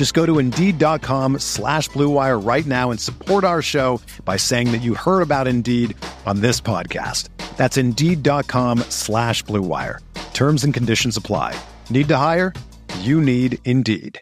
Just 0.00 0.14
go 0.14 0.24
to 0.24 0.38
Indeed.com 0.38 1.40
slash 1.40 1.90
BlueWire 1.90 2.42
right 2.42 2.64
now 2.64 2.90
and 2.90 2.98
support 2.98 3.44
our 3.44 3.60
show 3.60 4.00
by 4.24 4.38
saying 4.38 4.72
that 4.72 4.80
you 4.80 4.94
heard 4.94 5.20
about 5.20 5.46
Indeed 5.46 5.94
on 6.24 6.40
this 6.40 6.58
podcast. 6.58 7.28
That's 7.58 7.76
Indeed.com 7.76 8.78
slash 8.88 9.44
BlueWire. 9.44 9.98
Terms 10.32 10.64
and 10.64 10.72
conditions 10.72 11.18
apply. 11.18 11.54
Need 11.90 12.08
to 12.08 12.16
hire? 12.16 12.54
You 13.00 13.20
need 13.20 13.58
Indeed. 13.66 14.18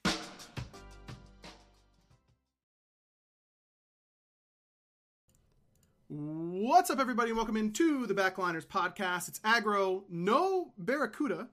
What's 6.08 6.90
up, 6.90 6.98
everybody, 6.98 7.30
and 7.30 7.36
welcome 7.36 7.56
into 7.56 8.04
the 8.08 8.14
Backliners 8.14 8.66
podcast. 8.66 9.28
It's 9.28 9.38
Aggro, 9.44 10.02
no 10.10 10.72
Barracuda 10.76 11.46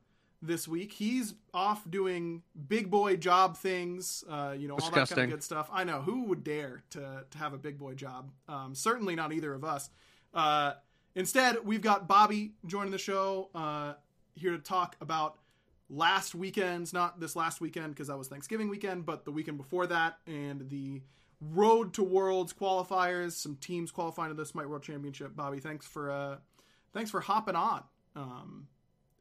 this 0.47 0.67
week. 0.67 0.93
He's 0.93 1.33
off 1.53 1.89
doing 1.89 2.43
big 2.67 2.89
boy 2.89 3.17
job 3.17 3.57
things, 3.57 4.23
uh, 4.29 4.55
you 4.57 4.67
know, 4.67 4.75
all 4.75 4.91
that 4.91 5.09
kind 5.09 5.21
of 5.21 5.29
good 5.29 5.43
stuff. 5.43 5.69
I 5.71 5.83
know 5.83 6.01
who 6.01 6.23
would 6.25 6.43
dare 6.43 6.83
to 6.91 7.25
to 7.29 7.37
have 7.37 7.53
a 7.53 7.57
big 7.57 7.77
boy 7.77 7.93
job. 7.93 8.31
Um, 8.47 8.75
certainly 8.75 9.15
not 9.15 9.33
either 9.33 9.53
of 9.53 9.63
us. 9.63 9.89
Uh, 10.33 10.73
instead, 11.15 11.65
we've 11.65 11.81
got 11.81 12.07
Bobby 12.07 12.53
joining 12.65 12.91
the 12.91 12.97
show 12.97 13.49
uh, 13.55 13.93
here 14.35 14.51
to 14.51 14.59
talk 14.59 14.95
about 15.01 15.37
last 15.89 16.35
weekend's, 16.35 16.93
not 16.93 17.19
this 17.19 17.35
last 17.35 17.61
weekend 17.61 17.89
because 17.89 18.07
that 18.07 18.17
was 18.17 18.27
Thanksgiving 18.27 18.69
weekend, 18.69 19.05
but 19.05 19.25
the 19.25 19.31
weekend 19.31 19.57
before 19.57 19.87
that 19.87 20.17
and 20.27 20.69
the 20.69 21.01
Road 21.41 21.93
to 21.93 22.03
Worlds 22.03 22.53
qualifiers. 22.53 23.33
Some 23.33 23.55
teams 23.55 23.91
qualifying 23.91 24.29
to 24.29 24.35
the 24.35 24.45
Smite 24.45 24.69
World 24.69 24.83
Championship. 24.83 25.35
Bobby, 25.35 25.59
thanks 25.59 25.85
for 25.85 26.11
uh, 26.11 26.37
thanks 26.93 27.11
for 27.11 27.21
hopping 27.21 27.55
on. 27.55 27.83
Um, 28.15 28.67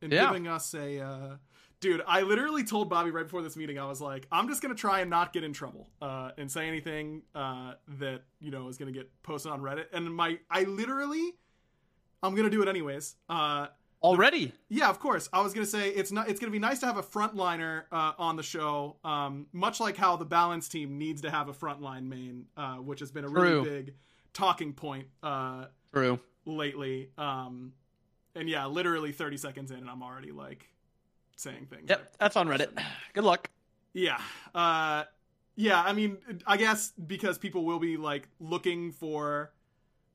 and 0.05 0.12
Yeah. 0.12 0.27
giving 0.27 0.47
us 0.47 0.72
a 0.74 1.00
uh, 1.00 1.36
dude 1.80 2.02
i 2.06 2.20
literally 2.22 2.62
told 2.64 2.88
bobby 2.88 3.10
right 3.10 3.24
before 3.24 3.42
this 3.42 3.56
meeting 3.56 3.78
i 3.78 3.84
was 3.86 4.00
like 4.00 4.27
i'm 4.30 4.48
just 4.48 4.62
gonna 4.62 4.74
try 4.74 5.00
and 5.00 5.11
not 5.11 5.33
get 5.33 5.42
in 5.44 5.52
trouble 5.52 5.88
uh, 6.00 6.30
and 6.38 6.50
say 6.50 6.69
anything 6.69 7.22
uh, 7.34 7.72
that 7.98 8.22
you 8.41 8.50
know 8.50 8.69
is 8.69 8.78
gonna 8.78 8.92
get 8.92 9.11
posted 9.22 9.50
on 9.52 9.61
reddit 9.61 9.86
and 9.92 10.14
my 10.14 10.38
i 10.50 10.62
literally 10.62 11.33
i'm 12.22 12.34
gonna 12.34 12.48
do 12.50 12.62
it 12.62 12.69
anyways 12.69 13.16
uh, 13.28 13.66
Already? 14.02 14.52
yeah 14.69 14.88
of 14.91 14.98
course 14.98 15.28
i 15.33 15.41
was 15.41 15.52
gonna 15.55 15.66
say 15.66 15.88
it's 15.91 16.12
not 16.12 16.28
it's 16.28 16.39
gonna 16.41 16.52
be 16.52 16.58
nice 16.58 16.78
to 16.80 16.86
have 16.86 16.96
a 16.98 17.02
frontliner 17.02 17.84
uh, 17.92 18.12
on 18.18 18.36
the 18.36 18.42
show 18.42 18.96
um, 19.05 19.46
much 19.52 19.80
like 19.80 19.96
how 19.96 20.17
the 20.17 20.24
balance 20.27 20.68
team 20.68 20.96
needs 20.98 21.23
to 21.23 21.30
have 21.30 21.48
a 21.48 21.52
frontline 21.55 22.05
main 22.05 22.45
uh, 22.57 22.77
which 22.77 23.01
has 23.01 23.11
been 23.11 23.24
a 23.24 23.28
really 23.28 23.64
big 23.68 23.95
talking 24.34 24.73
point 24.73 25.07
uh, 25.23 25.67
True. 25.92 26.18
lately 26.45 27.11
um, 27.18 27.73
and 28.34 28.48
yeah 28.48 28.67
literally 28.67 29.12
30 29.12 29.36
seconds 29.36 29.70
in 29.70 29.78
and 29.78 29.90
i'm 29.90 30.02
already 30.02 30.33
like 30.33 30.68
saying 31.36 31.67
things 31.70 31.86
Yep, 31.89 32.14
that's 32.18 32.36
on 32.36 32.48
Reddit. 32.48 32.70
Good 33.12 33.24
luck. 33.24 33.50
yeah. 33.92 34.20
Uh 34.55 35.05
yeah, 35.56 35.80
I 35.83 35.92
mean 35.92 36.18
I 36.46 36.56
guess 36.56 36.90
because 36.92 37.39
people 37.39 37.64
will 37.64 37.78
be 37.78 37.96
like 37.96 38.28
looking 38.40 38.90
for 38.92 39.52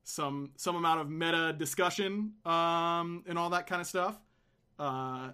some 0.04 0.50
some 0.56 0.76
amount 0.76 1.00
of 1.00 1.08
meta 1.10 1.52
discussion 1.52 2.32
um 2.44 3.22
and 3.26 3.38
all 3.38 3.50
that 3.50 3.66
kind 3.66 3.80
of 3.80 3.86
stuff. 3.86 4.18
Uh 4.78 5.30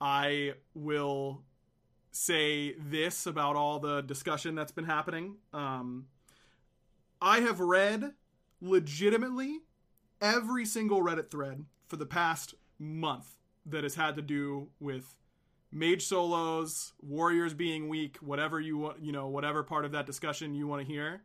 I 0.00 0.54
will 0.74 1.42
say 2.10 2.74
this 2.78 3.26
about 3.26 3.56
all 3.56 3.78
the 3.78 4.02
discussion 4.02 4.54
that's 4.54 4.72
been 4.72 4.84
happening. 4.84 5.36
Um 5.52 6.06
I 7.20 7.40
have 7.40 7.60
read 7.60 8.12
legitimately 8.60 9.60
every 10.20 10.64
single 10.64 11.00
Reddit 11.02 11.30
thread 11.30 11.64
for 11.92 11.98
the 11.98 12.06
past 12.06 12.54
month 12.78 13.36
that 13.66 13.82
has 13.82 13.96
had 13.96 14.16
to 14.16 14.22
do 14.22 14.68
with 14.80 15.14
mage 15.70 16.06
solos, 16.06 16.94
warriors 17.02 17.52
being 17.52 17.86
weak, 17.86 18.16
whatever 18.22 18.58
you 18.58 18.78
want, 18.78 19.02
you 19.02 19.12
know, 19.12 19.28
whatever 19.28 19.62
part 19.62 19.84
of 19.84 19.92
that 19.92 20.06
discussion 20.06 20.54
you 20.54 20.66
want 20.66 20.80
to 20.80 20.90
hear. 20.90 21.20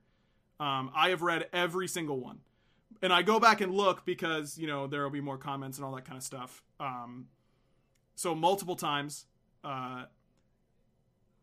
Um, 0.60 0.92
I 0.94 1.08
have 1.12 1.22
read 1.22 1.48
every 1.54 1.88
single 1.88 2.20
one, 2.20 2.40
and 3.02 3.14
I 3.14 3.22
go 3.22 3.40
back 3.40 3.62
and 3.62 3.74
look 3.74 4.04
because 4.04 4.58
you 4.58 4.68
know 4.68 4.88
there 4.88 5.04
will 5.04 5.10
be 5.10 5.22
more 5.22 5.38
comments 5.38 5.78
and 5.78 5.86
all 5.86 5.96
that 5.96 6.04
kind 6.04 6.18
of 6.18 6.24
stuff. 6.24 6.62
Um, 6.82 7.28
so 8.16 8.36
multiple 8.36 8.76
times, 8.76 9.26
uh, 9.64 10.04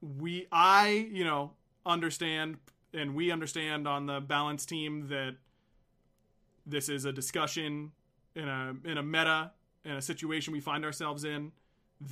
we, 0.03 0.49
I, 0.53 1.09
you 1.11 1.25
know, 1.25 1.53
understand 1.87 2.59
and 2.93 3.15
we 3.15 3.31
understand 3.31 3.89
on 3.89 4.05
the 4.05 4.21
balance 4.21 4.67
team 4.67 5.09
that 5.09 5.37
this 6.67 6.91
is 6.91 7.07
a 7.07 7.13
discussion 7.13 7.93
in 8.37 8.49
a 8.49 8.75
in 8.85 8.99
a 8.99 9.03
meta 9.03 9.53
in 9.85 9.93
a 9.93 10.03
situation 10.03 10.53
we 10.53 10.61
find 10.61 10.85
ourselves 10.85 11.25
in 11.25 11.53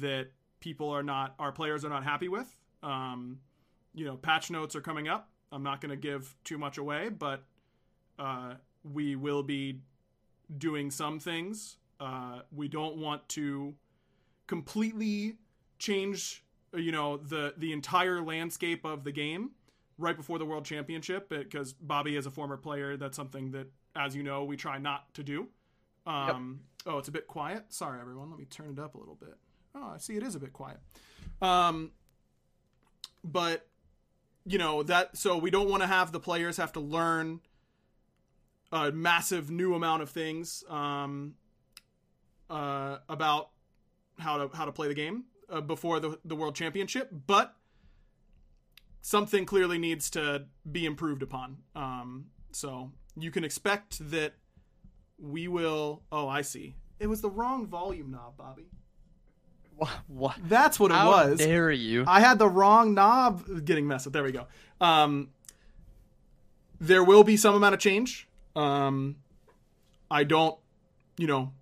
that 0.01 0.29
people 0.61 0.91
are 0.91 1.03
not 1.03 1.35
our 1.39 1.53
players 1.53 1.85
are 1.85 1.89
not 1.89 2.05
happy 2.05 2.29
with. 2.29 2.55
Um, 2.83 3.39
you 3.95 4.05
know 4.05 4.17
patch 4.17 4.51
notes 4.51 4.77
are 4.77 4.81
coming 4.81 5.09
up. 5.09 5.29
I'm 5.51 5.63
not 5.63 5.81
going 5.81 5.91
to 5.91 5.97
give 5.97 6.35
too 6.45 6.59
much 6.59 6.79
away 6.79 7.09
but 7.09 7.45
uh, 8.19 8.55
we 8.91 9.17
will 9.17 9.43
be 9.43 9.81
doing 10.59 10.91
some 10.91 11.19
things. 11.19 11.77
Uh, 12.01 12.41
we 12.55 12.69
don't 12.69 12.97
want 12.97 13.29
to 13.31 13.75
completely 14.47 15.37
change 15.79 16.45
you 16.75 16.93
know 16.93 17.17
the 17.17 17.55
the 17.59 17.73
entire 17.73 18.23
landscape 18.23 18.85
of 18.85 19.05
the 19.05 19.13
game 19.13 19.51
right 19.99 20.17
before 20.17 20.39
the 20.39 20.45
world 20.45 20.65
championship 20.65 21.29
because 21.29 21.73
bobby 21.73 22.17
is 22.17 22.27
a 22.27 22.31
former 22.31 22.57
player. 22.57 22.97
That's 22.97 23.17
something 23.17 23.51
that 23.53 23.67
as 23.95 24.15
you 24.15 24.23
know 24.23 24.45
we 24.45 24.57
try 24.57 24.79
not 24.79 25.13
to 25.15 25.23
do 25.23 25.49
um, 26.07 26.61
oh 26.87 26.99
it's 26.99 27.09
a 27.09 27.13
bit 27.13 27.27
quiet? 27.27 27.65
Sorry 27.69 28.01
everyone. 28.01 28.31
Let 28.31 28.39
me 28.39 28.47
turn 28.47 28.71
it 28.71 28.79
up 28.79 28.95
a 28.95 28.99
little 28.99 29.15
bit. 29.15 29.35
Oh 29.75 29.93
i 29.95 29.99
see 29.99 30.17
it 30.17 30.23
is 30.23 30.35
a 30.35 30.41
bit 30.41 30.53
quiet. 30.53 30.79
Um, 31.41 31.93
but 33.25 33.67
you 34.45 34.59
know 34.59 34.83
that 34.83 35.17
so 35.17 35.39
we 35.39 35.51
don't 35.51 35.69
want 35.69 35.83
to 35.83 35.87
have 35.87 36.13
the 36.13 36.21
players 36.21 36.57
have 36.57 36.73
to 36.73 36.81
learn 36.81 37.41
a 38.73 38.91
massive 38.91 39.51
new 39.51 39.75
amount 39.75 40.03
of 40.03 40.11
things 40.11 40.65
um, 40.69 41.35
uh, 42.51 42.99
about 43.09 43.51
how 44.19 44.39
to 44.47 44.57
how 44.57 44.65
to 44.65 44.73
play 44.73 44.89
the 44.89 44.95
game 44.95 45.25
uh, 45.51 45.61
before 45.61 46.01
the 46.01 46.19
the 46.25 46.35
world 46.35 46.55
championship, 46.55 47.11
but 47.27 47.55
something 49.03 49.45
clearly 49.45 49.79
needs 49.79 50.11
to 50.11 50.47
be 50.71 50.87
improved 50.87 51.23
upon. 51.23 51.59
Um, 51.75 52.27
so 52.53 52.93
you 53.17 53.31
can 53.31 53.45
expect 53.45 54.11
that 54.11 54.35
we 55.23 55.49
will. 55.49 56.03
Oh, 56.11 56.29
I 56.29 56.43
see. 56.43 56.75
It 56.99 57.07
was 57.07 57.21
the 57.21 57.31
wrong 57.31 57.67
volume 57.67 58.11
knob, 58.11 58.37
Bobby. 58.37 58.67
What? 59.77 59.91
what? 60.07 60.37
That's 60.45 60.79
what 60.79 60.91
it 60.91 60.95
How 60.95 61.11
was. 61.11 61.39
dare 61.39 61.71
you? 61.71 62.05
I 62.07 62.21
had 62.21 62.39
the 62.39 62.49
wrong 62.49 62.95
knob 62.95 63.65
getting 63.65 63.87
messed 63.87 64.07
up. 64.07 64.13
There 64.13 64.23
we 64.23 64.33
go. 64.33 64.47
Um, 64.81 65.31
there 66.81 67.03
will 67.03 67.25
be 67.25 67.37
some 67.37 67.55
amount 67.55 67.75
of 67.75 67.81
change. 67.81 68.29
Um, 68.55 69.17
I 70.11 70.25
don't, 70.25 70.59
you 71.17 71.27
know, 71.27 71.53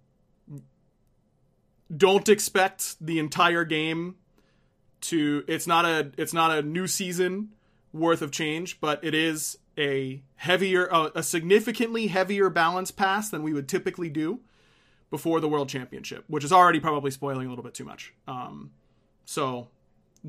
don't 1.95 2.29
expect 2.29 2.97
the 3.01 3.19
entire 3.19 3.65
game 3.65 4.17
to. 5.03 5.45
It's 5.47 5.67
not 5.67 5.85
a. 5.85 6.11
It's 6.19 6.35
not 6.35 6.51
a 6.57 6.63
new 6.63 6.87
season 6.87 7.51
worth 7.93 8.23
of 8.23 8.33
change, 8.33 8.81
but 8.81 9.03
it 9.05 9.15
is 9.15 9.59
a 9.79 10.23
heavier, 10.37 10.87
a, 11.15 11.23
significantly 11.23 12.09
heavier 12.09 12.51
balance 12.51 12.91
pass 12.91 13.31
than 13.31 13.43
we 13.43 13.53
would 13.53 13.69
typically 13.69 14.11
do 14.11 14.41
before 15.11 15.41
the 15.41 15.49
World 15.49 15.69
Championship, 15.69 16.25
which 16.29 16.45
is 16.45 16.53
already 16.53 16.81
probably 16.81 17.11
spoiling 17.11 17.47
a 17.47 17.51
little 17.51 17.65
bit 17.65 17.75
too 17.75 17.85
much. 17.85 18.13
Um, 18.29 18.71
so 19.25 19.69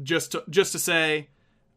just 0.02 0.34
to, 0.34 0.44
just 0.50 0.72
to 0.72 0.80
say, 0.80 1.30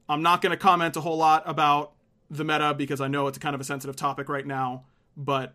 I'm 0.08 0.22
not 0.22 0.42
going 0.42 0.50
to 0.50 0.56
comment 0.56 0.96
a 0.96 1.00
whole 1.00 1.16
lot 1.16 1.42
about 1.46 1.92
the 2.30 2.44
meta 2.44 2.74
because 2.74 3.00
I 3.00 3.08
know 3.08 3.26
it's 3.26 3.38
kind 3.38 3.54
of 3.54 3.60
a 3.60 3.64
sensitive 3.64 3.96
topic 3.96 4.28
right 4.28 4.46
now, 4.46 4.84
but 5.16 5.54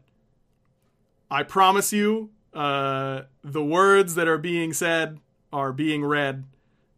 I 1.30 1.44
promise 1.44 1.94
you 1.94 2.32
uh, 2.54 3.24
the 3.44 3.64
words 3.64 4.16
that 4.16 4.28
are 4.28 4.38
being 4.38 4.74
said 4.74 5.20
are 5.54 5.72
being 5.72 6.04
read 6.04 6.46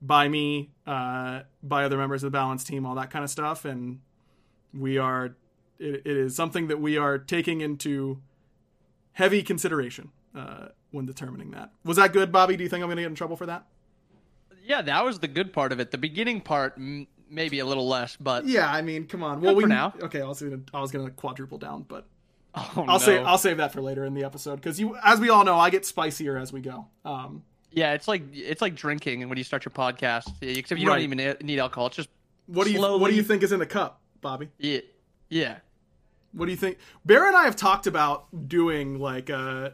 by 0.02 0.28
me, 0.28 0.72
uh, 0.88 1.42
by 1.62 1.84
other 1.84 1.98
members 1.98 2.24
of 2.24 2.31
the 2.31 2.36
balance 2.36 2.63
team, 2.63 2.86
all 2.86 2.96
that 2.96 3.10
kind 3.10 3.24
of 3.24 3.30
stuff, 3.30 3.66
and 3.66 4.00
we 4.73 4.97
are. 4.97 5.35
It, 5.79 6.03
it 6.06 6.18
is 6.18 6.35
something 6.35 6.68
that 6.68 6.79
we 6.79 6.97
are 6.97 7.18
taking 7.18 7.62
into 7.62 8.21
heavy 9.13 9.41
consideration 9.44 10.12
uh, 10.35 10.68
when 10.91 11.06
determining 11.06 11.51
that. 11.51 11.71
Was 11.83 11.97
that 11.97 12.13
good, 12.13 12.31
Bobby? 12.31 12.56
Do 12.56 12.63
you 12.63 12.69
think 12.69 12.81
I'm 12.83 12.88
going 12.88 12.97
to 12.97 13.03
get 13.03 13.09
in 13.09 13.15
trouble 13.15 13.35
for 13.35 13.47
that? 13.47 13.65
Yeah, 14.63 14.81
that 14.83 15.03
was 15.03 15.19
the 15.19 15.27
good 15.27 15.53
part 15.53 15.71
of 15.71 15.79
it. 15.79 15.89
The 15.91 15.97
beginning 15.97 16.41
part, 16.41 16.73
m- 16.77 17.07
maybe 17.29 17.59
a 17.59 17.65
little 17.65 17.88
less, 17.88 18.15
but 18.19 18.45
Yeah, 18.45 18.71
I 18.71 18.81
mean, 18.83 19.07
come 19.07 19.23
on. 19.23 19.41
Well, 19.41 19.56
we 19.56 19.63
for 19.63 19.69
now. 19.69 19.94
Okay, 20.01 20.21
I 20.21 20.27
was 20.27 20.41
gonna, 20.41 20.59
I 20.74 20.79
was 20.81 20.91
gonna 20.91 21.09
quadruple 21.09 21.57
down, 21.57 21.83
but 21.88 22.06
oh, 22.53 22.71
I'll 22.75 22.85
no. 22.85 22.97
save, 23.00 23.25
I'll 23.25 23.38
save 23.39 23.57
that 23.57 23.74
for 23.74 23.81
later 23.81 24.06
in 24.06 24.13
the 24.13 24.24
episode 24.24 24.57
because 24.57 24.79
you, 24.79 24.95
as 25.03 25.19
we 25.19 25.29
all 25.29 25.44
know, 25.44 25.57
I 25.57 25.71
get 25.71 25.83
spicier 25.85 26.38
as 26.38 26.53
we 26.53 26.62
go. 26.62 26.85
Um, 27.03 27.44
yeah, 27.71 27.94
it's 27.94 28.07
like 28.07 28.21
it's 28.33 28.62
like 28.62 28.75
drinking 28.75 29.21
and 29.24 29.29
when 29.29 29.38
you 29.39 29.44
start 29.44 29.65
your 29.65 29.71
podcast. 29.71 30.31
Except 30.41 30.79
you 30.79 30.88
Right. 30.88 30.95
don't 31.07 31.12
even 31.19 31.38
need 31.41 31.57
alcohol. 31.57 31.88
It's 31.88 31.95
just 31.95 32.09
what 32.47 32.67
do 32.67 32.74
you, 32.74 32.81
what 32.81 33.09
do 33.09 33.15
you 33.15 33.24
think 33.24 33.44
is 33.44 33.51
in 33.53 33.59
the 33.59 33.65
cup, 33.65 34.00
Bobby? 34.21 34.50
yeah, 34.59 34.79
yeah. 35.29 35.57
What 36.33 36.45
do 36.45 36.51
you 36.51 36.57
think? 36.57 36.77
Bear 37.06 37.27
and 37.27 37.35
I 37.35 37.44
have 37.44 37.56
talked 37.57 37.88
about 37.88 38.47
doing 38.47 39.00
like 39.00 39.29
a, 39.29 39.73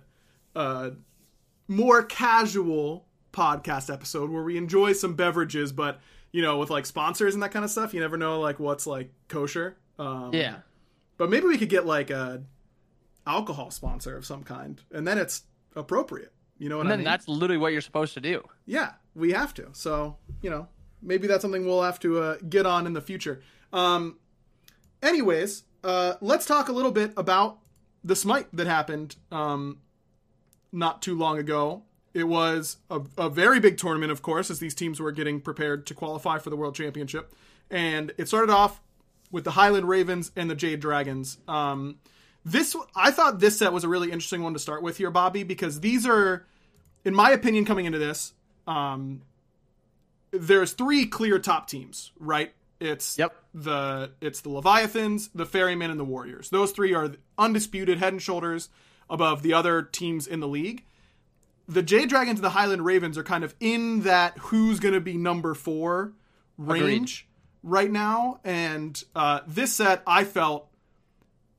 a 0.56 0.94
more 1.68 2.02
casual 2.04 3.06
podcast 3.32 3.94
episode 3.94 4.32
where 4.32 4.42
we 4.42 4.58
enjoy 4.58 4.94
some 4.94 5.14
beverages, 5.14 5.72
but 5.72 6.00
you 6.32 6.42
know, 6.42 6.58
with 6.58 6.70
like 6.72 6.86
sponsors 6.88 7.34
and 7.36 7.44
that 7.44 7.52
kind 7.52 7.64
of 7.64 7.70
stuff, 7.72 7.94
you 7.94 8.00
never 8.00 8.18
know 8.18 8.40
like 8.40 8.60
what's 8.60 8.88
like 8.88 9.12
kosher. 9.28 9.78
Um, 10.00 10.32
Yeah. 10.34 10.58
But 11.18 11.30
maybe 11.30 11.46
we 11.48 11.58
could 11.58 11.70
get 11.70 11.86
like 11.86 12.10
a 12.10 12.44
alcohol 13.26 13.70
sponsor 13.72 14.16
of 14.18 14.26
some 14.26 14.44
kind, 14.44 14.82
and 14.92 15.08
then 15.08 15.18
it's 15.18 15.44
appropriate. 15.76 16.32
You 16.58 16.70
know 16.70 16.78
what 16.78 16.82
And 16.82 16.90
I 16.90 16.92
then 16.94 17.00
mean? 17.00 17.06
that's 17.06 17.28
literally 17.28 17.58
what 17.58 17.72
you're 17.72 17.82
supposed 17.82 18.14
to 18.16 18.22
do. 18.22 18.44
yeah, 18.66 18.94
we 19.14 19.32
have 19.32 19.54
to. 19.56 19.70
So 19.74 20.18
you 20.42 20.50
know, 20.50 20.68
maybe 21.04 21.28
that's 21.28 21.42
something 21.44 21.66
we'll 21.68 21.84
have 21.84 22.00
to 22.00 22.20
uh, 22.20 22.38
get 22.50 22.66
on 22.66 22.88
in 22.88 22.94
the 22.94 23.02
future. 23.02 23.42
Um, 23.74 24.18
anyways, 25.02 25.64
uh, 25.84 26.16
let's 26.22 26.46
talk 26.46 26.70
a 26.70 26.72
little 26.72 26.92
bit 26.92 27.12
about 27.18 27.60
the 28.04 28.16
smite 28.16 28.48
that 28.54 28.68
happened 28.68 29.16
um, 29.32 29.80
not 30.72 31.02
too 31.02 31.18
long 31.18 31.38
ago. 31.38 31.84
It 32.14 32.26
was 32.26 32.78
a, 32.90 33.02
a 33.18 33.30
very 33.30 33.60
big 33.60 33.78
tournament, 33.78 34.12
of 34.12 34.22
course, 34.22 34.50
as 34.50 34.60
these 34.60 34.74
teams 34.74 35.00
were 35.00 35.12
getting 35.12 35.40
prepared 35.40 35.86
to 35.88 35.94
qualify 35.94 36.40
for 36.40 36.50
the 36.50 36.56
World 36.56 36.76
Championship. 36.76 37.34
And 37.70 38.14
it 38.18 38.28
started 38.28 38.52
off 38.52 38.82
with 39.32 39.44
the 39.44 39.52
Highland 39.52 39.88
Ravens 39.88 40.32
and 40.36 40.50
the 40.50 40.56
Jade 40.56 40.80
Dragons. 40.80 41.38
Um, 41.48 42.00
this 42.46 42.76
I 42.96 43.12
thought 43.12 43.40
this 43.40 43.60
set 43.60 43.74
was 43.74 43.84
a 43.84 43.90
really 43.90 44.08
interesting 44.08 44.42
one 44.42 44.54
to 44.54 44.60
start 44.60 44.82
with 44.82 44.98
here, 44.98 45.12
Bobby, 45.12 45.44
because 45.44 45.82
these 45.82 46.08
are, 46.08 46.46
in 47.04 47.14
my 47.14 47.32
opinion, 47.32 47.66
coming 47.66 47.86
into 47.86 48.00
this, 48.00 48.34
um, 48.66 49.22
there's 50.32 50.72
three 50.72 51.06
clear 51.06 51.40
top 51.40 51.68
teams, 51.68 52.12
right? 52.20 52.54
It's 52.80 53.18
Yep. 53.18 53.36
the 53.54 54.12
it's 54.22 54.42
the 54.42 54.50
Leviathans, 54.50 55.30
the 55.34 55.46
Ferrymen, 55.46 55.90
and 55.90 56.00
the 56.00 56.04
Warriors. 56.06 56.50
Those 56.50 56.72
three 56.72 56.94
are 56.94 57.14
undisputed 57.38 57.98
head 57.98 58.14
and 58.14 58.22
shoulders 58.22 58.70
above 59.10 59.42
the 59.42 59.54
other 59.54 59.82
teams 59.82 60.28
in 60.28 60.40
the 60.40 60.48
league. 60.48 60.84
The 61.68 61.82
J 61.84 62.06
Dragons 62.06 62.40
and 62.40 62.46
the 62.46 62.52
Highland 62.52 62.86
Ravens 62.86 63.18
are 63.18 63.24
kind 63.24 63.44
of 63.44 63.56
in 63.60 64.02
that 64.02 64.38
who's 64.38 64.80
going 64.80 64.94
to 64.94 65.02
be 65.02 65.18
number 65.18 65.54
four 65.54 66.14
range 66.58 67.28
right 67.64 67.92
now. 67.92 68.40
And 68.44 69.02
uh, 69.16 69.42
this 69.48 69.74
set, 69.76 70.02
I 70.08 70.24
felt, 70.24 70.70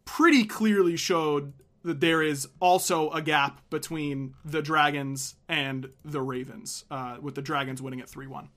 pretty 0.05 0.44
clearly 0.44 0.97
showed 0.97 1.53
that 1.85 2.00
there 2.00 2.23
is 2.23 2.49
also 2.61 3.11
a 3.11 3.20
gap 3.20 3.61
between 3.70 4.35
the 4.44 4.62
Dragons 4.62 5.35
and 5.49 5.91
the 6.05 6.20
Ravens, 6.23 6.85
uh, 6.91 7.19
with 7.20 7.35
the 7.35 7.43
Dragons 7.43 7.82
winning 7.82 8.00
at 8.00 8.09
3 8.09 8.26
1. 8.26 8.49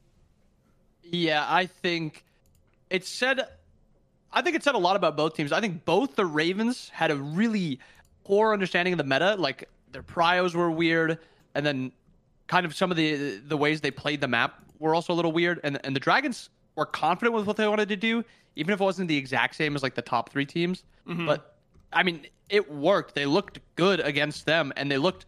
Yeah, 1.04 1.46
I 1.48 1.66
think 1.66 2.24
it 2.92 3.06
said. 3.06 3.48
I 4.34 4.42
think 4.42 4.56
it 4.56 4.64
said 4.64 4.76
a 4.76 4.78
lot 4.78 4.96
about 4.96 5.18
both 5.18 5.36
teams. 5.36 5.52
I 5.52 5.60
think 5.60 5.84
both 5.84 6.16
the 6.16 6.26
Ravens 6.26 6.90
had 6.94 7.12
a 7.12 7.16
really 7.16 7.80
poor 8.24 8.54
understanding 8.54 8.94
of 8.94 8.98
the 8.98 9.04
meta. 9.04 9.36
Like 9.36 9.68
their 9.92 10.04
prios 10.04 10.54
were 10.56 10.72
weird, 10.72 11.18
and 11.56 11.66
then 11.66 11.92
kind 12.48 12.66
of 12.66 12.76
some 12.76 12.92
of 12.92 12.98
the 12.98 13.38
the 13.38 13.58
ways 13.58 13.82
they 13.82 13.92
played 13.92 14.22
the 14.22 14.28
map 14.28 14.62
were 14.80 14.94
also 14.94 15.14
a 15.14 15.16
little 15.16 15.32
weird. 15.32 15.60
And 15.64 15.80
and 15.84 15.96
the 15.96 16.00
Dragons 16.00 16.50
were 16.76 16.86
confident 16.86 17.34
with 17.34 17.46
what 17.46 17.58
they 17.58 17.68
wanted 17.68 17.90
to 17.90 17.96
do, 17.96 18.24
even 18.56 18.74
if 18.74 18.80
it 18.80 18.84
wasn't 18.84 19.08
the 19.08 19.18
exact 19.18 19.56
same 19.56 19.76
as 19.76 19.84
like 19.84 19.96
the 19.96 20.02
top 20.02 20.30
three 20.30 20.46
teams. 20.46 20.84
Mm-hmm. 21.08 21.26
But 21.26 21.56
I 21.92 22.04
mean, 22.04 22.28
it 22.50 22.72
worked. 22.72 23.16
They 23.16 23.26
looked 23.26 23.60
good 23.76 24.00
against 24.00 24.46
them, 24.46 24.72
and 24.76 24.92
they 24.92 24.98
looked. 24.98 25.26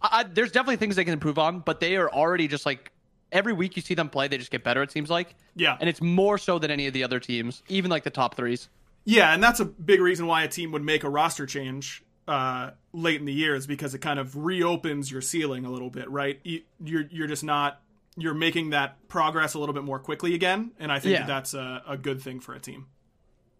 I, 0.00 0.20
I, 0.20 0.22
there's 0.22 0.52
definitely 0.52 0.76
things 0.76 0.96
they 0.96 1.04
can 1.04 1.14
improve 1.14 1.38
on, 1.38 1.60
but 1.60 1.80
they 1.80 1.96
are 1.96 2.10
already 2.10 2.48
just 2.48 2.64
like 2.64 2.92
every 3.32 3.52
week 3.52 3.76
you 3.76 3.82
see 3.82 3.94
them 3.94 4.08
play, 4.08 4.28
they 4.28 4.38
just 4.38 4.50
get 4.50 4.64
better. 4.64 4.82
It 4.82 4.90
seems 4.90 5.10
like, 5.10 5.34
Yeah. 5.54 5.76
and 5.80 5.88
it's 5.88 6.00
more 6.00 6.38
so 6.38 6.58
than 6.58 6.70
any 6.70 6.86
of 6.86 6.92
the 6.94 7.04
other 7.04 7.20
teams, 7.20 7.62
even 7.68 7.90
like 7.90 8.04
the 8.04 8.10
top 8.10 8.36
threes. 8.36 8.68
Yeah, 9.04 9.32
and 9.32 9.42
that's 9.42 9.60
a 9.60 9.64
big 9.64 10.00
reason 10.00 10.26
why 10.26 10.42
a 10.44 10.48
team 10.48 10.72
would 10.72 10.84
make 10.84 11.04
a 11.04 11.08
roster 11.10 11.46
change 11.46 12.02
uh, 12.26 12.72
late 12.92 13.18
in 13.18 13.24
the 13.24 13.32
year 13.32 13.54
is 13.54 13.66
because 13.66 13.94
it 13.94 14.00
kind 14.00 14.18
of 14.18 14.36
reopens 14.36 15.10
your 15.10 15.22
ceiling 15.22 15.64
a 15.64 15.70
little 15.70 15.88
bit, 15.88 16.10
right? 16.10 16.38
You- 16.44 16.62
You're 16.84 17.04
you're 17.10 17.26
just 17.26 17.42
not 17.44 17.80
you're 18.18 18.34
making 18.34 18.70
that 18.70 18.96
progress 19.08 19.54
a 19.54 19.58
little 19.58 19.72
bit 19.72 19.84
more 19.84 19.98
quickly 19.98 20.34
again, 20.34 20.72
and 20.78 20.90
I 20.92 20.98
think 20.98 21.12
Yeah. 21.12 21.20
that 21.20 21.26
that's 21.28 21.54
a, 21.54 21.82
a 21.86 21.96
good 21.96 22.20
thing 22.20 22.40
for 22.40 22.52
a 22.54 22.58
team. 22.60 22.86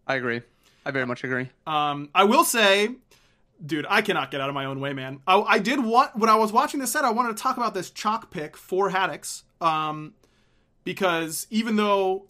I 0.05 0.15
agree. 0.15 0.41
I 0.85 0.91
very 0.91 1.05
much 1.07 1.23
agree. 1.23 1.49
Um, 1.65 2.09
I 2.13 2.25
will 2.25 2.43
say, 2.43 2.89
dude, 3.65 3.85
I 3.89 4.01
cannot 4.01 4.31
get 4.31 4.41
out 4.41 4.49
of 4.49 4.55
my 4.55 4.65
own 4.65 4.79
way, 4.79 4.93
man. 4.93 5.21
I, 5.25 5.39
I 5.41 5.59
did 5.59 5.83
want 5.83 6.15
when 6.15 6.29
I 6.29 6.35
was 6.35 6.51
watching 6.51 6.79
this 6.79 6.91
set, 6.91 7.05
I 7.05 7.11
wanted 7.11 7.37
to 7.37 7.41
talk 7.41 7.57
about 7.57 7.73
this 7.73 7.89
Chaac 7.89 8.29
pick 8.31 8.55
for 8.57 8.91
Haddix, 8.91 9.43
um, 9.61 10.13
because 10.83 11.47
even 11.49 11.75
though 11.75 12.27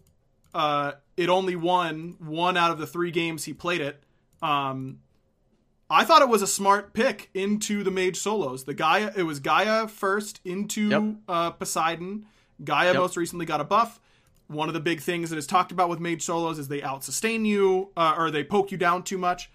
uh, 0.54 0.94
it 1.18 1.30
only 1.30 1.56
won 1.56 2.16
one 2.20 2.58
out 2.58 2.72
of 2.72 2.78
the 2.80 2.88
three 2.88 3.12
games 3.12 3.46
he 3.46 3.54
played 3.54 3.82
it, 3.82 4.02
um, 4.42 5.00
I 5.90 6.04
thought 6.06 6.22
it 6.22 6.30
was 6.30 6.42
a 6.42 6.48
smart 6.48 6.94
pick 6.94 7.30
into 7.34 7.84
the 7.84 7.92
mage 7.92 8.18
solos. 8.18 8.66
The 8.66 8.74
Gaia, 8.74 9.12
it 9.16 9.24
was 9.24 9.40
Gaia 9.40 9.88
first 9.88 10.40
into 10.46 10.90
Yep. 10.90 11.04
uh, 11.28 11.52
Poseidon. 11.52 12.26
Gaia 12.64 12.88
Yep. 12.88 12.96
most 12.96 13.18
recently 13.18 13.46
got 13.46 13.60
a 13.62 13.64
buff. 13.64 14.00
One 14.48 14.68
of 14.68 14.74
the 14.74 14.80
big 14.80 15.02
things 15.02 15.30
that 15.30 15.38
is 15.38 15.48
talked 15.48 15.72
about 15.72 15.90
with 15.90 16.00
mage 16.00 16.24
solos 16.24 16.60
is 16.60 16.68
they 16.68 16.82
out 16.84 17.04
sustain 17.04 17.46
you 17.46 17.90
uh, 17.96 18.16
or 18.18 18.30
they 18.32 18.44
poke 18.44 18.72
you 18.72 18.78
down 18.78 19.04
too 19.04 19.18
much. 19.18 19.50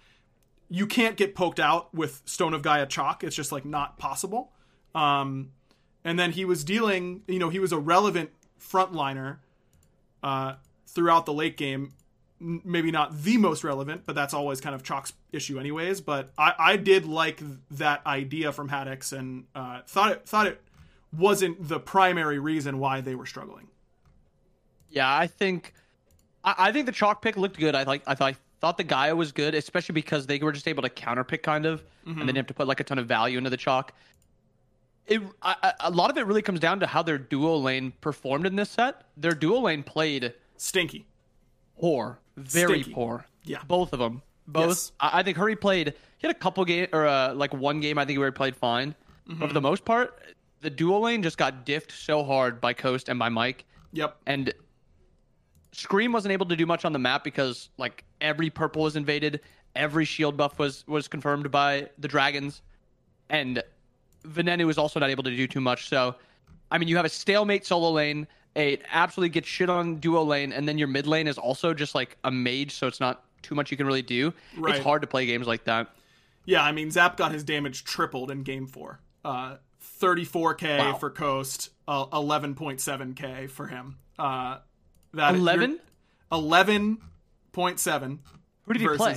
You 0.69 0.87
can't 0.87 1.15
get 1.15 1.35
poked 1.35 1.59
out 1.59 1.93
with 1.93 2.21
Stone 2.25 2.53
of 2.53 2.61
Gaia 2.61 2.85
Chaac. 2.87 3.23
It's 3.23 3.35
just 3.35 3.51
like 3.51 3.65
not 3.65 3.97
possible. 3.97 4.51
Um, 4.95 5.51
and 6.05 6.17
then 6.17 6.31
he 6.31 6.45
was 6.45 6.63
dealing, 6.63 7.23
you 7.27 7.39
know, 7.39 7.49
he 7.49 7.59
was 7.59 7.73
a 7.73 7.77
relevant 7.77 8.29
frontliner 8.57 9.37
uh, 10.23 10.53
throughout 10.87 11.25
the 11.25 11.33
late 11.33 11.57
game. 11.57 11.91
N- 12.41 12.61
Maybe 12.63 12.91
not 12.91 13.23
the 13.23 13.37
most 13.37 13.63
relevant, 13.63 14.03
but 14.05 14.15
that's 14.15 14.33
always 14.33 14.61
kind 14.61 14.73
of 14.75 14.83
Chaac's 14.83 15.11
issue, 15.33 15.59
anyways. 15.59 15.99
But 16.01 16.31
I, 16.37 16.53
I 16.57 16.77
did 16.77 17.05
like 17.05 17.41
that 17.71 18.05
idea 18.05 18.51
from 18.53 18.69
Haddix 18.69 19.11
and 19.17 19.45
uh, 19.55 19.81
thought 19.87 20.11
it 20.13 20.25
thought 20.27 20.47
it 20.47 20.61
wasn't 21.17 21.67
the 21.67 21.79
primary 21.79 22.39
reason 22.39 22.77
why 22.79 23.01
they 23.01 23.15
were 23.15 23.25
struggling. 23.25 23.67
Yeah, 24.89 25.13
I 25.13 25.27
think 25.27 25.73
I, 26.43 26.55
I 26.57 26.71
think 26.71 26.85
the 26.85 26.91
Chaac 26.91 27.21
pick 27.21 27.37
looked 27.37 27.57
good. 27.57 27.73
I 27.75 27.83
like 27.83 28.03
I 28.07 28.15
thought 28.15 28.33
I 28.33 28.37
thought 28.61 28.77
the 28.77 28.83
Gaia 28.83 29.15
was 29.15 29.31
good, 29.31 29.53
especially 29.55 29.93
because 29.93 30.27
they 30.27 30.37
were 30.39 30.51
just 30.51 30.67
able 30.67 30.81
to 30.83 30.89
counter 30.89 31.23
pick 31.23 31.43
kind 31.43 31.65
of, 31.65 31.83
and 32.05 32.17
they 32.17 32.25
didn't 32.27 32.37
have 32.37 32.47
to 32.47 32.53
put 32.53 32.67
like 32.67 32.79
a 32.79 32.83
ton 32.83 32.99
of 32.99 33.07
value 33.07 33.37
into 33.37 33.49
the 33.49 33.57
Chaac. 33.57 33.89
It 35.07 35.21
I, 35.41 35.73
a 35.81 35.91
lot 35.91 36.09
of 36.09 36.17
it 36.17 36.25
really 36.25 36.41
comes 36.41 36.59
down 36.59 36.79
to 36.79 36.87
how 36.87 37.03
their 37.03 37.17
duo 37.17 37.57
lane 37.57 37.93
performed 38.01 38.45
in 38.47 38.55
this 38.55 38.69
set. 38.71 39.03
Their 39.17 39.33
duo 39.33 39.59
lane 39.59 39.83
played 39.83 40.33
Stinky. 40.57 41.05
poor, 41.79 42.19
very 42.37 42.81
Stinky. 42.81 42.93
poor. 42.93 43.25
Yeah. 43.43 43.59
both 43.67 43.93
of 43.93 43.99
them. 43.99 44.21
Both. 44.47 44.67
Yes. 44.69 44.91
I, 44.99 45.19
I 45.19 45.23
think 45.23 45.37
Hurry 45.37 45.55
played. 45.55 45.93
He 46.17 46.27
had 46.27 46.35
a 46.35 46.39
couple 46.39 46.65
game 46.65 46.87
or 46.91 47.05
uh, 47.05 47.33
like 47.35 47.53
one 47.53 47.79
game. 47.81 47.97
I 47.99 48.05
think 48.05 48.17
where 48.17 48.27
he 48.27 48.31
played 48.31 48.55
fine, 48.55 48.95
but 49.27 49.47
for 49.49 49.53
the 49.53 49.61
most 49.61 49.85
part, 49.85 50.19
the 50.61 50.69
duo 50.71 50.99
lane 50.99 51.21
just 51.21 51.37
got 51.37 51.65
diffed 51.65 51.91
so 51.91 52.23
hard 52.23 52.59
by 52.59 52.73
Coast 52.73 53.07
and 53.09 53.19
by 53.19 53.29
Mike, 53.29 53.65
Yep. 53.93 54.17
and 54.25 54.53
Scream 55.71 56.11
wasn't 56.13 56.31
able 56.31 56.45
to 56.47 56.55
do 56.55 56.65
much 56.65 56.85
on 56.85 56.93
the 56.93 56.99
map 56.99 57.23
because 57.23 57.69
like 57.77 58.03
every 58.21 58.49
purple 58.49 58.83
was 58.83 58.95
invaded, 58.95 59.41
every 59.75 60.05
shield 60.05 60.37
buff 60.37 60.57
was 60.57 60.85
was 60.87 61.07
confirmed 61.07 61.51
by 61.51 61.89
the 61.99 62.07
dragons, 62.07 62.61
and 63.29 63.61
Venenu 64.25 64.69
is 64.69 64.77
also 64.77 64.99
not 64.99 65.09
able 65.09 65.23
to 65.23 65.35
do 65.35 65.47
too 65.47 65.61
much. 65.61 65.87
So, 65.89 66.15
I 66.71 66.77
mean, 66.77 66.87
you 66.87 66.95
have 66.97 67.05
a 67.05 67.09
stalemate 67.09 67.65
solo 67.65 67.91
lane, 67.91 68.27
a 68.55 68.79
absolutely 68.91 69.29
get 69.29 69.45
shit 69.45 69.69
on 69.69 69.97
duo 69.97 70.23
lane, 70.23 70.51
and 70.53 70.67
then 70.67 70.77
your 70.77 70.87
mid 70.87 71.07
lane 71.07 71.27
is 71.27 71.37
also 71.37 71.73
just 71.73 71.95
like 71.95 72.17
a 72.23 72.31
mage, 72.31 72.73
so 72.73 72.87
it's 72.87 72.99
not 72.99 73.23
too 73.41 73.55
much 73.55 73.71
you 73.71 73.77
can 73.77 73.85
really 73.85 74.01
do. 74.01 74.33
Right. 74.57 74.75
It's 74.75 74.83
hard 74.83 75.01
to 75.01 75.07
play 75.07 75.25
games 75.25 75.47
like 75.47 75.65
that. 75.65 75.89
Yeah, 76.45 76.63
I 76.63 76.71
mean, 76.71 76.91
Zap 76.91 77.17
got 77.17 77.31
his 77.31 77.43
damage 77.43 77.83
tripled 77.83 78.29
in 78.31 78.43
game 78.43 78.67
four. 78.67 78.99
Uh, 79.23 79.57
34k 80.01 80.79
Wow. 80.79 80.93
for 80.95 81.09
Coast, 81.09 81.69
uh, 81.87 82.05
11.7k 82.07 83.49
for 83.49 83.67
him. 83.67 83.97
Uh, 84.17 84.59
that 85.13 85.35
Eleven? 85.35 85.79
Eleven 86.31 86.97
point 87.51 87.79
seven. 87.79 88.19
Who 88.63 88.73
did 88.73 88.81
he 88.81 88.87
play? 88.97 89.15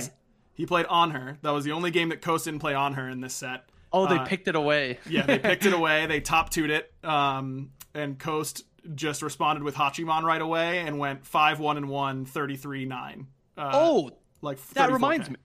He 0.53 0.65
played 0.65 0.85
Olorun. 0.87 1.37
That 1.41 1.51
was 1.51 1.63
the 1.65 1.71
only 1.71 1.91
game 1.91 2.09
that 2.09 2.21
Coast 2.21 2.45
didn't 2.45 2.59
play 2.59 2.73
Olorun 2.73 3.11
in 3.11 3.21
this 3.21 3.33
set. 3.33 3.68
Oh, 3.91 4.05
they 4.07 4.17
Uh, 4.17 4.25
picked 4.25 4.47
it 4.47 4.55
away. 4.55 4.99
Yeah, 5.09 5.25
they 5.25 5.39
picked 5.39 5.65
it 5.65 5.73
away. 5.81 6.05
They 6.05 6.21
top 6.21 6.49
two'd 6.49 6.69
it. 6.69 6.91
Um, 7.03 7.71
and 7.93 8.17
Coast 8.19 8.63
just 8.95 9.21
responded 9.21 9.63
with 9.63 9.75
Hachiman 9.75 10.23
right 10.23 10.41
away 10.41 10.79
and 10.79 10.97
went 10.99 11.25
5 11.25 11.59
1 11.59 11.77
and 11.77 11.89
1, 11.89 12.25
33 12.25 12.85
9. 12.85 13.27
Uh, 13.57 13.69
oh, 13.73 14.11
like 14.41 14.57
that 14.69 14.89
34K. 14.89 14.93
reminds 14.93 15.29
me. 15.29 15.35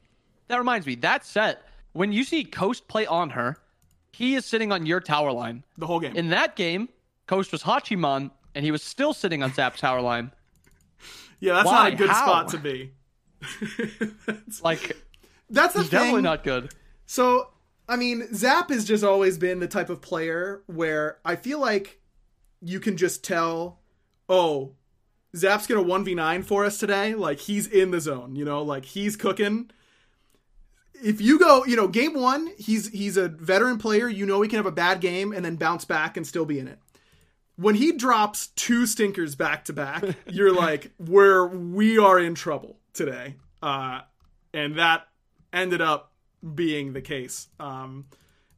That 0.48 0.58
reminds 0.58 0.86
me. 0.86 0.94
That 0.96 1.24
set 1.24 1.62
when 1.92 2.12
you 2.12 2.22
see 2.24 2.44
Coast 2.44 2.86
play 2.88 3.06
Olorun, 3.06 3.56
he 4.12 4.34
is 4.34 4.44
sitting 4.44 4.70
on 4.72 4.84
your 4.86 5.00
tower 5.00 5.32
line. 5.32 5.64
The 5.78 5.86
whole 5.86 6.00
game. 6.00 6.14
In 6.16 6.28
that 6.30 6.54
game, 6.54 6.88
Coast 7.26 7.50
was 7.50 7.62
Hachiman, 7.62 8.30
and 8.54 8.64
he 8.64 8.70
was 8.70 8.82
still 8.82 9.12
sitting 9.14 9.42
on 9.42 9.52
Zap's 9.54 9.80
tower 9.80 10.00
line. 10.00 10.30
yeah, 11.40 11.54
that's 11.54 11.66
why? 11.66 11.72
not 11.84 11.92
a 11.94 11.96
good 11.96 12.10
How? 12.10 12.26
spot 12.26 12.48
to 12.50 12.58
be. 12.58 12.92
It's 14.46 14.62
like, 14.62 14.96
That's 15.50 15.74
the 15.74 15.80
it's 15.80 15.88
thing. 15.88 15.98
definitely 15.98 16.22
not 16.22 16.44
good. 16.44 16.72
So, 17.06 17.50
I 17.88 17.96
mean, 17.96 18.34
Zap 18.34 18.70
has 18.70 18.84
just 18.84 19.04
always 19.04 19.38
been 19.38 19.60
the 19.60 19.68
type 19.68 19.90
of 19.90 20.00
player 20.00 20.62
where 20.66 21.18
I 21.24 21.36
feel 21.36 21.60
like 21.60 22.00
you 22.60 22.80
can 22.80 22.96
just 22.96 23.22
tell, 23.22 23.80
oh, 24.28 24.72
Zap's 25.36 25.66
gonna 25.66 25.82
1v9 25.82 26.44
for 26.44 26.64
us 26.64 26.78
today. 26.78 27.14
Like, 27.14 27.40
he's 27.40 27.66
in 27.66 27.90
the 27.90 28.00
zone, 28.00 28.36
you 28.36 28.44
know, 28.44 28.62
like 28.62 28.84
he's 28.84 29.16
cooking. 29.16 29.70
If 31.02 31.20
you 31.20 31.38
go, 31.38 31.64
you 31.66 31.76
know, 31.76 31.88
game 31.88 32.14
one, 32.14 32.50
he's 32.56 32.88
he's 32.88 33.16
a 33.16 33.28
veteran 33.28 33.78
player. 33.78 34.08
You 34.08 34.24
know 34.24 34.40
he 34.40 34.48
can 34.48 34.58
have 34.58 34.66
a 34.66 34.72
bad 34.72 35.00
game 35.00 35.32
and 35.32 35.44
then 35.44 35.56
bounce 35.56 35.84
back 35.84 36.16
and 36.16 36.26
still 36.26 36.46
be 36.46 36.58
in 36.58 36.68
it. 36.68 36.78
When 37.56 37.74
he 37.74 37.92
drops 37.92 38.48
two 38.48 38.86
stinkers 38.86 39.34
back 39.34 39.64
to 39.66 39.72
back, 39.72 40.04
you're 40.26 40.54
like, 40.54 40.92
we're 40.98 41.46
we 41.46 41.98
are 41.98 42.18
in 42.18 42.34
trouble 42.34 42.78
today. 42.94 43.34
Uh, 43.60 44.02
and 44.54 44.78
that 44.78 45.08
ended 45.52 45.82
up 45.82 46.13
being 46.54 46.92
the 46.92 47.00
case. 47.00 47.48
Um, 47.58 48.06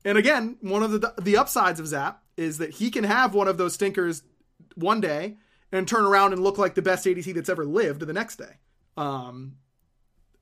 and 0.04 0.18
again, 0.18 0.56
one 0.60 0.82
of 0.82 0.92
the 0.92 1.14
the 1.20 1.36
upsides 1.36 1.80
of 1.80 1.86
Zap 1.86 2.22
is 2.36 2.58
that 2.58 2.70
he 2.70 2.90
can 2.90 3.04
have 3.04 3.34
one 3.34 3.48
of 3.48 3.58
those 3.58 3.74
stinkers 3.74 4.22
one 4.74 5.00
day 5.00 5.36
and 5.72 5.86
turn 5.88 6.04
around 6.04 6.32
and 6.32 6.42
look 6.42 6.58
like 6.58 6.74
the 6.74 6.82
best 6.82 7.04
ADC 7.06 7.34
that's 7.34 7.48
ever 7.48 7.64
lived 7.64 8.00
the 8.00 8.12
next 8.12 8.36
day. 8.36 8.58
Um, 8.96 9.56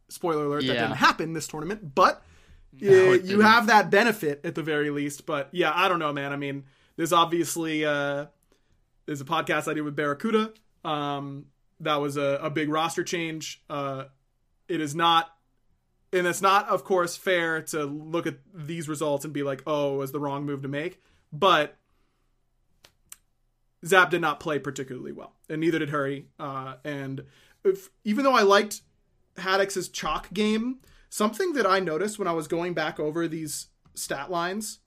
spoiler 0.08 0.46
alert, 0.46 0.66
that 0.66 0.74
didn't 0.82 0.96
happen 0.96 1.32
this 1.32 1.46
tournament, 1.46 1.94
but 1.94 2.22
No, 2.90 3.12
it 3.12 3.24
you 3.24 3.40
have 3.40 3.68
that 3.68 3.90
benefit 3.90 4.40
at 4.44 4.54
the 4.54 4.62
very 4.62 4.90
least. 4.90 5.26
But 5.26 5.48
yeah, 5.52 5.72
I 5.74 5.88
don't 5.88 5.98
know, 5.98 6.12
man. 6.12 6.32
I 6.32 6.36
mean, 6.36 6.64
there's 6.96 7.12
obviously 7.12 7.84
uh, 7.84 8.26
there's 9.06 9.20
a 9.20 9.24
podcast 9.24 9.68
I 9.68 9.74
did 9.74 9.82
with 9.82 9.96
Barracuda. 9.96 10.52
Um, 10.84 11.46
that 11.80 11.96
was 11.96 12.16
a, 12.16 12.38
a 12.42 12.50
big 12.50 12.68
roster 12.68 13.02
change. 13.04 13.62
Uh, 13.70 14.04
it 14.68 14.80
is 14.80 14.94
not, 14.94 15.33
and 16.14 16.26
it's 16.26 16.40
not, 16.40 16.68
of 16.68 16.85
course, 16.85 17.16
fair 17.16 17.61
to 17.62 17.85
look 17.85 18.26
at 18.26 18.38
these 18.54 18.88
results 18.88 19.25
and 19.25 19.35
be 19.35 19.42
like, 19.42 19.62
"Oh, 19.66 19.97
it 19.97 19.99
was 19.99 20.12
the 20.12 20.21
wrong 20.21 20.47
move 20.47 20.62
to 20.62 20.68
make." 20.68 21.02
But 21.33 21.76
Zap 23.85 24.11
did 24.11 24.21
not 24.21 24.40
play 24.40 24.59
particularly 24.59 25.12
well, 25.12 25.35
and 25.49 25.61
neither 25.61 25.78
did 25.78 25.90
Hurry. 25.90 26.28
Uh, 26.38 26.76
and 26.85 27.25
if, 27.64 27.90
even 28.04 28.25
though 28.25 28.33
I 28.33 28.42
liked 28.42 28.83
Haddix's 29.37 29.88
Chaac 29.88 30.33
game, 30.33 30.78
something 31.11 31.52
that 31.54 31.66
I 31.66 31.80
noticed 31.80 32.18
when 32.18 32.28
I 32.28 32.33
was 32.33 32.49
going 32.49 32.73
back 32.75 32.99
over 32.99 33.28
these 33.28 33.66
stat 33.94 34.30
lines 34.30 34.78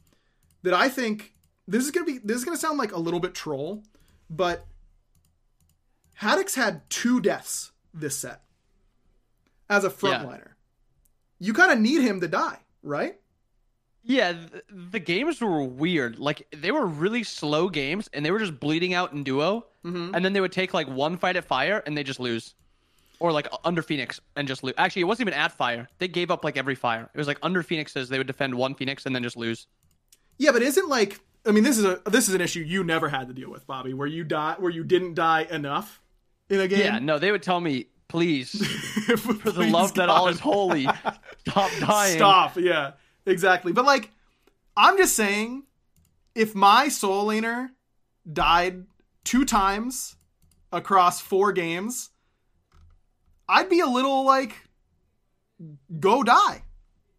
that 0.63 0.74
I 0.74 0.89
think 0.89 1.34
this 1.67 1.84
is 1.84 1.91
gonna 1.91 2.05
be 2.05 2.17
this 2.19 2.38
is 2.38 2.46
gonna 2.46 2.57
sound 2.57 2.77
like 2.77 2.93
a 2.93 3.00
little 3.00 3.19
bit 3.19 3.36
troll, 3.36 3.84
but 4.29 4.65
Haddix 6.22 6.55
had 6.55 6.89
two 6.89 7.19
deaths 7.22 7.72
this 7.93 8.17
set 8.17 8.43
as 9.69 9.84
a 9.84 9.89
Yeah. 10.48 10.56
You 11.39 11.53
kind 11.53 11.72
of 11.72 11.79
need 11.79 12.01
him 12.01 12.22
to 12.22 12.27
die, 12.27 12.60
right? 12.84 13.15
Yeah, 14.03 14.34
th- 14.34 14.63
the 14.70 15.00
games 15.00 15.41
were 15.41 15.63
weird. 15.63 16.17
Like 16.17 16.48
they 16.56 16.72
were 16.72 16.86
really 16.86 17.24
slow 17.24 17.70
games, 17.70 18.10
and 18.13 18.25
they 18.25 18.32
were 18.32 18.39
just 18.39 18.60
bleeding 18.60 18.94
out 18.94 19.12
in 19.13 19.24
duo, 19.24 19.65
Mhm. 19.84 20.12
and 20.15 20.24
then 20.24 20.34
they 20.34 20.41
would 20.41 20.51
take 20.53 20.74
like 20.74 20.88
one 20.88 21.17
fight 21.17 21.36
at 21.36 21.44
fire, 21.46 21.84
and 21.86 21.98
they 21.98 22.03
just 22.03 22.20
lose, 22.20 22.56
or 23.20 23.32
like 23.34 23.48
under 23.65 23.82
Phoenix 23.82 24.22
and 24.38 24.48
just 24.48 24.63
lose. 24.63 24.74
Actually, 24.77 25.01
it 25.01 25.06
wasn't 25.06 25.27
even 25.29 25.39
at 25.39 25.51
fire. 25.51 25.89
They 26.00 26.08
gave 26.08 26.32
up 26.32 26.44
like 26.46 26.56
every 26.58 26.75
fire. 26.75 27.10
It 27.13 27.17
was 27.17 27.27
like 27.27 27.39
under 27.44 27.62
Phoenixes, 27.63 28.08
they 28.10 28.17
would 28.17 28.27
defend 28.27 28.56
one 28.56 28.75
Phoenix 28.75 29.06
and 29.06 29.13
then 29.13 29.24
just 29.24 29.36
lose. 29.38 29.67
Yeah, 30.38 30.51
but 30.53 30.62
isn't 30.62 30.88
like 30.88 31.20
I 31.46 31.51
mean 31.51 31.63
this 31.63 31.77
is 31.77 31.84
a 31.86 32.01
this 32.06 32.27
is 32.29 32.34
an 32.36 32.41
issue 32.41 32.62
you 32.62 32.84
never 32.86 33.10
had 33.10 33.27
to 33.27 33.34
deal 33.34 33.50
with, 33.51 33.67
Bobby, 33.67 33.94
where 33.94 34.08
you 34.08 34.24
die 34.24 34.56
where 34.58 34.72
you 34.72 34.84
didn't 34.86 35.15
die 35.15 35.41
enough 35.51 36.01
in 36.50 36.62
a 36.62 36.67
game. 36.67 36.79
Yeah, 36.79 37.00
no, 37.00 37.20
they 37.20 37.32
would 37.32 37.44
tell 37.44 37.60
me, 37.60 37.88
please, 38.07 38.51
for 39.05 39.17
for 39.17 39.51
the 39.51 39.67
love 39.67 39.93
that 39.95 40.09
all 40.09 40.27
is 40.27 40.39
holy, 40.39 40.87
stop 41.47 41.71
dying. 41.79 42.17
Stop. 42.17 42.57
Yeah, 42.57 42.91
exactly. 43.25 43.71
But 43.71 43.85
like, 43.85 44.11
I'm 44.75 44.97
just 44.97 45.15
saying, 45.15 45.63
if 46.35 46.55
my 46.55 46.89
solo 46.89 47.31
laner 47.31 47.69
died 48.31 48.85
two 49.23 49.45
times 49.45 50.15
across 50.71 51.21
four 51.21 51.51
games, 51.51 52.09
I'd 53.47 53.69
be 53.69 53.79
a 53.79 53.87
little 53.87 54.25
like, 54.25 54.55
go 55.99 56.23
die. 56.23 56.63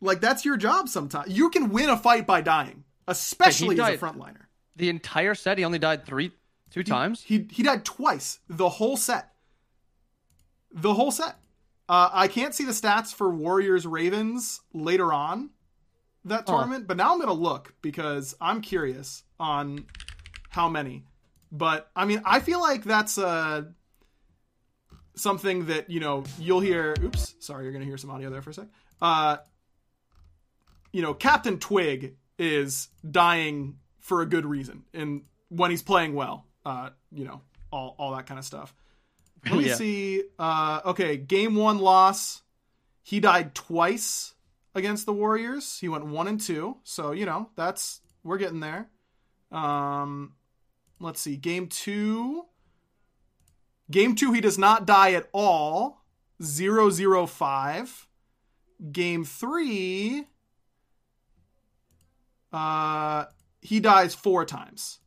Like 0.00 0.20
that's 0.20 0.44
your 0.44 0.56
job. 0.56 0.88
Sometimes 0.88 1.36
you 1.36 1.50
can 1.50 1.70
win 1.70 1.88
a 1.88 1.96
fight 1.96 2.26
by 2.26 2.40
dying, 2.40 2.84
especially 3.06 3.80
as 3.80 3.88
a 3.88 3.98
frontliner. 3.98 4.46
The 4.76 4.90
entire 4.90 5.34
set, 5.34 5.58
he 5.58 5.64
only 5.64 5.80
died 5.80 6.06
three, 6.06 6.30
two 6.70 6.84
times. 6.84 7.22
He 7.22 7.48
he 7.50 7.64
died 7.64 7.84
twice 7.84 8.38
the 8.48 8.68
whole 8.68 8.96
set. 8.96 9.32
The 10.72 10.94
whole 10.94 11.10
set. 11.10 11.36
Uh, 11.88 12.10
I 12.12 12.28
can't 12.28 12.54
see 12.54 12.64
the 12.64 12.72
stats 12.72 13.14
for 13.14 13.30
Warriors 13.30 13.86
Ravens 13.86 14.60
later 14.74 15.12
on 15.12 15.50
that 16.24 16.46
tournament, 16.46 16.86
but 16.86 16.96
now 16.96 17.12
I'm 17.12 17.18
gonna 17.18 17.32
look 17.32 17.74
because 17.80 18.34
I'm 18.40 18.60
curious 18.60 19.22
on 19.40 19.86
how 20.50 20.68
many. 20.68 21.04
But 21.50 21.90
I 21.96 22.04
mean, 22.04 22.20
I 22.24 22.40
feel 22.40 22.60
like 22.60 22.84
that's 22.84 23.16
uh, 23.16 23.62
something 25.16 25.66
that 25.66 25.90
you 25.90 26.00
know 26.00 26.24
you'll 26.38 26.60
hear. 26.60 26.94
Oops, 27.02 27.36
sorry, 27.40 27.64
you're 27.64 27.72
gonna 27.72 27.84
hear 27.84 27.96
some 27.96 28.10
audio 28.10 28.30
there 28.30 28.42
for 28.42 28.50
a 28.50 28.54
sec. 28.54 28.66
Uh, 29.00 29.38
you 30.92 31.02
know, 31.02 31.14
Captain 31.14 31.58
Twig 31.58 32.16
is 32.38 32.88
dying 33.08 33.78
for 34.00 34.22
a 34.22 34.26
good 34.26 34.46
reason, 34.46 34.84
and 34.92 35.22
when 35.48 35.70
he's 35.70 35.82
playing 35.82 36.14
well, 36.14 36.46
uh, 36.66 36.90
you 37.12 37.24
know, 37.24 37.40
all 37.72 37.94
all 37.98 38.14
that 38.14 38.26
kind 38.26 38.38
of 38.38 38.44
stuff. 38.44 38.74
Let 39.44 39.54
me 39.56 39.66
Yeah. 39.68 39.74
see. 39.74 40.24
Uh, 40.38 40.80
okay, 40.86 41.16
game 41.16 41.54
one 41.54 41.78
loss. 41.78 42.42
He 43.02 43.20
died 43.20 43.54
twice 43.54 44.34
against 44.74 45.06
the 45.06 45.12
Warriors. 45.12 45.78
He 45.80 45.88
went 45.88 46.06
one 46.06 46.28
and 46.28 46.40
two, 46.40 46.78
so 46.84 47.12
you 47.12 47.24
know 47.26 47.50
that's 47.56 48.00
we're 48.22 48.38
getting 48.38 48.60
there. 48.60 48.90
Um, 49.50 50.34
let's 51.00 51.20
see. 51.20 51.36
Game 51.36 51.68
two. 51.68 52.44
Game 53.90 54.14
two, 54.14 54.32
he 54.32 54.40
does 54.42 54.58
not 54.58 54.86
die 54.86 55.12
at 55.12 55.28
all. 55.32 56.04
Zero 56.42 56.90
zero 56.90 57.26
five. 57.26 58.06
Game 58.92 59.24
three. 59.24 60.26
Uh, 62.52 63.24
he 63.60 63.80
dies 63.80 64.14
four 64.14 64.44
times. 64.44 65.00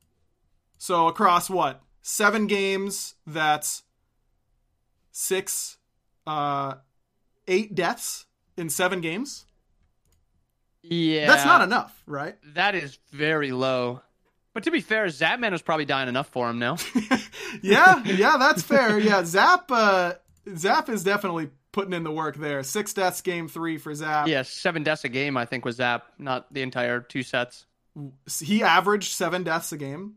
So 0.78 1.08
across 1.08 1.50
what 1.50 1.82
seven 2.02 2.48
games, 2.48 3.16
that's 3.26 3.84
six, 5.12 5.78
uh, 6.28 6.76
eight 7.48 7.76
deaths 7.76 8.26
in 8.58 8.70
seven 8.70 9.02
games. 9.02 9.46
Yeah, 10.84 11.28
That's 11.28 11.46
not 11.46 11.62
enough, 11.62 12.02
right? 12.08 12.36
That 12.56 12.74
is 12.76 12.98
very 13.12 13.52
low. 13.52 14.02
But 14.54 14.64
to 14.64 14.72
be 14.72 14.82
fair, 14.82 15.06
Zapman 15.06 15.52
was 15.52 15.62
probably 15.62 15.86
dying 15.86 16.10
enough 16.10 16.28
for 16.28 16.50
him 16.50 16.60
now. 16.60 16.78
yeah, 17.62 18.04
yeah, 18.06 18.38
that's 18.38 18.64
fair. 18.64 19.00
Yeah, 19.00 19.24
Zap, 19.24 19.72
uh, 19.72 20.14
Zap 20.58 20.90
is 20.90 21.04
definitely 21.04 21.50
putting 21.72 21.94
in 21.94 22.04
the 22.04 22.12
work 22.12 22.36
there. 22.36 22.64
Six 22.64 22.94
deaths, 22.94 23.22
game 23.22 23.48
three 23.48 23.78
for 23.78 23.94
Zap. 23.94 24.28
yeah, 24.28 24.42
seven 24.42 24.84
deaths 24.84 25.06
a 25.06 25.10
game, 25.10 25.38
I 25.38 25.46
think, 25.46 25.64
was 25.64 25.78
Zap, 25.78 26.06
not 26.18 26.52
the 26.54 26.64
entire 26.64 27.00
two 27.00 27.24
sets. 27.24 27.66
he 28.42 28.64
averaged 28.64 29.14
seven 29.14 29.44
deaths 29.44 29.72
a 29.72 29.78
game. 29.78 30.16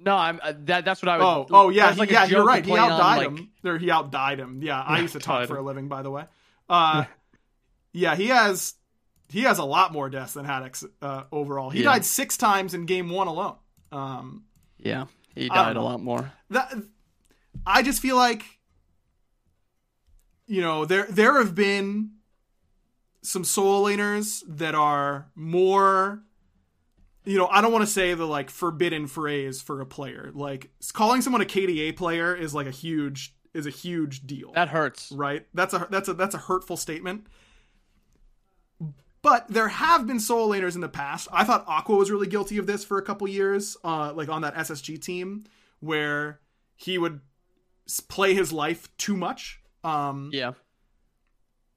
No, 0.00 0.14
I'm 0.14 0.38
uh, 0.42 0.52
that. 0.66 0.84
That's 0.84 1.02
what 1.02 1.08
I 1.08 1.18
was. 1.18 1.48
Oh, 1.50 1.66
oh 1.66 1.68
yeah, 1.70 1.90
like 1.96 2.10
yeah, 2.10 2.24
you're 2.24 2.44
right. 2.44 2.64
He 2.64 2.72
on, 2.72 2.78
outdied 2.92 3.16
like- 3.18 3.26
him. 3.38 3.50
Or 3.64 3.78
he 3.78 3.90
outdied 3.90 4.38
him. 4.38 4.60
Yeah, 4.62 4.80
I 4.80 5.00
used 5.02 5.14
to 5.14 5.18
talk 5.18 5.48
for 5.48 5.56
a 5.56 5.62
living, 5.62 5.88
by 5.88 6.02
the 6.02 6.10
way. 6.10 6.24
Uh, 6.68 7.04
yeah, 7.92 8.14
he 8.14 8.26
has 8.28 8.74
he 9.28 9.42
has 9.42 9.58
a 9.58 9.64
lot 9.64 9.92
more 9.92 10.08
deaths 10.08 10.34
than 10.34 10.46
Haddix 10.46 10.88
uh, 11.02 11.24
overall. 11.32 11.70
He 11.70 11.80
Yeah. 11.80 11.90
died 11.92 12.04
six 12.04 12.36
times 12.36 12.74
in 12.74 12.86
game 12.86 13.10
one 13.10 13.26
alone. 13.26 13.56
Um, 13.90 14.44
Yeah, 14.78 15.06
he 15.34 15.48
don't 15.48 15.56
died 15.56 15.76
a 15.76 15.82
lot 15.82 16.00
more. 16.00 16.32
that 16.50 16.72
I 17.66 17.82
just 17.82 18.00
feel 18.00 18.16
like 18.16 18.42
you 20.46 20.60
know 20.60 20.84
there 20.84 21.06
there 21.10 21.38
have 21.38 21.54
been 21.54 22.10
some 23.22 23.44
soul 23.44 23.84
laners 23.86 24.42
that 24.46 24.74
are 24.74 25.26
more 25.34 26.22
you 27.28 27.36
know 27.38 27.46
I 27.46 27.60
don't 27.60 27.72
want 27.72 27.82
to 27.84 27.90
say 27.90 28.14
the 28.14 28.26
like 28.26 28.50
forbidden 28.50 29.06
phrase 29.06 29.60
for 29.60 29.80
a 29.80 29.86
player 29.86 30.30
like 30.34 30.70
calling 30.92 31.20
someone 31.22 31.42
a 31.42 31.44
KDA 31.44 31.96
player 31.96 32.34
is 32.34 32.54
like 32.54 32.66
a 32.66 32.70
huge 32.72 33.34
is 33.54 33.66
a 33.66 33.70
huge 33.70 34.26
deal 34.26 34.52
That 34.52 34.68
hurts. 34.68 35.12
right 35.12 35.46
that's 35.54 35.74
a 35.74 35.86
that's 35.90 36.08
a 36.08 36.14
that's 36.14 36.34
a 36.34 36.38
hurtful 36.38 36.76
statement 36.76 37.26
but 39.20 39.48
there 39.48 39.68
have 39.68 40.06
been 40.06 40.20
solo 40.20 40.54
laners 40.54 40.76
in 40.76 40.80
the 40.80 40.88
past. 40.88 41.26
I 41.32 41.42
thought 41.42 41.64
Aqua 41.66 41.96
was 41.96 42.08
really 42.10 42.28
guilty 42.28 42.56
of 42.56 42.68
this 42.68 42.84
for 42.84 42.98
a 42.98 43.02
couple 43.02 43.26
years, 43.26 43.76
uh, 43.82 44.12
like 44.14 44.28
on 44.28 44.42
that 44.42 44.54
SSG 44.54 45.02
team, 45.02 45.42
where 45.80 46.38
he 46.76 46.98
would 46.98 47.20
play 48.08 48.32
his 48.34 48.52
life 48.52 48.88
too 48.96 49.16
much. 49.16 49.60
Um, 49.82 50.30
Yeah. 50.32 50.52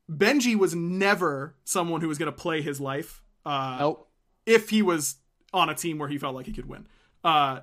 Benji 0.10 0.56
was 0.56 0.76
never 0.76 1.56
someone 1.64 2.02
who 2.02 2.08
was 2.08 2.20
going 2.20 2.32
to 2.32 2.38
play 2.38 2.62
his 2.62 2.80
life. 2.80 3.24
Uh, 3.44 3.78
Nope. 3.80 4.10
if 4.46 4.70
he 4.70 4.84
was 4.84 5.16
on 5.54 5.70
a 5.70 5.76
team 5.76 5.98
where 5.98 6.10
he 6.10 6.18
felt 6.18 6.36
like 6.36 6.46
he 6.46 6.54
could 6.54 6.68
win. 6.68 6.88
Uh, 7.24 7.62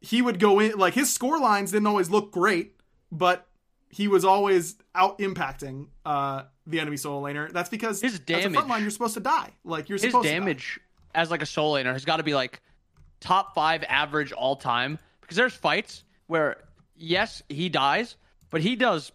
he 0.00 0.20
would 0.22 0.38
go 0.38 0.60
in 0.60 0.78
like 0.78 0.94
his 0.94 1.12
score 1.12 1.38
lines 1.38 1.72
didn't 1.72 1.86
always 1.86 2.10
look 2.10 2.30
great, 2.32 2.76
but 3.10 3.46
he 3.88 4.08
was 4.08 4.24
always 4.24 4.76
out 4.94 5.18
impacting 5.18 5.86
uh, 6.04 6.42
the 6.66 6.80
enemy 6.80 6.96
solo 6.96 7.22
laner. 7.26 7.50
That's 7.52 7.68
because 7.70 8.00
His 8.00 8.14
as 8.14 8.20
a 8.20 8.22
damage- 8.22 8.58
frontline, 8.60 8.80
you're 8.82 8.90
supposed 8.90 9.14
to 9.14 9.20
die. 9.20 9.50
Like 9.64 9.88
you're 9.88 9.96
His 9.96 10.02
supposed 10.10 10.24
to 10.26 10.32
die. 10.32 10.38
damage 10.38 10.80
as 11.14 11.30
like 11.30 11.42
a 11.42 11.46
solo 11.46 11.80
laner 11.82 11.92
has 11.92 12.04
got 12.04 12.16
to 12.18 12.22
be 12.22 12.34
like 12.34 12.60
top 13.20 13.54
five 13.54 13.82
average 13.88 14.32
all 14.32 14.56
time 14.56 14.98
because 15.20 15.36
there's 15.36 15.54
fights 15.54 16.04
where 16.26 16.56
yes 16.96 17.42
he 17.48 17.68
dies, 17.68 18.16
but 18.50 18.60
he 18.60 18.76
does 18.76 19.10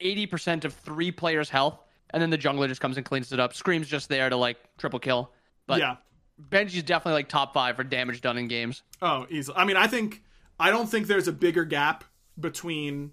eighty 0.00 0.26
percent 0.26 0.64
of 0.64 0.74
three 0.74 1.10
players' 1.12 1.48
health, 1.48 1.78
and 2.10 2.20
then 2.22 2.30
the 2.30 2.38
jungler 2.38 2.68
just 2.68 2.80
comes 2.80 2.96
and 2.96 3.06
cleans 3.06 3.32
it 3.32 3.40
up. 3.40 3.54
Scream's 3.54 3.88
just 3.88 4.08
there 4.08 4.28
to 4.28 4.36
like 4.36 4.58
triple 4.78 4.98
kill. 4.98 5.30
But 5.66 5.78
yeah. 5.80 5.96
Benji's 6.40 6.82
definitely 6.82 7.14
like 7.14 7.28
top 7.28 7.54
five 7.54 7.76
for 7.76 7.84
damage 7.84 8.20
done 8.20 8.38
in 8.38 8.48
games. 8.48 8.82
Oh, 9.00 9.26
easily. 9.30 9.56
I 9.56 9.64
mean, 9.64 9.76
I 9.76 9.86
think 9.86 10.22
I 10.58 10.70
don't 10.70 10.88
think 10.88 11.06
there's 11.06 11.28
a 11.28 11.32
bigger 11.32 11.64
gap 11.64 12.04
between 12.38 13.12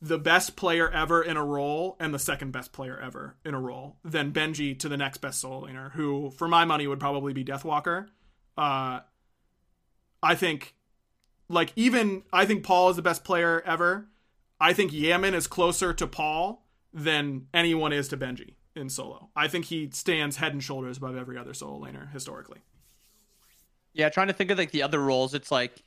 the 0.00 0.18
best 0.18 0.56
player 0.56 0.90
ever 0.90 1.22
in 1.22 1.36
a 1.36 1.44
role 1.44 1.96
and 1.98 2.12
the 2.12 2.18
second 2.18 2.52
best 2.52 2.72
player 2.72 2.98
ever 2.98 3.36
in 3.44 3.54
a 3.54 3.60
role 3.60 3.96
than 4.04 4.32
Benji 4.32 4.78
to 4.80 4.88
the 4.88 4.96
next 4.96 5.18
best 5.18 5.40
solo 5.40 5.66
laner, 5.66 5.92
who, 5.92 6.30
for 6.30 6.46
my 6.46 6.64
money, 6.64 6.86
would 6.86 7.00
probably 7.00 7.32
be 7.32 7.44
Deathwalker. 7.44 8.08
Uh, 8.56 9.00
I 10.22 10.34
think, 10.34 10.74
like, 11.48 11.72
even 11.76 12.22
I 12.32 12.44
think 12.44 12.64
Paul 12.64 12.90
is 12.90 12.96
the 12.96 13.02
best 13.02 13.24
player 13.24 13.62
ever. 13.64 14.08
I 14.60 14.72
think 14.72 14.92
Yaman 14.92 15.34
is 15.34 15.46
closer 15.46 15.92
to 15.94 16.06
Paul 16.06 16.66
than 16.92 17.46
anyone 17.52 17.92
is 17.92 18.08
to 18.08 18.16
Benji 18.16 18.54
in 18.76 18.88
solo. 18.88 19.30
I 19.36 19.48
think 19.48 19.66
he 19.66 19.90
stands 19.92 20.36
head 20.36 20.52
and 20.52 20.62
shoulders 20.62 20.96
above 20.98 21.16
every 21.16 21.38
other 21.38 21.54
solo 21.54 21.84
laner 21.86 22.10
historically. 22.12 22.58
Yeah, 23.92 24.08
trying 24.08 24.26
to 24.26 24.32
think 24.32 24.50
of 24.50 24.58
like 24.58 24.72
the 24.72 24.82
other 24.82 25.00
roles, 25.00 25.34
it's 25.34 25.52
like 25.52 25.82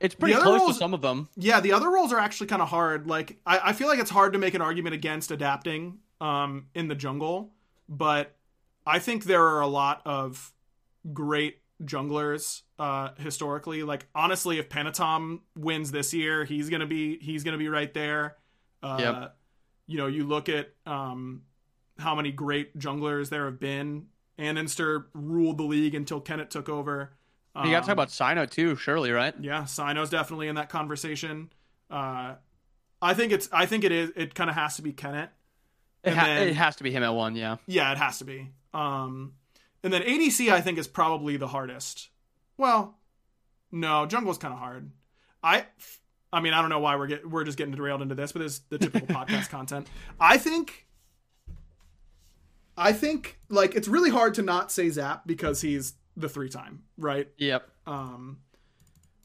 it's 0.00 0.14
pretty 0.14 0.34
close 0.34 0.60
roles- 0.60 0.74
to 0.74 0.78
some 0.78 0.94
of 0.94 1.00
them. 1.02 1.28
Yeah, 1.36 1.60
the 1.60 1.72
other 1.72 1.90
roles 1.90 2.12
are 2.12 2.18
actually 2.18 2.46
kind 2.48 2.62
of 2.62 2.68
hard. 2.68 3.06
Like, 3.08 3.38
I, 3.46 3.70
I 3.70 3.72
feel 3.72 3.88
like 3.88 3.98
it's 3.98 4.10
hard 4.10 4.34
to 4.34 4.38
make 4.38 4.54
an 4.54 4.62
argument 4.62 4.94
against 4.94 5.30
adapting 5.30 5.98
um, 6.20 6.66
in 6.74 6.88
the 6.88 6.94
jungle, 6.94 7.50
but 7.88 8.34
I 8.86 8.98
think 8.98 9.24
there 9.24 9.42
are 9.42 9.60
a 9.60 9.66
lot 9.66 10.02
of 10.04 10.52
great 11.12 11.58
junglers 11.82 12.62
uh, 12.78 13.10
historically. 13.18 13.82
Like, 13.82 14.06
honestly, 14.14 14.58
if 14.58 14.68
Panitom 14.68 15.40
wins 15.56 15.90
this 15.90 16.14
year, 16.14 16.44
he's 16.44 16.68
gonna 16.70 16.86
be 16.86 17.18
he's 17.18 17.42
gonna 17.42 17.58
be 17.58 17.68
right 17.68 17.92
there. 17.92 18.36
Uh, 18.82 18.96
Yep. 19.00 19.36
You 19.88 19.98
know, 19.98 20.06
you 20.08 20.24
look 20.24 20.48
at 20.48 20.70
um, 20.84 21.42
how 21.98 22.14
many 22.14 22.30
great 22.32 22.78
junglers 22.78 23.28
there 23.30 23.44
have 23.46 23.58
been. 23.60 24.06
Andinster 24.38 25.06
ruled 25.14 25.58
the 25.58 25.62
league 25.64 25.94
until 25.94 26.20
Kennett 26.20 26.50
took 26.50 26.68
over. 26.68 27.12
You 27.54 27.70
got 27.70 27.70
to 27.70 27.72
talk 27.80 27.84
Um, 27.88 27.92
about 27.92 28.10
Sino 28.10 28.44
too, 28.44 28.76
surely, 28.76 29.10
right? 29.10 29.34
yeah, 29.40 29.64
Sino's 29.64 30.10
definitely 30.10 30.48
in 30.48 30.56
that 30.56 30.68
conversation. 30.68 31.50
Uh, 31.90 32.34
I 33.00 33.14
think 33.14 33.32
it's. 33.32 33.48
I 33.50 33.64
think 33.66 33.84
it 33.84 33.92
is. 33.92 34.10
It 34.14 34.34
kind 34.34 34.50
of 34.50 34.56
has 34.56 34.76
to 34.76 34.82
be 34.82 34.92
Kennett. 34.92 35.30
It, 36.04 36.12
ha- 36.14 36.24
then- 36.26 36.48
it 36.48 36.56
has 36.56 36.76
to 36.76 36.84
be 36.84 36.90
him 36.90 37.02
at 37.02 37.14
one, 37.14 37.34
yeah. 37.34 37.56
Yeah, 37.66 37.90
it 37.92 37.98
has 37.98 38.18
to 38.18 38.24
be. 38.24 38.50
Um, 38.74 39.32
and 39.82 39.90
then 39.92 40.02
ADC, 40.02 40.52
I 40.52 40.60
think, 40.60 40.76
is 40.78 40.86
probably 40.86 41.36
the 41.38 41.46
hardest. 41.48 42.08
Well, 42.58 42.98
no, 43.72 44.04
jungle's 44.06 44.38
kind 44.38 44.52
of 44.52 44.60
hard. 44.60 44.90
I, 45.42 45.64
I 46.32 46.40
mean, 46.40 46.52
I 46.52 46.60
don't 46.60 46.70
know 46.70 46.78
why 46.80 46.96
we're 46.96 47.06
get 47.06 47.28
we're 47.28 47.44
just 47.44 47.56
getting 47.56 47.74
derailed 47.74 48.02
into 48.02 48.14
this, 48.14 48.32
but 48.32 48.42
it's 48.42 48.58
the 48.68 48.78
typical 48.78 49.06
podcast 49.14 49.48
content. 49.48 49.88
I 50.20 50.36
think. 50.38 50.85
I 52.76 52.92
think 52.92 53.38
like 53.48 53.74
it's 53.74 53.88
really 53.88 54.10
hard 54.10 54.34
to 54.34 54.42
not 54.42 54.70
say 54.70 54.90
Zap 54.90 55.26
because 55.26 55.60
he's 55.60 55.94
the 56.16 56.28
three 56.28 56.48
time, 56.48 56.82
right? 56.98 57.28
Yep. 57.38 57.68
Um, 57.86 58.38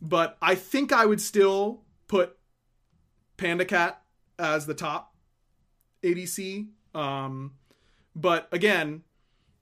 but 0.01 0.37
I 0.41 0.55
think 0.55 0.91
I 0.91 1.05
would 1.05 1.21
still 1.21 1.81
put 2.07 2.37
Panda 3.37 3.65
Cat 3.65 4.01
as 4.39 4.65
the 4.65 4.73
top 4.73 5.15
ADC. 6.03 6.67
Um, 6.93 7.53
but 8.15 8.47
again, 8.51 9.03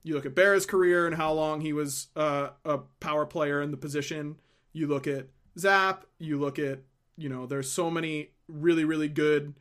you 0.03 0.15
look 0.15 0.25
at 0.25 0.35
Barra's 0.35 0.65
career 0.65 1.05
and 1.05 1.15
how 1.15 1.33
long 1.33 1.61
he 1.61 1.73
was 1.73 2.07
uh, 2.15 2.49
a 2.65 2.79
power 2.99 3.25
player 3.25 3.61
in 3.61 3.71
the 3.71 3.77
position. 3.77 4.39
You 4.71 4.87
look 4.87 5.07
at 5.07 5.27
Zap. 5.57 6.05
You 6.17 6.39
look 6.39 6.59
at 6.59 6.79
you 7.17 7.27
know, 7.27 7.45
there's 7.45 7.69
so 7.69 7.91
many 7.91 8.29
really 8.47 8.85
really 8.85 9.09
good 9.09 9.53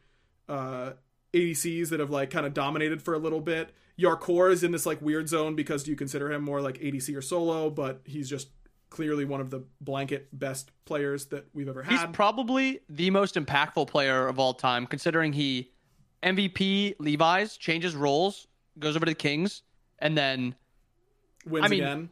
uh, 0.49 0.93
ADCs 1.35 1.91
that 1.91 2.01
have 2.01 2.11
like 2.11 2.31
kind 2.31 2.47
of 2.47 2.55
dominated 2.55 3.03
for 3.03 3.15
a 3.15 3.19
little 3.19 3.41
bit. 3.41 3.71
Yarkor 3.99 4.53
is 4.53 4.63
in 4.63 4.73
this 4.73 4.87
like 4.87 5.01
weird 5.03 5.29
zone 5.29 5.55
because 5.55 5.83
do 5.83 5.91
you 5.91 5.97
consider 5.97 6.31
him 6.31 6.43
more 6.43 6.61
like 6.61 6.79
ADC 6.79 7.17
or 7.17 7.23
solo, 7.23 7.69
but 7.71 8.01
he's 8.05 8.29
just 8.29 8.49
clearly 8.91 9.25
one 9.25 9.41
of 9.41 9.51
the 9.51 9.65
blanket 9.81 10.29
best 10.33 10.71
players 10.85 11.27
that 11.27 11.47
we've 11.53 11.69
ever 11.69 11.83
had. 11.83 11.93
He's 11.93 12.09
probably 12.13 12.81
the 12.89 13.11
most 13.11 13.35
impactful 13.35 13.89
player 13.89 14.27
of 14.27 14.39
all 14.39 14.55
time, 14.55 14.87
considering 14.87 15.33
he 15.33 15.71
MVP 16.23 16.95
Levi's 16.99 17.57
changes 17.57 17.95
roles, 17.95 18.47
goes 18.79 18.97
over 18.97 19.05
to 19.05 19.11
the 19.11 19.17
Kings, 19.17 19.63
and 19.99 20.17
then 20.17 20.55
Wins 21.47 21.67
I 21.67 21.69
mean, 21.69 21.83
again. 21.83 22.11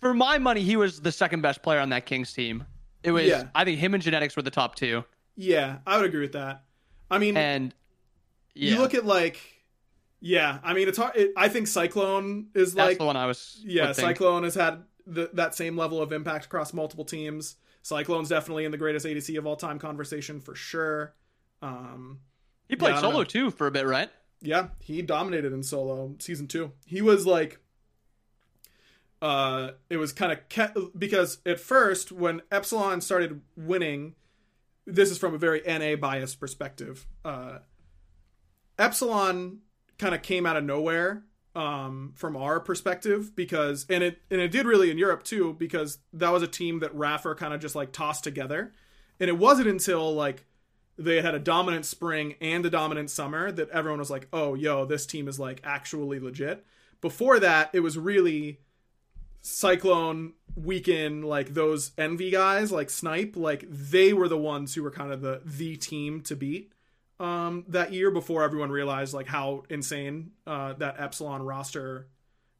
for 0.00 0.14
my 0.14 0.38
money, 0.38 0.62
he 0.62 0.76
was 0.76 1.00
the 1.00 1.12
second 1.12 1.42
best 1.42 1.62
player 1.62 1.80
on 1.80 1.90
that 1.90 2.06
Kings 2.06 2.32
team. 2.32 2.64
It 3.02 3.12
was 3.12 3.26
Yeah. 3.26 3.44
I 3.54 3.64
think 3.64 3.78
him 3.78 3.94
and 3.94 4.02
Genetics 4.02 4.36
were 4.36 4.42
the 4.42 4.50
top 4.50 4.74
two. 4.74 5.04
Yeah, 5.36 5.78
I 5.86 5.96
would 5.96 6.06
agree 6.06 6.20
with 6.20 6.32
that. 6.32 6.64
I 7.10 7.18
mean, 7.18 7.36
And 7.36 7.74
yeah, 8.54 8.72
you 8.72 8.78
look 8.78 8.94
at 8.94 9.06
like, 9.06 9.40
yeah, 10.20 10.58
I 10.62 10.74
mean, 10.74 10.88
it's 10.88 10.98
hard. 10.98 11.16
It, 11.16 11.32
I 11.36 11.48
think 11.48 11.66
Cyclone 11.66 12.48
is 12.54 12.74
that's 12.74 12.88
like, 12.90 12.98
the 12.98 13.04
one 13.06 13.16
I 13.16 13.26
was 13.26 13.60
yeah, 13.64 13.92
think. 13.92 14.08
Cyclone 14.16 14.44
has 14.44 14.54
had 14.54 14.84
the, 15.06 15.30
that 15.34 15.54
same 15.54 15.76
level 15.76 16.00
of 16.02 16.12
impact 16.12 16.44
across 16.46 16.72
multiple 16.72 17.04
teams. 17.04 17.56
Cyclone's 17.82 18.28
definitely 18.28 18.64
in 18.66 18.70
the 18.70 18.76
greatest 18.78 19.06
ADC 19.06 19.36
of 19.38 19.46
all 19.46 19.56
time 19.56 19.78
conversation 19.78 20.40
for 20.40 20.54
sure. 20.54 21.14
Um, 21.62 22.20
He 22.68 22.76
played 22.76 22.94
Yeah, 22.94 23.00
solo 23.00 23.18
know. 23.18 23.24
too 23.24 23.50
for 23.50 23.66
a 23.66 23.70
bit, 23.70 23.86
right? 23.86 24.10
yeah, 24.42 24.68
he 24.80 25.02
dominated 25.02 25.52
in 25.52 25.62
solo 25.62 26.14
season 26.18 26.46
two. 26.48 26.72
He 26.86 27.02
was 27.02 27.26
like, 27.26 27.58
uh, 29.22 29.72
it 29.90 29.98
was 29.98 30.12
kind 30.12 30.32
of 30.32 30.48
ke- 30.48 30.92
because 30.98 31.38
at 31.44 31.60
first 31.60 32.10
when 32.10 32.40
Epsilon 32.50 33.00
started 33.02 33.42
winning, 33.56 34.14
this 34.86 35.10
is 35.10 35.18
from 35.18 35.34
a 35.34 35.38
very 35.38 35.60
NA 35.66 35.96
biased 35.96 36.40
perspective. 36.40 37.06
Uh, 37.24 37.58
Epsilon 38.78 39.58
kind 40.00 40.14
of 40.14 40.22
came 40.22 40.46
out 40.46 40.56
of 40.56 40.64
nowhere 40.64 41.22
um, 41.54 42.12
from 42.16 42.36
our 42.36 42.58
perspective 42.58 43.36
because, 43.36 43.86
and 43.88 44.02
it 44.02 44.20
and 44.30 44.40
it 44.40 44.50
did 44.50 44.66
really 44.66 44.90
in 44.90 44.98
Europe 44.98 45.22
too 45.22 45.54
because 45.58 45.98
that 46.12 46.30
was 46.30 46.42
a 46.42 46.48
team 46.48 46.80
that 46.80 46.94
Raffer 46.94 47.34
kind 47.34 47.54
of 47.54 47.60
just 47.60 47.76
like 47.76 47.92
tossed 47.92 48.24
together, 48.24 48.72
and 49.20 49.28
it 49.28 49.38
wasn't 49.38 49.68
until 49.68 50.12
like 50.12 50.46
they 50.96 51.22
had 51.22 51.34
a 51.34 51.38
dominant 51.38 51.86
spring 51.86 52.34
and 52.40 52.64
a 52.66 52.70
dominant 52.70 53.10
summer 53.10 53.50
that 53.52 53.70
everyone 53.70 53.98
was 53.98 54.10
like, 54.10 54.28
oh, 54.32 54.54
yo, 54.54 54.84
this 54.84 55.06
team 55.06 55.28
is 55.28 55.38
like 55.38 55.60
actually 55.64 56.18
legit. 56.18 56.64
Before 57.00 57.38
that, 57.40 57.70
it 57.72 57.80
was 57.80 57.96
really 57.96 58.60
Cyclone, 59.40 60.34
Weekend, 60.54 61.24
like 61.24 61.54
those 61.54 61.92
Envy 61.96 62.30
guys, 62.30 62.70
like 62.70 62.90
Snipe, 62.90 63.36
like 63.36 63.64
they 63.68 64.12
were 64.12 64.28
the 64.28 64.36
ones 64.36 64.74
who 64.74 64.82
were 64.82 64.90
kind 64.90 65.12
of 65.12 65.22
the 65.22 65.42
the 65.44 65.76
team 65.76 66.20
to 66.22 66.36
beat 66.36 66.72
um, 67.20 67.64
that 67.68 67.92
year 67.92 68.10
before 68.10 68.42
everyone 68.42 68.70
realized 68.70 69.14
like 69.14 69.26
how 69.28 69.62
insane 69.68 70.32
uh, 70.46 70.72
that 70.74 70.98
Epsilon 70.98 71.42
roster 71.42 72.08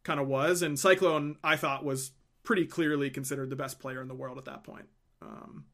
kind 0.05 0.21
of 0.21 0.29
was. 0.29 0.63
And 0.63 0.79
Cyclone, 0.79 1.37
I 1.43 1.57
thought, 1.57 1.85
was 1.85 2.13
pretty 2.45 2.67
clearly 2.67 3.11
considered 3.11 3.51
the 3.51 3.57
best 3.57 3.81
player 3.81 4.01
in 4.01 4.09
the 4.09 4.15
world 4.15 4.39
at 4.39 4.45
that 4.45 4.63
point. 4.65 4.87
Um, 5.23 5.65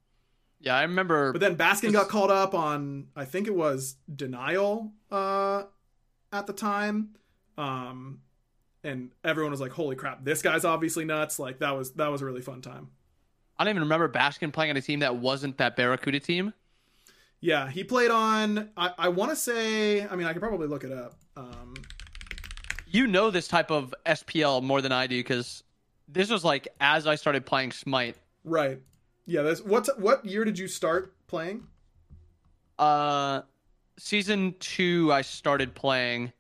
Yeah, 0.60 0.76
I 0.76 0.82
remember. 0.82 1.32
but 1.32 1.40
then 1.40 1.56
Baskin 1.56 1.92
got 1.92 2.08
called 2.08 2.30
up 2.30 2.54
on 2.54 3.08
I 3.14 3.24
think 3.24 3.46
it 3.46 3.54
was 3.54 3.96
denial 4.14 4.92
uh 5.10 5.64
at 6.32 6.46
the 6.46 6.52
time. 6.52 7.10
Um 7.58 8.20
and 8.82 9.10
everyone 9.24 9.50
was 9.50 9.60
like, 9.60 9.72
Holy 9.72 9.96
crap, 9.96 10.24
this 10.24 10.42
guy's 10.42 10.64
obviously 10.64 11.04
nuts. 11.04 11.38
Like 11.38 11.58
that 11.60 11.76
was 11.76 11.92
that 11.92 12.08
was 12.10 12.22
a 12.22 12.24
really 12.24 12.42
fun 12.42 12.62
time. 12.62 12.88
I 13.58 13.64
don't 13.64 13.70
even 13.72 13.82
remember 13.84 14.08
Baskin 14.08 14.52
playing 14.52 14.70
on 14.70 14.76
a 14.76 14.82
team 14.82 15.00
that 15.00 15.16
wasn't 15.16 15.56
that 15.58 15.76
Barracuda 15.76 16.20
team. 16.20 16.52
Yeah, 17.46 17.70
he 17.70 17.84
played 17.84 18.10
on 18.10 18.70
I, 18.76 18.90
I 18.98 19.08
wanna 19.08 19.36
say 19.36 20.04
I 20.04 20.16
mean 20.16 20.26
I 20.26 20.32
could 20.32 20.42
probably 20.42 20.66
look 20.66 20.82
it 20.82 20.90
up. 20.90 21.14
Um 21.36 21.74
You 22.88 23.06
know 23.06 23.30
this 23.30 23.46
type 23.46 23.70
of 23.70 23.94
SPL 24.04 24.64
more 24.64 24.82
than 24.82 24.90
I 24.90 25.06
do 25.06 25.16
because 25.20 25.62
this 26.08 26.28
was 26.28 26.44
like 26.44 26.66
as 26.80 27.06
I 27.06 27.14
started 27.14 27.46
playing 27.46 27.70
Smite. 27.70 28.16
right. 28.42 28.80
Yeah, 29.26 29.42
that's 29.42 29.62
what 29.62 29.88
what 30.00 30.24
year 30.24 30.44
did 30.44 30.58
you 30.58 30.66
start 30.66 31.14
playing? 31.28 31.68
Uh, 32.80 33.42
season 33.96 34.54
two, 34.60 35.12
I 35.12 35.22
started 35.22 35.74
playing. 35.74 36.32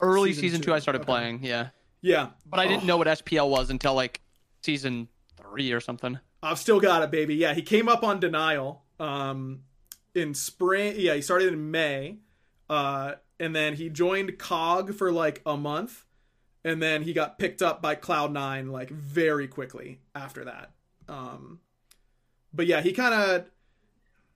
Early 0.00 0.30
Season 0.30 0.42
season, 0.42 0.60
two, 0.60 0.66
two, 0.66 0.74
I 0.74 0.78
started 0.80 1.02
okay. 1.02 1.06
playing. 1.06 1.44
Yeah, 1.44 1.68
Yeah, 2.00 2.30
but 2.46 2.58
I 2.60 2.66
didn't 2.66 2.82
Oh, 2.82 2.86
know 2.86 2.96
what 2.96 3.06
SPL 3.06 3.48
was 3.48 3.70
until 3.70 3.94
like 3.94 4.20
season 4.62 5.08
three 5.36 5.70
or 5.72 5.80
something. 5.80 6.18
I've 6.42 6.58
still 6.58 6.80
got 6.80 7.02
it, 7.02 7.10
baby. 7.10 7.36
Yeah, 7.36 7.54
he 7.54 7.62
came 7.62 7.88
up 7.88 8.02
on 8.02 8.18
denial 8.18 8.82
um, 8.98 9.60
in 10.14 10.34
spring. 10.34 10.94
Yeah, 10.96 11.14
he 11.14 11.22
started 11.22 11.52
in 11.52 11.70
May, 11.70 12.18
uh, 12.68 13.14
and 13.38 13.54
then 13.54 13.74
he 13.74 13.88
joined 13.88 14.38
COG 14.38 14.94
for 14.94 15.12
like 15.12 15.40
a 15.46 15.56
month, 15.56 16.04
and 16.64 16.82
then 16.82 17.02
he 17.02 17.12
got 17.12 17.38
picked 17.38 17.62
up 17.62 17.80
by 17.80 17.94
Cloud 17.94 18.32
Nine 18.32 18.70
like 18.70 18.90
very 18.90 19.46
quickly 19.46 20.00
after 20.14 20.44
that. 20.44 20.70
Um, 21.08 21.60
but 22.52 22.66
yeah, 22.66 22.80
he 22.80 22.92
kind 22.92 23.14
of 23.14 23.44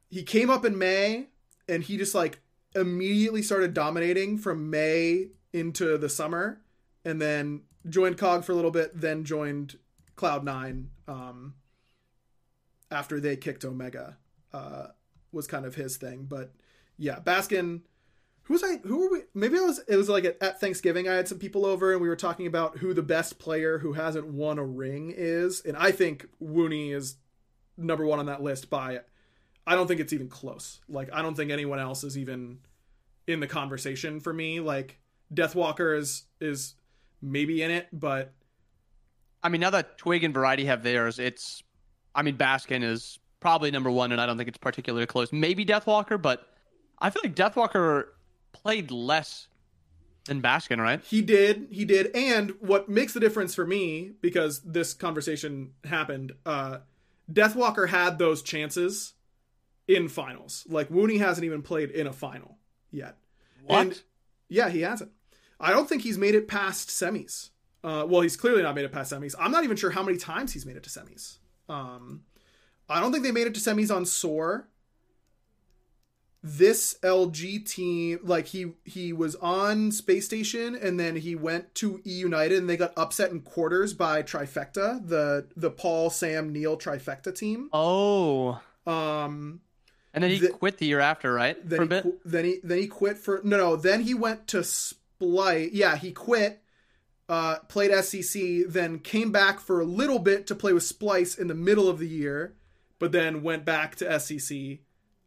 he 0.09 0.23
came 0.23 0.49
up 0.49 0.65
in 0.65 0.79
May, 0.79 1.27
and 1.69 1.83
he 1.83 1.97
just 1.97 2.15
like 2.15 2.39
immediately 2.77 3.43
started 3.43 3.75
dominating 3.75 4.39
from 4.39 4.71
May 4.71 5.29
into 5.53 5.99
the 5.99 6.09
summer, 6.09 6.61
and 7.05 7.21
then 7.21 7.63
joined 7.89 8.17
COG 8.17 8.45
for 8.45 8.53
a 8.53 8.55
little 8.55 8.71
bit, 8.71 9.01
then 9.01 9.25
joined 9.25 9.79
Cloud 10.15 10.45
Nine. 10.45 10.91
Um, 11.09 11.55
after 12.97 13.21
they 13.21 13.37
kicked 13.37 13.65
Omega 13.65 14.17
uh, 14.55 14.87
was 15.31 15.47
kind 15.47 15.67
of 15.67 15.75
his 15.75 15.99
thing. 15.99 16.25
But 16.29 16.53
yeah, 16.97 17.21
Baskin. 17.21 17.83
Who 18.45 18.55
was 18.55 18.63
I? 18.63 18.77
Who 18.85 19.01
were 19.01 19.11
we? 19.11 19.21
Maybe 19.35 19.59
I 19.59 19.63
was. 19.63 19.81
It 19.89 19.97
was 19.97 20.09
like 20.09 20.25
at, 20.25 20.41
at 20.41 20.61
Thanksgiving. 20.61 21.09
I 21.09 21.15
had 21.15 21.29
some 21.29 21.39
people 21.39 21.67
over, 21.67 21.93
and 21.93 22.01
we 22.01 22.09
were 22.09 22.17
talking 22.17 22.47
about 22.47 22.79
who 22.79 22.95
the 22.95 23.03
best 23.03 23.39
player 23.39 23.79
who 23.79 23.93
hasn't 23.93 24.29
won 24.29 24.59
a 24.59 24.65
ring 24.65 25.13
is. 25.15 25.63
And 25.65 25.77
I 25.77 25.91
think 25.91 26.29
Wooney 26.41 26.95
is 26.95 27.17
number 27.77 28.07
one 28.07 28.21
on 28.21 28.27
that 28.27 28.43
list. 28.43 28.71
By, 28.71 29.01
I 29.67 29.75
don't 29.75 29.89
think 29.89 30.01
it's 30.01 30.13
even 30.13 30.29
close. 30.29 30.81
Like 30.89 31.11
I 31.13 31.23
don't 31.23 31.35
think 31.35 31.51
anyone 31.51 31.81
else 31.81 32.05
is 32.05 32.17
even 32.17 32.59
in 33.27 33.41
the 33.41 33.49
conversation 33.49 34.21
for 34.21 34.33
me. 34.33 34.61
Like 34.61 35.01
Deathwalker 35.35 35.99
is 35.99 36.25
is 36.41 36.77
maybe 37.21 37.63
in 37.63 37.73
it, 37.73 37.89
but 37.93 38.33
I 39.43 39.49
mean, 39.49 39.61
now 39.61 39.71
that 39.71 39.99
Twig 39.99 40.25
and 40.25 40.35
Variety 40.35 40.65
have 40.65 40.83
theirs, 40.83 41.19
it's. 41.19 41.63
I 42.17 42.23
mean, 42.23 42.37
Baskin 42.37 42.83
is 42.83 43.19
probably 43.39 43.71
number 43.71 43.91
one, 43.91 44.11
and 44.11 44.21
I 44.21 44.27
don't 44.27 44.37
think 44.37 44.49
it's 44.49 44.59
particularly 44.59 45.07
close. 45.07 45.33
Maybe 45.33 45.65
Deathwalker, 45.65 46.21
but 46.21 46.49
I 46.99 47.11
feel 47.11 47.21
like 47.23 47.37
Deathwalker 47.37 48.07
played 48.53 48.91
less 48.91 49.49
than 50.25 50.43
Baskin, 50.43 50.79
right? 50.79 51.01
He 51.05 51.23
did, 51.23 51.69
he 51.71 51.85
did, 51.85 52.11
and 52.17 52.55
what 52.59 52.89
makes 52.89 53.13
the 53.13 53.21
difference 53.21 53.55
for 53.55 53.67
me 53.67 54.13
because 54.21 54.63
this 54.63 54.95
conversation 54.95 55.73
happened, 55.85 56.33
uh, 56.45 56.79
Deathwalker 57.31 57.89
had 57.89 58.19
those 58.19 58.43
chances 58.43 59.15
in 59.87 60.09
finals. 60.09 60.67
Like 60.69 60.89
Wooney 60.89 61.19
hasn't 61.19 61.45
even 61.45 61.63
played 61.63 61.91
in 61.91 62.07
a 62.07 62.13
final 62.13 62.59
yet. 62.91 63.17
What? 63.65 63.81
And 63.81 64.03
yeah, 64.49 64.69
he 64.69 64.81
hasn't. 64.81 65.13
I 65.61 65.71
don't 65.71 65.89
think 65.89 66.03
he's 66.03 66.19
made 66.19 66.35
it 66.35 66.49
past 66.49 66.89
semis. 66.89 67.51
Uh, 67.85 68.05
well, 68.09 68.21
he's 68.21 68.37
clearly 68.37 68.63
not 68.63 68.75
made 68.75 68.85
it 68.85 68.93
past 68.93 69.13
semis. 69.13 69.35
I'm 69.39 69.53
not 69.53 69.65
even 69.65 69.77
sure 69.77 69.91
how 69.91 70.03
many 70.03 70.19
times 70.19 70.53
he's 70.53 70.67
made 70.67 70.77
it 70.77 70.83
to 70.83 70.91
semis. 70.91 71.39
Um, 71.69 72.23
I 72.89 73.01
don't 73.01 73.13
think 73.13 73.25
they 73.25 73.33
made 73.33 73.47
it 73.47 73.55
to 73.55 73.61
semis 73.61 73.95
on 73.95 74.05
Soar. 74.07 74.69
This 76.43 76.97
LG 77.03 77.69
team, 77.69 78.21
like 78.23 78.47
he 78.47 78.67
he 78.85 79.13
was 79.13 79.35
on 79.37 79.91
Space 79.91 80.27
Station 80.27 80.77
and 80.77 81.01
then 81.01 81.17
he 81.17 81.35
went 81.35 81.75
to 81.77 82.01
E 82.07 82.13
United 82.13 82.59
and 82.59 82.71
they 82.71 82.77
got 82.77 82.93
upset 82.97 83.33
in 83.33 83.41
quarters 83.41 83.95
by 83.95 84.23
Trifecta, 84.23 85.05
the 85.09 85.49
the 85.57 85.71
Paul 85.71 86.09
Sam 86.09 86.53
Neil 86.53 86.77
Trifecta 86.79 87.35
team. 87.35 87.69
Oh, 87.73 88.61
Um, 88.87 89.61
and 90.15 90.23
then 90.23 90.31
he 90.31 90.39
The- 90.39 90.51
quit 90.51 90.79
the 90.79 90.87
year 90.87 91.01
after, 91.01 91.33
right? 91.33 91.57
then 91.69 91.77
For 91.79 91.83
a 91.83 91.87
he, 92.03 92.03
bit. 92.03 92.21
then 92.25 92.45
he 92.45 92.61
then 92.63 92.79
he 92.79 92.87
quit 92.87 93.19
for 93.19 93.41
no 93.43 93.57
no 93.57 93.75
then 93.75 94.03
he 94.03 94.15
went 94.15 94.47
to 94.49 94.63
Splice 94.63 95.71
yeah 95.73 95.97
he 95.97 96.13
quit 96.13 96.63
uh 97.29 97.57
played 97.69 97.91
SCC 97.91 98.65
then 98.71 98.99
came 98.99 99.33
back 99.33 99.59
for 99.61 99.81
a 99.81 99.85
little 99.85 100.19
bit 100.19 100.47
to 100.47 100.55
play 100.55 100.73
with 100.73 100.83
Splice 100.83 101.37
in 101.37 101.49
the 101.49 101.55
middle 101.55 101.89
of 101.89 101.99
the 101.99 102.07
year 102.09 102.55
but 102.99 103.13
then 103.13 103.43
went 103.43 103.65
back 103.65 103.97
to 103.97 104.05
SCC 104.05 104.79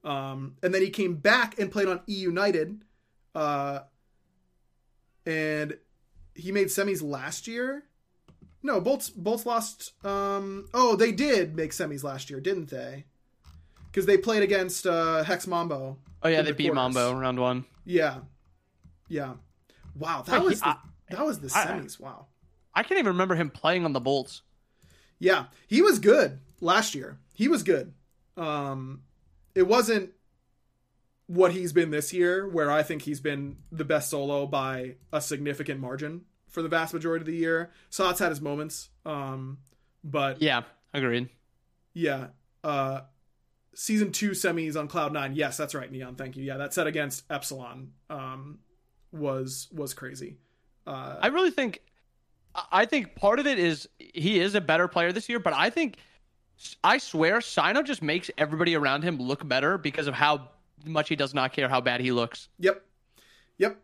um 0.03 0.55
and 0.63 0.73
then 0.73 0.81
he 0.81 0.89
came 0.89 1.15
back 1.15 1.59
and 1.59 1.71
played 1.71 1.87
on 1.87 2.01
E 2.07 2.13
United 2.13 2.83
uh 3.35 3.79
and 5.25 5.77
he 6.35 6.51
made 6.51 6.67
semis 6.67 7.01
last 7.03 7.47
year 7.47 7.83
no 8.63 8.79
Bolts 8.79 9.09
Bolts 9.09 9.45
lost 9.45 9.93
um 10.05 10.67
oh 10.73 10.95
they 10.95 11.11
did 11.11 11.55
make 11.55 11.71
semis 11.71 12.03
last 12.03 12.29
year 12.29 12.39
didn't 12.39 12.69
they 12.69 13.05
because 13.91 14.05
they 14.05 14.17
played 14.17 14.43
against 14.43 14.85
uh, 14.85 15.23
Hex 15.23 15.47
Mambo. 15.47 15.97
Oh 16.21 16.27
yeah, 16.29 16.43
they 16.43 16.51
the 16.51 16.55
beat 16.55 16.71
quarters. 16.71 16.93
Mambo 16.93 17.19
round 17.19 17.39
one. 17.39 17.65
Yeah, 17.85 18.19
yeah. 19.07 19.33
Wow, 19.97 20.21
that 20.21 20.33
Wait, 20.33 20.39
he- 20.41 20.45
was 20.49 20.59
the, 20.59 20.67
I- 20.67 20.77
that 21.09 21.25
was 21.25 21.39
the 21.39 21.51
I- 21.55 21.65
semis. 21.65 21.99
Wow. 21.99 22.27
I 22.73 22.83
can't 22.83 22.99
even 22.99 23.13
remember 23.13 23.35
him 23.35 23.49
playing 23.49 23.83
on 23.85 23.93
the 23.93 23.99
Bolts. 23.99 24.41
Yeah, 25.17 25.45
he 25.67 25.81
was 25.81 25.99
good 25.99 26.39
last 26.61 26.95
year. 26.95 27.17
He 27.33 27.47
was 27.47 27.63
good. 27.63 27.93
Um, 28.37 29.01
it 29.55 29.67
wasn't 29.67 30.11
what 31.27 31.51
he's 31.51 31.73
been 31.73 31.91
this 31.91 32.13
year, 32.13 32.47
where 32.47 32.71
I 32.71 32.83
think 32.83 33.01
he's 33.01 33.19
been 33.19 33.57
the 33.71 33.83
best 33.85 34.09
solo 34.09 34.45
by 34.47 34.95
a 35.11 35.19
significant 35.19 35.79
margin 35.79 36.21
for 36.47 36.61
the 36.61 36.69
vast 36.69 36.93
majority 36.93 37.23
of 37.23 37.27
the 37.27 37.35
year. 37.35 37.71
Sots 37.89 38.19
had 38.19 38.29
his 38.29 38.39
moments, 38.41 38.89
um, 39.05 39.57
but 40.03 40.41
Yeah, 40.41 40.63
agreed. 40.93 41.29
Yeah. 41.93 42.27
Uh 42.63 43.01
season 43.75 44.11
two 44.11 44.31
semis 44.31 44.75
on 44.77 44.87
Cloud 44.87 45.13
Nine. 45.13 45.33
Yes, 45.35 45.57
that's 45.57 45.75
right, 45.75 45.91
Neon. 45.91 46.15
Thank 46.15 46.35
you. 46.37 46.43
Yeah, 46.43 46.57
that 46.57 46.73
set 46.73 46.87
against 46.87 47.23
Epsilon 47.29 47.91
um 48.09 48.59
was 49.11 49.67
was 49.71 49.93
crazy. 49.93 50.37
Uh 50.87 51.17
I 51.21 51.27
really 51.27 51.51
think, 51.51 51.81
I 52.71 52.85
think 52.85 53.15
part 53.15 53.39
of 53.39 53.47
it 53.47 53.59
is 53.59 53.87
he 53.99 54.39
is 54.39 54.55
a 54.55 54.61
better 54.61 54.87
player 54.87 55.11
this 55.11 55.29
year, 55.29 55.39
but 55.39 55.53
I 55.53 55.69
think, 55.69 55.97
I 56.83 56.97
swear, 56.97 57.41
Sino 57.41 57.83
just 57.83 58.01
makes 58.01 58.29
everybody 58.37 58.75
around 58.75 59.03
him 59.03 59.17
look 59.17 59.47
better 59.47 59.77
because 59.77 60.07
of 60.07 60.13
how 60.13 60.49
much 60.85 61.09
he 61.09 61.15
does 61.15 61.33
not 61.33 61.53
care 61.53 61.69
how 61.69 61.81
bad 61.81 62.01
he 62.01 62.11
looks. 62.11 62.49
Yep. 62.59 62.83
Yep. 63.57 63.77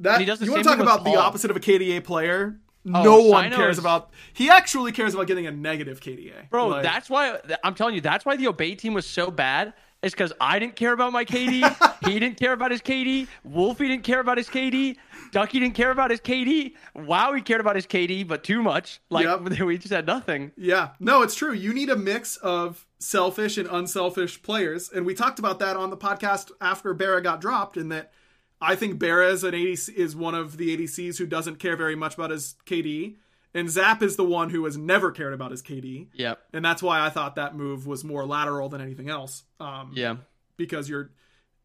That 0.00 0.20
he 0.20 0.26
does 0.26 0.38
the 0.38 0.46
you 0.46 0.52
want 0.52 0.64
to 0.64 0.68
talk 0.68 0.78
about 0.80 1.04
the 1.04 1.16
opposite 1.16 1.50
of 1.50 1.56
a 1.56 1.60
KDA 1.60 2.04
player? 2.04 2.58
Oh, 2.88 3.02
no 3.02 3.20
one 3.22 3.50
cares 3.50 3.76
is- 3.76 3.78
about. 3.78 4.10
He 4.32 4.48
actually 4.48 4.92
cares 4.92 5.14
about 5.14 5.26
getting 5.26 5.46
a 5.46 5.50
negative 5.50 6.00
KDA, 6.00 6.50
Bro, 6.50 6.68
Like, 6.68 6.82
that's 6.84 7.10
why 7.10 7.38
I'm 7.64 7.74
telling 7.74 7.94
you, 7.96 8.00
that's 8.00 8.24
why 8.24 8.36
the 8.36 8.46
Obey 8.46 8.74
team 8.76 8.94
was 8.94 9.06
so 9.06 9.30
bad. 9.30 9.72
It's 10.02 10.14
because 10.14 10.32
I 10.40 10.58
didn't 10.58 10.76
care 10.76 10.92
about 10.92 11.12
my 11.12 11.24
KD. 11.24 12.04
he 12.06 12.18
didn't 12.18 12.38
care 12.38 12.52
about 12.52 12.70
his 12.70 12.80
KD. 12.80 13.26
Wolfie 13.44 13.88
didn't 13.88 14.04
care 14.04 14.20
about 14.20 14.38
his 14.38 14.48
KD. 14.48 14.96
Ducky 15.32 15.58
didn't 15.58 15.74
care 15.74 15.90
about 15.90 16.10
his 16.10 16.20
KD. 16.20 16.74
Wow, 16.94 17.32
he 17.32 17.42
cared 17.42 17.60
about 17.60 17.76
his 17.76 17.86
KD, 17.86 18.26
but 18.26 18.44
too 18.44 18.62
much. 18.62 19.00
Like 19.10 19.24
Yep. 19.24 19.60
we 19.60 19.78
just 19.78 19.92
had 19.92 20.06
nothing. 20.06 20.52
Yeah, 20.56 20.90
no, 21.00 21.22
it's 21.22 21.34
true. 21.34 21.52
You 21.52 21.72
need 21.72 21.90
a 21.90 21.96
mix 21.96 22.36
of 22.36 22.86
selfish 22.98 23.58
and 23.58 23.68
unselfish 23.68 24.42
players, 24.42 24.90
and 24.90 25.04
we 25.04 25.14
talked 25.14 25.38
about 25.38 25.58
that 25.58 25.76
on 25.76 25.90
the 25.90 25.96
podcast 25.96 26.50
after 26.60 26.94
Barra 26.94 27.22
got 27.22 27.40
dropped. 27.40 27.76
In 27.76 27.88
that, 27.88 28.12
I 28.60 28.76
think 28.76 28.98
Barra 28.98 29.30
is 29.30 29.44
an 29.44 29.52
ADC 29.52 29.94
is 29.94 30.14
one 30.14 30.34
of 30.34 30.56
the 30.56 30.76
ADCs 30.76 31.18
who 31.18 31.26
doesn't 31.26 31.56
care 31.58 31.76
very 31.76 31.96
much 31.96 32.14
about 32.14 32.30
his 32.30 32.54
KD, 32.66 33.16
and 33.56 33.68
Zap 33.70 34.02
is 34.02 34.14
the 34.16 34.24
one 34.24 34.50
who 34.50 34.64
has 34.66 34.76
never 34.76 35.10
cared 35.10 35.32
about 35.34 35.50
his 35.50 35.62
KD, 35.62 36.08
Yep. 36.14 36.38
and 36.52 36.64
that's 36.64 36.82
why 36.82 37.00
I 37.04 37.10
thought 37.10 37.34
that 37.36 37.56
move 37.56 37.86
was 37.86 38.04
more 38.04 38.24
lateral 38.24 38.68
than 38.68 38.80
anything 38.80 39.08
else. 39.10 39.42
Um, 39.58 39.90
Yeah. 39.94 40.16
because 40.56 40.88
you're 40.88 41.10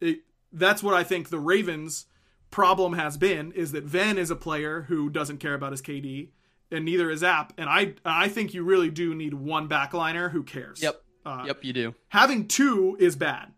it, 0.00 0.20
that's 0.52 0.82
what 0.82 0.94
I 0.94 1.04
think 1.04 1.28
the 1.28 1.38
Ravens 1.38 2.06
problem 2.50 2.94
has 2.94 3.16
been 3.16 3.52
is 3.52 3.72
that 3.72 3.84
Ven 3.84 4.18
is 4.18 4.30
a 4.30 4.36
player 4.36 4.82
who 4.82 5.08
doesn't 5.08 5.38
care 5.38 5.54
about 5.54 5.70
his 5.72 5.80
KD 5.80 6.30
and 6.70 6.84
neither 6.84 7.10
is 7.10 7.22
App 7.22 7.52
and 7.56 7.68
I 7.70 7.94
I 8.04 8.28
think 8.28 8.52
you 8.52 8.62
really 8.64 8.90
do 8.90 9.14
need 9.14 9.32
one 9.34 9.68
backliner 9.68 10.30
who 10.30 10.42
cares. 10.42 10.82
Yep. 10.82 11.02
Uh, 11.24 11.44
Yep. 11.46 11.64
You 11.64 11.72
do. 11.72 11.94
Having 12.08 12.48
two 12.48 12.96
is 13.00 13.14
bad. 13.16 13.52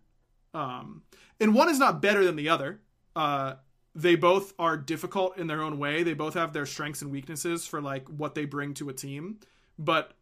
Um 0.52 1.02
and 1.40 1.54
one 1.54 1.68
is 1.68 1.78
not 1.78 2.00
better 2.02 2.24
than 2.24 2.36
the 2.36 2.48
other. 2.50 2.80
Uh 3.16 3.54
they 3.94 4.16
both 4.16 4.54
are 4.58 4.76
difficult 4.76 5.38
in 5.38 5.46
their 5.46 5.62
own 5.62 5.78
way. 5.78 6.02
They 6.02 6.14
both 6.14 6.34
have 6.34 6.52
their 6.52 6.66
strengths 6.66 7.02
and 7.02 7.10
weaknesses 7.10 7.66
for 7.66 7.80
like 7.80 8.08
what 8.08 8.34
they 8.34 8.44
bring 8.44 8.74
to 8.74 8.88
a 8.88 8.92
team. 8.92 9.38
But 9.78 10.12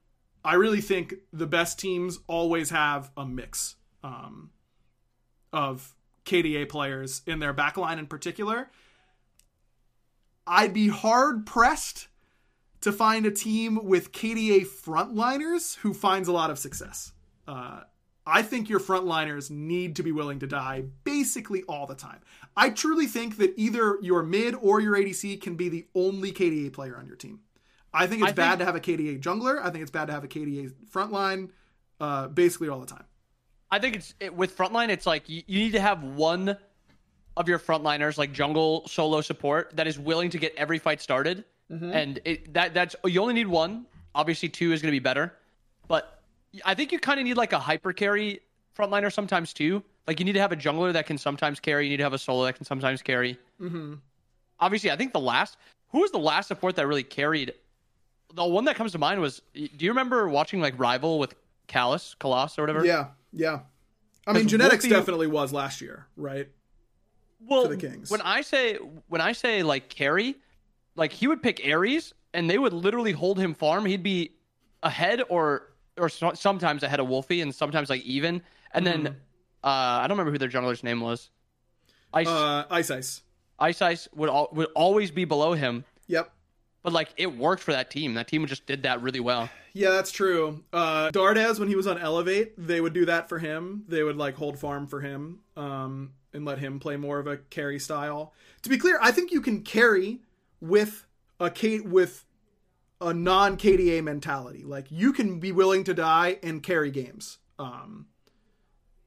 I 0.45 0.55
really 0.55 0.81
think 0.81 1.15
the 1.33 1.47
best 1.47 1.79
teams 1.79 2.19
always 2.27 2.71
have 2.71 3.11
a 3.17 3.25
mix. 3.25 3.77
Um 4.03 4.51
of 5.53 5.95
KDA 6.25 6.69
players 6.69 7.23
in 7.27 7.39
their 7.39 7.53
backline 7.53 7.99
in 7.99 8.07
particular. 8.07 8.71
I'd 10.47 10.73
be 10.73 10.89
hard 10.89 11.47
pressed 11.47 12.09
to 12.81 12.93
find 12.93 13.27
a 13.27 13.31
team 13.31 13.85
with 13.85 14.13
KDA 14.13 14.67
frontliners 14.67 15.77
who 15.79 15.95
finds 15.95 16.29
a 16.29 16.33
lot 16.33 16.51
of 16.51 16.59
success. 16.59 17.13
Uh, 17.47 17.81
I 18.27 18.43
think 18.43 18.69
your 18.69 18.81
frontliners 18.81 19.51
need 19.51 19.97
to 19.97 20.03
be 20.03 20.13
willing 20.13 20.41
to 20.41 20.47
die 20.47 20.85
basically 21.05 21.63
all 21.65 21.87
the 21.87 21.95
time. 21.95 22.21
I 22.57 22.71
truly 22.71 23.07
think 23.07 23.39
that 23.39 23.55
either 23.57 23.99
your 24.03 24.23
mid 24.23 24.55
or 24.55 24.81
your 24.81 24.95
ADC 24.95 25.41
can 25.41 25.57
be 25.57 25.69
the 25.69 25.87
only 25.95 26.33
KDA 26.33 26.73
player 26.73 26.97
on 26.97 27.07
your 27.07 27.17
team. 27.17 27.41
I 27.95 28.07
think 28.07 28.23
it's 28.23 28.31
I 28.31 28.35
bad 28.35 28.51
think- 28.51 28.59
to 28.61 28.65
have 28.67 28.77
a 28.77 28.81
KDA 28.81 29.21
jungler. 29.21 29.61
I 29.63 29.71
think 29.71 29.83
it's 29.83 29.91
bad 29.91 30.07
to 30.07 30.13
have 30.13 30.25
a 30.25 30.29
KDA 30.29 30.73
frontline 30.93 31.51
uh, 32.01 32.29
basically 32.29 32.69
all 32.69 32.81
the 32.81 32.87
time. 32.87 33.05
I 33.71 33.79
think 33.79 33.97
it's 33.97 34.15
it, 34.21 34.35
with 34.35 34.57
frontline. 34.57 34.91
It's 34.91 35.07
like 35.07 35.29
you, 35.29 35.43
you 35.47 35.61
need 35.61 35.73
to 35.73 35.81
have 35.81 36.03
one 36.03 36.59
of 37.37 37.49
your 37.49 37.59
frontliners, 37.59 38.19
like 38.19 38.33
jungle 38.33 38.87
solo 38.87 39.23
support, 39.23 39.75
that 39.77 39.87
is 39.87 39.99
willing 39.99 40.29
to 40.31 40.39
get 40.39 40.55
every 40.57 40.79
fight 40.79 41.01
started. 41.01 41.45
Mm-hmm. 41.71 41.91
And 41.91 42.21
it, 42.27 42.53
that 42.53 42.75
that's 42.75 42.95
you 43.05 43.21
only 43.23 43.35
need 43.35 43.47
one. 43.47 43.87
Obviously, 44.15 44.51
two 44.51 44.73
is 44.73 44.83
going 44.83 44.91
to 44.91 44.95
be 44.95 45.03
better, 45.03 45.33
but 45.89 46.23
I 46.67 46.75
think 46.75 46.93
you 46.93 46.99
kind 46.99 47.19
of 47.19 47.25
need 47.25 47.39
like 47.39 47.55
a 47.55 47.59
hyper 47.59 47.95
carry 47.95 48.41
frontliner 48.77 49.13
sometimes 49.13 49.53
too. 49.53 49.83
Like 50.07 50.19
you 50.19 50.25
need 50.25 50.33
to 50.33 50.41
have 50.41 50.53
a 50.53 50.57
jungler 50.57 50.93
that 50.93 51.07
can 51.07 51.19
sometimes 51.19 51.61
carry. 51.61 51.85
You 51.87 51.91
need 51.91 51.97
to 51.99 52.03
have 52.05 52.13
a 52.13 52.19
solo 52.19 52.45
that 52.45 52.55
can 52.55 52.65
sometimes 52.65 53.03
carry. 53.03 53.39
Mm-hmm. 53.61 53.95
Obviously, 54.61 54.91
I 54.91 54.97
think 54.97 55.13
the 55.13 55.21
last 55.21 55.57
who 55.91 56.01
was 56.01 56.11
the 56.11 56.19
last 56.19 56.49
support 56.49 56.77
that 56.77 56.87
really 56.87 57.03
carried. 57.03 57.55
The 58.35 58.45
one 58.45 58.65
that 58.65 58.77
comes 58.77 58.93
to 58.93 58.99
mind 58.99 59.21
was. 59.21 59.43
Do 59.55 59.69
you 59.79 59.91
remember 59.91 60.29
watching 60.29 60.61
like 60.61 60.79
Rival 60.79 61.19
with 61.19 61.35
Callus, 61.67 62.15
Colossus, 62.19 62.59
or 62.59 62.63
whatever? 62.63 62.85
Yeah, 62.85 63.09
yeah. 63.33 63.61
I 64.27 64.33
mean, 64.33 64.49
genetics 64.49 64.85
Wolfie- 64.85 64.97
definitely 64.97 65.27
was 65.27 65.53
last 65.53 65.81
year, 65.81 66.07
right? 66.17 66.49
well, 67.47 67.69
the 67.69 67.77
Kings. 67.77 68.11
When 68.11 68.21
I 68.23 68.41
say 68.43 68.77
when 69.09 69.21
I 69.21 69.33
say 69.33 69.63
like 69.63 69.89
carry, 69.89 70.37
like 70.97 71.13
he 71.13 71.27
would 71.27 71.43
pick 71.43 71.61
Ares, 71.69 72.15
and 72.33 72.49
they 72.49 72.57
would 72.59 72.73
literally 72.73 73.13
hold 73.13 73.39
him 73.39 73.53
farm. 73.53 73.85
He'd 73.85 74.03
be 74.03 74.33
ahead 74.83 75.23
or 75.29 75.73
or 75.99 76.09
so- 76.09 76.33
sometimes 76.35 76.83
ahead 76.83 77.01
of 77.01 77.09
Wolfie, 77.09 77.41
and 77.41 77.55
sometimes 77.55 77.91
like 77.91 78.03
even. 78.03 78.43
And 78.75 78.87
then 78.87 79.03
Mm-hmm. 79.05 79.15
uh, 79.65 79.69
I 80.03 80.07
don't 80.09 80.17
remember 80.17 80.33
who 80.33 80.39
their 80.39 80.49
jungler's 80.49 80.83
name 80.83 81.01
was. 81.01 81.31
Ice 82.15 82.27
Uh, 82.29 82.65
Ice 82.71 82.91
Ice. 82.91 83.23
Ice 83.59 83.81
Ice 83.83 84.09
would 84.15 84.29
al- 84.29 84.49
would 84.53 84.69
always 84.75 85.11
be 85.11 85.25
below 85.25 85.53
him, 85.53 85.85
Yep. 86.09 86.31
but 86.83 86.93
like 86.93 87.11
it 87.17 87.37
worked 87.37 87.63
for 87.63 87.73
that 87.73 87.91
team. 87.91 88.15
That 88.15 88.29
team 88.29 88.45
just 88.47 88.67
did 88.67 88.83
that 88.83 89.01
really 89.03 89.21
well. 89.21 89.49
Yeah, 89.73 89.91
that's 89.91 90.11
true. 90.11 90.63
Uh, 90.73 91.11
when 91.15 91.69
he 91.69 91.77
was 91.77 91.87
on 91.87 91.97
Elevate, 91.99 92.53
they 92.59 92.81
would 92.81 92.93
do 92.93 93.07
that 93.07 93.29
for 93.29 93.39
him. 93.39 93.85
They 93.89 94.03
would 94.03 94.17
like 94.17 94.35
hold 94.35 94.59
farm 94.59 94.87
for 94.87 95.01
him, 95.01 95.41
um, 95.57 96.13
and 96.35 96.45
let 96.45 96.59
him 96.59 96.79
play 96.81 96.97
more 96.97 97.19
of 97.19 97.27
a 97.27 97.39
carry 97.39 97.79
style. 97.79 98.35
To 98.63 98.69
be 98.69 98.77
clear, 98.79 98.99
I 99.01 99.13
think 99.13 99.31
you 99.33 99.41
can 99.41 99.63
carry 99.63 100.21
with 100.61 101.07
a 101.41 101.51
K 101.51 101.81
with 101.81 102.27
a 103.01 103.15
non 103.15 103.57
KDA 103.57 104.03
mentality. 104.03 104.65
Like 104.65 104.91
you 104.91 105.13
can 105.13 105.39
be 105.41 105.53
willing 105.53 105.85
to 105.85 105.95
die 105.95 106.39
and 106.43 106.63
carry 106.63 106.91
games. 106.91 107.39
Um, 107.59 108.07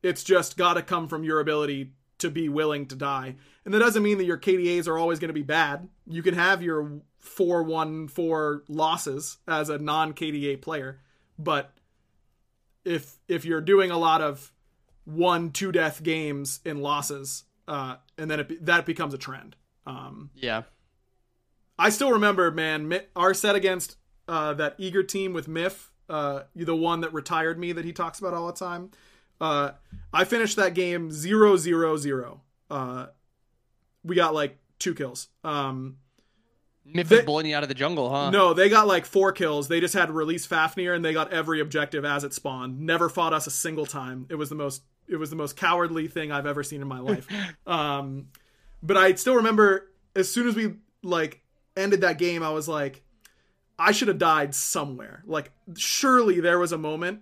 it's 0.05 0.23
just 0.23 0.55
got 0.55 0.75
to 0.75 0.83
come 0.83 1.07
from 1.07 1.23
your 1.23 1.39
ability 1.39 1.91
to 2.19 2.29
be 2.29 2.47
willing 2.47 2.85
to 2.85 2.95
die. 2.95 3.35
And 3.65 3.73
that 3.73 3.79
doesn't 3.79 4.03
mean 4.03 4.19
that 4.19 4.25
your 4.25 4.37
KDAs 4.37 4.87
are 4.87 4.97
always 4.99 5.17
going 5.17 5.29
to 5.29 5.33
be 5.33 5.41
bad. 5.41 5.89
You 6.05 6.21
can 6.21 6.35
have 6.35 6.61
your 6.61 7.01
4 7.19 7.63
1 7.63 8.07
4 8.09 8.63
losses 8.67 9.37
as 9.47 9.69
a 9.69 9.79
non 9.79 10.13
KDA 10.13 10.61
player. 10.61 11.01
But 11.39 11.73
if 12.85 13.17
if 13.27 13.45
you're 13.45 13.61
doing 13.61 13.89
a 13.89 13.97
lot 13.97 14.21
of 14.21 14.51
one 15.05 15.51
two 15.51 15.71
death 15.71 16.03
games 16.03 16.59
in 16.63 16.81
losses, 16.81 17.43
uh, 17.67 17.95
and 18.17 18.29
then 18.29 18.39
it, 18.39 18.49
be- 18.49 18.57
that 18.61 18.85
becomes 18.85 19.13
a 19.13 19.17
trend. 19.17 19.55
Um, 19.87 20.29
Yeah, 20.35 20.63
I 21.79 21.89
still 21.89 22.11
remember, 22.11 22.51
man, 22.51 23.01
our 23.15 23.33
set 23.33 23.55
against 23.55 23.97
uh, 24.27 24.53
that 24.53 24.75
eager 24.77 25.01
team 25.01 25.33
with 25.33 25.47
Miff, 25.47 25.91
uh, 26.07 26.43
the 26.55 26.75
one 26.75 27.01
that 27.01 27.11
retired 27.11 27.59
me 27.59 27.71
that 27.71 27.85
he 27.85 27.91
talks 27.91 28.19
about 28.19 28.35
all 28.35 28.47
the 28.47 28.53
time. 28.53 28.91
Uh, 29.39 29.71
I 30.13 30.23
finished 30.23 30.55
that 30.57 30.73
game 30.73 31.11
zero 31.11 31.57
zero 31.57 31.97
zero. 31.97 32.41
Uh, 32.69 33.07
we 34.03 34.15
got 34.15 34.33
like 34.33 34.57
two 34.79 34.93
kills. 34.93 35.27
Um, 35.43 35.97
Miff 36.85 37.09
They- 37.09 37.17
is 37.19 37.25
bullying 37.25 37.49
you 37.49 37.55
out 37.55 37.63
of 37.63 37.69
the 37.69 37.75
jungle, 37.75 38.11
huh? 38.11 38.29
no, 38.29 38.53
they 38.53 38.69
got 38.69 38.85
like 38.87 39.05
four 39.05 39.31
kills. 39.31 39.67
They 39.67 39.79
just 39.79 39.93
had 39.95 40.05
to 40.07 40.13
release 40.13 40.45
Fafnir, 40.45 40.93
and 40.93 41.03
they 41.03 41.13
got 41.13 41.33
every 41.33 41.59
objective 41.59 42.05
as 42.05 42.23
it 42.23 42.33
spawned. 42.33 42.79
Never 42.81 43.09
fought 43.09 43.33
us 43.33 43.47
a 43.47 43.51
single 43.51 43.85
time. 43.87 44.27
It 44.29 44.35
was 44.35 44.49
the 44.49 44.55
most. 44.55 44.83
It 45.07 45.17
was 45.17 45.29
the 45.29 45.35
most 45.35 45.55
cowardly 45.55 46.07
thing 46.07 46.31
I've 46.31 46.47
ever 46.47 46.63
seen 46.63 46.81
in 46.81 46.87
my 46.87 46.99
life. 46.99 47.27
um, 47.67 48.27
but 48.81 48.97
I 48.97 49.13
still 49.15 49.35
remember 49.35 49.91
as 50.15 50.31
soon 50.31 50.47
as 50.47 50.55
we 50.55 50.75
like 51.03 51.41
ended 51.77 52.01
that 52.01 52.17
game, 52.17 52.41
I 52.41 52.49
was 52.51 52.67
like, 52.67 53.03
I 53.77 53.91
should 53.91 54.07
have 54.07 54.17
died 54.17 54.55
somewhere. 54.55 55.23
Like, 55.25 55.51
surely 55.77 56.39
there 56.39 56.57
was 56.57 56.71
a 56.71 56.77
moment 56.77 57.21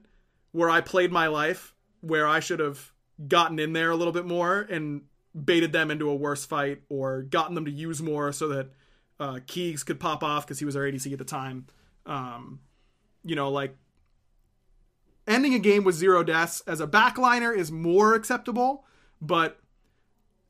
where 0.52 0.70
I 0.70 0.80
played 0.82 1.12
my 1.12 1.28
life 1.28 1.73
where 2.04 2.28
I 2.28 2.42
should 2.42 2.60
have 2.60 2.92
gotten 3.28 3.60
in 3.60 3.74
there 3.74 3.90
a 3.90 3.96
little 3.96 4.12
bit 4.12 4.26
more 4.26 4.60
and 4.60 5.04
baited 5.34 5.72
them 5.72 5.90
into 5.90 6.10
a 6.10 6.16
worse 6.16 6.46
fight 6.46 6.82
or 6.90 7.22
gotten 7.22 7.56
them 7.56 7.66
to 7.66 7.72
use 7.72 8.02
more 8.02 8.32
so 8.34 8.50
that 8.50 8.72
uh, 9.20 9.40
Keegs 9.48 9.86
could 9.86 10.00
pop 10.00 10.22
off 10.22 10.46
because 10.46 10.60
he 10.60 10.66
was 10.66 10.76
our 10.76 10.84
ADC 10.84 11.12
at 11.14 11.18
the 11.18 11.24
time. 11.24 11.66
Um, 12.06 12.60
you 13.24 13.36
know, 13.36 13.50
like 13.50 13.78
ending 15.26 15.54
a 15.54 15.60
game 15.60 15.86
with 15.86 15.96
zero 15.96 16.24
deaths 16.24 16.62
as 16.68 16.82
a 16.82 16.88
backliner 16.88 17.56
is 17.56 17.72
more 17.72 18.16
acceptable, 18.16 18.84
but 19.22 19.62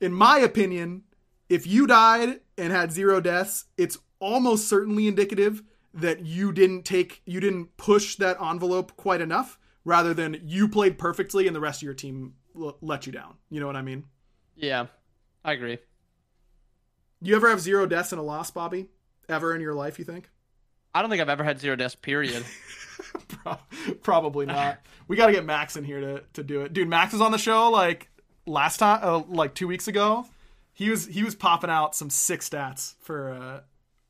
in 0.01 0.11
my 0.11 0.39
opinion, 0.39 1.03
if 1.49 1.67
you 1.67 1.85
died 1.85 2.39
and 2.57 2.73
had 2.73 2.91
zero 2.91 3.21
deaths, 3.21 3.65
it's 3.77 3.99
almost 4.19 4.67
certainly 4.67 5.07
indicative 5.07 5.61
that 5.93 6.25
you 6.25 6.51
didn't 6.51 6.83
take 6.83 7.21
you 7.25 7.39
didn't 7.39 7.77
push 7.77 8.15
that 8.15 8.41
envelope 8.41 8.97
quite 8.97 9.21
enough 9.21 9.59
rather 9.85 10.13
than 10.13 10.39
you 10.43 10.67
played 10.67 10.97
perfectly 10.97 11.47
and 11.47 11.55
the 11.55 11.59
rest 11.59 11.79
of 11.79 11.83
your 11.83 11.93
team 11.93 12.33
l- 12.55 12.77
let 12.81 13.05
you 13.05 13.11
down. 13.11 13.35
You 13.49 13.59
know 13.59 13.67
what 13.67 13.75
I 13.75 13.81
mean? 13.81 14.05
Yeah, 14.55 14.87
I 15.43 15.53
agree. 15.53 15.79
You 17.21 17.35
ever 17.35 17.49
have 17.49 17.61
zero 17.61 17.85
deaths 17.85 18.11
in 18.13 18.19
a 18.19 18.23
loss, 18.23 18.51
Bobby? 18.51 18.89
Ever 19.29 19.55
in 19.55 19.61
your 19.61 19.73
life, 19.73 19.97
you 19.97 20.05
think? 20.05 20.29
I 20.93 21.01
don't 21.01 21.09
think 21.09 21.21
I've 21.21 21.29
ever 21.29 21.43
had 21.43 21.59
zero 21.59 21.75
deaths. 21.75 21.95
Period. 21.95 22.43
Probably 24.01 24.45
not. 24.45 24.79
We 25.05 25.17
got 25.17 25.27
to 25.27 25.33
get 25.33 25.43
Max 25.43 25.75
in 25.75 25.83
here 25.83 25.99
to, 25.99 26.23
to 26.35 26.43
do 26.43 26.61
it, 26.61 26.71
dude. 26.71 26.87
Max 26.87 27.11
was 27.11 27.21
on 27.21 27.33
the 27.33 27.37
show 27.37 27.69
like 27.69 28.09
last 28.45 28.77
time, 28.77 29.01
uh, 29.03 29.21
like 29.27 29.53
two 29.53 29.67
weeks 29.67 29.89
ago. 29.89 30.25
He 30.71 30.89
was 30.89 31.05
he 31.05 31.23
was 31.23 31.35
popping 31.35 31.69
out 31.69 31.93
some 31.93 32.09
sick 32.09 32.39
stats 32.39 32.95
for 33.01 33.31
uh, 33.33 33.59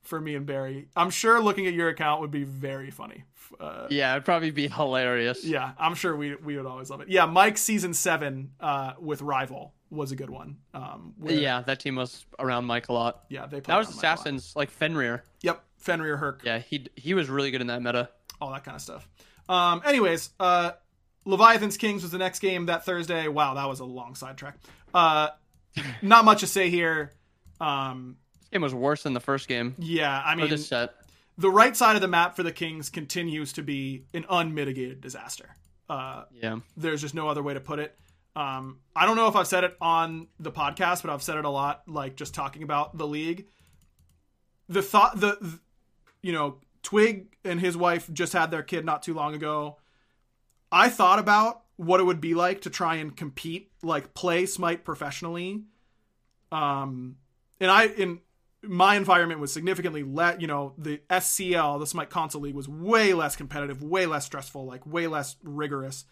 for 0.03 0.19
me 0.21 0.35
and 0.35 0.45
Barry. 0.45 0.87
I'm 0.95 1.09
sure 1.09 1.41
looking 1.41 1.65
at 1.67 1.73
your 1.73 1.89
account 1.89 2.21
would 2.21 2.31
be 2.31 2.43
very 2.43 2.91
funny. 2.91 3.23
Uh, 3.59 3.87
yeah, 3.89 4.13
it'd 4.13 4.25
probably 4.25 4.51
be 4.51 4.67
hilarious. 4.67 5.43
yeah, 5.43 5.71
I'm 5.77 5.95
sure 5.95 6.15
we 6.15 6.35
we 6.35 6.57
would 6.57 6.65
always 6.65 6.89
love 6.89 7.01
it. 7.01 7.09
Yeah, 7.09 7.25
Mike 7.25 7.57
season 7.57 7.93
seven 7.93 8.51
uh, 8.59 8.93
with 8.99 9.21
Rival 9.21 9.73
was 9.89 10.11
a 10.11 10.15
good 10.15 10.29
one. 10.29 10.57
Um, 10.73 11.13
where- 11.19 11.33
Yeah, 11.33 11.61
that 11.61 11.79
team 11.79 11.95
was 11.95 12.25
around 12.39 12.65
Mike 12.65 12.89
a 12.89 12.93
lot. 12.93 13.25
yeah, 13.29 13.45
they 13.45 13.59
That 13.59 13.77
was 13.77 13.89
assassins 13.89 14.55
like 14.55 14.71
Fenrir. 14.71 15.23
Yep, 15.41 15.63
Fenrir 15.77 16.17
Herc. 16.17 16.41
Yeah, 16.43 16.59
he 16.59 16.87
he 16.95 17.13
was 17.13 17.29
really 17.29 17.51
good 17.51 17.61
in 17.61 17.67
that 17.67 17.81
meta. 17.81 18.09
all 18.41 18.51
that 18.51 18.63
kind 18.63 18.75
of 18.75 18.81
stuff. 18.81 19.07
Um, 19.47 19.81
anyways, 19.85 20.29
uh, 20.39 20.71
Leviathan's 21.25 21.77
Kings 21.77 22.01
was 22.01 22.11
the 22.11 22.17
next 22.17 22.39
game 22.39 22.65
that 22.67 22.85
Thursday. 22.85 23.27
Wow, 23.27 23.53
that 23.53 23.67
was 23.69 23.79
a 23.81 23.85
long 23.85 24.15
sidetrack. 24.15 24.57
Uh, 24.93 25.27
not 26.01 26.25
much 26.25 26.39
to 26.41 26.47
say 26.47 26.69
here. 26.69 27.11
Um, 27.61 28.17
game 28.53 28.61
was 28.61 28.73
worse 28.73 29.03
than 29.03 29.13
the 29.13 29.19
first 29.19 29.47
game 29.47 29.75
yeah, 29.77 30.21
I 30.23 30.35
mean, 30.35 30.49
this 30.49 30.67
set. 30.67 30.93
the 31.37 31.49
right 31.49 31.75
side 31.75 31.95
of 31.95 32.01
the 32.01 32.07
map 32.07 32.35
for 32.35 32.43
the 32.43 32.51
Kings 32.51 32.89
continues 32.89 33.53
to 33.53 33.63
be 33.63 34.05
an 34.13 34.25
unmitigated 34.29 35.01
disaster. 35.01 35.55
Uh, 35.89 36.23
Yeah, 36.31 36.59
there's 36.77 37.01
just 37.01 37.13
no 37.13 37.27
other 37.27 37.43
way 37.43 37.53
to 37.53 37.59
put 37.59 37.79
it. 37.79 37.97
Um, 38.35 38.79
I 38.95 39.05
don't 39.05 39.15
know 39.15 39.27
if 39.27 39.35
I've 39.35 39.47
said 39.47 39.63
it 39.63 39.77
on 39.79 40.27
the 40.39 40.51
podcast, 40.51 41.03
but 41.03 41.11
I've 41.11 41.21
said 41.21 41.37
it 41.37 41.45
a 41.45 41.49
lot, 41.49 41.83
like 41.87 42.15
just 42.15 42.33
talking 42.33 42.63
about 42.63 42.97
the 42.97 43.05
league. 43.05 43.47
The 44.69 44.81
thought, 44.81 45.19
the, 45.19 45.35
th- 45.35 45.53
you 46.21 46.31
know, 46.31 46.57
Twig 46.81 47.35
and 47.43 47.59
his 47.59 47.77
wife 47.77 48.09
just 48.11 48.33
had 48.33 48.49
their 48.49 48.63
kid 48.63 48.85
not 48.85 49.03
too 49.03 49.13
long 49.13 49.35
ago. 49.35 49.77
I 50.71 50.89
thought 50.89 51.19
about 51.19 51.61
what 51.75 51.99
it 51.99 52.03
would 52.03 52.21
be 52.21 52.33
like 52.33 52.61
to 52.61 52.69
try 52.69 52.95
and 52.95 53.15
compete, 53.15 53.71
like 53.83 54.13
play 54.13 54.45
Smite 54.47 54.83
professionally. 54.83 55.63
Um, 56.51 57.17
and 57.59 57.69
I, 57.69 57.85
in 57.85 58.19
my 58.63 58.95
environment 58.95 59.39
was 59.39 59.51
significantly 59.51 60.03
less, 60.03 60.39
you 60.39 60.47
know, 60.47 60.73
the 60.77 61.01
SCL, 61.09 61.79
the 61.79 61.87
Smite 61.87 62.09
Console 62.09 62.41
League 62.41 62.55
was 62.55 62.67
way 62.67 63.13
less 63.13 63.35
competitive, 63.35 63.83
way 63.83 64.05
less 64.05 64.25
stressful, 64.25 64.65
like 64.65 64.85
way 64.85 65.07
less 65.07 65.35
rigorous. 65.43 66.05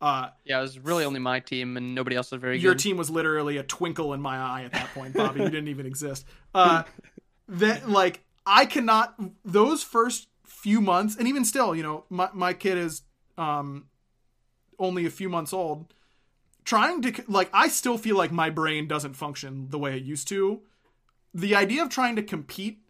Uh, 0.00 0.28
yeah, 0.44 0.58
it 0.58 0.62
was 0.62 0.78
really 0.78 1.04
only 1.04 1.18
my 1.18 1.40
team 1.40 1.76
and 1.76 1.94
nobody 1.94 2.14
else 2.14 2.30
was 2.30 2.40
very 2.40 2.58
your 2.58 2.74
good. 2.74 2.80
team 2.80 2.96
was 2.96 3.10
literally 3.10 3.56
a 3.56 3.64
twinkle 3.64 4.14
in 4.14 4.20
my 4.20 4.36
eye 4.36 4.62
at 4.62 4.72
that 4.72 4.94
point, 4.94 5.12
Bobby. 5.12 5.40
you 5.42 5.50
didn't 5.50 5.68
even 5.68 5.86
exist. 5.86 6.24
Uh, 6.54 6.84
that 7.48 7.88
like 7.88 8.24
I 8.46 8.64
cannot 8.64 9.18
those 9.44 9.82
first 9.82 10.28
few 10.44 10.80
months, 10.80 11.16
and 11.16 11.26
even 11.26 11.44
still, 11.44 11.74
you 11.74 11.82
know, 11.82 12.04
my 12.10 12.28
my 12.32 12.52
kid 12.52 12.78
is 12.78 13.02
um 13.36 13.86
only 14.78 15.04
a 15.04 15.10
few 15.10 15.28
months 15.28 15.52
old. 15.52 15.92
Trying 16.64 17.02
to 17.02 17.24
like, 17.26 17.50
I 17.52 17.68
still 17.68 17.98
feel 17.98 18.16
like 18.16 18.30
my 18.30 18.50
brain 18.50 18.86
doesn't 18.86 19.14
function 19.14 19.68
the 19.70 19.78
way 19.78 19.96
it 19.96 20.02
used 20.04 20.28
to. 20.28 20.62
The 21.38 21.54
idea 21.54 21.84
of 21.84 21.88
trying 21.88 22.16
to 22.16 22.22
compete 22.24 22.80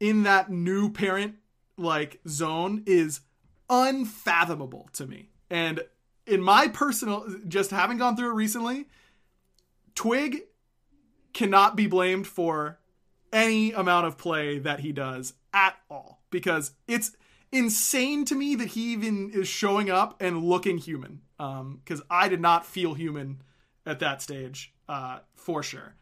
in 0.00 0.22
that 0.22 0.50
new 0.50 0.90
parent 0.90 1.34
like 1.76 2.20
zone 2.26 2.84
is 2.86 3.20
unfathomable 3.68 4.88
to 4.94 5.06
me. 5.06 5.28
And 5.50 5.82
in 6.26 6.40
my 6.40 6.68
personal, 6.68 7.26
just 7.46 7.70
having 7.70 7.98
gone 7.98 8.16
through 8.16 8.30
it 8.30 8.34
recently, 8.34 8.86
Twig 9.94 10.44
cannot 11.34 11.76
be 11.76 11.86
blamed 11.86 12.26
for 12.26 12.78
any 13.30 13.72
amount 13.72 14.06
of 14.06 14.16
play 14.16 14.58
that 14.60 14.80
he 14.80 14.90
does 14.90 15.34
at 15.52 15.76
all 15.90 16.22
because 16.30 16.72
it's 16.86 17.14
insane 17.52 18.24
to 18.24 18.34
me 18.34 18.54
that 18.54 18.68
he 18.68 18.94
even 18.94 19.30
is 19.34 19.48
showing 19.48 19.90
up 19.90 20.16
and 20.22 20.42
looking 20.44 20.78
human. 20.78 21.20
Because 21.36 22.00
I 22.08 22.28
did 22.28 22.40
not 22.40 22.64
feel 22.64 22.94
human 22.94 23.42
at 23.84 23.98
that 23.98 24.22
stage, 24.22 24.72
uh, 24.88 25.18
for 25.34 25.62
sure. 25.62 25.94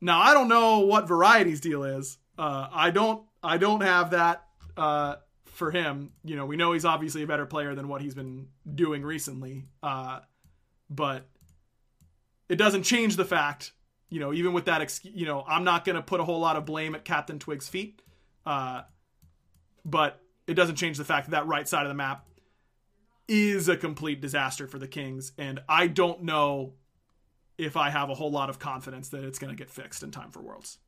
Now 0.00 0.20
I 0.20 0.34
don't 0.34 0.48
know 0.48 0.80
what 0.80 1.08
Variety's 1.08 1.60
deal 1.60 1.84
is. 1.84 2.18
Uh, 2.38 2.68
I 2.72 2.90
don't 2.90 3.24
I 3.42 3.56
don't 3.58 3.82
have 3.82 4.10
that 4.10 4.44
uh, 4.76 5.16
for 5.44 5.70
him. 5.70 6.12
You 6.24 6.36
know, 6.36 6.46
we 6.46 6.56
know 6.56 6.72
he's 6.72 6.84
obviously 6.84 7.22
a 7.22 7.26
better 7.26 7.46
player 7.46 7.74
than 7.74 7.88
what 7.88 8.00
he's 8.00 8.14
been 8.14 8.48
doing 8.74 9.02
recently. 9.02 9.64
Uh, 9.82 10.20
but 10.88 11.28
it 12.48 12.56
doesn't 12.56 12.84
change 12.84 13.16
the 13.16 13.24
fact, 13.24 13.72
you 14.08 14.20
know, 14.20 14.32
even 14.32 14.52
with 14.52 14.66
that, 14.66 14.80
ex- 14.80 15.04
you 15.04 15.26
know, 15.26 15.44
I'm 15.46 15.64
not 15.64 15.84
going 15.84 15.96
to 15.96 16.02
put 16.02 16.20
a 16.20 16.24
whole 16.24 16.40
lot 16.40 16.56
of 16.56 16.64
blame 16.64 16.94
at 16.94 17.04
Captain 17.04 17.38
Twig's 17.38 17.68
feet. 17.68 18.00
Uh, 18.46 18.82
but 19.84 20.20
it 20.46 20.54
doesn't 20.54 20.76
change 20.76 20.96
the 20.96 21.04
fact 21.04 21.26
that 21.26 21.32
that 21.32 21.46
right 21.46 21.68
side 21.68 21.82
of 21.82 21.88
the 21.88 21.94
map 21.94 22.26
is 23.26 23.68
a 23.68 23.76
complete 23.76 24.20
disaster 24.20 24.66
for 24.66 24.78
the 24.78 24.88
Kings. 24.88 25.32
And 25.36 25.60
I 25.68 25.88
don't 25.88 26.22
know 26.22 26.74
if 27.58 27.76
I 27.76 27.90
have 27.90 28.08
a 28.08 28.14
whole 28.14 28.30
lot 28.30 28.48
of 28.48 28.58
confidence 28.58 29.08
that 29.10 29.24
it's 29.24 29.38
going 29.38 29.54
to 29.54 29.56
get 29.56 29.68
fixed 29.68 30.02
in 30.02 30.10
time 30.10 30.30
for 30.30 30.40
Worlds. 30.40 30.78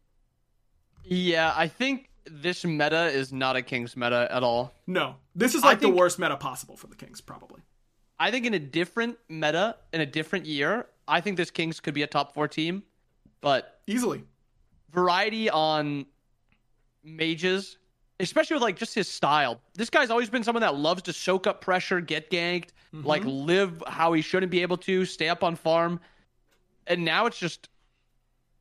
Yeah, 1.04 1.52
I 1.56 1.66
think 1.66 2.10
this 2.24 2.64
meta 2.64 3.06
is 3.06 3.32
not 3.32 3.56
a 3.56 3.62
Kings 3.62 3.96
meta 3.96 4.28
at 4.30 4.42
all. 4.42 4.72
No, 4.86 5.16
this 5.34 5.54
is 5.54 5.62
like 5.62 5.80
think- 5.80 5.92
the 5.92 5.98
worst 5.98 6.18
meta 6.18 6.36
possible 6.36 6.76
for 6.76 6.86
the 6.86 6.96
Kings, 6.96 7.20
probably. 7.20 7.60
I 8.18 8.30
think 8.30 8.46
in 8.46 8.54
a 8.54 8.58
different 8.58 9.18
meta, 9.28 9.76
in 9.92 10.02
a 10.02 10.06
different 10.06 10.46
year, 10.46 10.86
I 11.08 11.20
think 11.20 11.36
this 11.36 11.50
Kings 11.50 11.80
could 11.80 11.94
be 11.94 12.02
a 12.02 12.06
top 12.06 12.34
four 12.34 12.46
team. 12.46 12.82
But 13.40 13.80
Easily. 13.86 14.22
variety 14.92 15.48
on 15.48 16.04
mages, 17.02 17.78
especially 18.20 18.54
with 18.54 18.62
like 18.62 18.76
just 18.76 18.94
his 18.94 19.08
style. 19.08 19.58
This 19.74 19.88
guy's 19.88 20.10
always 20.10 20.28
been 20.28 20.44
someone 20.44 20.60
that 20.60 20.76
loves 20.76 21.00
to 21.04 21.14
soak 21.14 21.46
up 21.46 21.62
pressure, 21.62 22.02
get 22.02 22.30
ganked, 22.30 22.68
like 22.92 23.22
mm-hmm. 23.22 23.46
live 23.46 23.82
how 23.86 24.12
he 24.12 24.20
shouldn't 24.20 24.52
be 24.52 24.60
able 24.60 24.76
to, 24.76 25.06
stay 25.06 25.30
up 25.30 25.42
on 25.42 25.56
farm. 25.56 25.98
And 26.90 27.04
now 27.04 27.24
it's 27.26 27.38
just 27.38 27.68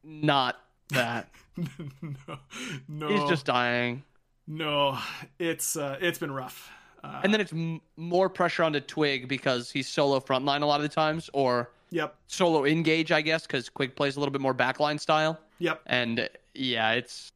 not 0.04 0.56
that. 0.90 1.30
no, 1.58 2.38
no, 2.88 3.08
He's 3.10 3.30
just 3.30 3.46
dying. 3.46 4.04
no. 4.48 4.98
It's 5.40 5.76
uh, 5.76 5.98
it's 6.00 6.20
been 6.20 6.32
rough. 6.32 6.70
Uh, 7.04 7.22
And 7.24 7.34
then 7.34 7.42
it's 7.42 7.52
m- 7.54 7.82
more 7.98 8.30
pressure 8.30 8.64
onto 8.64 8.80
Twig 8.82 9.28
because 9.28 9.72
he's 9.72 9.88
solo 9.88 10.20
frontline 10.20 10.62
a 10.62 10.66
lot 10.66 10.78
of 10.78 10.84
the 10.84 10.94
times, 10.94 11.30
or 11.34 11.72
yep, 11.92 12.16
solo 12.28 12.66
engage, 12.66 13.12
I 13.12 13.22
guess, 13.22 13.48
because 13.48 13.70
Quig 13.70 13.96
plays 13.96 14.16
a 14.16 14.20
little 14.20 14.32
bit 14.34 14.42
more 14.42 14.54
backline 14.54 15.00
style. 15.00 15.40
yep. 15.60 15.82
And 15.86 16.20
uh, 16.22 16.28
yeah, 16.54 16.92
it's 16.92 17.32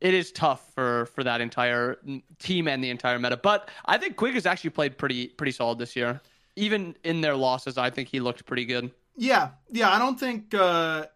it 0.00 0.12
is 0.14 0.30
tough 0.30 0.72
for 0.74 1.06
for 1.06 1.24
that 1.24 1.40
entire 1.40 1.98
team 2.38 2.68
and 2.68 2.84
the 2.84 2.90
entire 2.90 3.18
meta. 3.18 3.36
But 3.38 3.70
I 3.86 3.96
think 3.98 4.16
Quig 4.16 4.34
has 4.34 4.46
actually 4.46 4.70
played 4.70 4.98
pretty 4.98 5.28
pretty 5.28 5.52
solid 5.52 5.78
this 5.78 5.96
year. 5.96 6.20
Even 6.58 6.94
in 7.04 7.20
their 7.22 7.34
losses, 7.36 7.76
I 7.78 7.90
think 7.90 8.08
he 8.08 8.20
looked 8.20 8.44
pretty 8.46 8.64
good. 8.64 8.90
Yeah, 9.16 9.50
yeah. 9.70 9.90
I 9.90 9.98
don't 9.98 10.18
think 10.20 10.54
uh, 10.54 11.06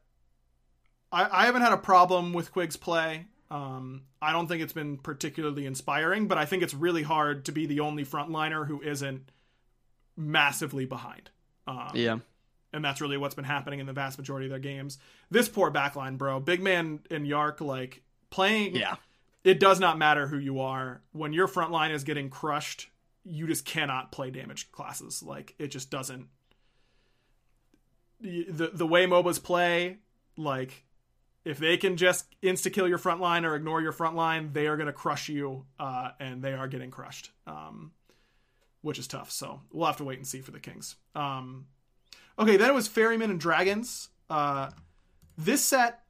I 1.12 1.42
I 1.42 1.46
haven't 1.46 1.62
had 1.62 1.72
a 1.72 1.76
problem 1.78 2.32
with 2.32 2.52
Quig's 2.52 2.76
play. 2.76 3.26
Um, 3.50 4.02
I 4.22 4.32
don't 4.32 4.46
think 4.46 4.62
it's 4.62 4.72
been 4.72 4.96
particularly 4.96 5.66
inspiring, 5.66 6.28
but 6.28 6.38
I 6.38 6.44
think 6.46 6.62
it's 6.62 6.72
really 6.74 7.02
hard 7.02 7.44
to 7.46 7.52
be 7.52 7.66
the 7.66 7.80
only 7.80 8.04
frontliner 8.04 8.66
who 8.66 8.80
isn't 8.80 9.30
massively 10.16 10.84
behind. 10.86 11.30
Um, 11.66 11.90
Yeah. 11.94 12.18
and 12.72 12.84
that's 12.84 13.00
really 13.00 13.16
what's 13.16 13.34
been 13.34 13.44
happening 13.44 13.80
in 13.80 13.86
the 13.86 13.92
vast 13.92 14.18
majority 14.18 14.46
of 14.46 14.50
their 14.50 14.60
games. 14.60 14.98
This 15.30 15.48
poor 15.48 15.70
backline, 15.70 16.16
bro. 16.16 16.38
Big 16.40 16.62
man 16.62 17.00
and 17.10 17.26
Yark 17.26 17.60
like 17.60 18.02
playing. 18.30 18.76
Yeah. 18.76 18.96
It 19.42 19.58
does 19.58 19.80
not 19.80 19.98
matter 19.98 20.26
who 20.28 20.38
you 20.38 20.60
are 20.60 21.02
when 21.12 21.32
your 21.32 21.48
front 21.48 21.72
line 21.72 21.90
is 21.90 22.04
getting 22.04 22.30
crushed. 22.30 22.88
You 23.24 23.46
just 23.48 23.64
cannot 23.64 24.12
play 24.12 24.30
damage 24.30 24.70
classes. 24.70 25.22
Like 25.22 25.54
it 25.58 25.68
just 25.68 25.90
doesn't. 25.90 26.28
The 28.20 28.70
the, 28.72 28.87
way 28.87 29.06
MOBAs 29.06 29.42
play, 29.42 29.98
like 30.37 30.85
if 31.44 31.59
they 31.59 31.76
can 31.76 31.96
just 31.96 32.26
insta 32.42 32.72
kill 32.72 32.87
your 32.87 32.98
front 32.98 33.20
line 33.20 33.44
or 33.44 33.54
ignore 33.54 33.80
your 33.80 33.92
front 33.92 34.14
line, 34.14 34.52
they 34.52 34.66
are 34.66 34.76
going 34.76 34.88
to 34.88 34.92
crush 34.92 35.28
you, 35.28 35.64
uh, 35.78 36.11
and 36.20 36.42
they 36.42 36.52
are 36.52 36.68
getting 36.68 36.90
crushed, 36.90 37.30
um, 37.46 37.92
which 38.83 38.98
is 38.98 39.06
tough. 39.06 39.30
So 39.30 39.62
we'll 39.72 39.87
have 39.87 39.96
to 39.98 40.04
wait 40.04 40.18
and 40.18 40.26
see 40.26 40.40
for 40.40 40.50
the 40.50 40.61
Kings. 40.61 40.96
Um, 41.14 41.66
okay, 42.38 42.56
then 42.56 42.68
it 42.68 42.74
was 42.74 42.88
Ferryman 42.88 43.30
and 43.30 43.40
Dragons. 43.40 44.09
Uh, 44.28 44.70
this 45.38 45.64
set, 45.64 46.02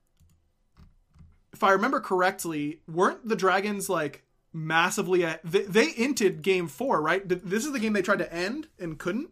if 1.53 1.63
I 1.63 1.73
remember 1.73 2.01
correctly, 2.01 2.81
weren't 2.89 3.27
the 3.27 3.37
Dragons 3.37 3.89
like 3.89 4.25
massively? 4.53 5.25
At, 5.25 5.41
they, 5.45 5.63
they 5.63 5.93
inted 5.93 6.43
game 6.43 6.67
four, 6.67 7.01
right? 7.01 7.23
This 7.27 7.65
is 7.65 7.73
the 7.73 7.79
game 7.79 7.93
they 7.93 8.03
tried 8.03 8.19
to 8.19 8.33
end 8.33 8.67
and 8.81 8.99
couldn't. 8.99 9.31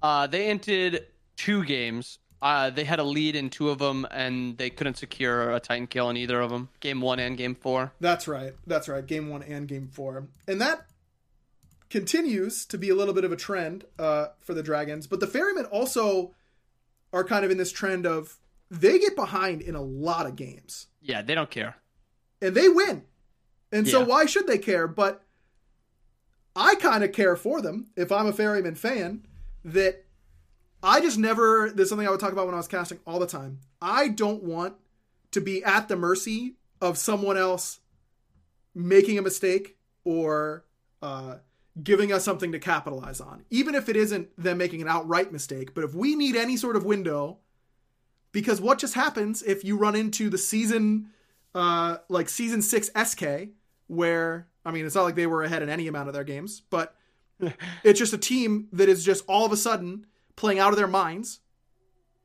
Uh, 0.00 0.26
they 0.26 0.48
entered 0.48 1.06
two 1.38 1.64
games. 1.64 2.18
Uh, 2.42 2.68
they 2.70 2.84
had 2.84 2.98
a 3.00 3.04
lead 3.04 3.34
in 3.34 3.48
two 3.50 3.68
of 3.70 3.78
them, 3.78 4.06
and 4.12 4.56
they 4.58 4.70
couldn't 4.70 4.96
secure 4.96 5.50
a 5.50 5.58
Titan 5.58 5.86
kill 5.86 6.08
in 6.10 6.16
either 6.16 6.40
of 6.40 6.50
them. 6.50 6.68
Game 6.80 7.00
one 7.00 7.18
and 7.18 7.36
game 7.36 7.54
four. 7.56 7.92
That's 8.00 8.28
right. 8.28 8.52
That's 8.66 8.86
right. 8.88 9.04
Game 9.04 9.28
one 9.28 9.42
and 9.42 9.66
game 9.66 9.88
four. 9.88 10.28
And 10.46 10.60
that 10.60 10.86
continues 11.90 12.64
to 12.66 12.78
be 12.78 12.90
a 12.90 12.94
little 12.94 13.14
bit 13.14 13.24
of 13.24 13.32
a 13.32 13.36
trend 13.36 13.84
uh, 13.98 14.26
for 14.40 14.54
the 14.54 14.62
Dragons. 14.62 15.06
But 15.06 15.20
the 15.20 15.26
Ferrymen 15.26 15.64
also 15.70 16.34
are 17.12 17.24
kind 17.24 17.44
of 17.44 17.50
in 17.50 17.56
this 17.58 17.72
trend 17.72 18.06
of 18.06 18.36
they 18.70 18.98
get 18.98 19.16
behind 19.16 19.62
in 19.62 19.74
a 19.74 19.80
lot 19.82 20.26
of 20.26 20.36
games 20.36 20.88
Yeah, 21.00 21.22
they 21.22 21.34
don't 21.34 21.50
care. 21.50 21.76
and 22.42 22.54
they 22.54 22.68
win. 22.68 23.04
And 23.72 23.88
so 23.88 24.04
why 24.04 24.26
should 24.26 24.46
they 24.46 24.58
care? 24.58 24.86
But 24.86 25.22
I 26.54 26.74
kind 26.76 27.02
of 27.02 27.12
care 27.12 27.34
for 27.36 27.60
them 27.62 27.88
if 27.96 28.12
I'm 28.12 28.26
a 28.26 28.32
Ferryman 28.32 28.74
fan 28.74 29.26
that 29.64 30.04
I 30.82 31.00
just 31.00 31.18
never 31.18 31.70
there's 31.70 31.88
something 31.88 32.06
I 32.06 32.10
would 32.10 32.20
talk 32.20 32.32
about 32.32 32.46
when 32.46 32.54
I 32.54 32.58
was 32.58 32.68
casting 32.68 33.00
all 33.06 33.18
the 33.18 33.26
time. 33.26 33.60
I 33.80 34.08
don't 34.08 34.42
want 34.42 34.74
to 35.32 35.40
be 35.40 35.62
at 35.64 35.88
the 35.88 35.96
mercy 35.96 36.54
of 36.80 36.96
someone 36.98 37.36
else 37.36 37.80
making 38.74 39.18
a 39.18 39.22
mistake 39.22 39.76
or 40.04 40.64
uh, 41.02 41.36
giving 41.82 42.12
us 42.12 42.24
something 42.24 42.52
to 42.52 42.58
capitalize 42.58 43.20
on, 43.20 43.44
even 43.50 43.74
if 43.74 43.88
it 43.88 43.96
isn't 43.96 44.28
them 44.38 44.58
making 44.58 44.80
an 44.80 44.88
outright 44.88 45.32
mistake. 45.32 45.74
But 45.74 45.84
if 45.84 45.94
we 45.94 46.14
need 46.14 46.36
any 46.36 46.56
sort 46.56 46.76
of 46.76 46.84
window, 46.84 47.38
because 48.32 48.60
what 48.60 48.78
just 48.78 48.94
happens 48.94 49.42
if 49.42 49.64
you 49.64 49.76
run 49.76 49.96
into 49.96 50.30
the 50.30 50.38
season, 50.38 51.10
uh, 51.54 51.98
like 52.08 52.28
season 52.28 52.62
six 52.62 52.90
SK, 52.96 53.48
where 53.88 54.46
I 54.64 54.70
mean, 54.70 54.86
it's 54.86 54.94
not 54.94 55.04
like 55.04 55.14
they 55.14 55.26
were 55.26 55.42
ahead 55.42 55.62
in 55.62 55.68
any 55.68 55.88
amount 55.88 56.08
of 56.08 56.14
their 56.14 56.24
games, 56.24 56.62
but 56.70 56.94
it's 57.82 57.98
just 57.98 58.12
a 58.12 58.18
team 58.18 58.68
that 58.72 58.88
is 58.88 59.04
just 59.04 59.24
all 59.26 59.44
of 59.44 59.52
a 59.52 59.56
sudden 59.56 60.06
playing 60.38 60.60
out 60.60 60.70
of 60.70 60.76
their 60.76 60.86
minds. 60.86 61.40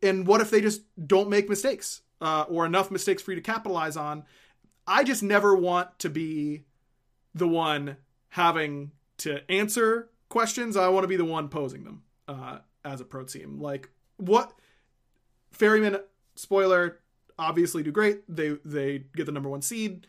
And 0.02 0.28
what 0.28 0.40
if 0.40 0.52
they 0.52 0.62
just 0.62 0.84
don't 1.08 1.30
make 1.30 1.50
mistakes 1.50 2.02
uh, 2.22 2.46
or 2.48 2.66
enough 2.66 2.92
mistakes 2.92 3.24
for 3.24 3.32
you 3.32 3.36
to 3.36 3.42
capitalize 3.42 3.98
on? 3.98 4.24
I 4.86 5.04
just 5.04 5.24
never 5.24 5.56
want 5.56 5.98
to 6.00 6.10
be 6.10 6.66
the 7.34 7.48
one 7.48 7.98
having 8.30 8.92
to 9.20 9.50
answer 9.52 10.10
questions. 10.30 10.78
I 10.78 10.90
want 10.90 11.06
to 11.06 11.08
be 11.08 11.16
the 11.16 11.26
one 11.26 11.50
posing 11.50 11.86
them 11.86 12.04
uh, 12.28 12.60
as 12.86 13.02
a 13.02 13.06
pro 13.06 13.24
team. 13.24 13.60
Like 13.60 13.90
what 14.18 14.54
Ferryman 15.52 15.98
spoiler 16.36 17.00
obviously 17.40 17.82
do 17.82 17.92
great. 17.92 18.24
They 18.34 18.58
they 18.64 19.06
get 19.16 19.26
the 19.26 19.32
number 19.32 19.50
one 19.50 19.62
seed. 19.62 20.06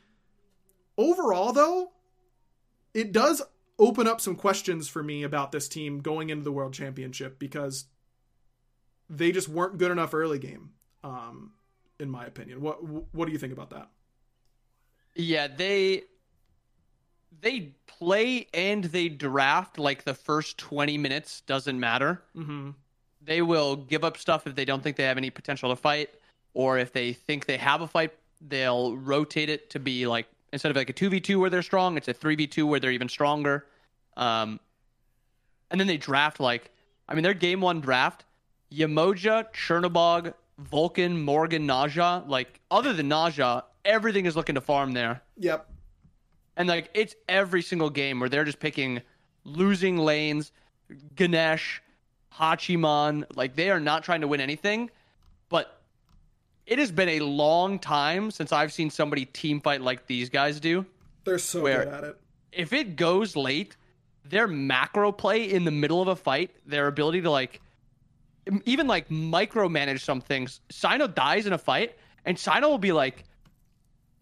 Overall, 0.99 1.53
though, 1.53 1.93
it 2.93 3.13
does 3.13 3.43
open 3.79 4.07
up 4.07 4.21
some 4.21 4.37
questions 4.37 4.89
for 4.89 5.03
me 5.03 5.23
about 5.23 5.53
this 5.53 5.69
team 5.69 6.01
going 6.01 6.31
into 6.31 6.45
the 6.45 6.53
world 6.53 6.73
championship 6.73 7.39
because 7.39 7.87
they 9.09 9.33
just 9.33 9.49
weren't 9.49 9.79
good 9.79 9.91
enough 9.91 10.15
early 10.15 10.39
game. 10.39 10.71
Um, 11.03 11.53
in 12.01 12.11
my 12.11 12.25
opinion, 12.27 12.61
what 12.61 12.83
what 13.15 13.27
do 13.27 13.33
you 13.33 13.39
think 13.39 13.53
about 13.53 13.71
that? 13.71 13.89
Yeah, 15.15 15.47
they 15.47 16.05
they 17.41 17.73
play 17.87 18.49
and 18.55 18.85
they 18.85 19.09
draft 19.09 19.79
like 19.79 20.05
the 20.05 20.15
first 20.15 20.59
20 20.59 20.99
minutes 20.99 21.43
doesn't 21.43 21.79
matter. 21.79 22.23
Mm-hmm. 22.37 22.71
They 23.23 23.43
will 23.43 23.77
give 23.77 24.05
up 24.05 24.17
stuff 24.17 24.47
if 24.47 24.55
they 24.55 24.65
don't 24.65 24.83
think 24.83 24.97
they 24.97 25.05
have 25.05 25.17
any 25.17 25.31
potential 25.31 25.71
to 25.71 25.77
fight 25.77 26.11
or 26.55 26.79
if 26.79 26.93
they 26.93 27.13
think 27.13 27.47
they 27.47 27.57
have 27.57 27.81
a 27.81 27.89
fight, 27.89 28.13
they'll 28.41 28.97
rotate 28.97 29.49
it 29.49 29.71
to 29.71 29.79
be 29.79 30.07
like 30.07 30.27
instead 30.53 30.71
of 30.71 30.77
like 30.77 30.91
a 30.91 30.93
2v2 30.93 31.39
where 31.39 31.51
they're 31.51 31.63
strong, 31.63 31.97
it's 31.97 32.09
a 32.09 32.15
3v2 32.15 32.67
where 32.67 32.81
they're 32.81 32.93
even 32.93 33.09
stronger. 33.09 33.67
Um 34.17 34.61
and 35.71 35.81
then 35.81 35.87
they 35.87 35.97
draft 35.97 36.41
like 36.41 36.71
I 37.09 37.15
mean 37.15 37.23
their 37.25 37.35
game 37.35 37.61
1 37.61 37.81
draft 37.81 38.25
Yemoja, 38.75 39.53
Chernobog, 39.53 40.35
Vulcan, 40.59 41.23
Morgan, 41.23 41.67
Naja, 41.67 42.27
like 42.29 42.61
other 42.71 42.93
than 42.93 43.09
Naja, 43.09 43.63
everything 43.85 44.27
is 44.27 44.37
looking 44.37 44.55
to 44.55 44.61
farm 44.61 44.93
there. 44.93 45.23
Yep. 45.39 45.69
And 46.57 46.69
like 46.69 46.91
it's 46.95 47.15
every 47.29 47.63
single 47.63 47.91
game 47.91 48.21
where 48.21 48.29
they're 48.29 48.45
just 48.45 48.61
picking 48.61 49.03
losing 49.45 49.99
lanes, 49.99 50.53
Ganesh, 51.15 51.83
Hachiman. 52.39 53.25
Like 53.35 53.57
they 53.57 53.71
are 53.71 53.81
not 53.81 54.05
trying 54.05 54.21
to 54.21 54.29
win 54.29 54.41
anything. 54.41 54.91
But 55.49 55.81
it 56.67 56.79
has 56.79 56.91
been 56.91 57.11
a 57.11 57.21
long 57.21 57.79
time 57.79 58.31
since 58.31 58.53
I've 58.53 58.73
seen 58.73 58.91
somebody 58.91 59.27
team 59.27 59.61
fight 59.61 59.81
like 59.81 60.07
these 60.07 60.31
guys 60.31 60.61
do. 60.61 60.87
They're 61.25 61.39
so 61.39 61.63
good 61.63 61.89
at 61.89 62.05
it. 62.05 62.17
If 62.53 62.73
it 62.73 62.97
goes 62.97 63.35
late, 63.35 63.77
their 64.25 64.47
macro 64.47 65.11
play 65.13 65.51
in 65.51 65.65
the 65.65 65.71
middle 65.71 66.01
of 66.01 66.09
a 66.09 66.17
fight, 66.17 66.51
their 66.67 66.87
ability 66.87 67.23
to 67.23 67.31
like 67.31 67.61
even 68.65 68.87
like 68.87 69.09
micromanage 69.09 70.01
some 70.01 70.21
things. 70.21 70.61
Sino 70.71 71.07
dies 71.07 71.47
in 71.47 71.53
a 71.53 71.59
fight, 71.59 71.97
and 72.25 72.39
Sino 72.39 72.69
will 72.69 72.79
be 72.79 72.93
like 72.93 73.25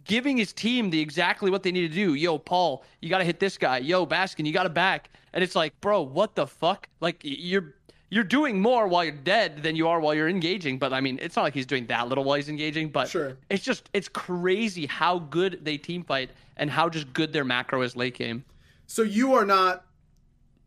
giving 0.05 0.37
his 0.37 0.53
team 0.53 0.91
the 0.91 1.01
exactly 1.01 1.51
what 1.51 1.62
they 1.62 1.73
need 1.73 1.89
to 1.89 1.95
do. 1.95 2.14
Yo, 2.14 2.39
Paul, 2.39 2.85
you 3.01 3.09
got 3.09 3.18
to 3.18 3.25
hit 3.25 3.41
this 3.41 3.59
guy. 3.59 3.79
Yo, 3.79 4.07
Baskin, 4.07 4.47
you 4.47 4.53
got 4.53 4.64
to 4.64 4.68
back. 4.68 5.11
And 5.33 5.43
it's 5.43 5.55
like, 5.55 5.81
bro, 5.81 6.03
what 6.03 6.35
the 6.35 6.47
fuck? 6.47 6.89
Like 7.01 7.20
you're 7.23 7.75
you're 8.11 8.25
doing 8.25 8.61
more 8.61 8.87
while 8.89 9.05
you're 9.05 9.14
dead 9.14 9.62
than 9.62 9.75
you 9.75 9.89
are 9.89 9.99
while 9.99 10.14
you're 10.14 10.29
engaging. 10.29 10.79
But 10.79 10.93
I 10.93 11.01
mean, 11.01 11.18
it's 11.23 11.35
not 11.35 11.43
like 11.43 11.55
he's 11.55 11.66
doing 11.66 11.87
that 11.87 12.09
little 12.09 12.25
while 12.25 12.37
he's 12.37 12.51
engaging. 12.51 12.91
But 12.91 13.09
sure. 13.09 13.37
it's 13.49 13.64
just 13.64 13.89
it's 13.95 14.09
crazy 14.09 14.87
how 14.87 15.20
good 15.20 15.61
they 15.62 15.79
team 15.79 16.05
fight 16.05 16.31
and 16.59 16.70
how 16.70 16.89
just 16.89 17.12
good 17.14 17.33
their 17.33 17.45
macro 17.45 17.81
is 17.83 17.97
late 17.97 18.14
game. 18.14 18.45
So 18.87 19.03
you 19.03 19.35
are 19.35 19.47
not. 19.47 19.87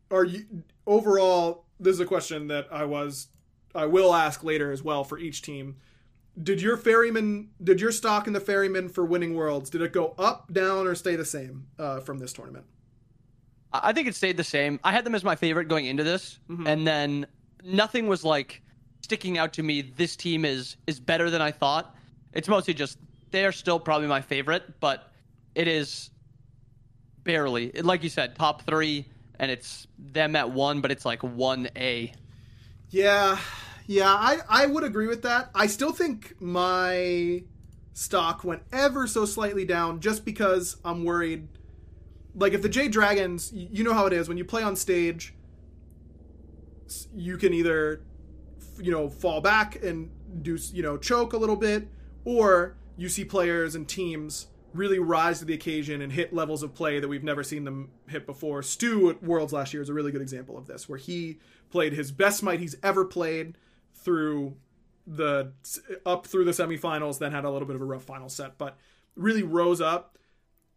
Are 0.10 0.26
you 0.26 0.46
overall? 0.88 1.66
This 1.80 1.94
is 1.94 2.00
a 2.00 2.06
question 2.06 2.48
that 2.48 2.68
I 2.72 2.86
was. 2.86 3.28
I 3.76 3.86
will 3.86 4.14
ask 4.14 4.44
later 4.44 4.72
as 4.72 4.82
well 4.82 5.04
for 5.04 5.20
each 5.20 5.42
team. 5.42 5.76
Did 6.42 6.62
your 6.62 6.78
ferryman? 6.78 7.50
Did 7.64 7.80
your 7.80 7.92
stock 7.92 8.28
in 8.28 8.34
the 8.34 8.40
ferryman 8.40 8.90
for 8.90 9.06
winning 9.06 9.36
worlds? 9.36 9.70
Did 9.70 9.82
it 9.82 9.94
go 9.94 10.16
up, 10.18 10.52
down, 10.52 10.88
or 10.88 10.96
stay 10.96 11.16
the 11.16 11.26
same 11.26 11.68
uh, 11.80 12.00
from 12.00 12.20
this 12.20 12.34
tournament? 12.34 12.66
I 13.72 13.94
think 13.94 14.08
it 14.08 14.16
stayed 14.16 14.38
the 14.38 14.44
same. 14.44 14.80
I 14.84 14.92
had 14.92 15.06
them 15.06 15.16
as 15.16 15.24
my 15.24 15.36
favorite 15.36 15.68
going 15.68 15.86
into 15.86 16.04
this, 16.04 16.40
mm-hmm. 16.50 16.68
and 16.68 16.88
then 16.88 17.26
nothing 17.64 18.08
was 18.08 18.24
like 18.24 18.62
sticking 19.02 19.38
out 19.38 19.54
to 19.54 19.64
me. 19.64 19.82
This 19.82 20.16
team 20.16 20.46
is 20.46 20.78
is 20.88 21.00
better 21.00 21.30
than 21.30 21.42
I 21.42 21.52
thought. 21.52 21.96
It's 22.34 22.48
mostly 22.48 22.74
just 22.74 22.98
they 23.32 23.46
are 23.46 23.52
still 23.52 23.80
probably 23.80 24.08
my 24.08 24.22
favorite, 24.22 24.80
but 24.80 25.12
it 25.56 25.68
is 25.68 26.10
barely 27.24 27.72
like 27.72 28.04
you 28.04 28.10
said 28.10 28.36
top 28.36 28.64
three, 28.64 29.06
and 29.40 29.50
it's 29.52 29.88
them 29.98 30.36
at 30.36 30.52
one, 30.52 30.82
but 30.82 30.92
it's 30.92 31.06
like 31.06 31.24
one 31.24 31.70
A. 31.76 32.14
Yeah, 32.90 33.40
yeah, 33.86 34.14
I 34.14 34.40
I 34.50 34.66
would 34.66 34.84
agree 34.84 35.08
with 35.08 35.22
that. 35.24 35.50
I 35.56 35.68
still 35.68 35.92
think 35.92 36.36
my 36.42 37.44
stock 37.94 38.44
went 38.44 38.64
ever 38.72 39.08
so 39.08 39.26
slightly 39.26 39.66
down 39.66 40.00
just 40.00 40.26
because 40.26 40.78
I'm 40.84 41.04
worried. 41.04 41.48
Like 42.36 42.54
if 42.54 42.62
the 42.62 42.70
Jade 42.70 42.92
Dragons, 42.92 43.52
you 43.54 43.84
know 43.84 43.94
how 43.94 44.06
it 44.06 44.14
is 44.14 44.28
when 44.28 44.38
you 44.38 44.46
play 44.46 44.64
on 44.64 44.76
stage 44.76 45.34
you 47.16 47.38
can 47.38 47.54
either 47.54 48.02
you 48.78 48.92
know 48.92 49.10
fall 49.10 49.42
back 49.42 49.82
and 49.84 50.10
do 50.42 50.58
you 50.74 50.84
know 50.84 50.98
choke 50.98 51.34
a 51.34 51.38
little 51.38 51.56
bit 51.56 51.88
or 52.26 52.76
you 52.98 53.10
see 53.10 53.24
players 53.24 53.76
and 53.76 53.88
teams 53.88 54.48
really 54.74 55.00
rise 55.00 55.40
to 55.40 55.46
the 55.46 55.54
occasion 55.54 56.02
and 56.02 56.12
hit 56.12 56.34
levels 56.34 56.62
of 56.62 56.74
play 56.74 57.00
that 57.00 57.08
we've 57.08 57.24
never 57.24 57.44
seen 57.44 57.64
them 57.64 57.90
hit 58.10 58.26
before. 58.26 58.62
Stu 58.62 59.10
at 59.10 59.24
Worlds 59.24 59.54
last 59.54 59.74
year 59.74 59.82
is 59.82 59.88
a 59.88 59.94
really 59.94 60.12
good 60.12 60.22
example 60.22 60.58
of 60.58 60.68
this, 60.68 60.90
where 60.90 60.98
he 60.98 61.40
played 61.70 61.94
his 61.94 62.12
best 62.12 62.44
might 62.44 62.60
he's 62.60 62.76
ever 62.84 63.06
played 63.06 63.58
through 64.06 64.56
the 65.08 65.52
up 66.06 66.28
through 66.28 66.46
the 66.46 66.52
semifinals, 66.52 67.20
then 67.20 67.32
had 67.32 67.44
a 67.44 67.50
little 67.50 67.68
bit 67.68 67.76
of 67.76 67.82
a 67.82 67.86
rough 67.86 68.04
final 68.04 68.30
set, 68.30 68.58
but 68.58 68.78
really 69.16 69.44
rose 69.44 69.82
up. 69.82 70.18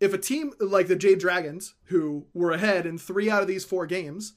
If 0.01 0.13
a 0.13 0.19
team 0.19 0.53
like 0.61 0.89
the 0.89 0.97
Jade 0.97 1.19
Dragons, 1.19 1.75
who 1.85 2.27
were 2.33 2.53
ahead 2.53 2.87
in 2.87 2.99
three 2.99 3.29
out 3.31 3.43
of 3.43 3.49
these 3.49 3.65
four 3.65 3.87
games, 3.87 4.35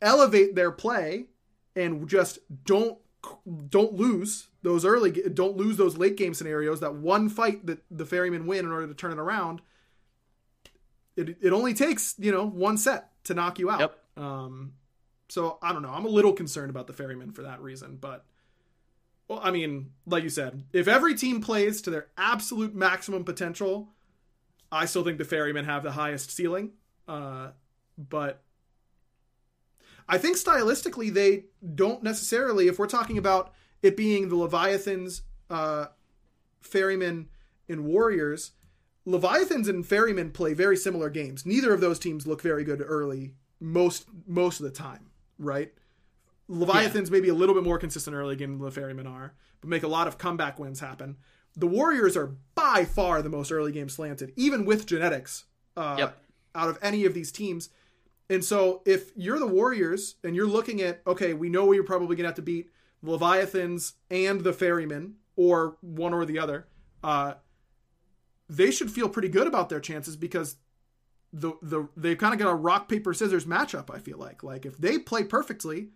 elevate 0.00 0.54
their 0.54 0.70
play 0.70 1.26
and 1.74 2.08
just 2.08 2.38
don't 2.64 2.98
don't 3.68 3.94
lose 3.94 4.48
those 4.62 4.84
early 4.84 5.12
don't 5.12 5.56
lose 5.56 5.76
those 5.76 5.96
late 5.96 6.16
game 6.16 6.34
scenarios 6.34 6.80
that 6.80 6.94
one 6.94 7.28
fight 7.28 7.64
that 7.66 7.78
the 7.88 8.04
ferrymen 8.04 8.46
win 8.46 8.64
in 8.64 8.72
order 8.72 8.88
to 8.88 8.94
turn 8.94 9.12
it 9.12 9.18
around 9.18 9.60
it, 11.16 11.36
it 11.40 11.52
only 11.52 11.72
takes 11.72 12.16
you 12.18 12.32
know 12.32 12.44
one 12.44 12.76
set 12.76 13.10
to 13.22 13.32
knock 13.32 13.60
you 13.60 13.70
out 13.70 13.80
yep. 13.80 13.98
um 14.16 14.72
so 15.32 15.58
i 15.62 15.72
don't 15.72 15.82
know 15.82 15.90
i'm 15.90 16.04
a 16.04 16.10
little 16.10 16.32
concerned 16.32 16.70
about 16.70 16.86
the 16.86 16.92
ferrymen 16.92 17.32
for 17.32 17.42
that 17.42 17.60
reason 17.60 17.96
but 18.00 18.24
well 19.28 19.40
i 19.42 19.50
mean 19.50 19.90
like 20.06 20.22
you 20.22 20.28
said 20.28 20.62
if 20.72 20.86
every 20.86 21.14
team 21.14 21.40
plays 21.40 21.80
to 21.80 21.90
their 21.90 22.08
absolute 22.16 22.74
maximum 22.74 23.24
potential 23.24 23.88
i 24.70 24.84
still 24.84 25.04
think 25.04 25.18
the 25.18 25.24
ferrymen 25.24 25.64
have 25.64 25.82
the 25.82 25.92
highest 25.92 26.30
ceiling 26.30 26.72
uh 27.08 27.48
but 27.96 28.42
I 30.08 30.18
think 30.18 30.36
stylistically 30.36 31.12
they 31.12 31.44
don't 31.74 32.02
necessarily. 32.02 32.68
If 32.68 32.78
we're 32.78 32.86
talking 32.86 33.18
about 33.18 33.52
it 33.82 33.96
being 33.96 34.28
the 34.28 34.36
Leviathans, 34.36 35.22
uh, 35.48 35.86
Ferrymen, 36.62 37.26
and 37.68 37.84
Warriors, 37.84 38.52
Leviathans 39.06 39.68
and 39.68 39.86
Ferrymen 39.86 40.32
play 40.32 40.54
very 40.54 40.76
similar 40.76 41.08
games. 41.08 41.46
Neither 41.46 41.72
of 41.72 41.80
those 41.80 41.98
teams 41.98 42.26
look 42.26 42.42
very 42.42 42.64
good 42.64 42.82
early 42.84 43.34
most 43.60 44.06
most 44.26 44.60
of 44.60 44.64
the 44.64 44.70
time, 44.70 45.11
right? 45.42 45.72
Leviathans 46.48 47.08
yeah. 47.08 47.12
maybe 47.12 47.28
a 47.28 47.34
little 47.34 47.54
bit 47.54 47.64
more 47.64 47.78
consistent 47.78 48.14
early 48.16 48.36
game 48.36 48.58
than 48.58 48.64
the 48.64 48.80
Ferrymen 48.80 49.06
are, 49.06 49.34
but 49.60 49.70
make 49.70 49.82
a 49.82 49.88
lot 49.88 50.06
of 50.06 50.18
comeback 50.18 50.58
wins 50.58 50.80
happen. 50.80 51.16
The 51.56 51.66
Warriors 51.66 52.16
are 52.16 52.36
by 52.54 52.84
far 52.84 53.22
the 53.22 53.28
most 53.28 53.52
early 53.52 53.72
game 53.72 53.88
slanted, 53.88 54.32
even 54.36 54.64
with 54.64 54.86
genetics. 54.86 55.44
Uh, 55.76 55.96
yep. 55.98 56.18
Out 56.54 56.68
of 56.68 56.78
any 56.82 57.06
of 57.06 57.14
these 57.14 57.32
teams, 57.32 57.70
and 58.28 58.44
so 58.44 58.82
if 58.84 59.10
you're 59.16 59.38
the 59.38 59.46
Warriors 59.46 60.16
and 60.22 60.36
you're 60.36 60.46
looking 60.46 60.80
at, 60.82 61.00
okay, 61.06 61.32
we 61.32 61.48
know 61.48 61.66
we're 61.66 61.82
probably 61.82 62.16
going 62.16 62.24
to 62.24 62.28
have 62.28 62.34
to 62.36 62.42
beat 62.42 62.70
the 63.02 63.10
Leviathans 63.10 63.94
and 64.10 64.42
the 64.42 64.52
Ferrymen, 64.52 65.14
or 65.36 65.76
one 65.80 66.14
or 66.14 66.24
the 66.24 66.38
other, 66.38 66.66
uh, 67.02 67.34
they 68.48 68.70
should 68.70 68.90
feel 68.90 69.08
pretty 69.08 69.28
good 69.28 69.46
about 69.46 69.68
their 69.68 69.80
chances 69.80 70.16
because 70.16 70.56
the 71.32 71.52
the 71.62 71.88
they've 71.96 72.18
kind 72.18 72.34
of 72.34 72.38
got 72.38 72.50
a 72.50 72.54
rock 72.54 72.88
paper 72.88 73.14
scissors 73.14 73.44
matchup. 73.44 73.94
I 73.94 73.98
feel 73.98 74.18
like 74.18 74.42
like 74.42 74.66
if 74.66 74.76
they 74.78 74.98
play 74.98 75.24
perfectly, 75.24 75.88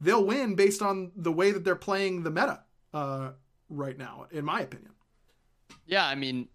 they'll 0.00 0.24
win 0.24 0.54
based 0.54 0.82
on 0.82 1.12
the 1.16 1.32
way 1.32 1.50
that 1.50 1.64
they're 1.64 1.76
playing 1.76 2.22
the 2.22 2.30
meta 2.30 2.62
uh, 2.92 3.30
right 3.68 3.96
now, 3.96 4.26
in 4.30 4.44
my 4.44 4.60
opinion. 4.60 4.92
Yeah, 5.86 6.06
I 6.06 6.14
mean, 6.14 6.48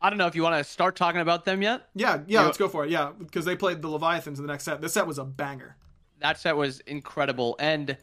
I 0.00 0.10
don't 0.10 0.18
know 0.18 0.26
if 0.26 0.34
you 0.34 0.42
want 0.42 0.56
to 0.56 0.64
start 0.64 0.96
talking 0.96 1.20
about 1.20 1.44
them 1.44 1.60
yet. 1.62 1.88
Yeah, 1.94 2.20
yeah, 2.26 2.40
you 2.40 2.46
let's 2.46 2.58
go 2.58 2.68
for 2.68 2.84
it. 2.84 2.90
Yeah, 2.90 3.12
because 3.18 3.44
they 3.44 3.56
played 3.56 3.82
the 3.82 3.88
Leviathans 3.88 4.38
in 4.38 4.46
the 4.46 4.52
next 4.52 4.64
set. 4.64 4.80
This 4.80 4.94
set 4.94 5.06
was 5.06 5.18
a 5.18 5.24
banger. 5.24 5.76
That 6.20 6.38
set 6.38 6.56
was 6.56 6.80
incredible, 6.80 7.54
and 7.60 7.96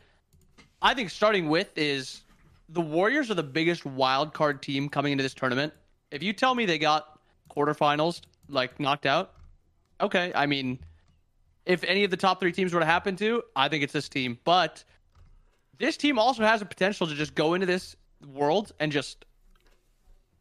I 0.81 0.93
think 0.93 1.09
starting 1.09 1.49
with 1.49 1.75
is 1.77 2.21
the 2.69 2.81
Warriors 2.81 3.31
are 3.31 3.35
the 3.35 3.43
biggest 3.43 3.85
wild 3.85 4.33
card 4.33 4.61
team 4.61 4.89
coming 4.89 5.11
into 5.11 5.23
this 5.23 5.33
tournament. 5.33 5.73
If 6.11 6.21
you 6.21 6.33
tell 6.33 6.53
me 6.55 6.65
they 6.65 6.77
got 6.77 7.19
quarterfinals 7.49 8.21
like 8.47 8.79
knocked 8.79 9.05
out, 9.05 9.33
okay. 10.01 10.31
I 10.35 10.45
mean, 10.45 10.79
if 11.65 11.83
any 11.83 12.03
of 12.03 12.11
the 12.11 12.17
top 12.17 12.39
three 12.39 12.51
teams 12.51 12.73
were 12.73 12.79
to 12.79 12.85
happen 12.85 13.15
to, 13.17 13.43
I 13.55 13.69
think 13.69 13.83
it's 13.83 13.93
this 13.93 14.09
team. 14.09 14.37
But 14.43 14.83
this 15.77 15.97
team 15.97 16.19
also 16.19 16.43
has 16.43 16.61
a 16.61 16.65
potential 16.65 17.07
to 17.07 17.15
just 17.15 17.35
go 17.35 17.53
into 17.53 17.65
this 17.65 17.95
world 18.33 18.71
and 18.79 18.91
just 18.91 19.25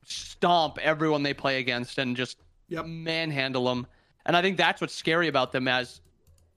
stomp 0.05 0.79
everyone 0.79 1.23
they 1.23 1.35
play 1.35 1.59
against 1.59 1.99
and 1.99 2.17
just 2.17 2.39
yep. 2.69 2.87
manhandle 2.87 3.65
them. 3.65 3.87
And 4.27 4.37
I 4.37 4.43
think 4.43 4.57
that's 4.57 4.81
what's 4.81 4.95
scary 4.95 5.29
about 5.29 5.53
them 5.53 5.69
as 5.69 6.01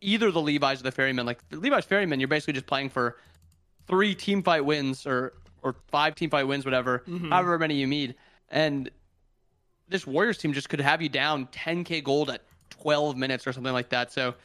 either 0.02 0.32
the 0.32 0.42
Levi's 0.42 0.82
or 0.82 0.84
the 0.84 0.92
Ferrymen. 0.92 1.26
Like 1.26 1.48
the 1.50 1.58
Levi's 1.58 1.86
Ferrymen, 1.86 2.20
you're 2.20 2.28
basically 2.28 2.54
just 2.54 2.68
playing 2.68 2.90
for 2.90 3.18
three 3.88 4.16
team 4.16 4.44
fight 4.44 4.66
wins 4.66 5.06
or 5.06 5.34
or 5.64 5.76
five 5.88 6.16
team 6.16 6.30
fight 6.30 6.44
wins, 6.44 6.66
whatever, 6.66 7.00
mm-hmm. 7.00 7.30
however 7.30 7.58
many 7.58 7.76
you 7.76 7.88
need. 7.88 8.16
And 8.50 8.90
this 9.90 10.06
Warriors 10.06 10.38
team 10.38 10.54
just 10.54 10.70
could 10.70 10.80
have 10.80 11.02
you 11.02 11.10
down 11.10 11.48
10k 11.48 12.04
gold 12.04 12.30
at 12.30 12.42
12 12.82 13.18
minutes 13.18 13.48
or 13.48 13.54
something 13.54 13.74
like 13.74 13.90
that. 13.90 14.12
So 14.12 14.36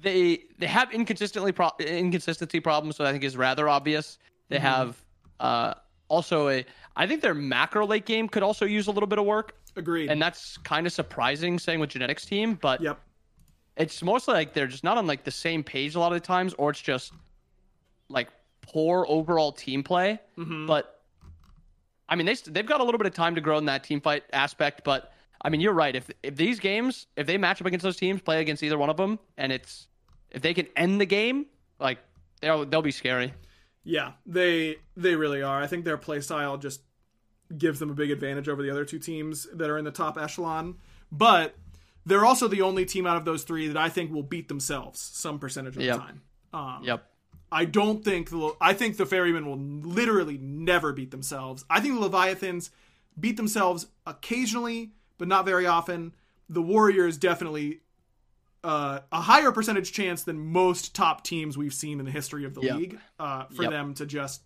they 0.00 0.44
they 0.58 0.66
have 0.66 0.92
inconsistently 0.92 1.52
pro- 1.52 1.70
inconsistency 1.78 2.60
problems, 2.60 2.96
so 2.96 3.04
I 3.04 3.12
think 3.12 3.24
is 3.24 3.36
rather 3.36 3.68
obvious. 3.68 4.18
They 4.48 4.56
mm-hmm. 4.56 4.64
have 4.64 5.04
uh, 5.40 5.74
also 6.08 6.48
a 6.48 6.64
I 6.96 7.06
think 7.06 7.22
their 7.22 7.34
macro 7.34 7.86
late 7.86 8.06
game 8.06 8.28
could 8.28 8.42
also 8.42 8.64
use 8.64 8.86
a 8.86 8.90
little 8.90 9.06
bit 9.06 9.18
of 9.18 9.24
work. 9.24 9.54
Agreed. 9.76 10.10
And 10.10 10.20
that's 10.20 10.56
kind 10.58 10.86
of 10.86 10.92
surprising 10.92 11.58
saying 11.58 11.78
with 11.78 11.90
genetics 11.90 12.24
team, 12.24 12.54
but 12.54 12.80
yep. 12.80 12.98
it's 13.76 14.02
mostly 14.02 14.34
like 14.34 14.52
they're 14.52 14.66
just 14.66 14.82
not 14.82 14.98
on 14.98 15.06
like 15.06 15.24
the 15.24 15.30
same 15.30 15.62
page 15.62 15.94
a 15.94 16.00
lot 16.00 16.12
of 16.12 16.20
the 16.20 16.26
times, 16.26 16.54
or 16.54 16.70
it's 16.70 16.80
just 16.80 17.12
like 18.08 18.28
poor 18.62 19.06
overall 19.08 19.52
team 19.52 19.82
play. 19.82 20.18
Mm-hmm. 20.36 20.66
But 20.66 21.02
I 22.08 22.16
mean, 22.16 22.26
they 22.26 22.34
they've 22.34 22.66
got 22.66 22.80
a 22.80 22.84
little 22.84 22.98
bit 22.98 23.06
of 23.06 23.14
time 23.14 23.34
to 23.34 23.40
grow 23.40 23.58
in 23.58 23.66
that 23.66 23.84
team 23.84 24.00
fight 24.00 24.24
aspect. 24.32 24.82
But 24.84 25.12
I 25.40 25.50
mean, 25.50 25.60
you're 25.60 25.72
right. 25.72 25.94
If 25.94 26.10
if 26.22 26.36
these 26.36 26.58
games, 26.60 27.06
if 27.16 27.26
they 27.26 27.38
match 27.38 27.60
up 27.60 27.66
against 27.66 27.84
those 27.84 27.96
teams, 27.96 28.20
play 28.20 28.40
against 28.40 28.62
either 28.62 28.78
one 28.78 28.90
of 28.90 28.96
them, 28.96 29.18
and 29.36 29.52
it's 29.52 29.86
if 30.30 30.42
they 30.42 30.54
can 30.54 30.66
end 30.76 31.00
the 31.00 31.06
game, 31.06 31.46
like 31.78 31.98
they'll 32.40 32.64
they'll 32.64 32.82
be 32.82 32.90
scary. 32.90 33.32
Yeah, 33.84 34.12
they 34.26 34.76
they 34.96 35.14
really 35.14 35.42
are. 35.42 35.62
I 35.62 35.66
think 35.66 35.84
their 35.84 35.96
play 35.96 36.20
style 36.20 36.56
just 36.56 36.82
gives 37.56 37.78
them 37.78 37.90
a 37.90 37.94
big 37.94 38.10
advantage 38.10 38.48
over 38.48 38.62
the 38.62 38.70
other 38.70 38.84
two 38.84 38.98
teams 38.98 39.46
that 39.54 39.70
are 39.70 39.78
in 39.78 39.84
the 39.84 39.90
top 39.90 40.18
echelon. 40.18 40.76
But 41.10 41.54
they're 42.04 42.24
also 42.24 42.48
the 42.48 42.62
only 42.62 42.84
team 42.84 43.06
out 43.06 43.16
of 43.16 43.24
those 43.24 43.44
three 43.44 43.68
that 43.68 43.76
I 43.76 43.88
think 43.88 44.12
will 44.12 44.22
beat 44.22 44.48
themselves 44.48 45.00
some 45.00 45.38
percentage 45.38 45.76
of 45.76 45.82
yep. 45.82 45.96
the 45.96 46.02
time. 46.02 46.22
Um, 46.52 46.84
yep. 46.84 47.06
I 47.50 47.64
don't 47.64 48.04
think 48.04 48.30
the 48.30 48.54
I 48.60 48.74
think 48.74 48.96
the 48.96 49.06
ferrymen 49.06 49.46
will 49.46 49.58
literally 49.58 50.38
never 50.38 50.92
beat 50.92 51.10
themselves. 51.10 51.64
I 51.70 51.80
think 51.80 51.94
the 51.94 52.00
Leviathans 52.00 52.70
beat 53.18 53.36
themselves 53.36 53.86
occasionally, 54.06 54.92
but 55.18 55.28
not 55.28 55.44
very 55.44 55.66
often. 55.66 56.14
The 56.48 56.62
Warriors 56.62 57.18
definitely 57.18 57.80
uh, 58.64 59.00
a 59.12 59.20
higher 59.20 59.52
percentage 59.52 59.92
chance 59.92 60.22
than 60.24 60.38
most 60.52 60.94
top 60.94 61.22
teams 61.22 61.56
we've 61.56 61.74
seen 61.74 62.00
in 62.00 62.04
the 62.06 62.10
history 62.10 62.44
of 62.44 62.54
the 62.54 62.62
Yep. 62.62 62.76
league 62.76 62.98
uh, 63.18 63.44
for 63.54 63.62
Yep. 63.62 63.70
them 63.70 63.94
to 63.94 64.06
just 64.06 64.42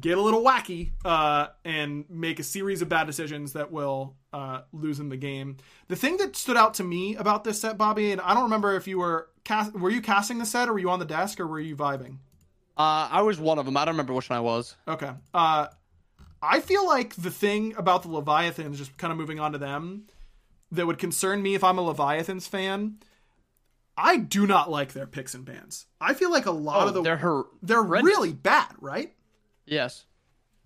get 0.00 0.18
a 0.18 0.20
little 0.20 0.42
wacky 0.42 0.90
uh, 1.04 1.46
and 1.64 2.04
make 2.10 2.38
a 2.38 2.42
series 2.42 2.82
of 2.82 2.88
bad 2.88 3.06
decisions 3.06 3.52
that 3.54 3.70
will 3.72 4.16
uh, 4.32 4.62
lose 4.72 4.98
them 4.98 5.08
the 5.08 5.16
game. 5.16 5.56
The 5.88 5.96
thing 5.96 6.16
that 6.18 6.36
stood 6.36 6.56
out 6.56 6.74
to 6.74 6.84
me 6.84 7.14
about 7.16 7.44
this 7.44 7.60
set, 7.60 7.78
Bobby, 7.78 8.10
and 8.12 8.20
I 8.20 8.34
don't 8.34 8.42
remember 8.44 8.74
if 8.76 8.86
you 8.88 8.98
were 8.98 9.28
cast- 9.44 9.72
were 9.72 9.90
you 9.90 10.02
casting 10.02 10.38
the 10.38 10.46
set 10.46 10.68
or 10.68 10.72
were 10.72 10.78
you 10.80 10.90
on 10.90 10.98
the 10.98 11.04
desk 11.04 11.38
or 11.40 11.46
were 11.46 11.60
you 11.60 11.76
vibing? 11.76 12.18
Uh, 12.76 13.08
I 13.10 13.22
was 13.22 13.38
one 13.38 13.58
of 13.60 13.66
them. 13.66 13.76
I 13.76 13.84
don't 13.84 13.94
remember 13.94 14.12
which 14.14 14.28
one 14.28 14.36
I 14.36 14.40
was. 14.40 14.74
Okay. 14.88 15.12
I 16.46 16.60
feel 16.60 16.86
like 16.86 17.14
the 17.14 17.30
thing 17.30 17.74
about 17.76 18.02
the 18.02 18.08
Leviathans, 18.10 18.76
just 18.76 18.96
kind 18.98 19.10
of 19.10 19.16
moving 19.18 19.40
on 19.40 19.52
to 19.52 19.58
them, 19.58 20.04
that 20.70 20.86
would 20.86 20.98
concern 20.98 21.42
me 21.42 21.54
if 21.54 21.64
I'm 21.64 21.78
a 21.78 21.82
Leviathans 21.82 22.46
fan. 22.46 22.98
I 23.96 24.16
do 24.18 24.46
not 24.46 24.70
like 24.70 24.92
their 24.92 25.06
picks 25.06 25.34
and 25.34 25.44
bans. 25.44 25.86
I 26.00 26.14
feel 26.14 26.30
like 26.30 26.46
a 26.46 26.50
lot 26.50 26.84
Oh, 26.84 26.88
of 26.88 26.94
the 26.94 27.02
they're 27.02 27.16
her. 27.18 27.44
they're 27.62 27.82
horrendous. 27.82 28.10
really 28.12 28.32
bad, 28.32 28.74
right? 28.80 29.14
Yes. 29.66 30.04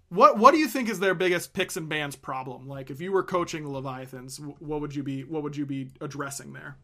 What 0.08 0.38
What 0.38 0.52
do 0.52 0.58
you 0.58 0.66
think 0.66 0.88
is 0.88 0.98
their 0.98 1.14
biggest 1.14 1.52
picks 1.52 1.76
and 1.76 1.88
bans 1.88 2.16
problem? 2.16 2.66
Like, 2.66 2.90
if 2.90 3.00
you 3.02 3.12
were 3.12 3.22
coaching 3.22 3.62
the 3.64 3.68
Leviathans, 3.70 4.40
what 4.40 4.80
would 4.80 4.94
you 4.94 5.02
be 5.02 5.24
What 5.24 5.42
would 5.42 5.56
you 5.56 5.66
be 5.66 5.90
addressing 6.00 6.54
there? 6.54 6.76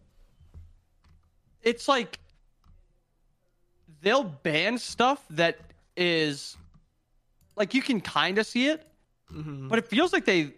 It's 1.62 1.88
like 1.88 2.18
they'll 4.02 4.24
ban 4.24 4.76
stuff 4.78 5.24
that 5.30 5.58
is 5.96 6.56
like 7.56 7.74
you 7.74 7.82
can 7.82 8.00
kind 8.00 8.38
of 8.38 8.46
see 8.46 8.68
it, 8.68 8.86
Mm-hmm. 9.32 9.68
but 9.68 9.78
it 9.78 9.88
feels 9.88 10.12
like 10.12 10.24
they. 10.26 10.52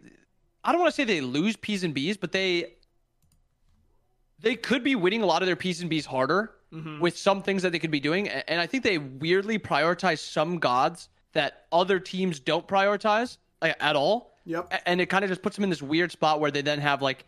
I 0.64 0.72
don't 0.72 0.80
want 0.80 0.90
to 0.92 0.94
say 0.96 1.04
they 1.04 1.20
lose 1.20 1.56
P's 1.56 1.84
and 1.84 1.94
B's, 1.94 2.16
but 2.16 2.32
they 2.32 2.72
they 4.40 4.56
could 4.56 4.82
be 4.84 4.94
winning 4.94 5.22
a 5.22 5.26
lot 5.26 5.42
of 5.42 5.46
their 5.46 5.56
P's 5.56 5.80
and 5.80 5.90
B's 5.90 6.06
harder 6.06 6.52
Mm-hmm. 6.74 6.98
with 7.00 7.16
some 7.16 7.42
things 7.44 7.62
that 7.62 7.70
they 7.70 7.78
could 7.78 7.92
be 7.92 8.00
doing, 8.00 8.28
and 8.28 8.60
I 8.60 8.66
think 8.66 8.82
they 8.82 8.98
weirdly 8.98 9.56
prioritize 9.56 10.18
some 10.18 10.58
gods 10.58 11.08
that 11.32 11.66
other 11.70 12.00
teams 12.00 12.40
don't 12.40 12.66
prioritize 12.66 13.38
like, 13.62 13.76
at 13.78 13.94
all. 13.94 14.34
Yep. 14.46 14.72
And 14.84 15.00
it 15.00 15.06
kind 15.06 15.22
of 15.24 15.30
just 15.30 15.42
puts 15.42 15.54
them 15.56 15.62
in 15.62 15.70
this 15.70 15.80
weird 15.80 16.10
spot 16.10 16.40
where 16.40 16.50
they 16.50 16.62
then 16.62 16.80
have 16.80 17.02
like 17.02 17.24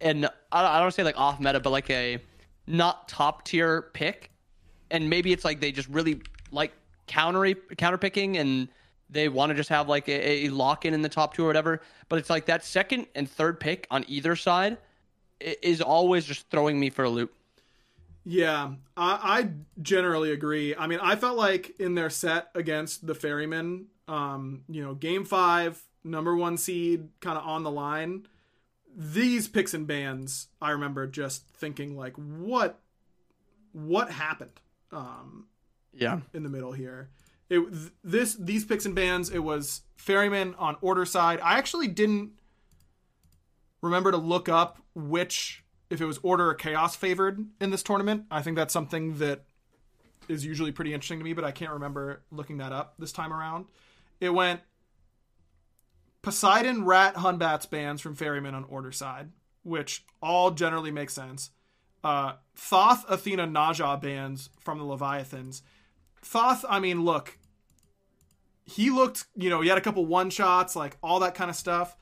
an 0.00 0.24
I 0.24 0.28
don't, 0.28 0.32
I 0.52 0.74
don't 0.74 0.82
want 0.82 0.94
to 0.94 1.00
say 1.00 1.02
like 1.02 1.18
off 1.18 1.40
meta, 1.40 1.58
but 1.58 1.70
like 1.70 1.90
a 1.90 2.18
not 2.68 3.08
top 3.08 3.44
tier 3.44 3.82
pick, 3.92 4.30
and 4.92 5.10
maybe 5.10 5.32
it's 5.32 5.44
like 5.44 5.60
they 5.60 5.72
just 5.72 5.88
really 5.88 6.22
like 6.52 6.72
counter 7.08 7.54
counter 7.76 7.98
picking 7.98 8.36
and 8.38 8.68
they 9.10 9.28
want 9.28 9.50
to 9.50 9.54
just 9.54 9.68
have 9.68 9.88
like 9.88 10.08
a, 10.08 10.46
a 10.46 10.48
lock 10.48 10.84
in 10.84 10.94
in 10.94 11.02
the 11.02 11.08
top 11.08 11.34
two 11.34 11.44
or 11.44 11.46
whatever. 11.46 11.80
But 12.08 12.18
it's 12.18 12.30
like 12.30 12.46
that 12.46 12.64
second 12.64 13.06
and 13.14 13.30
third 13.30 13.60
pick 13.60 13.86
on 13.90 14.04
either 14.08 14.36
side 14.36 14.78
is 15.40 15.80
always 15.80 16.24
just 16.24 16.48
throwing 16.50 16.80
me 16.80 16.90
for 16.90 17.04
a 17.04 17.10
loop. 17.10 17.32
Yeah, 18.24 18.72
I, 18.96 19.18
I 19.22 19.50
generally 19.80 20.32
agree. 20.32 20.74
I 20.74 20.88
mean, 20.88 20.98
I 21.00 21.14
felt 21.14 21.36
like 21.36 21.78
in 21.78 21.94
their 21.94 22.10
set 22.10 22.48
against 22.56 23.06
the 23.06 23.14
Ferryman, 23.14 23.86
um, 24.08 24.62
you 24.68 24.82
know, 24.82 24.94
game 24.94 25.24
five, 25.24 25.80
number 26.02 26.34
one 26.34 26.56
seed, 26.56 27.08
kind 27.20 27.38
of 27.38 27.46
on 27.46 27.62
the 27.62 27.70
line. 27.70 28.26
These 28.96 29.46
picks 29.46 29.74
and 29.74 29.86
bans, 29.86 30.48
I 30.60 30.70
remember 30.70 31.06
just 31.06 31.46
thinking 31.50 31.96
like, 31.96 32.14
what, 32.16 32.80
what 33.72 34.10
happened 34.10 34.58
um, 34.90 35.46
Yeah. 35.92 36.20
in 36.34 36.42
the 36.42 36.48
middle 36.48 36.72
here? 36.72 37.10
It 37.48 37.60
th- 37.60 37.92
this 38.02 38.34
these 38.34 38.64
picks 38.64 38.86
and 38.86 38.94
bans. 38.94 39.30
It 39.30 39.40
was 39.40 39.82
Ferryman 39.96 40.54
on 40.58 40.76
order 40.80 41.04
side. 41.04 41.40
I 41.40 41.58
actually 41.58 41.88
didn't 41.88 42.32
remember 43.82 44.10
to 44.10 44.16
look 44.16 44.48
up 44.48 44.78
which 44.94 45.64
if 45.90 46.00
it 46.00 46.06
was 46.06 46.18
order 46.22 46.50
or 46.50 46.54
chaos 46.54 46.96
favored 46.96 47.44
in 47.60 47.70
this 47.70 47.82
tournament. 47.82 48.24
I 48.30 48.42
think 48.42 48.56
that's 48.56 48.72
something 48.72 49.18
that 49.18 49.44
is 50.28 50.44
usually 50.44 50.72
pretty 50.72 50.92
interesting 50.92 51.18
to 51.18 51.24
me, 51.24 51.32
but 51.32 51.44
I 51.44 51.52
can't 51.52 51.72
remember 51.72 52.22
looking 52.30 52.58
that 52.58 52.72
up 52.72 52.94
this 52.98 53.12
time 53.12 53.32
around. 53.32 53.66
It 54.20 54.30
went 54.30 54.60
Poseidon, 56.22 56.84
Rat, 56.84 57.16
Hun 57.16 57.38
Batz 57.38 57.66
bans 57.66 58.00
from 58.00 58.16
Ferryman 58.16 58.54
on 58.54 58.64
order 58.64 58.90
side, 58.90 59.30
which 59.62 60.04
all 60.20 60.50
generally 60.50 60.90
make 60.90 61.10
sense. 61.10 61.50
Uh, 62.02 62.34
Thoth, 62.56 63.04
Athena, 63.08 63.46
Naja 63.46 64.00
bans 64.00 64.50
from 64.58 64.78
the 64.78 64.84
Leviathans. 64.84 65.62
Thoth, 66.26 66.64
I 66.68 66.80
mean, 66.80 67.04
look, 67.04 67.38
he 68.64 68.90
looked, 68.90 69.26
you 69.36 69.48
know, 69.48 69.60
he 69.60 69.68
had 69.68 69.78
a 69.78 69.80
couple 69.80 70.04
one 70.04 70.28
shots, 70.28 70.74
like 70.74 70.96
all 71.00 71.20
that 71.20 71.36
kind 71.36 71.48
of 71.48 71.56
stuff. 71.56 71.96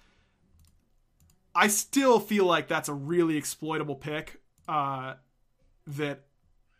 I 1.54 1.66
still 1.68 2.18
feel 2.18 2.46
like 2.46 2.66
that's 2.66 2.88
a 2.88 2.94
really 2.94 3.36
exploitable 3.36 3.96
pick. 3.96 4.40
Uh, 4.66 5.14
that 5.86 6.24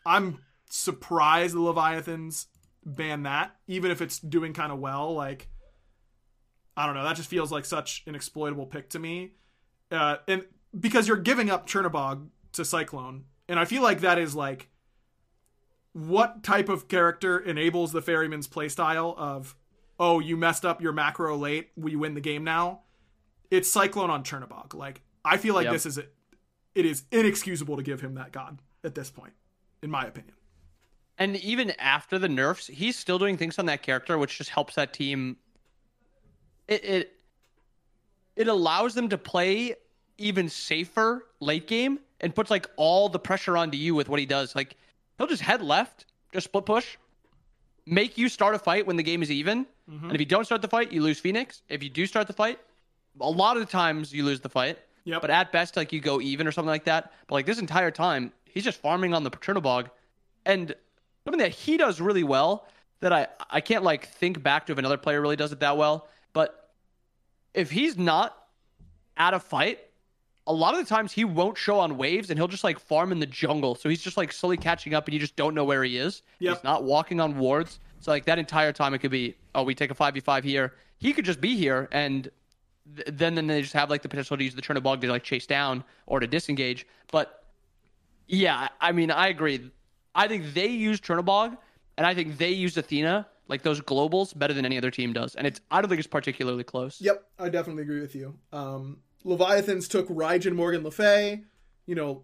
I'm 0.07 0.39
surprised 0.71 1.55
the 1.55 1.61
Leviathans 1.61 2.47
ban 2.83 3.25
that, 3.25 3.55
even 3.67 3.91
if 3.91 4.01
it's 4.01 4.19
doing 4.19 4.55
kind 4.55 4.73
of 4.73 4.79
well. 4.79 5.13
Like, 5.13 5.49
I 6.79 6.87
don't 6.87 6.95
know, 6.95 7.05
that 7.05 7.17
just 7.17 7.29
feels 7.29 7.53
like 7.53 7.67
such 7.67 8.05
an 8.07 8.15
exploitable 8.15 8.65
pick 8.65 8.89
to 8.91 8.99
me. 8.99 9.33
Uh, 9.91 10.17
and 10.27 10.47
because 10.79 11.07
you're 11.07 11.19
giving 11.19 11.51
up 11.51 11.69
Chernobog 11.69 12.29
to 12.53 12.65
Cyclone, 12.65 13.25
and 13.51 13.61
I 13.61 13.67
feel 13.67 13.83
like 13.83 14.01
that 14.01 14.19
is 14.19 14.35
like 14.35 14.71
what 15.95 16.43
type 16.43 16.69
of 16.69 16.87
character 16.89 17.39
enables 17.39 17.93
the 17.93 18.03
ferryman's 18.03 18.47
playstyle 18.49 19.17
of 19.17 19.57
oh 19.99 20.19
you 20.21 20.37
messed 20.37 20.65
up 20.67 20.83
your 20.83 20.93
macro 20.93 21.37
late 21.37 21.71
we 21.77 21.97
win 21.97 22.15
the 22.15 22.21
game 22.21 22.45
now 22.45 22.81
it's 23.51 23.71
cyclone 23.71 24.11
on 24.11 24.23
chernobog 24.23 24.75
like 24.75 25.01
i 25.25 25.37
feel 25.37 25.55
like 25.55 25.65
Yep. 25.65 25.73
this 25.73 25.87
is 25.87 25.97
it 25.99 26.13
it 26.75 26.85
is 26.85 27.05
inexcusable 27.13 27.77
to 27.77 27.83
give 27.83 28.01
him 28.01 28.15
that 28.15 28.33
god 28.33 28.59
at 28.83 28.95
this 28.95 29.09
point 29.11 29.33
in 29.83 29.91
my 29.91 30.05
opinion 30.05 30.35
And 31.17 31.37
even 31.37 31.71
after 31.79 32.19
the 32.19 32.29
nerfs, 32.29 32.67
he's 32.67 32.99
still 32.99 33.19
doing 33.21 33.37
things 33.37 33.57
on 33.61 33.67
that 33.67 33.83
character, 33.83 34.19
which 34.19 34.37
just 34.39 34.51
helps 34.51 34.75
that 34.75 34.93
team. 34.93 35.37
It 36.67 36.85
it, 36.85 37.13
it 38.35 38.49
allows 38.49 38.95
them 38.95 39.09
to 39.11 39.19
play 39.19 39.77
even 40.19 40.49
safer 40.49 41.27
late 41.39 41.69
game 41.69 42.01
and 42.21 42.35
puts 42.35 42.51
like 42.51 42.69
all 42.77 43.09
the 43.09 43.21
pressure 43.21 43.57
onto 43.57 43.79
you 43.79 43.95
with 43.95 44.09
what 44.09 44.19
he 44.19 44.27
does. 44.27 44.57
Like 44.57 44.77
he'll 45.19 45.27
just 45.27 45.43
head 45.43 45.63
left, 45.63 46.07
just 46.33 46.45
split 46.45 46.67
push, 46.67 46.97
make 47.87 48.19
you 48.19 48.29
start 48.29 48.55
a 48.55 48.59
fight 48.59 48.87
when 48.87 48.97
the 48.97 49.03
game 49.03 49.23
is 49.23 49.31
even. 49.31 49.67
Mm-hmm. 49.91 50.07
And 50.07 50.15
if 50.15 50.21
you 50.21 50.27
don't 50.27 50.45
start 50.45 50.63
the 50.63 50.69
fight, 50.69 50.93
you 50.93 51.03
lose 51.03 51.21
Phoenix. 51.21 51.63
If 51.69 51.83
you 51.83 51.91
do 51.91 52.07
start 52.07 52.27
the 52.27 52.33
fight, 52.33 52.59
a 53.21 53.31
lot 53.31 53.57
of 53.57 53.63
the 53.65 53.71
times 53.71 54.13
you 54.13 54.25
lose 54.25 54.41
the 54.41 54.49
fight. 54.49 54.79
Yep. 55.05 55.21
But 55.21 55.31
at 55.31 55.53
best, 55.53 55.77
like 55.77 55.93
you 55.93 56.01
go 56.01 56.21
even 56.21 56.47
or 56.47 56.53
something 56.53 56.71
like 56.71 56.85
that. 56.85 57.13
But 57.27 57.35
like 57.35 57.47
this 57.47 57.59
entire 57.59 57.91
time, 57.91 58.33
he's 58.45 58.65
just 58.65 58.81
farming 58.81 59.13
on 59.13 59.23
the 59.23 59.31
Chernobog. 59.31 59.91
And 60.47 60.75
something 61.25 61.41
that 61.41 61.53
he 61.53 61.77
does 61.77 62.01
really 62.01 62.25
well 62.25 62.67
that 63.01 63.13
I 63.13 63.29
I 63.51 63.61
can't 63.61 63.85
like 63.85 64.09
think 64.09 64.43
back 64.43 64.67
to 64.67 64.73
if 64.73 64.79
another 64.79 64.97
player 64.97 65.21
really 65.21 65.37
does 65.37 65.53
it 65.53 65.61
that 65.61 65.77
well. 65.77 66.09
But 66.33 66.71
if 67.53 67.71
he's 67.71 67.99
not 67.99 68.37
at 69.17 69.35
a 69.35 69.41
fight, 69.41 69.81
a 70.47 70.53
lot 70.53 70.75
of 70.75 70.81
the 70.81 70.95
times 70.95 71.13
he 71.13 71.25
won't 71.25 71.57
show 71.57 71.79
on 71.79 71.97
waves 71.97 72.31
and 72.31 72.39
he'll 72.39 72.49
just 72.49 72.65
like 72.65 72.79
farm 72.79 73.13
in 73.13 73.19
the 73.19 73.27
jungle. 73.27 73.75
So 73.75 73.89
he's 73.89 74.03
just 74.03 74.17
like 74.17 74.33
slowly 74.33 74.57
catching 74.57 74.95
up 74.95 75.07
and 75.07 75.15
you 75.15 75.21
just 75.21 75.37
don't 75.37 75.55
know 75.55 75.65
where 75.65 75.83
he 75.83 75.97
is. 75.97 76.23
Yep. 76.41 76.57
He's 76.57 76.65
not 76.65 76.85
walking 76.85 77.21
on 77.21 77.39
wards. 77.39 77.81
So 78.01 78.11
like 78.11 78.27
that 78.27 78.39
entire 78.39 78.73
time 78.73 78.93
it 78.93 78.99
could 78.99 79.11
be, 79.11 79.37
oh, 79.55 79.63
we 79.63 79.75
take 79.75 79.91
a 79.91 79.95
5v5 79.95 80.45
here. 80.45 80.75
He 80.99 81.13
could 81.13 81.25
just 81.25 81.41
be 81.41 81.57
here 81.57 81.89
and 81.93 82.31
th- 82.97 83.09
then 83.11 83.35
then 83.35 83.47
they 83.47 83.63
just 83.63 83.73
have 83.73 83.89
like 83.89 84.03
the 84.03 84.09
potential 84.09 84.37
to 84.37 84.45
use 84.45 84.55
the 84.55 84.63
Chernobog 84.63 85.01
to 85.01 85.09
like 85.09 85.23
chase 85.23 85.47
down 85.47 85.83
or 86.07 86.21
to 86.21 86.27
disengage. 86.27 86.87
But 87.11 87.45
yeah, 88.27 88.69
I 88.81 88.93
mean, 88.93 89.11
I 89.11 89.29
agree. 89.29 89.71
I 90.15 90.29
think 90.29 90.53
they 90.53 90.69
use 90.69 91.01
Chernobog 91.01 91.57
and 91.97 92.07
I 92.07 92.15
think 92.15 92.37
they 92.37 92.51
use 92.51 92.77
Athena, 92.77 93.27
like 93.49 93.63
those 93.63 93.81
globals, 93.81 94.39
better 94.39 94.53
than 94.53 94.67
any 94.67 94.77
other 94.77 94.91
team 94.91 95.15
does. 95.15 95.35
And 95.37 95.47
it's 95.47 95.61
I 95.71 95.81
don't 95.81 95.89
think 95.89 96.01
it's 96.01 96.07
particularly 96.07 96.65
close. 96.65 97.01
Yep, 97.01 97.25
I 97.39 97.49
definitely 97.49 97.83
agree 97.83 98.01
with 98.01 98.15
you. 98.15 98.35
Um, 98.53 98.99
Leviathans 99.25 99.89
took 99.89 100.09
Raijin 100.09 100.55
Morgan 100.55 100.83
Le 100.85 100.91
Fay. 100.91 101.43
You 101.87 101.95
know, 101.95 102.23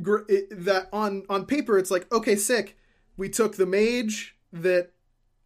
gr- 0.00 0.24
it, 0.28 0.48
that 0.64 0.88
on 0.92 1.24
on 1.28 1.46
paper 1.46 1.78
it's 1.78 1.90
like 1.90 2.10
okay, 2.12 2.36
sick. 2.36 2.76
We 3.16 3.28
took 3.28 3.56
the 3.56 3.66
mage 3.66 4.36
that 4.52 4.90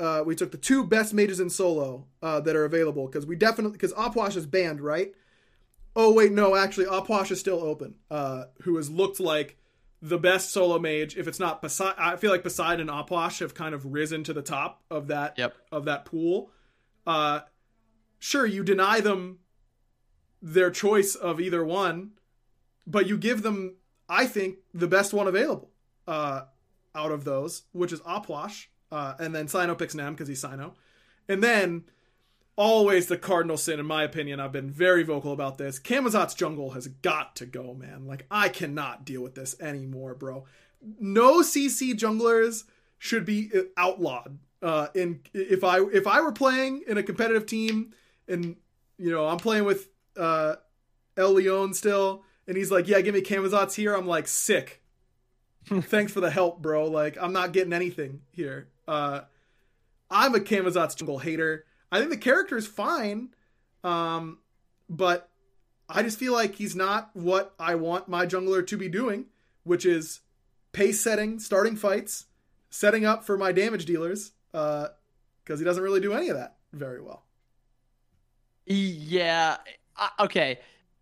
uh, 0.01 0.23
we 0.25 0.35
took 0.35 0.53
the 0.53 0.59
two 0.59 0.85
best 0.85 1.12
mages 1.12 1.41
in 1.41 1.51
solo 1.51 2.07
uh, 2.23 2.41
that 2.41 2.55
are 2.57 2.64
available 2.64 3.07
because 3.07 3.27
we 3.27 3.37
definitely 3.37 3.73
because 3.73 3.93
Opwash 3.95 4.37
is 4.37 4.47
banned, 4.47 4.81
right? 4.81 5.12
Oh 5.97 6.12
wait, 6.12 6.33
no, 6.33 6.55
actually 6.55 6.87
Opwash 6.87 7.31
is 7.31 7.41
still 7.41 7.61
open. 7.61 7.97
Uh, 8.11 8.45
who 8.62 8.77
has 8.77 8.89
looked 8.91 9.19
like 9.21 9.57
the 10.01 10.19
best 10.19 10.51
solo 10.51 10.79
mage? 10.79 11.16
If 11.16 11.27
it's 11.27 11.41
not 11.41 11.61
Poseidon, 11.61 11.97
I 11.99 12.16
feel 12.16 12.31
like 12.31 12.43
Poseidon 12.43 12.89
and 12.89 12.91
Opwash 12.91 13.41
have 13.41 13.55
kind 13.55 13.75
of 13.75 13.85
risen 13.87 14.23
to 14.25 14.33
the 14.33 14.43
top 14.43 14.83
of 14.91 15.09
that 15.09 15.35
Yep. 15.39 15.55
of 15.73 15.85
that 15.87 16.05
pool. 16.05 16.53
Uh, 17.07 17.41
sure, 18.19 18.47
you 18.47 18.62
deny 18.62 19.01
them 19.01 19.41
their 20.41 20.70
choice 20.70 21.14
of 21.14 21.41
either 21.41 21.64
one, 21.64 22.12
but 22.86 23.07
you 23.07 23.18
give 23.18 23.43
them, 23.43 23.76
I 24.09 24.26
think, 24.26 24.57
the 24.72 24.89
best 24.89 25.12
one 25.12 25.26
available 25.26 25.70
uh, 26.07 26.43
out 26.95 27.12
of 27.12 27.24
those, 27.24 27.62
which 27.72 27.93
is 27.93 28.01
Opwash, 28.01 28.66
uh, 28.91 29.14
and 29.18 29.34
then 29.34 29.49
Sino 29.49 29.74
picks 29.74 29.95
Nem 29.95 30.14
because 30.14 30.28
he's 30.28 30.41
Sino, 30.41 30.74
and 31.28 31.43
then 31.43 31.84
always 32.57 33.07
the 33.07 33.16
cardinal 33.16 33.57
sin 33.57 33.78
in 33.78 33.86
my 33.86 34.03
opinion. 34.03 34.41
I've 34.41 34.53
been 34.53 34.70
very 34.70 35.05
vocal 35.05 35.32
about 35.32 35.59
this. 35.59 35.78
Camazotz 35.78 36.36
jungle 36.36 36.70
has 36.70 36.89
got 36.89 37.36
to 37.36 37.47
go, 37.47 37.72
man. 37.72 38.07
Like 38.07 38.26
I 38.30 38.49
cannot 38.49 39.05
deal 39.05 39.22
with 39.22 39.36
this 39.36 39.59
anymore, 39.61 40.14
bro. 40.14 40.45
No 41.01 41.41
CC 41.41 41.95
junglers 41.95 42.64
should 42.99 43.24
be 43.24 43.51
uh, 43.55 43.62
outlawed. 43.76 44.39
Uh, 44.61 44.89
in 44.93 45.20
if 45.32 45.62
I 45.62 45.80
if 45.93 46.09
I 46.09 46.20
were 46.20 46.32
playing 46.32 46.82
in 46.89 46.99
a 46.99 47.03
competitive 47.05 47.47
team 47.47 47.95
and 48.26 48.57
you 48.99 49.12
know 49.12 49.28
I'm 49.28 49.39
playing 49.39 49.64
with 49.64 49.89
uh, 50.19 50.57
El 51.16 51.33
Leon 51.33 51.75
still, 51.75 52.25
and 52.47 52.57
he's 52.57 52.71
like, 52.71 52.89
"Yeah, 52.89 53.01
give 53.01 53.14
me 53.14 53.23
Camazotz 53.23 53.75
here." 53.75 53.95
I'm 53.95 54.07
like, 54.07 54.29
"Sick." 54.29 54.83
Thanks 55.66 56.12
for 56.12 56.21
the 56.21 56.31
help, 56.31 56.61
bro. 56.62 56.87
Like 56.87 57.16
I'm 57.21 57.33
not 57.33 57.53
getting 57.53 57.73
anything 57.73 58.21
here. 58.31 58.69
Uh, 58.87 59.23
I'm 60.11 60.35
a 60.35 60.41
Camazotz 60.41 60.97
jungle 60.97 61.19
hater. 61.19 61.64
I 61.91 61.99
think 61.99 62.11
the 62.11 62.16
character 62.16 62.57
is 62.57 62.66
fine, 62.66 63.31
um, 63.85 64.39
but 64.89 65.29
I 65.89 66.03
just 66.03 66.19
feel 66.19 66.33
like 66.33 66.57
he's 66.57 66.77
not 66.77 67.11
what 67.14 67.55
I 67.59 67.75
want 67.75 68.09
my 68.09 68.27
jungler 68.27 68.66
to 68.66 68.77
be 68.77 68.89
doing, 68.89 69.27
which 69.64 69.87
is 69.87 70.21
pace 70.73 71.01
setting, 71.01 71.39
starting 71.39 71.77
fights, 71.77 72.27
setting 72.71 73.05
up 73.05 73.25
for 73.25 73.37
my 73.39 73.53
damage 73.53 73.85
dealers, 73.85 74.33
because 74.53 74.91
uh, 75.49 75.57
he 75.57 75.64
doesn't 75.64 75.83
really 75.83 76.01
do 76.01 76.12
any 76.12 76.29
of 76.29 76.37
that 76.37 76.57
very 76.73 77.01
well. 77.01 77.25
Yeah. 78.66 79.57
Okay. 80.21 80.59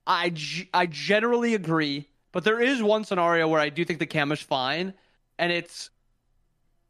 I, 0.07 0.33
I 0.73 0.87
generally 0.87 1.55
agree, 1.55 2.09
but 2.33 2.45
there 2.45 2.61
is 2.61 2.83
one 2.83 3.05
scenario 3.05 3.49
where 3.49 3.61
I 3.61 3.71
do 3.71 3.85
think 3.85 3.99
the 3.99 4.07
cam 4.07 4.31
is 4.31 4.41
fine, 4.41 4.95
and 5.39 5.51
it's 5.51 5.91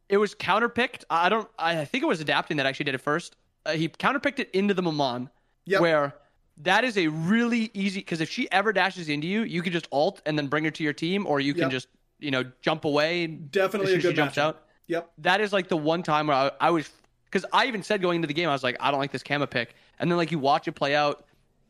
it 0.09 0.19
was 0.19 0.35
counterpicked. 0.35 1.05
I 1.11 1.29
don't. 1.29 1.49
I 1.59 1.85
think 1.85 2.05
it 2.05 2.07
was 2.07 2.21
adapting 2.21 2.59
that 2.59 2.67
actually 2.67 2.85
did 2.85 2.95
it 2.95 3.01
first. 3.01 3.37
Uh, 3.65 3.73
he 3.73 3.89
counterpicked 3.89 4.39
it 4.39 4.51
into 4.53 4.75
the 4.75 4.83
Maman, 4.83 5.31
yep. 5.65 5.81
where 5.81 6.15
that 6.59 6.85
is 6.85 6.97
a 6.97 7.09
really 7.09 7.71
easy 7.75 8.01
because 8.01 8.21
if 8.21 8.31
she 8.31 8.51
ever 8.53 8.73
dashes 8.73 9.09
into 9.09 9.27
you, 9.27 9.43
you 9.43 9.63
can 9.63 9.73
just 9.73 9.89
alt 9.93 10.23
and 10.27 10.39
then 10.39 10.47
bring 10.47 10.65
her 10.65 10.71
to 10.71 10.85
your 10.85 10.93
team, 10.93 11.27
or 11.27 11.41
you 11.41 11.53
can 11.53 11.63
yep. 11.63 11.71
just 11.71 11.89
you 12.19 12.31
know 12.31 12.45
jump 12.61 12.85
away. 12.85 13.27
Definitely 13.27 13.95
a 13.95 13.97
good 13.97 14.11
she 14.11 14.15
jumps 14.15 14.39
out. 14.39 14.63
Yep. 14.89 15.11
That 15.19 15.41
is 15.41 15.53
like 15.53 15.69
the 15.69 15.77
one 15.77 16.03
time 16.03 16.29
where 16.29 16.37
I, 16.37 16.51
I 16.61 16.71
was 16.71 16.89
because 17.25 17.45
I 17.53 17.67
even 17.67 17.83
said 17.83 18.01
going 18.01 18.17
into 18.17 18.29
the 18.29 18.35
game 18.35 18.49
I 18.49 18.53
was 18.53 18.63
like 18.63 18.77
I 18.81 18.91
don't 18.91 19.01
like 19.01 19.13
this 19.13 19.23
Kama 19.23 19.47
pick, 19.47 19.75
and 19.99 20.11
then 20.11 20.17
like 20.17 20.31
you 20.31 20.39
watch 20.39 20.69
it 20.69 20.73
play 20.73 20.95
out, 20.95 21.27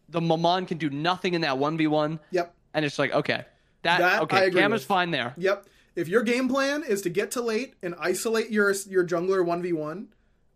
the 0.08 0.20
Maman 0.20 0.66
can 0.66 0.78
do 0.78 0.90
nothing 0.90 1.34
in 1.34 1.40
that 1.42 1.58
one 1.58 1.76
v 1.76 1.86
one. 1.86 2.20
Yep. 2.30 2.54
And 2.74 2.84
it's 2.84 2.98
like 2.98 3.12
okay, 3.12 3.44
that, 3.82 3.98
that 3.98 4.22
okay, 4.22 4.50
Kama's 4.50 4.82
with. 4.82 4.84
fine 4.84 5.10
there. 5.10 5.34
Yep. 5.36 5.66
If 5.94 6.08
your 6.08 6.22
game 6.22 6.48
plan 6.48 6.82
is 6.82 7.02
to 7.02 7.08
get 7.08 7.30
to 7.32 7.40
late 7.40 7.74
and 7.82 7.94
isolate 7.98 8.50
your 8.50 8.72
your 8.88 9.06
jungler 9.06 9.44
one 9.44 9.62
v 9.62 9.72
one, 9.72 10.08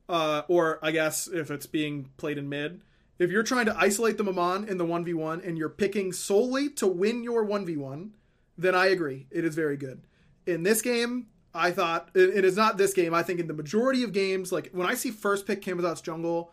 uh, 0.08 0.42
or 0.48 0.78
I 0.82 0.90
guess 0.90 1.28
if 1.28 1.50
it's 1.50 1.66
being 1.66 2.10
played 2.16 2.38
in 2.38 2.48
mid, 2.48 2.82
if 3.18 3.30
you're 3.30 3.42
trying 3.42 3.66
to 3.66 3.76
isolate 3.76 4.18
the 4.18 4.24
Maman 4.24 4.68
in 4.68 4.78
the 4.78 4.84
one 4.84 5.04
v 5.04 5.14
one 5.14 5.40
and 5.40 5.56
you're 5.56 5.68
picking 5.70 6.12
solely 6.12 6.68
to 6.70 6.86
win 6.86 7.22
your 7.24 7.44
one 7.44 7.64
v 7.64 7.76
one, 7.76 8.12
then 8.58 8.74
I 8.74 8.86
agree, 8.86 9.26
it 9.30 9.44
is 9.44 9.54
very 9.54 9.76
good. 9.76 10.02
In 10.46 10.62
this 10.62 10.82
game, 10.82 11.26
I 11.54 11.70
thought 11.70 12.10
it 12.14 12.44
is 12.44 12.56
not 12.56 12.76
this 12.76 12.92
game. 12.92 13.14
I 13.14 13.22
think 13.22 13.40
in 13.40 13.46
the 13.46 13.54
majority 13.54 14.02
of 14.02 14.12
games, 14.12 14.52
like 14.52 14.70
when 14.72 14.86
I 14.86 14.94
see 14.94 15.10
first 15.10 15.46
pick 15.46 15.62
Camazotz 15.62 16.02
jungle, 16.02 16.52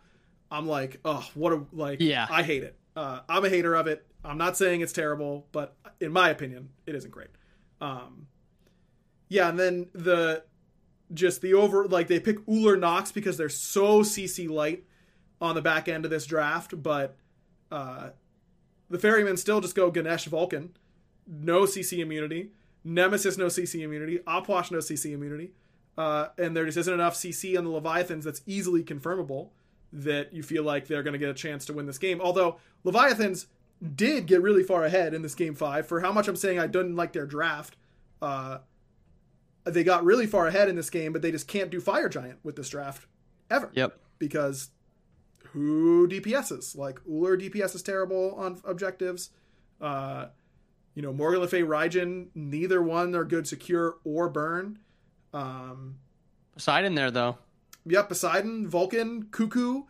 I'm 0.50 0.66
like, 0.66 1.00
oh, 1.04 1.28
what 1.34 1.52
a 1.52 1.62
like. 1.72 2.00
Yeah, 2.00 2.26
I 2.30 2.42
hate 2.42 2.64
it. 2.64 2.76
Uh, 2.98 3.20
I'm 3.28 3.44
a 3.44 3.48
hater 3.48 3.76
of 3.76 3.86
it. 3.86 4.04
I'm 4.24 4.38
not 4.38 4.56
saying 4.56 4.80
it's 4.80 4.92
terrible, 4.92 5.46
but 5.52 5.76
in 6.00 6.10
my 6.10 6.30
opinion, 6.30 6.70
it 6.84 6.96
isn't 6.96 7.12
great. 7.12 7.28
Um, 7.80 8.26
yeah, 9.28 9.48
and 9.48 9.56
then 9.56 9.86
the 9.92 10.42
just 11.14 11.40
the 11.40 11.54
over 11.54 11.86
like 11.86 12.08
they 12.08 12.18
pick 12.18 12.44
Ullr 12.46 12.76
Nox 12.76 13.12
because 13.12 13.36
they're 13.36 13.48
so 13.48 14.00
CC 14.00 14.50
light 14.50 14.82
on 15.40 15.54
the 15.54 15.62
back 15.62 15.86
end 15.86 16.06
of 16.06 16.10
this 16.10 16.26
draft, 16.26 16.82
but 16.82 17.14
uh, 17.70 18.08
the 18.90 18.98
ferrymen 18.98 19.36
still 19.36 19.60
just 19.60 19.76
go 19.76 19.92
Ganesh 19.92 20.24
Vulcan, 20.24 20.70
no 21.24 21.62
CC 21.62 22.00
immunity. 22.00 22.48
Nemesis 22.82 23.38
no 23.38 23.46
CC 23.46 23.82
immunity, 23.82 24.18
Opwash 24.26 24.72
no 24.72 24.78
CC 24.78 25.12
immunity, 25.12 25.52
uh, 25.96 26.28
and 26.36 26.56
there 26.56 26.64
just 26.64 26.78
isn't 26.78 26.94
enough 26.94 27.14
CC 27.14 27.56
on 27.56 27.62
the 27.62 27.70
Leviathans 27.70 28.24
that's 28.24 28.42
easily 28.44 28.82
confirmable 28.82 29.50
that 29.92 30.32
you 30.32 30.42
feel 30.42 30.62
like 30.62 30.86
they're 30.86 31.02
going 31.02 31.12
to 31.12 31.18
get 31.18 31.30
a 31.30 31.34
chance 31.34 31.64
to 31.66 31.72
win 31.72 31.86
this 31.86 31.98
game. 31.98 32.20
Although 32.20 32.58
Leviathans 32.84 33.46
did 33.94 34.26
get 34.26 34.42
really 34.42 34.62
far 34.62 34.84
ahead 34.84 35.14
in 35.14 35.22
this 35.22 35.34
game 35.34 35.54
five, 35.54 35.86
for 35.86 36.00
how 36.00 36.12
much 36.12 36.28
I'm 36.28 36.36
saying 36.36 36.58
I 36.58 36.66
didn't 36.66 36.96
like 36.96 37.12
their 37.12 37.26
draft, 37.26 37.76
uh, 38.20 38.58
they 39.64 39.84
got 39.84 40.04
really 40.04 40.26
far 40.26 40.46
ahead 40.46 40.68
in 40.68 40.76
this 40.76 40.90
game, 40.90 41.12
but 41.12 41.22
they 41.22 41.30
just 41.30 41.48
can't 41.48 41.70
do 41.70 41.80
Fire 41.80 42.08
Giant 42.08 42.38
with 42.42 42.56
this 42.56 42.68
draft 42.68 43.06
ever. 43.50 43.70
Yep. 43.74 43.98
Because 44.18 44.70
who 45.52 46.08
DPSs? 46.08 46.76
Like 46.76 47.00
Ullr 47.04 47.40
DPS 47.40 47.74
is 47.74 47.82
terrible 47.82 48.34
on 48.36 48.60
objectives. 48.64 49.30
Uh, 49.80 50.26
you 50.94 51.02
know, 51.02 51.12
Morgan 51.12 51.40
Le 51.40 51.48
Fay, 51.48 51.62
Raijin, 51.62 52.28
neither 52.34 52.82
one 52.82 53.14
are 53.14 53.24
good 53.24 53.46
secure 53.46 53.98
or 54.04 54.28
burn. 54.28 54.78
Um, 55.32 55.98
Poseidon 56.54 56.94
there 56.94 57.10
though. 57.10 57.38
Yep, 57.88 58.08
Poseidon, 58.08 58.68
Vulcan, 58.68 59.24
Cuckoo. 59.30 59.82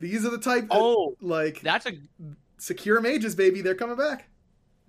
These 0.00 0.24
are 0.24 0.30
the 0.30 0.38
type. 0.38 0.66
Oh, 0.70 1.16
like 1.20 1.60
that's 1.60 1.86
a 1.86 1.92
secure 2.58 3.00
mages, 3.00 3.34
baby. 3.34 3.62
They're 3.62 3.74
coming 3.74 3.96
back. 3.96 4.28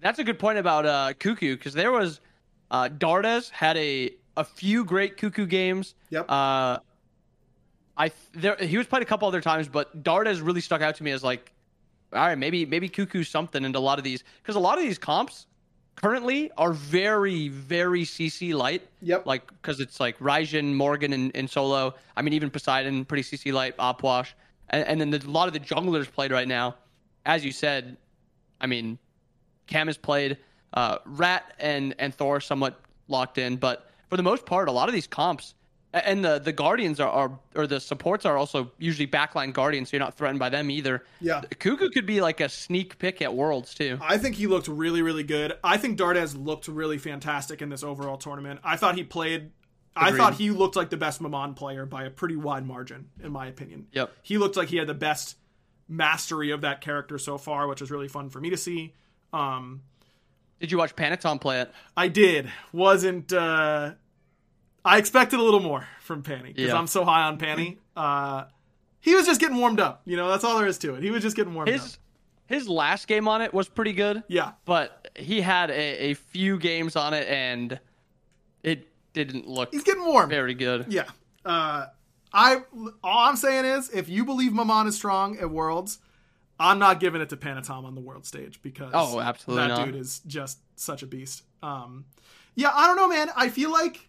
That's 0.02 0.20
a 0.20 0.24
good 0.24 0.40
point 0.40 0.58
about 0.58 0.86
uh, 0.86 1.14
Cuckoo 1.20 1.56
because 1.56 1.74
there 1.74 1.92
was 1.92 2.22
uh, 2.72 2.90
Dardes 2.90 3.50
had 3.50 3.78
a 3.78 4.12
a 4.38 4.44
few 4.44 4.86
great 4.86 5.18
Cuckoo 5.18 5.46
games. 5.46 5.96
Yep. 6.10 6.30
Uh, 6.30 6.80
I 7.98 8.12
there 8.34 8.56
he 8.58 8.78
was 8.78 8.88
played 8.88 9.02
a 9.02 9.06
couple 9.06 9.28
other 9.28 9.42
times, 9.42 9.68
but 9.68 10.04
Dardes 10.04 10.46
really 10.46 10.62
stuck 10.62 10.82
out 10.82 10.96
to 10.96 11.04
me 11.04 11.12
as 11.12 11.24
like, 11.24 11.52
all 12.14 12.20
right, 12.20 12.38
maybe 12.38 12.66
maybe 12.66 12.88
Cuckoo 12.88 13.24
something 13.24 13.64
into 13.64 13.78
a 13.78 13.82
lot 13.82 13.98
of 13.98 14.04
these 14.04 14.24
because 14.42 14.56
a 14.56 14.60
lot 14.60 14.78
of 14.78 14.84
these 14.84 14.98
comps 14.98 15.48
currently 16.02 16.52
are 16.58 16.74
very, 16.74 17.50
very 17.50 18.04
CC 18.04 18.54
light. 18.54 18.88
Yep. 19.02 19.26
Like, 19.26 19.48
because 19.48 19.80
it's 19.80 20.00
like 20.00 20.18
Raijin, 20.20 20.74
Morgan, 20.74 21.14
and, 21.14 21.32
and 21.36 21.50
Solo. 21.50 21.96
I 22.16 22.22
mean, 22.22 22.34
even 22.34 22.50
Poseidon, 22.50 23.06
pretty 23.06 23.24
CC 23.24 23.54
light, 23.54 23.78
Opwash. 23.78 24.34
And, 24.70 24.86
and 24.86 25.02
then 25.02 25.10
the, 25.10 25.26
a 25.26 25.30
lot 25.30 25.48
of 25.48 25.54
the 25.54 25.60
junglers 25.60 26.12
played 26.12 26.32
right 26.32 26.48
now. 26.48 26.76
As 27.26 27.44
you 27.44 27.52
said, 27.52 27.98
I 28.62 28.68
mean, 28.68 28.98
Cam 29.68 29.88
has 29.88 29.98
played. 29.98 30.38
Uh, 30.74 31.00
Rat 31.06 31.54
and, 31.60 31.96
and 32.00 32.14
Thor 32.14 32.40
somewhat 32.40 32.80
locked 33.08 33.38
in. 33.38 33.58
But 33.58 33.90
for 34.10 34.18
the 34.18 34.24
most 34.24 34.46
part, 34.46 34.70
a 34.70 34.72
lot 34.72 34.88
of 34.88 34.94
these 34.94 35.08
comps 35.08 35.54
and 35.94 36.24
the 36.24 36.40
the 36.40 36.52
guardians 36.52 37.00
are, 37.00 37.10
are 37.10 37.40
or 37.56 37.66
the 37.66 37.80
supports 37.80 38.26
are 38.26 38.38
also 38.38 38.72
usually 38.78 39.08
backline 39.08 39.54
guardians, 39.54 39.90
so 39.90 39.98
you're 39.98 40.06
not 40.06 40.16
threatened 40.16 40.40
by 40.40 40.50
them 40.50 40.70
either. 40.70 41.04
Yeah, 41.20 41.42
Cuckoo 41.60 41.90
could 41.90 42.06
be 42.06 42.22
like 42.22 42.40
a 42.42 42.50
sneak 42.50 43.00
pick 43.00 43.22
at 43.22 43.34
Worlds 43.34 43.74
too. 43.74 43.98
I 44.02 44.18
think 44.18 44.36
he 44.36 44.48
looked 44.48 44.68
really 44.68 45.02
really 45.02 45.24
good. 45.24 45.54
I 45.64 45.78
think 45.78 45.98
Dardes 45.98 46.36
looked 46.38 46.68
really 46.68 46.98
fantastic 46.98 47.62
in 47.62 47.70
this 47.70 47.84
overall 47.84 48.18
tournament. 48.18 48.60
I 48.64 48.76
thought 48.78 48.96
he 48.96 49.04
played. 49.04 49.52
Agreed. 49.96 50.14
I 50.14 50.18
thought 50.18 50.36
he 50.36 50.52
looked 50.52 50.76
like 50.76 50.92
the 50.92 50.98
best 50.98 51.20
Maman 51.20 51.56
player 51.56 51.86
by 51.86 52.04
a 52.04 52.10
pretty 52.10 52.36
wide 52.36 52.66
margin, 52.66 53.10
in 53.24 53.32
my 53.32 53.48
opinion. 53.48 53.88
Yep, 53.92 54.12
he 54.22 54.38
looked 54.38 54.56
like 54.56 54.70
he 54.70 54.78
had 54.78 54.88
the 54.88 54.94
best 54.94 55.38
mastery 55.88 56.52
of 56.52 56.62
that 56.62 56.82
character 56.82 57.18
so 57.18 57.40
far, 57.40 57.68
which 57.68 57.82
was 57.82 57.90
really 57.90 58.08
fun 58.08 58.30
for 58.30 58.40
me 58.40 58.52
to 58.52 58.58
see. 58.58 58.94
Um, 59.34 59.82
did 60.60 60.72
you 60.72 60.78
watch 60.78 60.96
Panitom 60.96 61.42
play 61.42 61.62
it? 61.62 61.72
I 61.98 62.10
did. 62.10 62.52
Wasn't. 62.72 63.34
Uh, 63.34 63.94
I 64.90 64.98
expected 64.98 65.40
a 65.40 65.44
little 65.44 65.60
more 65.60 65.88
from 66.02 66.24
Panny 66.24 66.52
because 66.52 66.70
yeah. 66.70 66.76
I'm 66.76 66.88
so 66.88 67.06
high 67.06 67.22
on 67.22 67.38
Panny. 67.38 67.78
Uh, 67.96 68.46
he 69.00 69.14
was 69.14 69.28
just 69.28 69.40
getting 69.40 69.58
warmed 69.58 69.80
up. 69.80 70.02
You 70.06 70.18
know, 70.18 70.28
that's 70.30 70.44
all 70.44 70.58
there 70.58 70.66
is 70.66 70.80
to 70.80 70.96
it. 70.96 71.04
He 71.04 71.12
was 71.12 71.22
just 71.22 71.36
getting 71.36 71.54
warmed 71.54 71.70
his, 71.70 71.82
up. 71.82 72.00
His 72.48 72.68
last 72.68 73.08
game 73.08 73.28
on 73.28 73.44
it 73.44 73.54
was 73.54 73.70
pretty 73.70 73.94
good. 73.94 74.24
Yeah. 74.28 74.54
But 74.66 75.12
he 75.16 75.42
had 75.42 75.70
a, 75.70 76.10
a 76.10 76.14
few 76.16 76.58
games 76.58 76.96
on 76.96 77.14
it 77.14 77.28
and 77.28 77.80
it 78.64 78.88
didn't 79.14 79.48
look 79.48 79.72
He's 79.72 79.84
getting 79.84 80.04
warm. 80.04 80.28
Very 80.28 80.56
good. 80.56 80.88
Yeah. 80.90 81.06
Uh, 81.46 81.86
I 82.34 82.64
all 83.04 83.30
I'm 83.30 83.36
saying 83.36 83.66
is 83.66 83.92
if 83.92 84.10
you 84.10 84.26
believe 84.26 84.54
Maman 84.54 84.88
is 84.88 84.96
strong 84.96 85.38
at 85.38 85.52
Worlds, 85.52 86.00
I'm 86.60 86.80
not 86.80 87.00
giving 87.00 87.22
it 87.22 87.30
to 87.30 87.38
Panitom 87.38 87.86
on 87.86 87.94
the 87.94 88.02
world 88.02 88.26
stage 88.26 88.60
because 88.64 88.92
oh, 88.96 89.20
absolutely 89.20 89.68
that 89.68 89.76
not. 89.76 89.86
dude 89.86 89.96
is 89.96 90.22
just 90.26 90.58
such 90.76 91.04
a 91.04 91.08
beast. 91.08 91.44
Um, 91.62 92.06
yeah, 92.56 92.72
I 92.74 92.88
don't 92.88 92.96
know, 92.96 93.08
man. 93.08 93.30
I 93.36 93.50
feel 93.50 93.72
like 93.72 94.09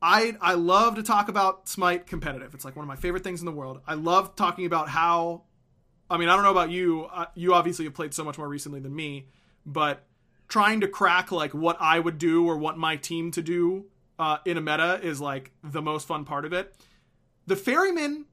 I 0.00 0.36
I 0.40 0.54
love 0.54 0.96
to 0.96 1.02
talk 1.02 1.28
about 1.28 1.68
Smite 1.68 2.06
competitive. 2.06 2.54
It's 2.54 2.64
like 2.64 2.76
one 2.76 2.84
of 2.84 2.88
my 2.88 2.96
favorite 2.96 3.24
things 3.24 3.40
in 3.40 3.46
the 3.46 3.52
world. 3.52 3.80
I 3.86 3.94
love 3.94 4.36
talking 4.36 4.66
about 4.66 4.88
how. 4.88 5.42
I 6.08 6.18
mean, 6.18 6.28
I 6.28 6.36
don't 6.36 6.44
know 6.44 6.52
about 6.52 6.70
you. 6.70 7.06
Uh, 7.06 7.26
you 7.34 7.52
obviously 7.52 7.84
have 7.84 7.94
played 7.94 8.14
so 8.14 8.22
much 8.22 8.38
more 8.38 8.48
recently 8.48 8.78
than 8.78 8.94
me, 8.94 9.26
but 9.64 10.06
trying 10.48 10.80
to 10.80 10.88
crack 10.88 11.32
like 11.32 11.52
what 11.52 11.76
I 11.80 11.98
would 11.98 12.18
do 12.18 12.46
or 12.46 12.56
what 12.56 12.78
my 12.78 12.94
team 12.96 13.32
to 13.32 13.42
do 13.42 13.86
uh, 14.18 14.38
in 14.44 14.56
a 14.56 14.60
meta 14.60 15.00
is 15.02 15.20
like 15.20 15.50
the 15.64 15.82
most 15.82 16.06
fun 16.06 16.24
part 16.24 16.44
of 16.44 16.52
it. 16.52 16.74
The 17.46 17.56
ferryman, 17.56 18.26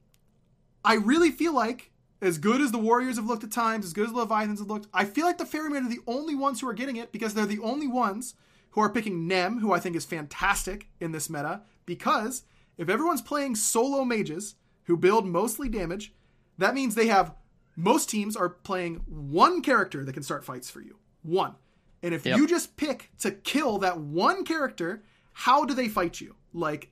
I 0.86 0.96
really 0.96 1.32
feel 1.32 1.54
like 1.54 1.92
as 2.22 2.38
good 2.38 2.62
as 2.62 2.72
the 2.72 2.78
Warriors 2.78 3.18
have 3.18 3.26
looked 3.26 3.44
at 3.44 3.52
times, 3.52 3.86
as 3.86 3.94
good 3.94 4.06
as 4.06 4.14
the 4.14 4.20
Leviathans 4.20 4.60
have 4.60 4.70
looked, 4.70 4.88
I 4.94 5.06
feel 5.06 5.26
like 5.26 5.38
the 5.38 5.46
ferryman 5.46 5.86
are 5.86 5.90
the 5.90 6.00
only 6.08 6.36
ones 6.36 6.62
who 6.62 6.68
are 6.70 6.74
getting 6.74 6.96
it 6.96 7.12
because 7.12 7.34
they're 7.34 7.46
the 7.46 7.60
only 7.60 7.88
ones 7.88 8.36
who 8.74 8.82
are 8.82 8.90
picking 8.90 9.28
Nem, 9.28 9.60
who 9.60 9.72
I 9.74 9.80
think 9.80 9.96
is 9.96 10.06
fantastic 10.06 10.90
in 11.00 11.12
this 11.12 11.30
meta, 11.30 11.62
because 11.86 12.44
if 12.78 12.90
everyone's 12.90 13.22
playing 13.22 13.56
solo 13.56 14.04
mages 14.06 14.56
who 14.86 14.98
build 14.98 15.26
mostly 15.26 15.70
damage, 15.70 16.14
That 16.60 16.76
means 16.76 16.94
they 16.94 17.08
have 17.08 17.34
most 17.76 18.10
teams 18.12 18.36
are 18.36 18.50
playing 18.50 18.98
one 19.08 19.62
character 19.64 20.06
that 20.06 20.14
can 20.14 20.22
start 20.22 20.46
fights 20.46 20.70
for 20.70 20.82
you. 20.82 20.98
One. 21.24 21.56
And 22.04 22.14
if 22.14 22.26
Yep. 22.26 22.38
you 22.38 22.48
just 22.48 22.78
pick 22.78 23.10
to 23.20 23.32
kill 23.32 23.80
that 23.80 24.00
one 24.00 24.44
character, 24.46 25.02
how 25.32 25.66
do 25.66 25.74
they 25.74 25.88
fight 25.90 26.22
you? 26.22 26.36
Like, 26.54 26.92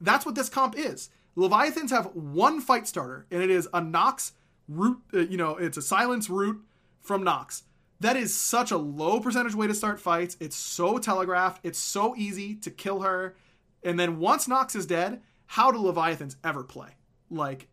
that's 0.00 0.24
what 0.24 0.34
this 0.36 0.48
comp 0.48 0.74
is. 0.78 1.10
Leviathans 1.36 1.90
have 1.90 2.06
one 2.14 2.60
fight 2.62 2.88
starter, 2.88 3.26
and 3.30 3.42
it 3.42 3.50
is 3.50 3.68
a 3.74 3.80
Nox 3.82 4.32
root. 4.68 5.02
Uh, 5.12 5.18
you 5.18 5.36
know, 5.36 5.56
it's 5.56 5.76
a 5.76 5.82
silence 5.82 6.30
root 6.30 6.64
from 7.02 7.22
Nox. 7.22 7.64
That 8.04 8.18
is 8.18 8.34
such 8.34 8.70
a 8.70 8.76
low 8.76 9.18
percentage 9.18 9.54
way 9.54 9.66
to 9.66 9.72
start 9.72 9.98
fights. 9.98 10.36
It's 10.38 10.56
so 10.56 10.98
telegraphed. 10.98 11.60
It's 11.62 11.78
so 11.78 12.14
easy 12.16 12.54
to 12.56 12.70
kill 12.70 13.00
her. 13.00 13.34
And 13.82 13.98
then 13.98 14.18
once 14.18 14.46
Nox 14.46 14.76
is 14.76 14.84
dead, 14.84 15.22
how 15.46 15.72
do 15.72 15.78
Leviathans 15.78 16.36
ever 16.44 16.64
play? 16.64 16.90
Like, 17.30 17.66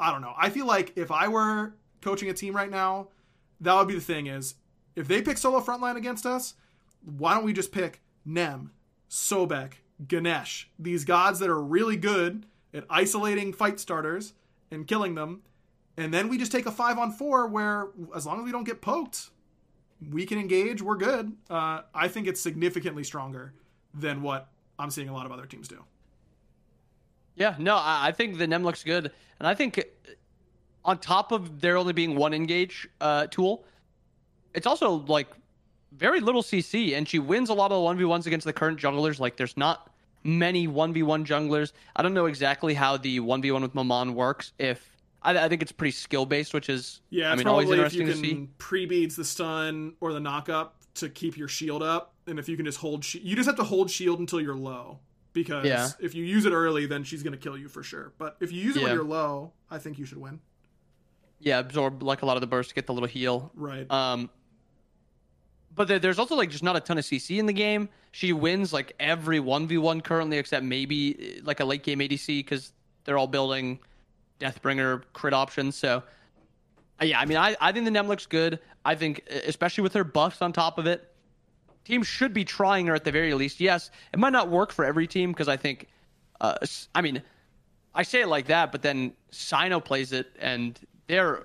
I 0.00 0.10
don't 0.10 0.22
know. 0.22 0.32
I 0.38 0.48
feel 0.48 0.64
like 0.64 0.94
if 0.96 1.10
I 1.10 1.28
were 1.28 1.74
coaching 2.00 2.30
a 2.30 2.32
team 2.32 2.56
right 2.56 2.70
now, 2.70 3.08
that 3.60 3.74
would 3.74 3.88
be 3.88 3.94
the 3.94 4.00
thing 4.00 4.26
is 4.26 4.54
if 4.96 5.06
they 5.06 5.20
pick 5.20 5.36
solo 5.36 5.60
frontline 5.60 5.96
against 5.96 6.24
us, 6.24 6.54
why 7.04 7.34
don't 7.34 7.44
we 7.44 7.52
just 7.52 7.70
pick 7.70 8.00
Nem, 8.24 8.70
Sobek, 9.10 9.74
Ganesh, 10.06 10.70
these 10.78 11.04
gods 11.04 11.40
that 11.40 11.50
are 11.50 11.62
really 11.62 11.98
good 11.98 12.46
at 12.72 12.86
isolating 12.88 13.52
fight 13.52 13.80
starters 13.80 14.32
and 14.70 14.86
killing 14.86 15.14
them, 15.14 15.42
and 15.98 16.14
then 16.14 16.30
we 16.30 16.38
just 16.38 16.52
take 16.52 16.64
a 16.64 16.72
five 16.72 16.96
on 16.96 17.12
four 17.12 17.46
where 17.46 17.88
as 18.16 18.24
long 18.24 18.38
as 18.38 18.46
we 18.46 18.50
don't 18.52 18.64
get 18.64 18.80
poked, 18.80 19.28
we 20.10 20.26
can 20.26 20.38
engage, 20.38 20.82
we're 20.82 20.96
good. 20.96 21.32
Uh, 21.50 21.82
I 21.94 22.08
think 22.08 22.26
it's 22.26 22.40
significantly 22.40 23.04
stronger 23.04 23.52
than 23.94 24.22
what 24.22 24.48
I'm 24.78 24.90
seeing 24.90 25.08
a 25.08 25.12
lot 25.12 25.26
of 25.26 25.32
other 25.32 25.46
teams 25.46 25.68
do. 25.68 25.82
Yeah, 27.34 27.54
no, 27.58 27.76
I, 27.80 28.12
think 28.12 28.38
the 28.38 28.46
Nem 28.46 28.64
looks 28.64 28.82
good, 28.82 29.12
and 29.38 29.46
I 29.46 29.54
think 29.54 29.84
on 30.84 30.98
top 30.98 31.30
of 31.30 31.60
there 31.60 31.76
only 31.76 31.92
being 31.92 32.16
one 32.16 32.34
engage 32.34 32.88
uh, 33.00 33.28
tool, 33.28 33.64
it's 34.54 34.66
also 34.66 35.04
like 35.06 35.28
very 35.92 36.20
little 36.20 36.42
CC, 36.42 36.96
and 36.96 37.08
she 37.08 37.18
wins 37.20 37.48
a 37.48 37.54
lot 37.54 37.70
of 37.70 37.76
the 37.76 37.82
one 37.82 37.96
v 37.96 38.04
ones 38.04 38.26
against 38.26 38.44
the 38.44 38.52
current 38.52 38.78
junglers. 38.78 39.20
Like, 39.20 39.36
there's 39.36 39.56
not 39.56 39.90
many 40.24 40.66
one 40.66 40.92
v 40.92 41.04
one 41.04 41.24
junglers. 41.24 41.72
I 41.94 42.02
don't 42.02 42.14
know 42.14 42.26
exactly 42.26 42.74
how 42.74 42.96
the 42.96 43.20
one 43.20 43.40
v 43.40 43.52
one 43.52 43.62
with 43.62 43.74
Maman 43.74 44.14
works. 44.14 44.52
If 44.58 44.97
I, 45.22 45.36
I 45.44 45.48
think 45.48 45.62
it's 45.62 45.72
pretty 45.72 45.90
skill 45.92 46.26
based, 46.26 46.54
which 46.54 46.68
is 46.68 47.00
Yeah, 47.10 47.32
I 47.32 47.36
mean 47.36 47.46
always 47.46 47.66
probably 47.68 47.84
if 47.84 47.92
you 47.94 48.00
interesting 48.02 48.22
to 48.22 48.28
see. 48.28 48.34
can 48.34 48.48
pre-beads 48.58 49.16
the 49.16 49.24
stun 49.24 49.94
or 50.00 50.12
the 50.12 50.20
knock 50.20 50.48
up 50.48 50.76
to 50.94 51.08
keep 51.08 51.36
your 51.36 51.48
shield 51.48 51.82
up, 51.82 52.14
and 52.26 52.38
if 52.38 52.48
you 52.48 52.56
can 52.56 52.64
just 52.66 52.78
hold, 52.78 53.04
shi 53.04 53.18
you 53.20 53.34
just 53.36 53.46
have 53.46 53.56
to 53.56 53.64
hold 53.64 53.90
shield 53.90 54.20
until 54.20 54.40
you're 54.40 54.56
low. 54.56 54.98
Because 55.32 55.66
Yeah. 55.66 55.88
if 56.00 56.14
you 56.14 56.24
use 56.24 56.46
it 56.46 56.52
early, 56.52 56.86
then 56.86 57.04
she's 57.04 57.22
gonna 57.22 57.36
kill 57.36 57.56
you 57.56 57.68
for 57.68 57.82
sure. 57.82 58.12
But 58.18 58.36
if 58.40 58.50
you 58.52 58.60
use 58.62 58.76
it 58.76 58.82
when 58.82 58.92
you're 58.94 59.04
low, 59.04 59.52
I 59.70 59.78
think 59.78 59.98
you 59.98 60.04
should 60.06 60.18
win. 60.18 60.40
Yeah, 61.40 61.58
absorb 61.60 62.02
like 62.02 62.22
a 62.22 62.26
lot 62.26 62.36
of 62.36 62.40
the 62.40 62.46
burst 62.48 62.70
to 62.70 62.74
get 62.74 62.86
the 62.86 62.92
little 62.94 63.08
heal. 63.08 63.52
Right. 63.54 63.88
Um, 63.90 64.30
but 65.74 65.86
there, 65.86 65.98
there's 66.00 66.18
also 66.18 66.34
like 66.34 66.50
just 66.50 66.64
not 66.64 66.74
a 66.76 66.80
ton 66.80 66.98
of 66.98 67.04
CC 67.04 67.38
in 67.38 67.46
the 67.46 67.52
game. 67.52 67.88
She 68.10 68.32
wins 68.32 68.72
like 68.72 68.94
every 68.98 69.38
one 69.38 69.68
v 69.68 69.78
one 69.78 70.00
currently, 70.00 70.38
except 70.38 70.64
maybe 70.64 71.36
eh, 71.36 71.40
like 71.44 71.60
a 71.60 71.64
late 71.64 71.84
game 71.84 72.00
ADC 72.00 72.26
because 72.38 72.72
they're 73.04 73.18
all 73.18 73.28
building 73.28 73.78
Deathbringer 74.40 75.02
crit 75.12 75.34
options. 75.34 75.76
So 75.76 76.02
uh, 77.00 77.04
yeah, 77.04 77.20
I 77.20 77.24
mean, 77.24 77.36
I, 77.36 77.56
I 77.60 77.72
think 77.72 77.84
the 77.84 77.90
Nem 77.90 78.08
looks 78.08 78.26
good. 78.26 78.58
I 78.84 78.94
think 78.94 79.26
especially 79.46 79.82
with 79.82 79.94
her 79.94 80.04
buffs 80.04 80.42
on 80.42 80.52
top 80.52 80.78
of 80.78 80.86
it, 80.86 81.12
teams 81.84 82.06
should 82.06 82.32
be 82.32 82.44
trying 82.44 82.86
her 82.86 82.94
at 82.94 83.04
the 83.04 83.12
very 83.12 83.34
least. 83.34 83.60
Yes, 83.60 83.90
it 84.12 84.18
might 84.18 84.32
not 84.32 84.48
work 84.48 84.72
for 84.72 84.84
every 84.84 85.06
team 85.06 85.32
because 85.32 85.48
I 85.48 85.56
think, 85.56 85.86
uh, 86.40 86.56
I 86.94 87.00
mean, 87.00 87.22
I 87.94 88.02
say 88.02 88.20
it 88.20 88.28
like 88.28 88.46
that, 88.46 88.72
but 88.72 88.82
then 88.82 89.12
Sino 89.30 89.80
plays 89.80 90.12
it 90.12 90.28
and 90.38 90.78
they're 91.06 91.44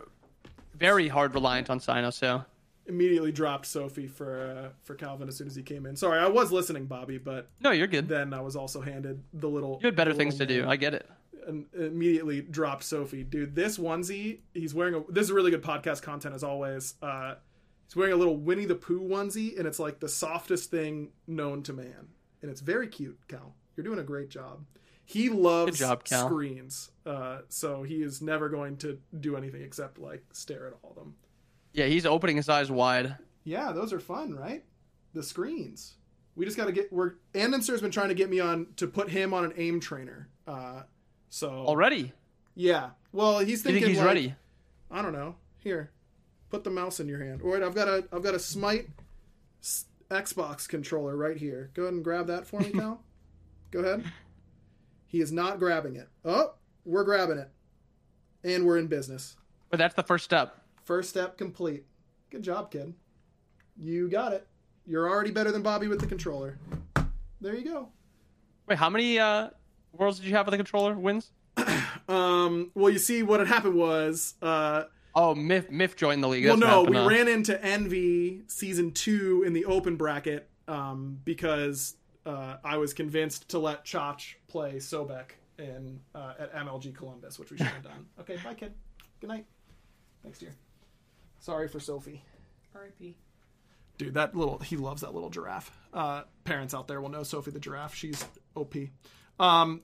very 0.75 1.07
hard 1.07 1.33
reliant 1.33 1.69
on 1.69 1.79
Sino. 1.79 2.09
So. 2.09 2.43
Immediately 2.85 3.31
dropped 3.31 3.65
Sophie 3.65 4.07
for 4.07 4.41
uh, 4.41 4.69
for 4.83 4.95
Calvin 4.95 5.29
as 5.29 5.37
soon 5.37 5.47
as 5.47 5.55
he 5.55 5.63
came 5.63 5.85
in. 5.85 5.95
Sorry, 5.95 6.19
I 6.19 6.27
was 6.27 6.51
listening, 6.51 6.85
Bobby, 6.85 7.17
but 7.17 7.47
No, 7.61 7.71
you're 7.71 7.87
good. 7.87 8.09
then 8.09 8.33
I 8.33 8.41
was 8.41 8.57
also 8.57 8.81
handed 8.81 9.23
the 9.33 9.47
little. 9.47 9.79
You 9.81 9.87
had 9.87 9.95
better 9.95 10.13
things 10.13 10.37
to 10.39 10.45
do. 10.45 10.67
I 10.67 10.75
get 10.75 10.93
it. 10.93 11.09
And 11.47 11.65
immediately 11.73 12.41
dropped 12.41 12.83
Sophie. 12.83 13.23
Dude, 13.23 13.55
this 13.55 13.77
onesie, 13.77 14.39
he's 14.53 14.73
wearing 14.73 14.95
a 14.95 15.03
this 15.11 15.25
is 15.25 15.31
really 15.31 15.51
good 15.51 15.61
podcast 15.61 16.01
content 16.01 16.35
as 16.35 16.43
always. 16.43 16.95
Uh 17.01 17.35
he's 17.85 17.95
wearing 17.95 18.13
a 18.13 18.17
little 18.17 18.37
Winnie 18.37 18.65
the 18.65 18.75
Pooh 18.75 19.01
onesie 19.01 19.57
and 19.57 19.67
it's 19.67 19.79
like 19.79 19.99
the 19.99 20.09
softest 20.09 20.71
thing 20.71 21.11
known 21.27 21.63
to 21.63 21.73
man. 21.73 22.07
And 22.41 22.51
it's 22.51 22.61
very 22.61 22.87
cute, 22.87 23.19
Cal. 23.27 23.55
You're 23.75 23.83
doing 23.83 23.99
a 23.99 24.03
great 24.03 24.29
job. 24.29 24.65
He 25.05 25.29
loves 25.29 25.79
job, 25.79 26.07
screens. 26.07 26.91
Uh 27.05 27.39
so 27.49 27.83
he 27.83 28.01
is 28.01 28.21
never 28.21 28.49
going 28.49 28.77
to 28.77 28.99
do 29.19 29.35
anything 29.35 29.61
except 29.61 29.97
like 29.99 30.23
stare 30.31 30.67
at 30.67 30.73
all 30.81 30.91
of 30.91 30.95
them. 30.95 31.15
Yeah, 31.73 31.85
he's 31.85 32.05
opening 32.05 32.37
his 32.37 32.49
eyes 32.49 32.71
wide. 32.71 33.15
Yeah, 33.43 33.71
those 33.71 33.91
are 33.91 33.99
fun, 33.99 34.33
right? 34.33 34.63
The 35.13 35.23
screens. 35.23 35.95
We 36.35 36.45
just 36.45 36.57
got 36.57 36.65
to 36.65 36.71
get. 36.71 36.91
We're 36.91 37.13
Andinster's 37.33 37.81
been 37.81 37.91
trying 37.91 38.09
to 38.09 38.15
get 38.15 38.29
me 38.29 38.39
on 38.39 38.67
to 38.77 38.87
put 38.87 39.09
him 39.09 39.33
on 39.33 39.45
an 39.45 39.53
aim 39.57 39.79
trainer. 39.79 40.29
Uh, 40.47 40.83
so 41.33 41.49
Already? 41.49 42.11
yeah. 42.53 42.91
Well, 43.11 43.39
he's 43.39 43.49
You 43.49 43.57
thinking. 43.57 43.81
think 43.81 43.89
he's 43.89 43.97
like, 43.97 44.05
ready? 44.07 44.35
I 44.91 45.01
don't 45.01 45.13
know. 45.13 45.35
Here, 45.59 45.89
put 46.51 46.63
the 46.63 46.69
mouse 46.69 46.99
in 46.99 47.07
your 47.07 47.23
hand. 47.23 47.41
All 47.43 47.51
right, 47.53 47.63
I've 47.63 47.73
got 47.73 47.87
a 47.87 48.03
I've 48.11 48.21
got 48.21 48.35
a 48.35 48.39
Smite 48.39 48.87
Xbox 50.11 50.67
controller 50.67 51.15
right 51.15 51.37
here. 51.37 51.71
Go 51.73 51.83
ahead 51.83 51.93
and 51.95 52.03
grab 52.03 52.27
that 52.27 52.45
for 52.45 52.59
me, 52.59 52.69
Cal. 52.73 53.01
Go 53.71 53.79
ahead. 53.79 54.03
He 55.07 55.21
is 55.21 55.31
not 55.31 55.57
grabbing 55.59 55.95
it. 55.95 56.07
Oh, 56.25 56.53
we're 56.85 57.03
grabbing 57.03 57.37
it, 57.39 57.49
and 58.43 58.65
we're 58.65 58.77
in 58.77 58.87
business. 58.87 59.35
But 59.69 59.77
that's 59.79 59.95
the 59.95 60.03
first 60.03 60.25
step. 60.25 60.55
First 60.83 61.09
step 61.09 61.37
complete. 61.37 61.85
Good 62.29 62.43
job, 62.43 62.69
kid. 62.71 62.93
You 63.77 64.07
got 64.09 64.33
it. 64.33 64.45
You're 64.85 65.09
already 65.09 65.31
better 65.31 65.51
than 65.51 65.61
Bobby 65.63 65.87
with 65.87 65.99
the 65.99 66.07
controller. 66.07 66.57
There 67.41 67.55
you 67.55 67.63
go. 67.63 67.89
Wait, 68.67 68.77
how 68.77 68.89
many 68.89 69.17
uh, 69.17 69.49
worlds 69.93 70.19
did 70.19 70.27
you 70.27 70.35
have 70.35 70.45
with 70.45 70.51
the 70.51 70.57
controller 70.57 70.93
wins? 70.95 71.31
Um, 72.09 72.71
well, 72.75 72.91
you 72.91 72.99
see, 72.99 73.23
what 73.23 73.39
had 73.39 73.47
happened 73.47 73.75
was, 73.75 74.33
uh, 74.41 74.83
Oh, 75.15 75.33
Miff, 75.35 75.69
Miff 75.71 75.95
joined 75.95 76.21
the 76.21 76.27
league. 76.27 76.45
well, 76.45 76.57
That's 76.57 76.67
what 76.75 76.85
no, 76.85 76.91
we 76.91 76.97
huh? 76.97 77.07
ran 77.07 77.27
into 77.29 77.63
Envy 77.63 78.41
season 78.47 78.91
two 78.91 79.43
in 79.45 79.53
the 79.53 79.63
open 79.65 79.95
bracket 79.95 80.49
um, 80.67 81.19
because 81.23 81.95
uh, 82.25 82.57
I 82.63 82.75
was 82.77 82.93
convinced 82.93 83.47
to 83.49 83.59
let 83.59 83.85
Chach 83.85 84.33
play 84.49 84.75
Sobek 84.77 85.31
in 85.59 86.01
uh, 86.13 86.33
at 86.39 86.53
MLG 86.55 86.93
Columbus, 86.93 87.39
which 87.39 87.51
we 87.51 87.57
should 87.57 87.67
have 87.67 87.83
done. 87.83 88.05
Okay, 88.19 88.37
bye, 88.43 88.53
kid. 88.53 88.73
Good 89.21 89.27
night. 89.29 89.45
Thanks, 90.23 90.39
dear. 90.39 90.53
Sorry 91.39 91.67
for 91.69 91.79
Sophie. 91.79 92.21
R.I.P. 92.75 93.15
Dude, 93.97 94.15
that 94.15 94.35
little 94.35 94.57
he 94.59 94.75
loves 94.75 95.01
that 95.01 95.13
little 95.13 95.29
giraffe. 95.29 95.71
Uh, 95.93 96.23
parents 96.43 96.73
out 96.73 96.87
there 96.89 96.99
will 96.99 97.09
know 97.09 97.23
Sophie 97.23 97.51
the 97.51 97.59
giraffe. 97.59 97.93
She's 97.95 98.25
OP. 98.55 98.73
Um, 99.39 99.81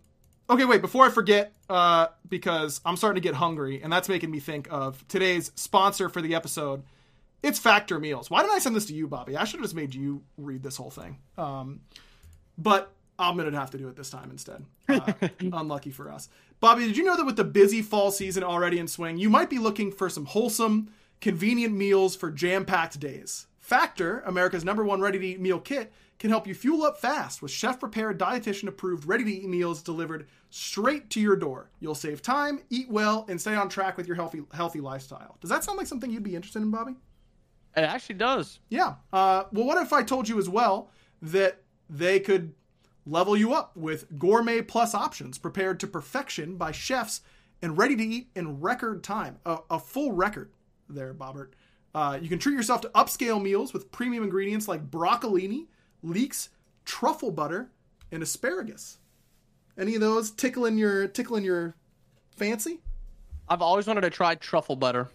okay, 0.50 0.66
wait, 0.66 0.82
before 0.82 1.06
I 1.06 1.10
forget, 1.10 1.54
uh, 1.70 2.08
because 2.28 2.82
I'm 2.86 2.97
starting 2.97 3.22
to 3.22 3.28
get 3.28 3.36
hungry, 3.36 3.82
and 3.82 3.91
that's 3.91 4.10
making 4.10 4.32
me 4.32 4.39
think 4.39 4.68
of 4.72 5.08
today's 5.08 5.52
sponsor 5.56 6.10
for 6.10 6.22
the 6.22 6.36
episode. 6.36 6.84
It's 7.41 7.60
Factor 7.60 8.00
Meals. 8.00 8.30
Why 8.30 8.41
didn't 8.41 8.56
I 8.56 8.60
send 8.60 8.76
this 8.76 8.86
to 8.88 8.93
you, 8.93 9.08
Bobby? 9.08 9.38
I 9.38 9.45
should 9.45 9.60
have 9.60 9.66
just 9.66 9.76
made 9.76 9.95
you 9.95 10.24
read 10.38 10.62
this 10.62 10.76
whole 10.76 10.91
thing. 10.91 11.20
Um, 11.38 11.82
but 12.58 12.91
I'm 13.18 13.38
gonna 13.38 13.58
have 13.58 13.72
to 13.72 13.78
do 13.78 13.88
it 13.88 13.95
this 13.95 14.10
time 14.10 14.30
instead. 14.32 14.66
Uh, 14.88 15.14
unlucky 15.39 15.91
for 15.91 16.12
us. 16.12 16.30
Bobby, 16.60 16.86
did 16.86 16.97
you 16.97 17.04
know 17.04 17.16
that 17.16 17.26
with 17.26 17.38
the 17.38 17.43
busy 17.43 17.82
fall 17.82 18.12
season 18.12 18.43
already 18.43 18.80
in 18.80 18.88
swing, 18.88 19.18
you 19.18 19.30
might 19.30 19.50
be 19.50 19.60
looking 19.60 19.91
for 19.91 20.10
some 20.10 20.26
wholesome, 20.26 20.89
convenient 21.22 21.74
meals 21.74 22.16
for 22.16 22.32
jam-packed 22.32 23.00
days? 23.00 23.47
Factor, 23.58 24.22
America's 24.26 24.66
number 24.66 24.84
one 24.84 25.00
ready-to-eat 25.00 25.39
meal 25.39 25.60
kit, 25.60 25.93
can 26.20 26.30
help 26.30 26.46
you 26.46 26.54
fuel 26.54 26.84
up 26.84 27.00
fast 27.00 27.42
with 27.42 27.50
chef-prepared, 27.50 28.20
dietitian-approved, 28.20 29.06
ready-to-eat 29.06 29.48
meals 29.48 29.82
delivered 29.82 30.28
straight 30.50 31.10
to 31.10 31.22
your 31.22 31.38
door. 31.38 31.72
You'll 31.80 31.96
save 31.96 32.22
time, 32.22 32.62
eat 32.70 32.90
well, 32.90 33.26
and 33.30 33.40
stay 33.40 33.56
on 33.56 33.70
track 33.70 33.96
with 33.96 34.06
your 34.06 34.18
healthy 34.18 34.42
healthy 34.54 34.82
lifestyle. 34.82 35.38
Does 35.40 35.50
that 35.50 35.64
sound 35.64 35.78
like 35.78 35.88
something 35.88 36.12
you'd 36.12 36.24
be 36.24 36.36
interested 36.36 36.62
in, 36.62 36.72
Bobby? 36.72 36.96
It 37.76 37.82
actually 37.82 38.16
does. 38.16 38.60
Yeah. 38.70 38.96
Uh, 39.14 39.44
well, 39.54 39.66
what 39.66 39.82
if 39.82 39.94
I 39.94 40.04
told 40.04 40.28
you 40.28 40.38
as 40.40 40.50
well 40.50 40.90
that 41.22 41.62
they 41.90 42.20
could 42.20 42.54
level 43.06 43.38
you 43.38 43.54
up 43.54 43.78
with 43.78 44.20
gourmet 44.20 44.62
plus 44.62 44.94
options 44.94 45.38
prepared 45.38 45.80
to 45.80 45.88
perfection 45.88 46.58
by 46.58 46.72
chefs 46.72 47.22
and 47.62 47.78
ready 47.78 47.96
to 47.96 48.04
eat 48.04 48.30
in 48.36 48.60
record 48.60 49.04
time? 49.04 49.38
A, 49.46 49.60
a 49.70 49.80
full 49.80 50.12
record 50.12 50.52
there, 50.90 51.14
Bobbert. 51.14 51.52
Uh, 51.96 52.20
you 52.22 52.28
can 52.28 52.40
treat 52.40 52.56
yourself 52.56 52.82
to 52.82 52.90
upscale 52.90 53.42
meals 53.42 53.72
with 53.72 53.92
premium 53.92 54.24
ingredients 54.24 54.68
like 54.68 54.90
broccolini, 54.92 55.68
leeks, 56.04 56.50
truffle 56.86 57.32
butter, 57.32 57.70
and 58.12 58.24
asparagus. 58.24 58.97
Any 59.78 59.95
of 59.95 60.02
those 60.02 60.32
tickling 60.32 60.78
your 60.78 61.08
tickling 61.08 61.43
your 61.43 61.76
fancy? 62.32 62.80
I've 63.47 63.62
always 63.62 63.88
wanted 63.88 64.02
to 64.02 64.10
try 64.10 64.36
truffle 64.36 64.76
butter. 64.76 65.10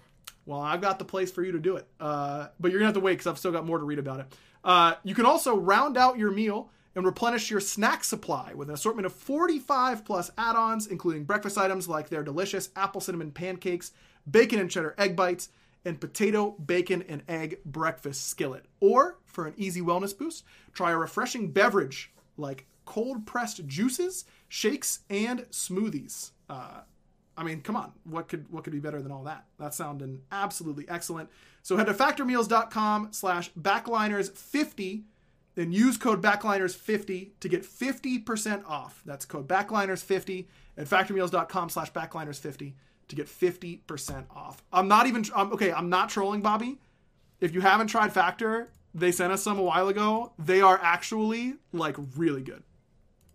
Well, 0.46 0.60
I've 0.60 0.80
got 0.80 0.98
the 0.98 1.04
place 1.04 1.30
for 1.30 1.42
you 1.42 1.52
to 1.52 1.58
do 1.58 1.76
it. 1.76 1.86
Uh, 1.98 2.48
but 2.60 2.70
you're 2.70 2.80
going 2.80 2.92
to 2.92 2.94
have 2.94 3.02
to 3.02 3.04
wait 3.04 3.14
because 3.14 3.26
I've 3.26 3.38
still 3.38 3.52
got 3.52 3.64
more 3.64 3.78
to 3.78 3.84
read 3.84 3.98
about 3.98 4.20
it. 4.20 4.26
Uh, 4.62 4.94
you 5.02 5.14
can 5.14 5.26
also 5.26 5.56
round 5.56 5.96
out 5.96 6.18
your 6.18 6.30
meal 6.30 6.70
and 6.94 7.04
replenish 7.04 7.50
your 7.50 7.60
snack 7.60 8.04
supply 8.04 8.52
with 8.54 8.68
an 8.68 8.74
assortment 8.74 9.06
of 9.06 9.12
45 9.12 10.04
plus 10.04 10.30
add 10.38 10.56
ons, 10.56 10.86
including 10.86 11.24
breakfast 11.24 11.58
items 11.58 11.88
like 11.88 12.08
their 12.08 12.22
delicious 12.22 12.70
apple 12.76 13.00
cinnamon 13.00 13.30
pancakes, 13.30 13.92
bacon 14.30 14.60
and 14.60 14.70
cheddar 14.70 14.94
egg 14.96 15.16
bites, 15.16 15.48
and 15.84 16.00
potato, 16.00 16.52
bacon, 16.52 17.02
and 17.08 17.22
egg 17.28 17.58
breakfast 17.64 18.28
skillet. 18.28 18.64
Or, 18.80 19.18
for 19.24 19.46
an 19.46 19.54
easy 19.56 19.80
wellness 19.80 20.16
boost, 20.16 20.44
try 20.72 20.92
a 20.92 20.96
refreshing 20.96 21.50
beverage 21.50 22.12
like 22.36 22.66
cold 22.84 23.26
pressed 23.26 23.66
juices, 23.66 24.24
shakes, 24.48 25.00
and 25.10 25.40
smoothies. 25.50 26.30
Uh, 26.48 26.80
I 27.36 27.42
mean, 27.42 27.62
come 27.62 27.76
on, 27.76 27.92
what 28.04 28.28
could 28.28 28.50
what 28.52 28.64
could 28.64 28.72
be 28.72 28.80
better 28.80 29.02
than 29.02 29.10
all 29.10 29.24
that? 29.24 29.44
That 29.58 29.74
sounded 29.74 30.20
absolutely 30.30 30.88
excellent. 30.88 31.30
So 31.62 31.76
head 31.76 31.86
to 31.86 31.94
factormeals.com 31.94 33.08
slash 33.12 33.50
backliners50 33.52 35.04
then 35.54 35.72
use 35.72 35.96
code 35.96 36.22
backliners50 36.22 37.30
to 37.40 37.48
get 37.48 37.62
50% 37.62 38.64
off. 38.66 39.02
That's 39.04 39.24
code 39.24 39.48
backliners50 39.48 40.46
at 40.76 40.86
factormeals.com 40.86 41.68
slash 41.68 41.92
backliners50 41.92 42.72
to 43.08 43.16
get 43.16 43.26
50% 43.26 44.24
off. 44.34 44.62
I'm 44.72 44.88
not 44.88 45.06
even, 45.06 45.24
I'm, 45.34 45.52
okay, 45.52 45.72
I'm 45.72 45.88
not 45.88 46.08
trolling 46.08 46.40
Bobby. 46.40 46.78
If 47.40 47.54
you 47.54 47.60
haven't 47.60 47.88
tried 47.88 48.12
Factor, 48.12 48.70
they 48.94 49.10
sent 49.12 49.32
us 49.32 49.42
some 49.42 49.58
a 49.58 49.62
while 49.62 49.88
ago. 49.88 50.32
They 50.38 50.60
are 50.60 50.78
actually 50.80 51.54
like 51.72 51.96
really 52.16 52.42
good. 52.42 52.62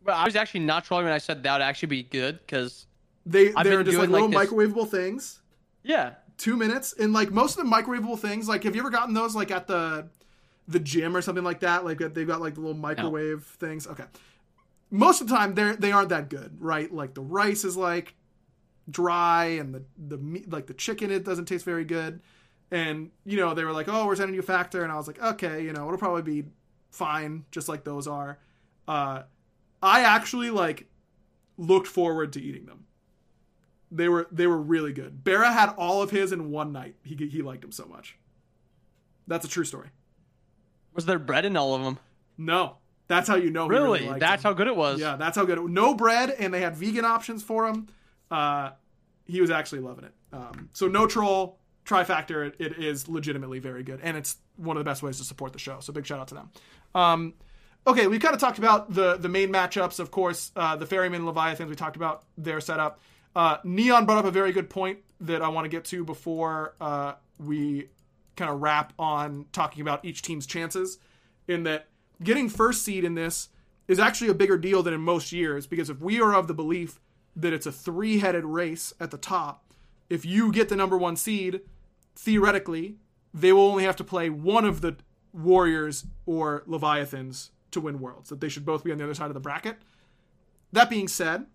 But 0.03 0.15
I 0.15 0.25
was 0.25 0.35
actually 0.35 0.61
not 0.61 0.85
trolling 0.85 1.05
when 1.05 1.13
I 1.13 1.17
said 1.17 1.43
that 1.43 1.53
would 1.53 1.61
actually 1.61 1.87
be 1.87 2.03
good 2.03 2.39
because 2.39 2.87
they 3.25 3.49
they're 3.63 3.83
just 3.83 3.97
like 3.97 4.09
little 4.09 4.29
like 4.29 4.49
microwavable 4.49 4.89
things. 4.89 5.41
Yeah, 5.83 6.13
two 6.37 6.55
minutes, 6.55 6.93
and 6.93 7.13
like 7.13 7.31
most 7.31 7.57
of 7.57 7.65
the 7.65 7.69
microwavable 7.69 8.17
things, 8.17 8.47
like 8.47 8.63
have 8.63 8.75
you 8.75 8.81
ever 8.81 8.89
gotten 8.89 9.13
those 9.13 9.35
like 9.35 9.51
at 9.51 9.67
the 9.67 10.07
the 10.67 10.79
gym 10.79 11.15
or 11.15 11.21
something 11.21 11.43
like 11.43 11.59
that? 11.59 11.83
Like 11.83 11.99
they've 11.99 12.25
got 12.25 12.41
like 12.41 12.55
the 12.55 12.61
little 12.61 12.77
microwave 12.77 13.45
no. 13.61 13.67
things. 13.67 13.85
Okay, 13.87 14.05
most 14.89 15.21
of 15.21 15.27
the 15.27 15.35
time 15.35 15.53
they're 15.53 15.75
they 15.75 15.91
aren't 15.91 16.09
that 16.09 16.29
good, 16.29 16.57
right? 16.59 16.91
Like 16.91 17.13
the 17.13 17.21
rice 17.21 17.65
is 17.65 17.75
like 17.75 18.15
dry, 18.89 19.45
and 19.45 19.73
the 19.73 19.83
the 19.97 20.17
meat, 20.17 20.49
like 20.49 20.67
the 20.67 20.73
chicken, 20.73 21.11
it 21.11 21.23
doesn't 21.23 21.45
taste 21.45 21.65
very 21.65 21.85
good. 21.85 22.21
And 22.71 23.11
you 23.25 23.37
know 23.37 23.53
they 23.53 23.63
were 23.63 23.71
like, 23.71 23.87
oh, 23.87 24.05
we're 24.05 24.15
sending 24.15 24.35
you 24.35 24.41
a 24.41 24.43
factor, 24.43 24.83
and 24.83 24.91
I 24.91 24.95
was 24.95 25.07
like, 25.07 25.21
okay, 25.21 25.63
you 25.63 25.73
know 25.73 25.85
it'll 25.85 25.97
probably 25.97 26.21
be 26.21 26.47
fine, 26.91 27.45
just 27.51 27.69
like 27.69 27.83
those 27.83 28.07
are. 28.07 28.39
Uh, 28.87 29.23
I 29.81 30.01
actually 30.01 30.49
like 30.49 30.87
looked 31.57 31.87
forward 31.87 32.33
to 32.33 32.41
eating 32.41 32.65
them. 32.65 32.85
They 33.91 34.07
were 34.07 34.27
they 34.31 34.47
were 34.47 34.57
really 34.57 34.93
good. 34.93 35.23
Barra 35.23 35.51
had 35.51 35.73
all 35.77 36.01
of 36.01 36.11
his 36.11 36.31
in 36.31 36.51
one 36.51 36.71
night. 36.71 36.95
He 37.03 37.15
he 37.15 37.41
liked 37.41 37.61
them 37.61 37.71
so 37.71 37.85
much. 37.85 38.17
That's 39.27 39.45
a 39.45 39.49
true 39.49 39.65
story. 39.65 39.89
Was 40.93 41.05
there 41.05 41.19
bread 41.19 41.45
in 41.45 41.55
all 41.55 41.75
of 41.75 41.83
them? 41.83 41.99
No. 42.37 42.77
That's 43.07 43.27
how 43.27 43.35
you 43.35 43.49
know. 43.49 43.67
Really? 43.67 44.01
really 44.01 44.19
that's 44.19 44.43
them. 44.43 44.51
how 44.51 44.57
good 44.57 44.67
it 44.67 44.75
was. 44.75 44.99
Yeah, 44.99 45.15
that's 45.15 45.35
how 45.35 45.43
good. 45.43 45.57
It, 45.57 45.67
no 45.67 45.95
bread, 45.95 46.29
and 46.29 46.53
they 46.53 46.61
had 46.61 46.77
vegan 46.77 47.05
options 47.05 47.43
for 47.43 47.67
him. 47.67 47.87
Uh, 48.29 48.71
he 49.29 49.41
was 49.41 49.51
actually 49.51 49.79
loving 49.79 50.05
it. 50.05 50.13
Um, 50.33 50.69
so 50.73 50.87
no 50.87 51.07
troll 51.07 51.59
trifactor. 51.85 52.47
It, 52.47 52.55
it 52.59 52.83
is 52.83 53.07
legitimately 53.07 53.59
very 53.59 53.83
good, 53.83 53.99
and 54.01 54.17
it's 54.17 54.37
one 54.57 54.77
of 54.77 54.81
the 54.83 54.89
best 54.89 55.03
ways 55.03 55.17
to 55.19 55.23
support 55.23 55.53
the 55.53 55.59
show. 55.59 55.79
So 55.79 55.93
big 55.93 56.05
shout 56.05 56.19
out 56.19 56.27
to 56.29 56.35
them. 56.35 56.51
Um, 56.95 57.33
okay, 57.85 58.07
we've 58.07 58.21
kind 58.21 58.33
of 58.33 58.41
talked 58.41 58.57
about 58.57 58.93
the 58.93 59.17
the 59.17 59.29
main 59.29 59.49
matchups. 59.49 59.99
Of 59.99 60.11
course, 60.11 60.51
uh, 60.55 60.75
the 60.75 60.85
Ferryman 60.85 61.25
Leviathans. 61.25 61.69
We 61.69 61.75
talked 61.75 61.95
about 61.95 62.23
their 62.37 62.59
setup. 62.59 62.99
Uh, 63.35 63.57
Neon 63.63 64.05
brought 64.05 64.17
up 64.17 64.25
a 64.25 64.31
very 64.31 64.51
good 64.51 64.69
point 64.69 64.99
that 65.21 65.41
I 65.41 65.49
want 65.49 65.65
to 65.65 65.69
get 65.69 65.85
to 65.85 66.03
before 66.03 66.75
uh, 66.81 67.13
we 67.37 67.89
kind 68.35 68.49
of 68.49 68.61
wrap 68.61 68.93
on 68.97 69.45
talking 69.51 69.81
about 69.81 70.03
each 70.03 70.21
team's 70.21 70.45
chances. 70.47 70.97
In 71.47 71.63
that 71.63 71.87
getting 72.23 72.49
first 72.49 72.83
seed 72.83 73.03
in 73.03 73.15
this 73.15 73.49
is 73.87 73.99
actually 73.99 74.29
a 74.29 74.33
bigger 74.33 74.57
deal 74.57 74.83
than 74.83 74.93
in 74.93 75.01
most 75.01 75.31
years 75.31 75.65
because 75.65 75.89
if 75.89 75.99
we 75.99 76.21
are 76.21 76.35
of 76.35 76.47
the 76.47 76.53
belief 76.53 76.99
that 77.41 77.53
it's 77.53 77.65
a 77.65 77.71
three 77.71 78.19
headed 78.19 78.45
race 78.45 78.93
at 78.99 79.11
the 79.11 79.17
top, 79.17 79.73
if 80.09 80.25
you 80.25 80.51
get 80.51 80.69
the 80.69 80.75
number 80.75 80.97
one 80.97 81.15
seed, 81.15 81.61
theoretically, 82.15 82.97
they 83.33 83.53
will 83.53 83.67
only 83.67 83.83
have 83.83 83.95
to 83.97 84.03
play 84.03 84.29
one 84.29 84.65
of 84.65 84.81
the 84.81 84.97
Warriors 85.33 86.05
or 86.25 86.63
Leviathans 86.65 87.51
to 87.71 87.81
win 87.81 87.99
Worlds, 87.99 88.29
that 88.29 88.41
they 88.41 88.49
should 88.49 88.65
both 88.65 88.83
be 88.83 88.91
on 88.91 88.97
the 88.97 89.03
other 89.03 89.13
side 89.13 89.27
of 89.27 89.35
the 89.35 89.39
bracket. 89.39 89.77
That 90.71 90.89
being 90.89 91.07
said, 91.07 91.45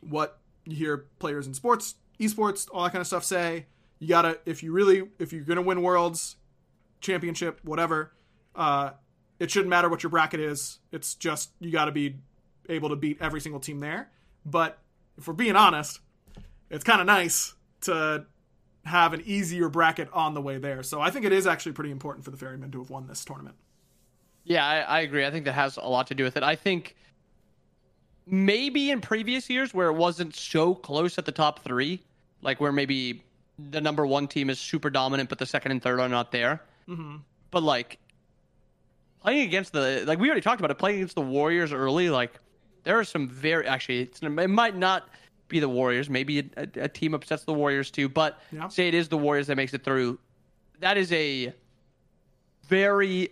what 0.00 0.38
you 0.64 0.76
hear 0.76 1.06
players 1.18 1.46
in 1.46 1.54
sports, 1.54 1.96
esports, 2.20 2.68
all 2.72 2.84
that 2.84 2.92
kind 2.92 3.00
of 3.00 3.06
stuff 3.06 3.24
say. 3.24 3.66
You 3.98 4.08
gotta 4.08 4.38
if 4.46 4.62
you 4.62 4.72
really 4.72 5.08
if 5.18 5.32
you're 5.32 5.42
gonna 5.42 5.62
win 5.62 5.82
worlds, 5.82 6.36
championship, 7.00 7.60
whatever, 7.64 8.12
uh, 8.54 8.90
it 9.40 9.50
shouldn't 9.50 9.70
matter 9.70 9.88
what 9.88 10.02
your 10.02 10.10
bracket 10.10 10.40
is. 10.40 10.78
It's 10.92 11.14
just 11.14 11.50
you 11.58 11.72
gotta 11.72 11.92
be 11.92 12.16
able 12.68 12.90
to 12.90 12.96
beat 12.96 13.18
every 13.20 13.40
single 13.40 13.60
team 13.60 13.80
there. 13.80 14.10
But 14.50 14.78
if 15.16 15.26
we're 15.26 15.34
being 15.34 15.56
honest, 15.56 16.00
it's 16.70 16.84
kind 16.84 17.00
of 17.00 17.06
nice 17.06 17.54
to 17.82 18.24
have 18.84 19.12
an 19.12 19.22
easier 19.26 19.68
bracket 19.68 20.08
on 20.12 20.34
the 20.34 20.40
way 20.40 20.58
there. 20.58 20.82
So 20.82 21.00
I 21.00 21.10
think 21.10 21.24
it 21.24 21.32
is 21.32 21.46
actually 21.46 21.72
pretty 21.72 21.90
important 21.90 22.24
for 22.24 22.30
the 22.30 22.36
Ferrymen 22.36 22.72
to 22.72 22.78
have 22.78 22.90
won 22.90 23.06
this 23.06 23.24
tournament. 23.24 23.56
Yeah, 24.44 24.66
I, 24.66 24.78
I 24.80 25.00
agree. 25.00 25.26
I 25.26 25.30
think 25.30 25.44
that 25.44 25.52
has 25.52 25.76
a 25.76 25.86
lot 25.88 26.06
to 26.06 26.14
do 26.14 26.24
with 26.24 26.36
it. 26.36 26.42
I 26.42 26.56
think 26.56 26.96
maybe 28.26 28.90
in 28.90 29.00
previous 29.00 29.50
years 29.50 29.74
where 29.74 29.88
it 29.88 29.94
wasn't 29.94 30.34
so 30.34 30.74
close 30.74 31.18
at 31.18 31.26
the 31.26 31.32
top 31.32 31.60
three, 31.64 32.00
like 32.40 32.60
where 32.60 32.72
maybe 32.72 33.22
the 33.58 33.80
number 33.80 34.06
one 34.06 34.28
team 34.28 34.48
is 34.48 34.58
super 34.58 34.88
dominant, 34.90 35.28
but 35.28 35.38
the 35.38 35.46
second 35.46 35.72
and 35.72 35.82
third 35.82 36.00
are 36.00 36.08
not 36.08 36.32
there. 36.32 36.62
Mm-hmm. 36.88 37.16
But 37.50 37.62
like 37.62 37.98
playing 39.20 39.46
against 39.46 39.72
the 39.72 40.04
like 40.06 40.18
we 40.18 40.28
already 40.28 40.40
talked 40.40 40.60
about 40.60 40.70
it, 40.70 40.78
playing 40.78 40.96
against 40.96 41.14
the 41.14 41.22
Warriors 41.22 41.72
early, 41.72 42.08
like 42.08 42.38
there 42.84 42.98
are 42.98 43.04
some 43.04 43.28
very 43.28 43.66
actually 43.66 44.02
it 44.02 44.50
might 44.50 44.76
not 44.76 45.08
be 45.48 45.60
the 45.60 45.68
Warriors, 45.68 46.10
maybe 46.10 46.50
a, 46.56 46.68
a 46.76 46.88
team 46.88 47.14
upsets 47.14 47.44
the 47.44 47.54
Warriors 47.54 47.90
too, 47.90 48.08
but 48.08 48.40
yeah. 48.52 48.68
say 48.68 48.88
it 48.88 48.94
is 48.94 49.08
the 49.08 49.18
Warriors 49.18 49.46
that 49.46 49.56
makes 49.56 49.74
it 49.74 49.82
through. 49.82 50.18
That 50.80 50.96
is 50.96 51.12
a 51.12 51.52
very 52.66 53.30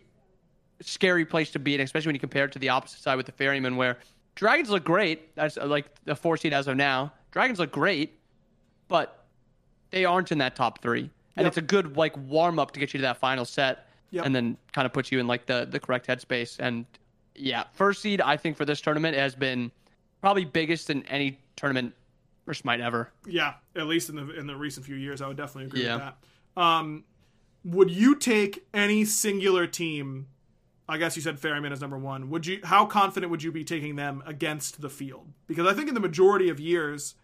scary 0.81 1.25
place 1.25 1.51
to 1.53 1.59
be 1.59 1.75
in, 1.75 1.81
especially 1.81 2.09
when 2.09 2.15
you 2.15 2.21
compare 2.21 2.47
it 2.47 2.53
to 2.53 2.59
the 2.59 2.71
opposite 2.71 3.01
side 3.01 3.17
with 3.17 3.27
the 3.27 3.33
Ferrymen, 3.33 3.77
where 3.77 3.99
Dragons 4.35 4.71
look 4.71 4.85
great. 4.85 5.35
That's 5.35 5.57
like 5.57 5.87
the 6.05 6.17
four 6.17 6.37
seed 6.37 6.53
as 6.53 6.69
of 6.69 6.77
now. 6.77 7.13
Dragons 7.31 7.59
look 7.59 7.73
great, 7.73 8.19
but 8.89 9.27
they 9.91 10.05
aren't 10.05 10.33
in 10.33 10.39
that 10.39 10.57
top 10.57 10.83
three. 10.83 11.11
And 11.37 11.45
yep. 11.45 11.47
it's 11.49 11.57
a 11.59 11.63
good 11.63 11.97
like 11.97 12.17
warm 12.17 12.59
up 12.59 12.71
to 12.73 12.81
get 12.81 12.95
you 12.95 12.99
to 12.99 13.03
that 13.03 13.19
final 13.19 13.45
set, 13.45 13.89
yep. 14.11 14.25
and 14.25 14.35
then 14.35 14.57
kind 14.73 14.87
of 14.87 14.93
put 14.93 15.13
you 15.13 15.21
in 15.21 15.27
like 15.27 15.47
the 15.47 15.67
the 15.71 15.79
correct 15.79 16.07
headspace. 16.07 16.59
And 16.59 16.87
yeah, 17.39 17.65
first 17.73 18.03
seed 18.03 18.21
I 18.21 18.37
think 18.37 18.57
for 18.57 18.65
this 18.65 18.81
tournament 18.81 19.17
has 19.17 19.35
been 19.35 19.71
probably 20.21 20.45
biggest 20.45 20.91
in 20.91 21.05
any 21.07 21.39
tournament 21.57 21.95
or 22.47 22.55
Smite 22.55 22.81
ever. 22.81 23.11
Yeah, 23.27 23.55
at 23.75 23.87
least 23.87 24.09
in 24.09 24.17
the 24.17 24.31
in 24.39 24.47
the 24.47 24.57
recent 24.57 24.87
few 24.87 24.97
years, 24.97 25.21
I 25.21 25.29
would 25.29 25.37
definitely 25.37 25.67
agree 25.67 25.85
yeah. 25.85 25.95
with 25.95 26.05
that. 26.57 26.63
Um, 26.63 27.05
would 27.65 27.91
you 27.91 28.15
take 28.15 28.67
any 28.73 29.05
singular 29.05 29.67
team 29.67 30.29
I 30.89 30.99
guess 30.99 31.17
you 31.17 31.23
said 31.23 31.39
Ferryman 31.39 31.73
is 31.73 31.81
number 31.81 31.99
one. 31.99 32.31
Would 32.31 32.47
you? 32.47 32.61
How 32.63 32.87
confident 32.87 33.31
would 33.31 33.43
you 33.43 33.51
be 33.51 33.65
taking 33.65 33.97
them 33.97 34.23
against 34.25 34.81
the 34.81 34.89
field? 34.89 35.33
Because 35.47 35.67
I 35.67 35.75
think 35.75 35.89
in 35.89 35.95
the 35.95 36.01
majority 36.01 36.49
of 36.49 36.61
years, 36.61 37.15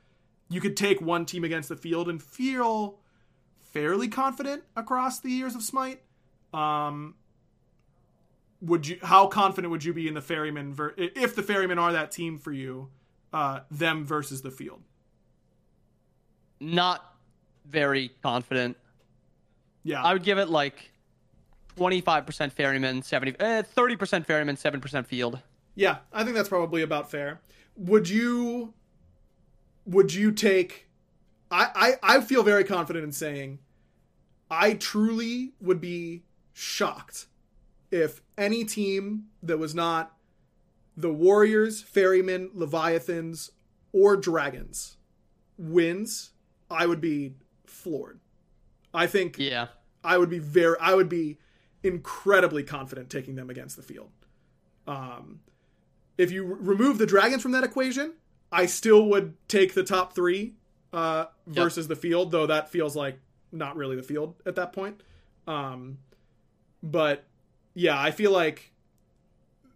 you 0.49 0.61
could 0.61 0.77
take 0.77 1.01
one 1.01 1.25
team 1.25 1.45
against 1.45 1.69
the 1.69 1.77
field 1.77 2.09
and 2.09 2.21
feel 2.21 2.99
fairly 3.61 4.09
confident 4.09 4.65
across 4.75 5.21
the 5.21 5.31
years 5.31 5.55
of 5.55 5.63
Smite. 5.63 6.01
Um, 6.53 7.15
would 8.63 8.87
you? 8.87 8.99
How 9.03 9.27
confident 9.27 9.71
would 9.71 9.85
you 9.85 9.93
be 9.93 10.09
in 10.09 10.15
the 10.15 10.23
Ferryman 10.23 10.73
ver- 10.73 10.95
if 10.97 11.35
the 11.35 11.43
Ferrymen 11.43 11.79
are 11.79 11.93
that 11.93 12.13
team 12.13 12.39
for 12.39 12.53
you? 12.53 12.89
Uh, 13.33 13.61
them 13.71 14.05
versus 14.05 14.43
the 14.43 14.51
field. 14.51 14.83
Not 16.61 17.17
very 17.67 18.13
confident. 18.23 18.77
Yeah, 19.83 20.03
I 20.03 20.13
would 20.13 20.23
give 20.23 20.39
it 20.39 20.49
like 20.49 20.93
25% 21.77 22.53
ferryman, 22.53 23.03
70 23.03 23.37
eh, 23.41 23.63
30% 23.63 24.27
ferryman, 24.27 24.57
7% 24.57 25.07
field. 25.07 25.41
Yeah, 25.75 25.99
I 26.13 26.23
think 26.23 26.37
that's 26.37 26.49
probably 26.49 26.83
about 26.83 27.11
fair. 27.11 27.41
Would 27.77 28.09
you 28.09 28.75
would 29.85 30.13
you 30.15 30.31
take 30.31 30.89
I, 31.51 31.97
I 32.03 32.17
I 32.17 32.21
feel 32.21 32.43
very 32.43 32.65
confident 32.65 33.05
in 33.05 33.13
saying 33.13 33.59
I 34.51 34.75
truly 34.75 35.55
would 35.61 35.81
be 35.81 36.25
shocked 36.53 37.27
if 37.93 38.23
any 38.37 38.65
team 38.65 39.27
that 39.43 39.59
was 39.59 39.75
not 39.75 40.17
the 40.97 41.13
Warriors, 41.13 41.83
Ferrymen, 41.83 42.51
Leviathans, 42.55 43.53
or 43.93 44.17
Dragons 44.17 44.97
wins, 45.59 46.31
I 46.71 46.87
would 46.87 47.01
be 47.01 47.35
floored. 47.67 48.19
I 48.93 49.07
think 49.07 49.39
Yeah. 49.39 49.69
I 50.03 50.19
would 50.19 50.31
be 50.31 50.39
very 50.39 50.77
I 50.81 50.95
would 50.95 51.09
be 51.09 51.39
incredibly 51.83 52.63
confident 52.63 53.11
taking 53.11 53.35
them 53.35 53.51
against 53.51 53.77
the 53.77 53.83
field. 53.83 54.11
Um, 54.87 55.41
if 56.19 56.31
you 56.33 56.47
r- 56.47 56.55
remove 56.55 56.99
the 56.99 57.07
dragons 57.07 57.43
from 57.43 57.53
that 57.53 57.65
equation, 57.65 58.15
I 58.51 58.67
still 58.67 59.07
would 59.07 59.35
take 59.49 59.75
the 59.75 59.85
top 59.85 60.15
three 60.15 60.55
uh, 60.93 61.27
versus 61.47 61.85
yep. 61.85 61.91
the 61.91 61.97
field, 61.97 62.31
though 62.31 62.47
that 62.47 62.71
feels 62.71 62.97
like 62.97 63.19
not 63.51 63.77
really 63.77 63.97
the 63.97 64.03
field 64.03 64.35
at 64.45 64.57
that 64.57 64.73
point. 64.73 65.01
Um, 65.47 65.99
but 66.83 67.25
yeah, 67.75 68.01
I 68.01 68.11
feel 68.11 68.31
like 68.31 68.73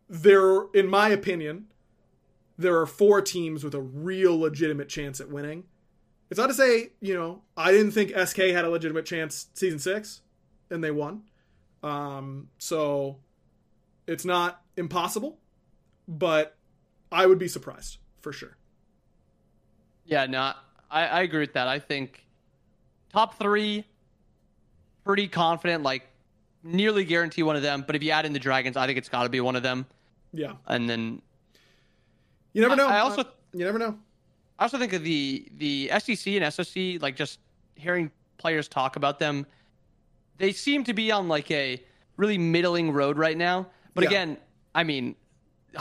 there, 0.09 0.65
in 0.75 0.89
my 0.89 1.09
opinion, 1.09 1.67
there 2.59 2.79
are 2.81 2.87
four 2.87 3.21
teams 3.21 3.65
with 3.65 3.75
a 3.75 3.81
real 3.81 4.39
legitimate 4.39 4.89
chance 4.89 5.21
at 5.21 5.29
winning. 5.29 5.65
It's 6.31 6.39
not 6.39 6.49
to 6.49 6.55
say, 6.55 6.91
you 7.01 7.15
know, 7.15 7.43
I 7.57 7.71
didn't 7.71 7.93
think 7.93 8.11
SK 8.17 8.39
had 8.39 8.65
a 8.65 8.71
legitimate 8.71 9.07
chance 9.07 9.47
season 9.55 9.79
six, 9.79 10.23
and 10.71 10.83
they 10.83 10.91
won. 10.91 11.23
Um, 11.83 12.49
so 12.59 13.19
it's 14.07 14.25
not 14.25 14.63
impossible, 14.77 15.39
but 16.09 16.57
I 17.13 17.27
would 17.27 17.39
be 17.39 17.49
surprised 17.49 17.99
for 18.21 18.33
sure. 18.33 18.57
Yeah, 20.05 20.27
no, 20.27 20.53
I, 20.91 21.07
I 21.07 21.21
agree 21.23 21.41
with 21.41 21.53
that. 21.55 21.69
I 21.69 21.79
think 21.79 22.25
top 23.13 23.39
three, 23.39 23.85
pretty 25.05 25.29
confident, 25.29 25.83
like 25.83 26.03
nearly 26.67 27.05
guarantee 27.05 27.43
one 27.43 27.57
of 27.57 27.63
them. 27.63 27.85
But 27.87 27.97
if 27.97 28.03
you 28.03 28.11
add 28.11 28.27
in 28.27 28.33
the 28.33 28.39
Dragons, 28.39 28.77
I 28.77 28.87
think 28.87 28.99
it's 28.99 29.09
got 29.09 29.23
to 29.25 29.29
be 29.29 29.41
one 29.41 29.57
of 29.57 29.63
them. 29.63 29.87
Yeah. 30.33 30.53
And 30.67 30.89
then 30.89 31.23
You 32.53 32.63
never 32.63 32.77
know. 32.77 32.89
I 32.89 33.01
also 33.01 33.25
you 33.53 33.65
never 33.65 33.79
know. 33.79 33.97
I 34.59 34.65
also 34.65 34.79
think 34.79 34.93
of 34.93 35.03
the 35.03 35.47
the 35.59 35.91
SEC 35.99 36.35
and 36.35 36.53
SOC, 36.53 37.01
like 37.01 37.17
just 37.17 37.39
hearing 37.75 38.11
players 38.39 38.69
talk 38.69 38.97
about 38.97 39.19
them, 39.19 39.47
they 40.39 40.53
seem 40.53 40.85
to 40.85 40.95
be 40.95 41.11
on 41.13 41.29
like 41.29 41.51
a 41.51 41.83
really 42.17 42.39
middling 42.39 42.93
road 42.93 43.19
right 43.19 43.37
now. 43.37 43.67
But 43.95 44.05
Yeah. 44.05 44.11
again, 44.11 44.37
I 44.75 44.85
mean, 44.85 45.15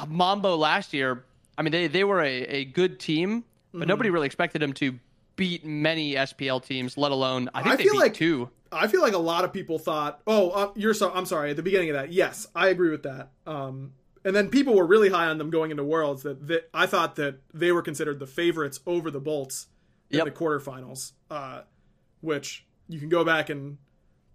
Mambo 0.08 0.56
last 0.56 0.94
year, 0.94 1.26
I 1.58 1.62
mean 1.62 1.72
they 1.72 1.88
they 1.88 2.04
were 2.04 2.22
a, 2.22 2.42
a 2.44 2.66
good 2.66 3.00
team, 3.00 3.44
but 3.72 3.80
Mm-hmm. 3.80 3.88
nobody 3.90 4.10
really 4.10 4.26
expected 4.26 4.62
them 4.62 4.72
to 4.74 4.98
beat 5.36 5.66
many 5.66 6.14
SPL 6.16 6.64
teams, 6.64 6.98
let 6.98 7.12
alone 7.12 7.50
I 7.54 7.62
think 7.62 7.74
I 7.74 7.76
they 7.78 7.84
feel 7.84 7.94
beat 7.94 8.00
like- 8.00 8.14
two. 8.14 8.50
I 8.72 8.88
feel 8.88 9.02
like 9.02 9.14
a 9.14 9.18
lot 9.20 9.46
of 9.46 9.54
people 9.54 9.80
thought, 9.80 10.22
"Oh, 10.28 10.50
uh, 10.50 10.72
you're 10.76 10.94
so." 10.94 11.10
I'm 11.14 11.26
sorry. 11.26 11.52
At 11.52 11.56
the 11.56 11.64
beginning 11.64 11.92
of 11.92 11.96
that, 11.96 12.12
yes, 12.12 12.46
I 12.54 12.68
agree 12.70 12.90
with 12.90 13.04
that. 13.04 13.30
Um, 13.48 13.94
and 14.26 14.36
then 14.36 14.50
people 14.50 14.76
were 14.76 14.86
really 14.86 15.10
high 15.10 15.28
on 15.28 15.38
them 15.38 15.50
going 15.50 15.72
into 15.72 15.84
Worlds. 15.84 16.24
That, 16.24 16.46
that 16.48 16.70
I 16.74 16.86
thought 16.86 17.16
that 17.16 17.38
they 17.54 17.72
were 17.72 17.82
considered 17.82 18.20
the 18.20 18.28
favorites 18.28 18.82
over 18.86 19.10
the 19.12 19.22
Bolts 19.22 19.68
in 20.10 20.18
Yep. 20.18 20.26
the 20.26 20.32
quarterfinals. 20.32 21.14
Uh, 21.32 21.62
which 22.22 22.66
you 22.90 23.00
can 23.00 23.08
go 23.08 23.24
back 23.24 23.50
and 23.50 23.78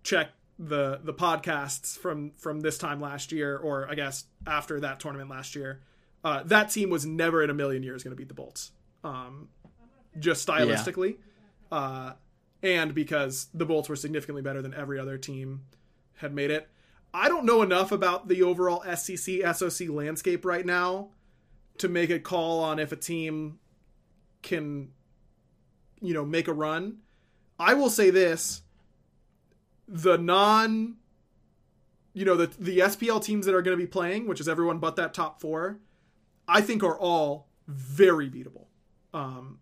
check 0.04 0.28
the 0.58 1.00
the 1.02 1.12
podcasts 1.12 1.98
from 1.98 2.30
from 2.38 2.60
this 2.60 2.78
time 2.78 3.00
last 3.00 3.32
year, 3.32 3.58
or 3.58 3.90
I 3.90 3.94
guess 3.94 4.24
after 4.46 4.80
that 4.80 5.00
tournament 5.00 5.28
last 5.28 5.54
year. 5.54 5.82
Uh, 6.24 6.42
that 6.44 6.70
team 6.70 6.88
was 6.88 7.04
never 7.04 7.42
in 7.42 7.50
a 7.50 7.54
million 7.54 7.82
years 7.82 8.02
going 8.04 8.12
to 8.12 8.16
beat 8.16 8.28
the 8.28 8.34
Bolts. 8.34 8.72
Um, 9.04 9.48
just 10.18 10.46
stylistically. 10.46 11.16
Uh, 11.70 12.12
and 12.62 12.94
because 12.94 13.48
the 13.54 13.64
Bolts 13.64 13.88
were 13.88 13.96
significantly 13.96 14.42
better 14.42 14.62
than 14.62 14.74
every 14.74 14.98
other 14.98 15.16
team 15.18 15.62
had 16.16 16.34
made 16.34 16.50
it. 16.50 16.68
I 17.12 17.28
don't 17.28 17.44
know 17.44 17.62
enough 17.62 17.90
about 17.90 18.28
the 18.28 18.42
overall 18.42 18.82
SCC 18.86 19.42
SOC 19.54 19.88
landscape 19.88 20.44
right 20.44 20.64
now 20.64 21.08
to 21.78 21.88
make 21.88 22.10
a 22.10 22.20
call 22.20 22.62
on 22.62 22.78
if 22.78 22.92
a 22.92 22.96
team 22.96 23.58
can 24.42 24.90
you 26.00 26.14
know 26.14 26.24
make 26.24 26.48
a 26.48 26.52
run. 26.52 26.98
I 27.58 27.74
will 27.74 27.90
say 27.90 28.10
this 28.10 28.62
the 29.88 30.16
non 30.16 30.96
you 32.12 32.24
know 32.24 32.36
the 32.36 32.46
the 32.58 32.78
SPL 32.80 33.22
teams 33.22 33.46
that 33.46 33.54
are 33.54 33.62
going 33.62 33.76
to 33.76 33.82
be 33.82 33.88
playing, 33.88 34.28
which 34.28 34.40
is 34.40 34.48
everyone 34.48 34.78
but 34.78 34.96
that 34.96 35.14
top 35.14 35.40
4, 35.40 35.78
I 36.46 36.60
think 36.60 36.82
are 36.82 36.98
all 36.98 37.48
very 37.66 38.30
beatable. 38.30 38.66
Um 39.12 39.58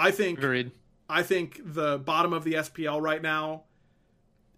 I 0.00 0.10
think 0.10 0.38
Agreed. 0.38 0.72
I 1.08 1.22
think 1.22 1.60
the 1.64 1.98
bottom 1.98 2.32
of 2.32 2.44
the 2.44 2.54
SPL 2.54 3.00
right 3.02 3.20
now 3.20 3.64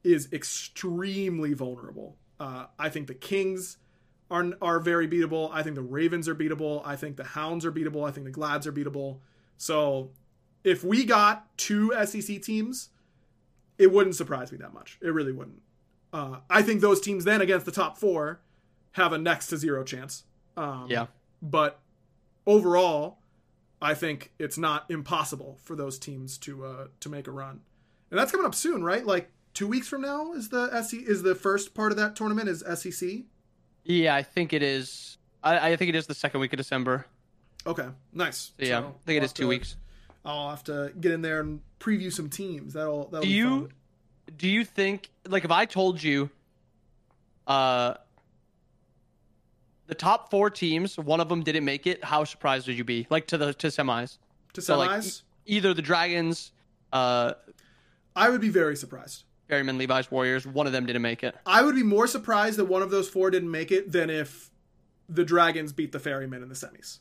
is 0.05 0.32
extremely 0.32 1.55
vulnerable. 1.55 2.16
Uh, 2.38 2.66
I 2.78 2.88
think 2.88 3.09
the 3.09 3.14
Kings 3.14 3.78
are 4.30 4.53
are 4.61 4.80
very 4.80 5.09
beatable. 5.09 5.51
I 5.53 5.62
think 5.62 5.76
the 5.76 5.82
Ravens 5.82 6.28
are 6.28 6.34
beatable. 6.34 6.82
I 6.84 6.97
think 6.97 7.16
the 7.16 7.24
Hounds 7.24 7.64
are 7.64 7.72
beatable. 7.72 8.07
I 8.07 8.12
think 8.12 8.24
the 8.24 8.32
Glads 8.32 8.66
are 8.66 8.72
beatable. 8.72 9.18
So 9.57 10.11
if 10.64 10.84
we 10.84 11.05
got 11.05 11.57
two 11.57 11.93
SCC 11.95 12.43
teams, 12.43 12.90
it 13.78 13.93
wouldn't 13.93 14.16
surprise 14.16 14.53
me 14.53 14.59
that 14.59 14.72
much. 14.72 14.99
It 15.03 15.09
really 15.11 15.32
wouldn't. 15.32 15.62
Uh, 16.12 16.38
I 16.51 16.62
think 16.62 16.80
those 16.80 17.01
teams 17.01 17.24
then 17.24 17.40
against 17.40 17.66
the 17.66 17.72
top 17.72 17.97
four 17.99 18.40
have 18.93 19.12
a 19.12 19.18
next 19.18 19.49
to 19.49 19.57
zero 19.57 19.82
chance. 19.82 20.24
Um, 20.57 20.86
Yeah. 20.88 21.07
But 21.40 21.80
overall, 22.47 23.18
I 23.83 23.95
think 23.95 24.33
it's 24.39 24.57
not 24.57 24.85
impossible 24.91 25.59
for 25.64 25.74
those 25.76 25.99
teams 25.99 26.39
to 26.39 26.64
uh, 26.64 26.87
to 27.01 27.09
make 27.09 27.26
a 27.26 27.30
run, 27.33 27.61
and 28.11 28.18
that's 28.18 28.30
coming 28.30 28.47
up 28.47 28.55
soon, 28.55 28.85
right? 28.85 29.05
Like 29.05 29.30
two 29.55 29.66
weeks 29.66 29.89
from 29.89 30.01
now 30.03 30.33
is 30.33 30.49
the 30.51 30.68
SCC 30.68 31.07
is 31.07 31.22
the 31.22 31.35
first 31.35 31.74
part 31.74 31.91
of 31.93 31.99
that 31.99 32.14
tournament 32.16 32.49
is 32.49 32.62
SCC. 32.62 33.24
Yeah, 33.85 34.14
I 34.14 34.22
think 34.22 34.53
it 34.53 34.62
is. 34.62 35.18
I, 35.43 35.72
I 35.72 35.76
think 35.76 35.89
it 35.89 35.97
is 35.97 36.07
the 36.07 36.14
second 36.14 36.41
week 36.41 36.53
of 36.53 36.57
December. 36.59 37.07
Okay, 37.66 37.89
nice. 38.12 38.53
So, 38.59 38.64
yeah, 38.64 38.80
So 38.80 38.87
I 38.87 39.07
think 39.07 39.16
it 39.18 39.24
is 39.24 39.33
two 39.33 39.43
to- 39.43 39.49
weeks. 39.49 39.76
I'll 40.24 40.51
have 40.51 40.62
to 40.64 40.93
get 41.01 41.11
in 41.11 41.20
there 41.22 41.41
and 41.41 41.61
preview 41.80 42.12
some 42.12 42.28
teams. 42.30 42.74
That'll 42.74 43.07
that'll 43.09 43.22
Do 43.22 43.28
be 43.28 43.35
you 43.35 43.49
fun. 43.62 43.72
do 44.37 44.49
you 44.49 44.64
think 44.64 45.11
like 45.26 45.45
if 45.45 45.51
I 45.51 45.64
told 45.64 46.01
you 46.01 46.30
uh 47.49 47.95
the 49.93 49.99
top 49.99 50.30
four 50.30 50.49
teams, 50.49 50.97
one 50.97 51.20
of 51.20 51.28
them 51.28 51.43
didn't 51.43 51.66
make 51.66 51.86
it, 51.86 52.03
how 52.03 52.24
surprised 52.24 52.66
would 52.66 52.78
you 52.78 52.84
be? 52.84 53.07
Like 53.11 53.26
to 53.26 53.36
the 53.36 53.53
to 53.53 53.66
semis. 53.66 54.16
to 54.55 54.62
semis. 54.62 54.64
So, 54.64 54.78
like, 54.78 55.03
Either 55.45 55.74
the 55.74 55.82
Dragons, 55.82 56.53
uh 56.95 57.34
I 58.16 58.30
would 58.30 58.40
be 58.40 58.49
very 58.49 58.74
surprised. 58.74 59.24
Ferryman, 59.49 59.76
Levi's 59.76 60.11
Warriors, 60.11 60.47
one 60.47 60.66
of 60.66 60.72
them 60.72 60.86
didn't 60.86 61.03
make 61.03 61.22
it. 61.22 61.34
I 61.45 61.61
would 61.62 61.74
be 61.74 61.82
more 61.82 62.07
surprised 62.07 62.59
that 62.59 62.64
one 62.64 62.80
of 62.80 62.90
those 62.90 63.07
four 63.07 63.30
didn't 63.30 63.51
make 63.51 63.70
it 63.70 63.93
than 63.93 64.09
if 64.09 64.51
the 65.11 65.24
Dragons 65.26 65.74
beat 65.74 65.93
the 65.93 65.99
Ferrymen 65.99 66.43
in 66.43 66.49
the 66.49 66.55
semis. 66.55 67.01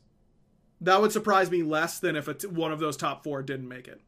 That 0.82 1.00
would 1.00 1.14
surprise 1.14 1.50
me 1.50 1.64
less 1.64 2.00
than 2.00 2.18
if 2.18 2.28
a 2.28 2.34
t- 2.34 2.48
one 2.48 2.74
of 2.74 2.80
those 2.80 2.98
top 2.98 3.24
four 3.24 3.42
didn't 3.42 3.70
make 3.70 3.88
it. 3.88 4.02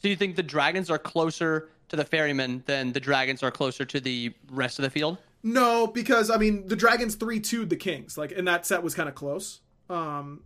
So 0.00 0.06
you 0.06 0.14
think 0.14 0.36
the 0.36 0.44
Dragons 0.44 0.88
are 0.88 0.98
closer 0.98 1.68
to 1.88 1.96
the 1.96 2.04
Ferrymen 2.04 2.64
than 2.66 2.92
the 2.92 3.00
Dragons 3.00 3.42
are 3.42 3.50
closer 3.50 3.84
to 3.86 3.98
the 3.98 4.32
rest 4.52 4.78
of 4.78 4.84
the 4.84 4.90
field? 4.90 5.18
No, 5.42 5.86
because 5.86 6.30
I 6.30 6.36
mean 6.36 6.66
the 6.68 6.76
Dragons 6.76 7.14
three 7.14 7.40
2 7.40 7.64
the 7.64 7.76
Kings, 7.76 8.18
like, 8.18 8.32
and 8.32 8.46
that 8.46 8.66
set 8.66 8.82
was 8.82 8.94
kind 8.94 9.08
of 9.08 9.14
close. 9.14 9.60
Um, 9.88 10.42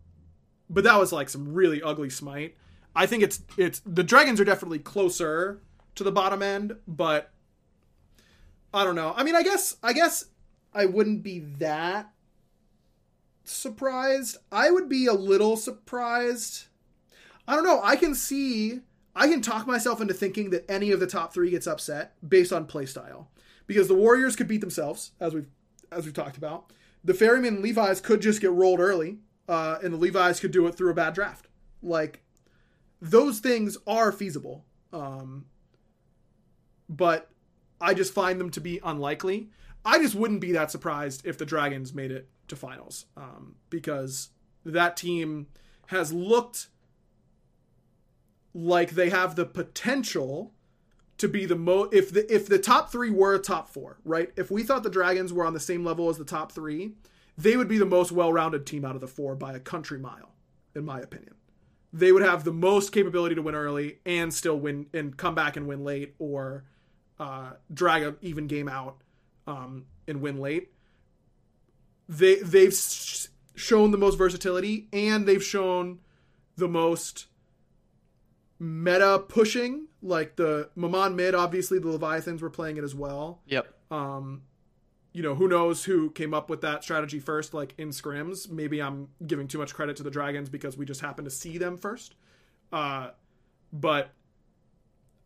but 0.71 0.85
that 0.85 0.99
was 0.99 1.13
like 1.13 1.29
some 1.29 1.53
really 1.53 1.83
ugly 1.83 2.11
smite. 2.11 2.57
I 2.95 3.07
think 3.07 3.23
it's 3.23 3.43
it's 3.57 3.81
the 3.85 4.05
Dragons 4.05 4.41
are 4.41 4.45
definitely 4.45 4.79
closer 4.79 5.61
to 5.97 6.05
the 6.05 6.13
bottom 6.13 6.43
end, 6.43 6.77
but 6.87 7.31
I 8.73 8.85
don't 8.85 8.95
know. 8.95 9.13
I 9.17 9.25
mean, 9.25 9.35
I 9.35 9.43
guess 9.43 9.77
I 9.83 9.93
guess 9.93 10.27
I 10.73 10.87
wouldn't 10.87 11.23
be 11.23 11.41
that 11.59 12.11
surprised. 13.45 14.37
I 14.53 14.71
would 14.71 14.89
be 14.89 15.07
a 15.07 15.13
little 15.13 15.57
surprised. 15.57 16.65
I 17.47 17.55
don't 17.55 17.65
know. 17.65 17.81
I 17.83 17.97
can 17.97 18.15
see 18.15 18.81
I 19.15 19.29
can 19.29 19.43
talk 19.43 19.67
myself 19.67 20.01
into 20.01 20.15
thinking 20.15 20.51
that 20.51 20.69
any 20.71 20.91
of 20.91 21.01
the 21.01 21.07
top 21.07 21.33
3 21.35 21.51
gets 21.51 21.67
upset 21.67 22.15
based 22.27 22.53
on 22.53 22.67
playstyle 22.67 23.27
because 23.67 23.89
the 23.89 23.95
Warriors 23.95 24.37
could 24.37 24.49
beat 24.49 24.61
themselves, 24.61 25.13
as 25.21 25.35
we've 25.35 25.49
as 25.91 26.05
we've 26.05 26.15
talked 26.15 26.37
about. 26.37 26.73
The 27.03 27.15
Ferryman 27.15 27.57
and 27.57 27.63
Levi's 27.63 28.01
could 28.01 28.23
just 28.23 28.41
get 28.41 28.53
rolled 28.53 28.81
early, 28.81 29.19
uh, 29.49 29.79
and 29.83 29.93
the 29.93 29.99
Levi's 29.99 30.41
could 30.41 30.53
do 30.53 30.67
it 30.67 30.75
through 30.75 30.91
a 30.91 30.95
bad 30.95 31.15
draft. 31.15 31.49
Like 31.83 32.23
those 33.01 33.41
things 33.41 33.77
are 33.87 34.11
feasible, 34.11 34.65
um, 34.93 35.45
but 36.89 37.31
I 37.81 37.93
just 37.93 38.15
find 38.15 38.41
them 38.41 38.51
to 38.51 38.61
be 38.61 38.81
unlikely. 38.83 39.51
I 39.85 39.99
just 39.99 40.15
wouldn't 40.15 40.41
be 40.41 40.53
that 40.53 40.71
surprised 40.71 41.27
if 41.27 41.37
the 41.37 41.45
Dragons 41.45 41.93
made 41.93 42.11
it 42.11 42.31
to 42.49 42.57
finals, 42.57 43.05
um, 43.17 43.57
because 43.69 44.31
that 44.65 44.97
team 44.97 45.49
has 45.89 46.11
looked 46.11 46.69
like 48.55 48.93
they 48.93 49.11
have 49.11 49.37
the 49.37 49.45
potential 49.45 50.54
to 51.19 51.29
be 51.29 51.47
the 51.47 51.57
mo 51.57 51.89
if 51.93 52.13
the 52.13 52.33
if 52.33 52.47
the 52.49 52.59
top 52.59 52.91
three 52.91 53.11
were 53.11 53.35
a 53.35 53.39
top 53.39 53.69
four, 53.69 53.99
right? 54.05 54.33
If 54.37 54.51
we 54.51 54.63
thought 54.63 54.83
the 54.83 54.91
Dragons 54.91 55.33
were 55.33 55.47
on 55.47 55.55
the 55.55 55.61
same 55.61 55.85
level 55.85 56.09
as 56.09 56.19
the 56.19 56.25
top 56.25 56.53
three, 56.53 56.93
they 57.39 57.57
would 57.57 57.69
be 57.69 57.79
the 57.79 57.85
most 57.85 58.13
well-rounded 58.13 58.67
team 58.67 58.85
out 58.85 58.95
of 58.95 59.01
the 59.01 59.09
four 59.09 59.35
by 59.35 59.55
a 59.55 59.61
country 59.61 59.99
mile, 59.99 60.33
in 60.75 60.85
my 60.85 61.01
opinion. 61.01 61.35
They 61.93 62.11
would 62.11 62.23
have 62.23 62.43
the 62.43 62.53
most 62.53 62.91
capability 62.91 63.37
to 63.37 63.43
win 63.43 63.55
early 63.55 63.99
and 64.05 64.35
still 64.35 64.59
win 64.59 64.87
and 64.93 65.17
come 65.17 65.35
back 65.37 65.57
and 65.57 65.69
win 65.69 65.85
late, 65.85 66.15
or 66.19 66.65
uh, 67.21 67.53
drag 67.73 68.03
an 68.03 68.17
even 68.21 68.49
game 68.49 68.69
out 68.69 68.97
um, 69.47 69.87
and 70.09 70.21
win 70.21 70.41
late. 70.41 70.73
They 72.09 72.37
they've 72.37 72.69
s- 72.73 73.29
shown 73.55 73.93
the 73.93 73.99
most 73.99 74.19
versatility 74.19 74.89
and 74.93 75.27
they've 75.27 75.43
shown 75.43 76.01
the 76.57 76.69
most 76.69 77.27
meta 78.59 79.23
pushing. 79.27 79.87
Like 80.05 80.37
the 80.37 80.69
Maman 80.77 81.17
mid, 81.17 81.35
obviously 81.35 81.79
the 81.79 81.89
Leviathans 81.89 82.43
were 82.43 82.51
playing 82.51 82.77
it 82.77 82.85
as 82.85 82.95
well. 82.95 83.41
Yep. 83.47 83.73
Um, 83.91 84.43
you 85.15 85.23
know, 85.23 85.35
who 85.35 85.49
knows 85.49 85.85
who 85.85 86.11
came 86.11 86.35
up 86.35 86.51
with 86.51 86.61
that 86.61 86.85
strategy 86.85 87.19
first, 87.21 87.55
like 87.55 87.73
in 87.79 87.89
scrims. 87.89 88.51
Maybe 88.51 88.83
I'm 88.83 89.09
giving 89.27 89.49
too 89.49 89.59
much 89.59 89.73
credit 89.73 89.97
to 89.97 90.03
the 90.03 90.11
Dragons 90.11 90.51
because 90.51 90.77
we 90.77 90.85
just 90.85 91.01
happen 91.01 91.25
to 91.25 91.31
see 91.31 91.57
them 91.57 91.79
first. 91.79 92.17
Uh, 92.71 93.11
but 93.73 94.11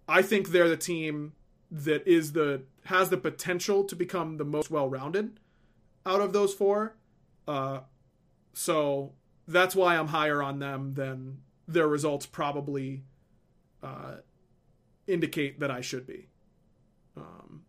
I 0.09 0.23
think 0.23 0.51
they're 0.51 0.69
the 0.69 0.77
team 0.77 1.33
that 1.71 2.07
is 2.07 2.33
the 2.33 2.63
has 2.85 3.11
the 3.11 3.17
potential 3.17 3.83
to 3.85 3.97
become 3.97 4.37
the 4.37 4.45
most 4.45 4.71
well-rounded 4.71 5.41
out 6.07 6.21
of 6.21 6.33
those 6.33 6.55
four. 6.55 6.97
Uh, 7.49 7.81
so 8.55 9.13
that's 9.49 9.75
why 9.75 9.97
I'm 9.97 10.09
higher 10.09 10.43
on 10.43 10.61
them 10.61 10.95
than 10.95 11.39
their 11.67 11.89
results 11.89 12.27
probably 12.27 13.03
uh, 13.83 14.17
indicate 15.09 15.61
that 15.61 15.71
I 15.71 15.81
should 15.81 16.07
be. 16.07 16.29
Um, 17.17 17.63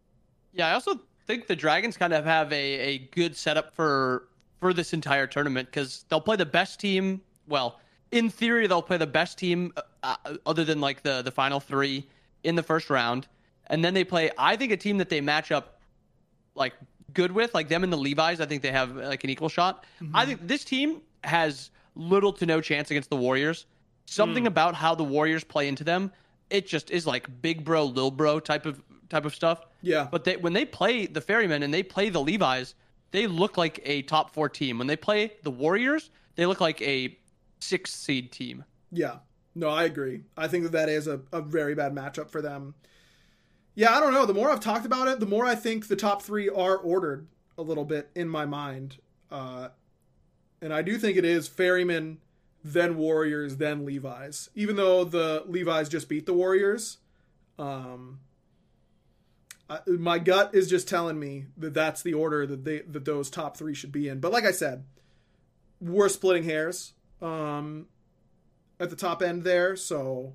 yeah, 0.54 0.68
I 0.68 0.74
also 0.74 1.00
think 1.26 1.48
the 1.48 1.56
Dragons 1.56 1.98
kind 1.98 2.14
of 2.14 2.26
have 2.26 2.52
a, 2.52 2.56
a 2.56 2.98
good 2.98 3.36
setup 3.36 3.74
for 3.76 4.28
for 4.60 4.74
this 4.74 4.94
entire 4.94 5.26
tournament 5.26 5.70
because 5.70 6.06
they'll 6.10 6.22
play 6.22 6.36
the 6.36 6.46
best 6.46 6.80
team. 6.80 7.22
Well, 7.48 7.80
in 8.12 8.30
theory, 8.30 8.68
they'll 8.68 8.82
play 8.82 8.98
the 8.98 9.08
best 9.08 9.38
team 9.38 9.74
uh, 10.04 10.16
other 10.46 10.64
than 10.64 10.82
like 10.82 11.04
the 11.04 11.22
the 11.22 11.32
final 11.32 11.60
three 11.60 12.08
in 12.44 12.56
the 12.56 12.64
first 12.64 12.90
round, 12.90 13.28
and 13.68 13.84
then 13.84 13.94
they 13.94 14.04
play. 14.04 14.32
I 14.38 14.56
think 14.56 14.72
a 14.72 14.78
team 14.78 14.98
that 14.98 15.10
they 15.10 15.22
match 15.22 15.52
up 15.52 15.80
like 16.56 16.74
good 17.14 17.32
with, 17.32 17.54
like 17.54 17.70
them 17.70 17.84
and 17.84 17.92
the 17.92 17.98
Levi's. 17.98 18.42
I 18.42 18.46
think 18.46 18.62
they 18.62 18.72
have 18.72 18.96
like 18.96 19.24
an 19.24 19.30
equal 19.30 19.50
shot. 19.50 19.86
Mm-hmm. 20.02 20.16
I 20.16 20.26
think 20.26 20.48
this 20.48 20.64
team 20.64 21.02
has 21.24 21.72
little 21.96 22.34
to 22.34 22.46
no 22.46 22.62
chance 22.62 22.92
against 22.92 23.10
the 23.10 23.16
Warriors. 23.16 23.66
Something 24.06 24.46
mm. 24.46 24.48
about 24.48 24.74
how 24.74 24.96
the 24.96 25.04
Warriors 25.04 25.44
play 25.44 25.68
into 25.68 25.84
them, 25.84 26.12
it 26.50 26.68
just 26.68 26.92
is 26.92 27.06
like 27.06 27.42
big 27.42 27.64
bro, 27.64 27.86
little 27.86 28.12
bro 28.12 28.40
type 28.40 28.66
of 28.66 28.82
type 29.10 29.26
of 29.26 29.34
stuff. 29.34 29.66
Yeah. 29.82 30.08
But 30.10 30.24
they, 30.24 30.38
when 30.38 30.54
they 30.54 30.66
play 30.66 31.06
the 31.06 31.22
Ferrymen 31.22 31.64
and 31.64 31.74
they 31.74 31.84
play 31.84 32.10
the 32.10 32.22
Levi's, 32.22 32.76
they 33.12 33.28
look 33.28 33.58
like 33.58 33.80
a 33.84 34.04
top 34.04 34.34
four 34.34 34.50
team. 34.50 34.78
When 34.78 34.88
they 34.88 34.96
play 34.96 35.34
the 35.44 35.52
Warriors, 35.52 36.12
they 36.36 36.46
look 36.46 36.62
like 36.62 36.82
a 36.82 37.18
six 37.60 37.94
seed 37.94 38.32
team. 38.32 38.64
Yeah. 38.92 39.18
No, 39.56 39.70
I 39.70 39.84
agree. 39.84 40.22
I 40.38 40.48
think 40.48 40.64
that 40.64 40.72
that 40.74 40.90
is 40.90 41.08
a, 41.08 41.22
a 41.34 41.42
very 41.42 41.76
bad 41.76 41.94
matchup 41.94 42.30
for 42.30 42.42
them. 42.42 42.76
Yeah, 43.76 43.96
I 43.96 44.00
don't 44.00 44.14
know. 44.14 44.26
The 44.26 44.34
more 44.34 44.52
I've 44.52 44.60
talked 44.60 44.86
about 44.86 45.08
it, 45.08 45.20
the 45.20 45.26
more 45.26 45.46
I 45.46 45.56
think 45.56 45.88
the 45.88 45.96
top 45.96 46.22
three 46.22 46.50
are 46.50 46.78
ordered 46.78 47.28
a 47.58 47.62
little 47.62 47.86
bit 47.86 48.10
in 48.16 48.28
my 48.30 48.46
mind. 48.46 48.98
Uh, 49.32 49.70
and 50.62 50.74
I 50.74 50.82
do 50.82 50.98
think 50.98 51.18
it 51.18 51.26
is 51.26 51.48
Ferryman, 51.48 52.20
then 52.64 52.98
Warriors, 52.98 53.58
then 53.58 53.86
Levi's. 53.86 54.50
Even 54.56 54.76
though 54.76 55.04
the 55.04 55.44
Levi's 55.48 55.90
just 55.90 56.10
beat 56.10 56.26
the 56.26 56.34
Warriors, 56.34 56.98
um, 57.58 58.20
I, 59.70 59.80
my 59.88 60.20
gut 60.20 60.54
is 60.54 60.70
just 60.70 60.88
telling 60.88 61.20
me 61.20 61.46
that 61.58 61.74
that's 61.74 62.02
the 62.02 62.14
order 62.14 62.46
that 62.46 62.66
they 62.66 62.80
that 62.80 63.06
those 63.06 63.30
top 63.30 63.56
three 63.56 63.74
should 63.74 63.92
be 63.92 64.10
in. 64.10 64.20
But 64.20 64.32
like 64.32 64.46
I 64.46 64.52
said, 64.52 64.84
we're 65.80 66.10
splitting 66.10 66.44
hairs 66.44 66.94
um, 67.22 67.88
at 68.80 68.90
the 68.90 68.96
top 68.96 69.22
end 69.22 69.44
there, 69.44 69.76
so 69.76 70.34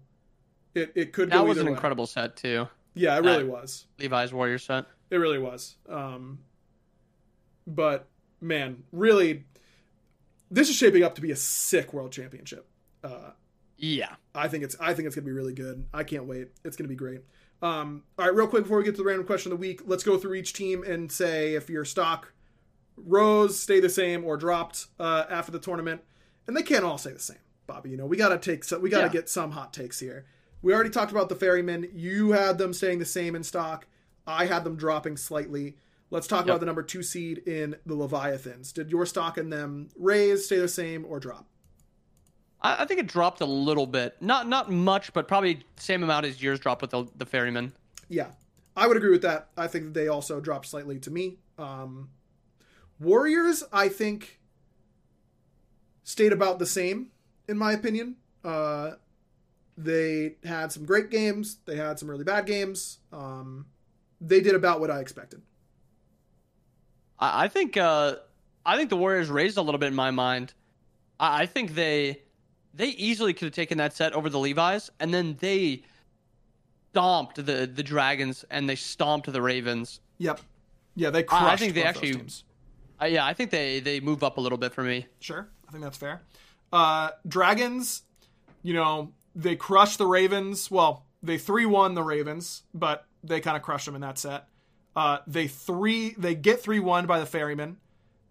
it 0.74 0.92
it 0.94 1.12
could. 1.12 1.30
Be. 1.30 1.36
That 1.36 1.46
was 1.46 1.58
an 1.58 1.66
way. 1.66 1.72
incredible 1.72 2.06
set 2.06 2.36
too. 2.36 2.68
Yeah, 2.94 3.16
it 3.16 3.24
really 3.24 3.44
was. 3.44 3.86
Levi's 3.98 4.32
Warrior 4.32 4.58
set. 4.58 4.86
It 5.10 5.16
really 5.16 5.38
was. 5.38 5.74
Um, 5.88 6.38
but 7.66 8.06
man, 8.40 8.84
really 8.92 9.44
this 10.54 10.68
is 10.68 10.76
shaping 10.76 11.02
up 11.02 11.16
to 11.16 11.20
be 11.20 11.32
a 11.32 11.36
sick 11.36 11.92
world 11.92 12.12
championship. 12.12 12.66
Uh, 13.02 13.30
yeah, 13.76 14.14
I 14.34 14.48
think 14.48 14.62
it's 14.62 14.76
I 14.80 14.94
think 14.94 15.06
it's 15.06 15.16
gonna 15.16 15.26
be 15.26 15.32
really 15.32 15.52
good. 15.52 15.84
I 15.92 16.04
can't 16.04 16.26
wait. 16.26 16.48
It's 16.64 16.76
gonna 16.76 16.88
be 16.88 16.94
great. 16.94 17.22
Um, 17.60 18.04
all 18.18 18.26
right, 18.26 18.34
real 18.34 18.46
quick 18.46 18.62
before 18.62 18.78
we 18.78 18.84
get 18.84 18.92
to 18.92 19.02
the 19.02 19.06
random 19.06 19.26
question 19.26 19.50
of 19.50 19.58
the 19.58 19.60
week, 19.60 19.82
let's 19.84 20.04
go 20.04 20.16
through 20.16 20.34
each 20.34 20.52
team 20.52 20.84
and 20.84 21.10
say 21.10 21.54
if 21.54 21.68
your 21.68 21.84
stock 21.84 22.32
rose, 22.96 23.58
stay 23.58 23.80
the 23.80 23.88
same, 23.88 24.24
or 24.24 24.36
dropped 24.36 24.86
uh, 25.00 25.24
after 25.28 25.50
the 25.50 25.58
tournament. 25.58 26.02
And 26.46 26.56
they 26.56 26.62
can't 26.62 26.84
all 26.84 26.98
say 26.98 27.12
the 27.12 27.18
same, 27.18 27.38
Bobby. 27.66 27.90
You 27.90 27.96
know 27.96 28.06
we 28.06 28.16
gotta 28.16 28.38
take 28.38 28.62
so 28.64 28.78
we 28.78 28.90
gotta 28.90 29.06
yeah. 29.06 29.12
get 29.12 29.28
some 29.28 29.50
hot 29.50 29.72
takes 29.72 29.98
here. 29.98 30.24
We 30.62 30.72
already 30.72 30.90
talked 30.90 31.10
about 31.10 31.28
the 31.28 31.34
ferrymen. 31.34 31.90
You 31.92 32.32
had 32.32 32.58
them 32.58 32.72
staying 32.72 33.00
the 33.00 33.04
same 33.04 33.34
in 33.34 33.42
stock. 33.42 33.86
I 34.26 34.46
had 34.46 34.64
them 34.64 34.76
dropping 34.76 35.16
slightly. 35.16 35.76
Let's 36.10 36.26
talk 36.26 36.40
yep. 36.40 36.48
about 36.48 36.60
the 36.60 36.66
number 36.66 36.82
two 36.82 37.02
seed 37.02 37.38
in 37.38 37.76
the 37.86 37.94
Leviathans. 37.94 38.72
Did 38.72 38.90
your 38.90 39.06
stock 39.06 39.38
in 39.38 39.50
them 39.50 39.88
raise, 39.96 40.46
stay 40.46 40.58
the 40.58 40.68
same, 40.68 41.04
or 41.08 41.18
drop? 41.18 41.46
I, 42.60 42.82
I 42.82 42.84
think 42.86 43.00
it 43.00 43.06
dropped 43.06 43.40
a 43.40 43.46
little 43.46 43.86
bit. 43.86 44.16
Not 44.20 44.48
not 44.48 44.70
much, 44.70 45.12
but 45.12 45.28
probably 45.28 45.64
same 45.76 46.02
amount 46.02 46.26
as 46.26 46.42
yours 46.42 46.60
dropped 46.60 46.82
with 46.82 46.90
the, 46.90 47.06
the 47.16 47.26
Ferryman. 47.26 47.72
Yeah, 48.08 48.28
I 48.76 48.86
would 48.86 48.96
agree 48.96 49.10
with 49.10 49.22
that. 49.22 49.48
I 49.56 49.66
think 49.66 49.84
that 49.84 49.94
they 49.94 50.08
also 50.08 50.40
dropped 50.40 50.66
slightly 50.66 50.98
to 51.00 51.10
me. 51.10 51.38
Um, 51.58 52.10
Warriors, 53.00 53.64
I 53.72 53.88
think, 53.88 54.40
stayed 56.04 56.32
about 56.32 56.58
the 56.58 56.66
same, 56.66 57.10
in 57.48 57.58
my 57.58 57.72
opinion. 57.72 58.16
Uh, 58.44 58.92
they 59.76 60.36
had 60.44 60.70
some 60.70 60.84
great 60.84 61.10
games. 61.10 61.58
They 61.66 61.76
had 61.76 61.98
some 61.98 62.08
really 62.08 62.24
bad 62.24 62.46
games. 62.46 62.98
Um, 63.12 63.66
they 64.20 64.40
did 64.40 64.54
about 64.54 64.80
what 64.80 64.90
I 64.90 65.00
expected. 65.00 65.42
I, 67.18 67.44
I 67.44 67.48
think 67.48 67.76
uh, 67.76 68.16
I 68.64 68.76
think 68.76 68.90
the 68.90 68.96
Warriors 68.96 69.28
raised 69.28 69.56
a 69.56 69.62
little 69.62 69.78
bit 69.78 69.88
in 69.88 69.94
my 69.94 70.10
mind. 70.10 70.52
I, 71.18 71.42
I 71.42 71.46
think 71.46 71.74
they 71.74 72.22
they 72.72 72.88
easily 72.88 73.32
could 73.32 73.46
have 73.46 73.54
taken 73.54 73.78
that 73.78 73.94
set 73.94 74.12
over 74.12 74.28
the 74.28 74.38
Levi's, 74.38 74.90
and 75.00 75.12
then 75.12 75.36
they 75.40 75.82
stomped 76.90 77.36
the 77.36 77.66
the 77.66 77.82
Dragons 77.82 78.44
and 78.50 78.68
they 78.68 78.76
stomped 78.76 79.30
the 79.32 79.42
Ravens. 79.42 80.00
Yep. 80.18 80.40
Yeah, 80.96 81.10
they 81.10 81.22
crushed. 81.22 81.44
I 81.44 81.56
think 81.56 81.74
they 81.74 81.82
actually. 81.82 82.20
Uh, 83.02 83.06
yeah, 83.06 83.26
I 83.26 83.34
think 83.34 83.50
they 83.50 83.80
they 83.80 84.00
move 84.00 84.22
up 84.22 84.36
a 84.36 84.40
little 84.40 84.58
bit 84.58 84.72
for 84.72 84.82
me. 84.82 85.06
Sure, 85.20 85.48
I 85.68 85.72
think 85.72 85.82
that's 85.82 85.98
fair. 85.98 86.22
Uh, 86.72 87.10
Dragons, 87.26 88.02
you 88.62 88.74
know, 88.74 89.12
they 89.34 89.56
crushed 89.56 89.98
the 89.98 90.06
Ravens. 90.06 90.70
Well, 90.70 91.04
they 91.22 91.38
three 91.38 91.66
one 91.66 91.94
the 91.94 92.02
Ravens, 92.02 92.62
but 92.72 93.06
they 93.24 93.40
kind 93.40 93.56
of 93.56 93.62
crushed 93.62 93.86
them 93.86 93.94
in 93.96 94.00
that 94.02 94.18
set. 94.18 94.46
Uh, 94.96 95.18
they 95.26 95.46
three 95.48 96.14
they 96.16 96.34
get 96.34 96.60
three 96.60 96.80
one 96.80 97.06
by 97.06 97.18
the 97.18 97.26
ferryman. 97.26 97.78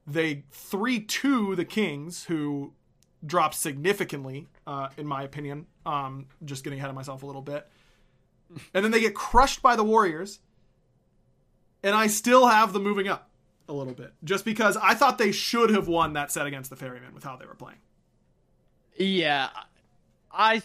They 0.07 0.43
three 0.51 0.99
two 0.99 1.55
the 1.55 1.65
Kings, 1.65 2.25
who 2.25 2.73
dropped 3.25 3.55
significantly, 3.55 4.47
uh, 4.67 4.89
in 4.97 5.07
my 5.07 5.23
opinion. 5.23 5.67
Um, 5.85 6.27
just 6.45 6.63
getting 6.63 6.79
ahead 6.79 6.89
of 6.89 6.95
myself 6.95 7.23
a 7.23 7.25
little 7.25 7.41
bit. 7.41 7.67
And 8.73 8.83
then 8.83 8.91
they 8.91 8.99
get 8.99 9.15
crushed 9.15 9.61
by 9.61 9.75
the 9.75 9.83
Warriors. 9.83 10.39
And 11.81 11.95
I 11.95 12.07
still 12.07 12.47
have 12.47 12.71
them 12.71 12.83
moving 12.83 13.09
up 13.09 13.29
a 13.67 13.73
little 13.73 13.93
bit, 13.93 14.13
just 14.23 14.45
because 14.45 14.77
I 14.77 14.93
thought 14.93 15.17
they 15.17 15.33
should 15.33 15.69
have 15.69 15.87
won 15.87 16.13
that 16.13 16.31
set 16.31 16.47
against 16.47 16.69
the 16.69 16.77
Ferryman 16.77 17.13
with 17.13 17.23
how 17.23 17.35
they 17.35 17.45
were 17.45 17.55
playing. 17.55 17.79
Yeah, 18.97 19.49
I. 20.31 20.61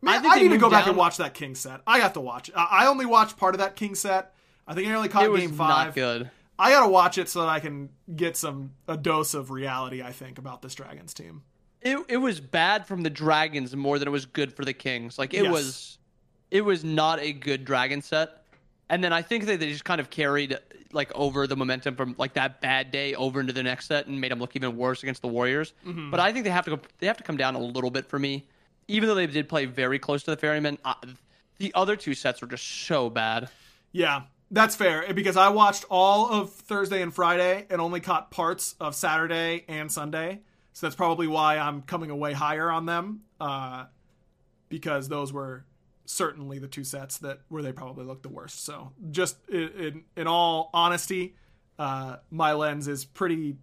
Man, 0.00 0.26
I, 0.26 0.30
I 0.30 0.42
need 0.42 0.48
to 0.48 0.58
go 0.58 0.68
down. 0.68 0.80
back 0.80 0.86
and 0.88 0.96
watch 0.96 1.18
that 1.18 1.34
King 1.34 1.54
set. 1.54 1.82
I 1.86 2.00
have 2.00 2.14
to 2.14 2.20
watch. 2.20 2.50
I 2.56 2.86
only 2.86 3.06
watched 3.06 3.36
part 3.36 3.54
of 3.54 3.60
that 3.60 3.76
King 3.76 3.94
set 3.94 4.34
I 4.66 4.74
think 4.74 4.88
I 4.88 4.94
only 4.94 5.08
caught 5.08 5.34
game 5.34 5.52
five. 5.52 5.86
Not 5.86 5.94
good. 5.94 6.30
I 6.58 6.70
gotta 6.70 6.88
watch 6.88 7.18
it 7.18 7.28
so 7.28 7.40
that 7.40 7.48
I 7.48 7.60
can 7.60 7.88
get 8.14 8.36
some 8.36 8.72
a 8.86 8.96
dose 8.96 9.34
of 9.34 9.50
reality. 9.50 10.02
I 10.02 10.12
think 10.12 10.38
about 10.38 10.62
this 10.62 10.74
Dragons 10.74 11.14
team. 11.14 11.42
It 11.80 11.98
it 12.08 12.18
was 12.18 12.40
bad 12.40 12.86
from 12.86 13.02
the 13.02 13.10
Dragons 13.10 13.74
more 13.74 13.98
than 13.98 14.06
it 14.06 14.12
was 14.12 14.26
good 14.26 14.54
for 14.54 14.64
the 14.64 14.72
Kings. 14.72 15.18
Like 15.18 15.34
it 15.34 15.44
yes. 15.44 15.52
was, 15.52 15.98
it 16.50 16.60
was 16.60 16.84
not 16.84 17.18
a 17.20 17.32
good 17.32 17.64
Dragon 17.64 18.02
set. 18.02 18.44
And 18.88 19.02
then 19.02 19.12
I 19.12 19.22
think 19.22 19.46
that 19.46 19.58
they 19.58 19.70
just 19.70 19.84
kind 19.84 20.00
of 20.00 20.10
carried 20.10 20.58
like 20.92 21.10
over 21.14 21.46
the 21.46 21.56
momentum 21.56 21.96
from 21.96 22.14
like 22.18 22.34
that 22.34 22.60
bad 22.60 22.90
day 22.90 23.14
over 23.14 23.40
into 23.40 23.52
the 23.52 23.62
next 23.62 23.86
set 23.86 24.06
and 24.06 24.20
made 24.20 24.30
them 24.30 24.38
look 24.38 24.54
even 24.54 24.76
worse 24.76 25.02
against 25.02 25.22
the 25.22 25.28
Warriors. 25.28 25.72
Mm-hmm. 25.86 26.10
But 26.10 26.20
I 26.20 26.32
think 26.32 26.44
they 26.44 26.50
have 26.50 26.66
to 26.66 26.76
go. 26.76 26.80
They 26.98 27.06
have 27.06 27.16
to 27.16 27.24
come 27.24 27.36
down 27.36 27.54
a 27.54 27.60
little 27.60 27.90
bit 27.90 28.06
for 28.06 28.18
me, 28.18 28.46
even 28.88 29.08
though 29.08 29.14
they 29.14 29.26
did 29.26 29.48
play 29.48 29.64
very 29.64 29.98
close 29.98 30.22
to 30.24 30.30
the 30.30 30.36
Ferrymen. 30.36 30.78
Uh, 30.84 30.94
the 31.58 31.72
other 31.74 31.96
two 31.96 32.14
sets 32.14 32.40
were 32.40 32.46
just 32.46 32.66
so 32.86 33.08
bad. 33.10 33.48
Yeah, 33.92 34.22
that's 34.52 34.76
fair 34.76 35.12
because 35.14 35.36
I 35.36 35.48
watched 35.48 35.86
all 35.90 36.30
of 36.30 36.52
Thursday 36.52 37.02
and 37.02 37.12
Friday 37.12 37.66
and 37.70 37.80
only 37.80 38.00
caught 38.00 38.30
parts 38.30 38.76
of 38.78 38.94
Saturday 38.94 39.64
and 39.66 39.90
Sunday. 39.90 40.40
So 40.74 40.86
that's 40.86 40.96
probably 40.96 41.26
why 41.26 41.58
I'm 41.58 41.82
coming 41.82 42.10
away 42.10 42.34
higher 42.34 42.70
on 42.70 42.86
them 42.86 43.22
uh, 43.40 43.86
because 44.68 45.08
those 45.08 45.32
were 45.32 45.64
certainly 46.04 46.58
the 46.58 46.68
two 46.68 46.84
sets 46.84 47.18
that 47.18 47.40
where 47.48 47.62
they 47.62 47.72
probably 47.72 48.04
looked 48.04 48.22
the 48.22 48.28
worst. 48.28 48.64
So 48.64 48.92
just 49.10 49.36
in 49.48 49.68
in, 49.78 50.04
in 50.16 50.26
all 50.26 50.70
honesty, 50.74 51.34
uh, 51.78 52.16
my 52.30 52.52
lens 52.52 52.88
is 52.88 53.06
pretty 53.06 53.56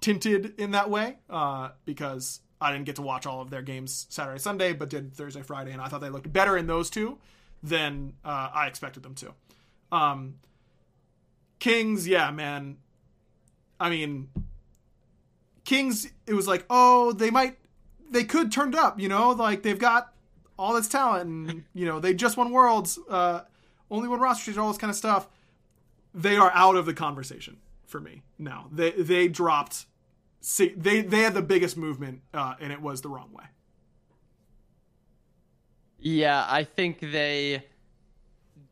tinted 0.00 0.58
in 0.58 0.72
that 0.72 0.88
way 0.88 1.18
uh, 1.28 1.70
because 1.84 2.40
I 2.60 2.72
didn't 2.72 2.86
get 2.86 2.96
to 2.96 3.02
watch 3.02 3.26
all 3.26 3.42
of 3.42 3.50
their 3.50 3.62
games 3.62 4.06
Saturday 4.08 4.38
Sunday, 4.38 4.72
but 4.72 4.88
did 4.88 5.12
Thursday 5.12 5.42
Friday, 5.42 5.72
and 5.72 5.82
I 5.82 5.88
thought 5.88 6.00
they 6.00 6.10
looked 6.10 6.32
better 6.32 6.56
in 6.56 6.66
those 6.66 6.88
two 6.88 7.18
than 7.62 8.14
uh, 8.24 8.50
I 8.54 8.66
expected 8.66 9.02
them 9.02 9.14
to. 9.16 9.34
Um, 9.94 10.34
Kings, 11.60 12.08
yeah, 12.08 12.30
man. 12.32 12.78
I 13.78 13.90
mean, 13.90 14.28
Kings, 15.64 16.10
it 16.26 16.34
was 16.34 16.48
like, 16.48 16.64
oh, 16.68 17.12
they 17.12 17.30
might, 17.30 17.58
they 18.10 18.24
could 18.24 18.50
turn 18.50 18.70
it 18.70 18.74
up, 18.74 18.98
you 18.98 19.08
know, 19.08 19.30
like 19.30 19.62
they've 19.62 19.78
got 19.78 20.12
all 20.58 20.74
this 20.74 20.88
talent, 20.88 21.28
and 21.28 21.64
you 21.74 21.86
know, 21.86 22.00
they 22.00 22.12
just 22.12 22.36
won 22.36 22.50
Worlds, 22.50 22.98
uh, 23.08 23.42
only 23.90 24.08
won 24.08 24.18
roster 24.18 24.46
change, 24.46 24.58
all 24.58 24.68
this 24.68 24.78
kind 24.78 24.90
of 24.90 24.96
stuff. 24.96 25.28
They 26.12 26.36
are 26.36 26.50
out 26.54 26.76
of 26.76 26.86
the 26.86 26.94
conversation 26.94 27.58
for 27.86 28.00
me 28.00 28.22
now. 28.38 28.68
They 28.72 28.90
they 28.90 29.28
dropped, 29.28 29.86
see, 30.40 30.74
they 30.76 31.02
they 31.02 31.20
had 31.20 31.34
the 31.34 31.42
biggest 31.42 31.76
movement, 31.76 32.22
uh, 32.32 32.54
and 32.60 32.72
it 32.72 32.80
was 32.80 33.00
the 33.00 33.08
wrong 33.08 33.30
way. 33.32 33.44
Yeah, 35.98 36.46
I 36.48 36.64
think 36.64 37.00
they 37.00 37.64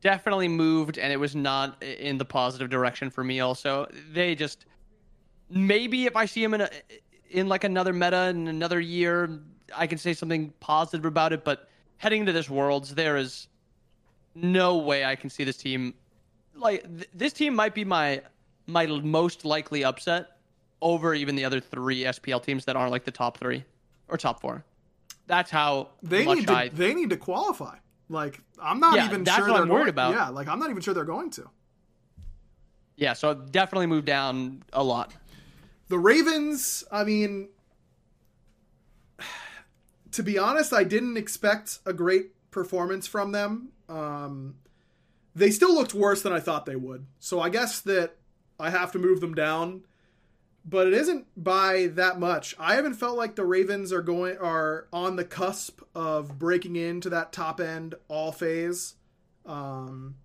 definitely 0.03 0.49
moved, 0.49 0.99
and 0.99 1.11
it 1.13 1.17
was 1.17 1.35
not 1.35 1.83
in 1.83 2.19
the 2.19 2.25
positive 2.25 2.69
direction 2.69 3.09
for 3.09 3.25
me. 3.25 3.41
Also, 3.41 3.87
they 4.13 4.35
just 4.35 4.67
maybe 5.49 6.05
if 6.05 6.17
I 6.17 6.27
see 6.27 6.45
him 6.45 6.53
in 6.53 6.61
a 6.61 6.71
in 7.31 7.49
like 7.49 7.65
another 7.65 7.95
meta 7.95 8.29
in 8.29 8.49
another 8.49 8.81
year, 8.81 9.41
I 9.75 9.87
can 9.87 9.97
say 9.97 10.13
something 10.13 10.53
positive 10.61 11.07
about 11.07 11.33
it. 11.33 11.45
But 11.45 11.69
heading 11.97 12.21
into 12.21 12.33
this 12.33 12.51
Worlds, 12.51 12.95
there 12.95 13.17
is 13.17 13.49
no 14.35 14.77
way 14.77 15.05
I 15.05 15.17
can 15.17 15.31
see 15.31 15.45
this 15.45 15.57
team. 15.57 15.95
Like 16.55 16.83
th- 16.83 17.09
this 17.15 17.33
team 17.33 17.55
might 17.55 17.75
be 17.75 17.85
my 17.85 18.21
my 18.67 18.87
most 18.87 19.45
likely 19.45 19.85
upset 19.85 20.37
over 20.81 21.15
even 21.15 21.37
the 21.37 21.45
other 21.45 21.61
three 21.61 22.03
SPL 22.03 22.43
teams 22.43 22.65
that 22.65 22.77
aren't 22.77 22.91
like 22.91 23.05
the 23.05 23.11
top 23.11 23.39
three 23.39 23.65
or 24.09 24.19
top 24.19 24.41
four. 24.41 24.65
That's 25.27 25.51
how 25.51 25.89
they 26.03 26.27
need 26.27 26.49
to 26.49 26.53
I. 26.53 26.69
they 26.69 26.93
need 26.93 27.11
to 27.11 27.17
qualify. 27.17 27.77
Like 28.13 28.41
I'm 28.63 28.79
not 28.79 28.97
Yeah, 28.97 29.07
even 29.07 29.25
that's 29.25 29.39
sure 29.39 29.49
what 29.49 29.55
they're 29.55 29.63
I'm 29.63 29.69
worried 29.69 29.81
going, 29.81 30.11
about. 30.11 30.15
Yeah, 30.15 30.29
like 30.29 30.47
I'm 30.49 30.59
not 30.59 30.71
even 30.71 30.83
sure 30.83 30.95
they're 30.95 31.05
going 31.05 31.31
to. 31.31 31.51
Yeah, 32.97 33.15
so 33.15 33.35
definitely 33.35 33.87
moved 33.87 34.07
down 34.07 34.63
a 34.73 34.85
lot. 34.85 35.13
The 35.89 35.99
Ravens, 35.99 36.85
I 36.93 37.05
mean, 37.05 37.49
to 40.13 40.23
be 40.23 40.39
honest, 40.39 40.73
I 40.73 40.85
didn't 40.85 41.17
expect 41.17 41.79
a 41.87 41.93
great 41.93 42.31
performance 42.51 43.07
from 43.07 43.33
them. 43.33 43.69
Um, 43.89 44.57
they 45.35 45.51
still 45.51 45.75
looked 45.75 45.95
worse 45.95 46.23
than 46.23 46.33
I 46.33 46.41
thought 46.41 46.67
they 46.67 46.77
would. 46.77 47.07
So 47.19 47.41
I 47.41 47.49
guess 47.49 47.81
that 47.81 48.17
I 48.61 48.71
have 48.71 48.93
to 48.93 48.99
move 48.99 49.21
them 49.21 49.35
down, 49.35 49.83
but 50.65 50.87
it 50.87 50.95
isn't 50.95 51.27
by 51.37 51.89
that 51.95 52.21
much. 52.21 52.55
I 52.59 52.75
haven't 52.75 52.95
felt 52.95 53.17
like 53.17 53.35
the 53.35 53.45
Ravens 53.45 53.93
are 53.93 54.03
going 54.03 54.39
are 54.39 54.87
on 54.93 55.17
the 55.17 55.25
cusp 55.25 55.81
of 55.95 56.39
breaking 56.39 56.77
into 56.77 57.11
that 57.11 57.33
top 57.33 57.61
end 57.61 57.95
all 58.09 58.33
phase. 58.33 58.95
Um, 59.45 60.17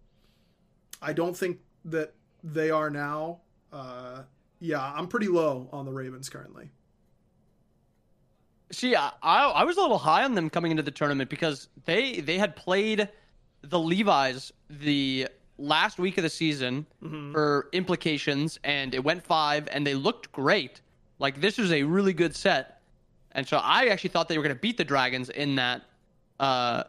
I 1.02 1.14
don't 1.14 1.36
think 1.36 1.60
that 1.86 2.14
they 2.44 2.70
are 2.70 2.90
now. 2.90 3.42
Uh, 3.72 4.24
yeah, 4.60 4.94
I'm 4.96 5.08
pretty 5.08 5.28
low 5.28 5.70
on 5.72 5.86
the 5.86 5.92
Ravens 5.92 6.30
currently. 6.30 6.72
See, 8.72 8.96
I, 8.96 9.12
I 9.22 9.64
was 9.64 9.78
a 9.78 9.82
little 9.82 9.98
high 9.98 10.24
on 10.24 10.36
them 10.36 10.50
coming 10.50 10.72
into 10.72 10.84
the 10.84 10.92
tournament 10.92 11.30
because 11.30 11.70
they 11.86 12.20
they 12.20 12.38
had 12.38 12.56
played 12.56 13.10
the 13.62 13.80
Levi's 13.80 14.52
the 14.70 15.28
last 15.58 16.00
week 16.00 16.18
of 16.18 16.24
the 16.24 16.30
season 16.30 16.86
for 17.32 17.70
implications, 17.74 18.60
and 18.64 18.94
it 18.94 19.04
went 19.04 19.24
five, 19.24 19.68
and 19.72 19.86
they 19.86 19.96
looked 19.96 20.32
great. 20.32 20.82
Like 21.20 21.42
this 21.42 21.58
was 21.58 21.72
a 21.72 21.84
really 21.84 22.14
good 22.14 22.36
set, 22.36 22.82
and 23.32 23.48
so 23.48 23.58
I 23.58 23.88
actually 23.88 24.12
thought 24.12 24.28
they 24.28 24.38
were 24.38 24.44
going 24.44 24.56
to 24.56 24.62
beat 24.62 24.78
the 24.78 24.84
Dragons 24.84 25.30
in 25.30 25.56
that 25.56 25.84
uh, 26.40 26.84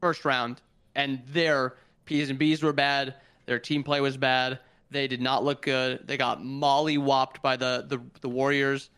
first 0.00 0.24
round, 0.24 0.60
and 0.94 1.22
their 1.28 1.76
P's 2.04 2.30
and 2.30 2.38
B's 2.38 2.62
were 2.62 2.72
bad. 2.72 3.14
Their 3.46 3.58
team 3.58 3.82
play 3.82 4.00
was 4.00 4.16
bad. 4.16 4.60
They 4.90 5.08
did 5.08 5.20
not 5.20 5.42
look 5.42 5.62
good. 5.62 6.06
They 6.06 6.16
got 6.16 6.44
molly 6.44 6.98
whopped 6.98 7.42
by 7.42 7.56
the, 7.56 7.86
the 7.88 8.00
the 8.20 8.28
Warriors 8.28 8.90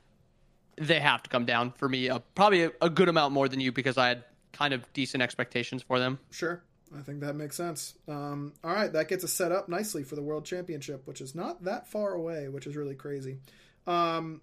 they 0.77 1.01
have 1.01 1.23
to 1.23 1.31
come 1.31 1.45
down 1.45 1.73
for 1.73 1.89
me. 1.89 2.09
Uh, 2.09 2.19
probably 2.35 2.65
a, 2.65 2.73
a 2.81 2.91
good 2.91 3.09
amount 3.09 3.33
more 3.33 3.49
than 3.49 3.61
you 3.61 3.73
because 3.73 3.99
I 3.99 4.09
had 4.09 4.25
kind 4.53 4.75
of 4.75 4.91
decent 4.93 5.23
expectations 5.23 5.83
for 5.83 5.99
them. 5.99 6.19
Sure. 6.31 6.63
I 6.97 7.03
think 7.03 7.21
that 7.21 7.35
makes 7.35 7.57
sense. 7.57 7.95
Um, 8.09 8.53
all 8.63 8.73
right, 8.73 8.93
that 8.93 9.09
gets 9.09 9.25
us 9.25 9.33
set 9.33 9.53
up 9.53 9.69
nicely 9.69 10.03
for 10.03 10.17
the 10.17 10.23
World 10.23 10.45
Championship, 10.45 11.07
which 11.07 11.21
is 11.21 11.35
not 11.35 11.65
that 11.65 11.89
far 11.89 12.13
away, 12.13 12.49
which 12.49 12.67
is 12.67 12.77
really 12.77 12.95
crazy. 12.95 13.39
Um, 13.87 14.41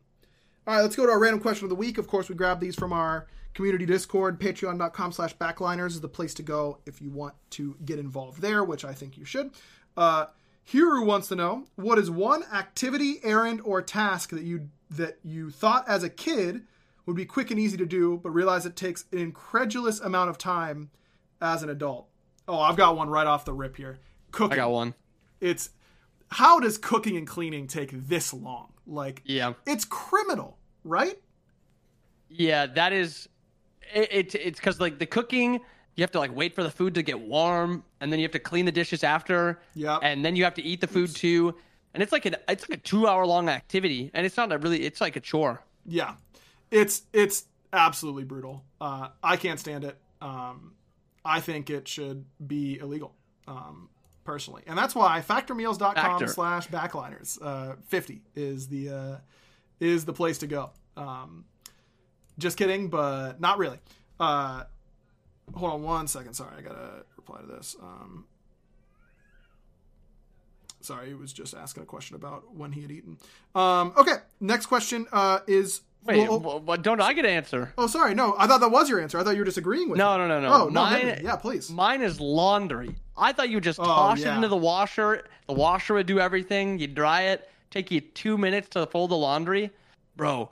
all 0.67 0.75
right, 0.75 0.81
let's 0.81 0.95
go 0.95 1.05
to 1.05 1.11
our 1.11 1.19
random 1.19 1.41
question 1.41 1.65
of 1.65 1.69
the 1.69 1.75
week. 1.75 1.97
Of 1.97 2.07
course, 2.07 2.29
we 2.29 2.35
grab 2.35 2.59
these 2.59 2.75
from 2.75 2.93
our 2.93 3.27
community 3.53 3.85
Discord. 3.85 4.39
Patreon.com 4.39 5.11
slash 5.11 5.35
backliners 5.37 5.89
is 5.89 6.01
the 6.01 6.07
place 6.07 6.33
to 6.35 6.43
go 6.43 6.79
if 6.85 7.01
you 7.01 7.09
want 7.09 7.33
to 7.51 7.75
get 7.83 7.99
involved 7.99 8.41
there, 8.41 8.63
which 8.63 8.85
I 8.85 8.93
think 8.93 9.17
you 9.17 9.25
should. 9.25 9.51
Uh, 9.97 10.27
Hiru 10.71 11.05
wants 11.05 11.27
to 11.29 11.35
know 11.35 11.65
what 11.75 11.97
is 11.97 12.11
one 12.11 12.43
activity, 12.53 13.19
errand, 13.23 13.61
or 13.63 13.81
task 13.81 14.29
that 14.29 14.43
you 14.43 14.69
that 14.89 15.17
you 15.23 15.49
thought 15.49 15.87
as 15.87 16.03
a 16.03 16.09
kid 16.09 16.63
would 17.05 17.15
be 17.15 17.25
quick 17.25 17.49
and 17.49 17.59
easy 17.59 17.77
to 17.77 17.85
do, 17.85 18.19
but 18.21 18.29
realize 18.29 18.65
it 18.65 18.75
takes 18.75 19.05
an 19.11 19.19
incredulous 19.19 19.99
amount 19.99 20.29
of 20.29 20.37
time 20.37 20.91
as 21.41 21.63
an 21.63 21.69
adult. 21.69 22.07
Oh, 22.51 22.59
I've 22.59 22.75
got 22.75 22.97
one 22.97 23.09
right 23.09 23.25
off 23.25 23.45
the 23.45 23.53
rip 23.53 23.77
here. 23.77 23.97
Cooking. 24.31 24.53
I 24.53 24.55
got 24.57 24.71
one. 24.71 24.93
It's 25.39 25.69
how 26.27 26.59
does 26.59 26.77
cooking 26.77 27.15
and 27.15 27.25
cleaning 27.25 27.65
take 27.65 27.91
this 27.93 28.33
long? 28.33 28.73
Like, 28.85 29.21
Yeah. 29.25 29.53
it's 29.65 29.85
criminal, 29.85 30.57
right? 30.83 31.17
Yeah, 32.29 32.65
that 32.65 32.91
is. 32.91 33.29
It, 33.93 34.11
it 34.11 34.35
it's 34.35 34.59
because 34.59 34.81
like 34.81 34.99
the 34.99 35.05
cooking, 35.05 35.53
you 35.95 36.01
have 36.01 36.11
to 36.11 36.19
like 36.19 36.35
wait 36.35 36.53
for 36.53 36.63
the 36.63 36.69
food 36.69 36.93
to 36.95 37.03
get 37.03 37.19
warm, 37.21 37.83
and 38.01 38.11
then 38.11 38.19
you 38.19 38.23
have 38.25 38.31
to 38.33 38.39
clean 38.39 38.65
the 38.65 38.71
dishes 38.71 39.03
after. 39.03 39.59
Yeah, 39.73 39.97
And 40.01 40.23
then 40.23 40.35
you 40.35 40.43
have 40.43 40.53
to 40.55 40.61
eat 40.61 40.81
the 40.81 40.87
food 40.87 41.13
too, 41.15 41.55
and 41.93 42.03
it's 42.03 42.11
like 42.11 42.25
an 42.25 42.35
it's 42.49 42.69
like 42.69 42.79
a 42.79 42.81
two 42.81 43.07
hour 43.07 43.25
long 43.25 43.47
activity, 43.47 44.11
and 44.13 44.25
it's 44.25 44.35
not 44.37 44.51
a 44.51 44.57
really 44.57 44.81
it's 44.83 44.99
like 45.01 45.15
a 45.15 45.19
chore. 45.21 45.61
Yeah, 45.85 46.15
it's 46.69 47.03
it's 47.13 47.45
absolutely 47.73 48.23
brutal. 48.25 48.63
Uh, 48.79 49.09
I 49.23 49.35
can't 49.37 49.59
stand 49.59 49.83
it. 49.85 49.97
Um, 50.21 50.73
I 51.23 51.39
think 51.39 51.69
it 51.69 51.87
should 51.87 52.25
be 52.45 52.79
illegal, 52.79 53.13
um, 53.47 53.89
personally, 54.23 54.63
and 54.67 54.77
that's 54.77 54.95
why 54.95 55.21
factormeals.com 55.21 55.95
Factor. 55.95 56.27
slash 56.27 56.67
backliners 56.69 57.37
uh, 57.41 57.75
fifty 57.87 58.21
is 58.35 58.67
the 58.67 58.89
uh, 58.89 59.17
is 59.79 60.05
the 60.05 60.13
place 60.13 60.39
to 60.39 60.47
go. 60.47 60.71
Um, 60.97 61.45
just 62.37 62.57
kidding, 62.57 62.89
but 62.89 63.39
not 63.39 63.57
really. 63.57 63.79
Uh, 64.19 64.63
hold 65.55 65.73
on 65.73 65.83
one 65.83 66.07
second. 66.07 66.33
Sorry, 66.33 66.55
I 66.57 66.61
gotta 66.61 67.05
reply 67.17 67.41
to 67.41 67.47
this. 67.47 67.75
Um, 67.81 68.25
sorry, 70.81 71.07
he 71.07 71.13
was 71.13 71.33
just 71.33 71.53
asking 71.53 71.83
a 71.83 71.85
question 71.85 72.15
about 72.15 72.55
when 72.55 72.71
he 72.71 72.81
had 72.81 72.91
eaten. 72.91 73.17
Um, 73.55 73.93
okay, 73.97 74.15
next 74.39 74.67
question 74.67 75.07
uh, 75.11 75.39
is. 75.47 75.81
Wait, 76.05 76.27
well, 76.27 76.39
wh- 76.39 76.65
what 76.67 76.81
don't 76.81 76.99
I 76.99 77.13
get 77.13 77.21
to 77.23 77.29
answer? 77.29 77.73
Oh, 77.77 77.85
sorry. 77.87 78.15
No, 78.15 78.33
I 78.37 78.47
thought 78.47 78.59
that 78.61 78.71
was 78.71 78.89
your 78.89 78.99
answer. 78.99 79.19
I 79.19 79.23
thought 79.23 79.31
you 79.35 79.39
were 79.39 79.45
disagreeing 79.45 79.89
with 79.89 79.97
No, 79.99 80.13
me. 80.13 80.27
no, 80.27 80.27
no, 80.27 80.41
no. 80.41 80.53
Oh, 80.53 80.65
no. 80.69 80.81
Mine- 80.81 81.21
Yeah, 81.23 81.35
please. 81.35 81.69
Mine 81.69 82.01
is 82.01 82.19
laundry. 82.19 82.95
I 83.15 83.33
thought 83.33 83.49
you 83.49 83.57
would 83.57 83.63
just 83.63 83.79
Oh, 83.79 83.83
toss 83.83 84.19
yeah. 84.19 84.31
it 84.33 84.35
into 84.37 84.47
the 84.47 84.57
washer. 84.57 85.25
The 85.47 85.53
washer 85.53 85.93
would 85.93 86.07
do 86.07 86.19
everything. 86.19 86.79
You 86.79 86.87
dry 86.87 87.23
it. 87.23 87.47
Take 87.69 87.91
you 87.91 88.01
two 88.01 88.37
minutes 88.37 88.69
to 88.69 88.85
fold 88.87 89.11
the 89.11 89.15
laundry, 89.17 89.69
bro. 90.17 90.49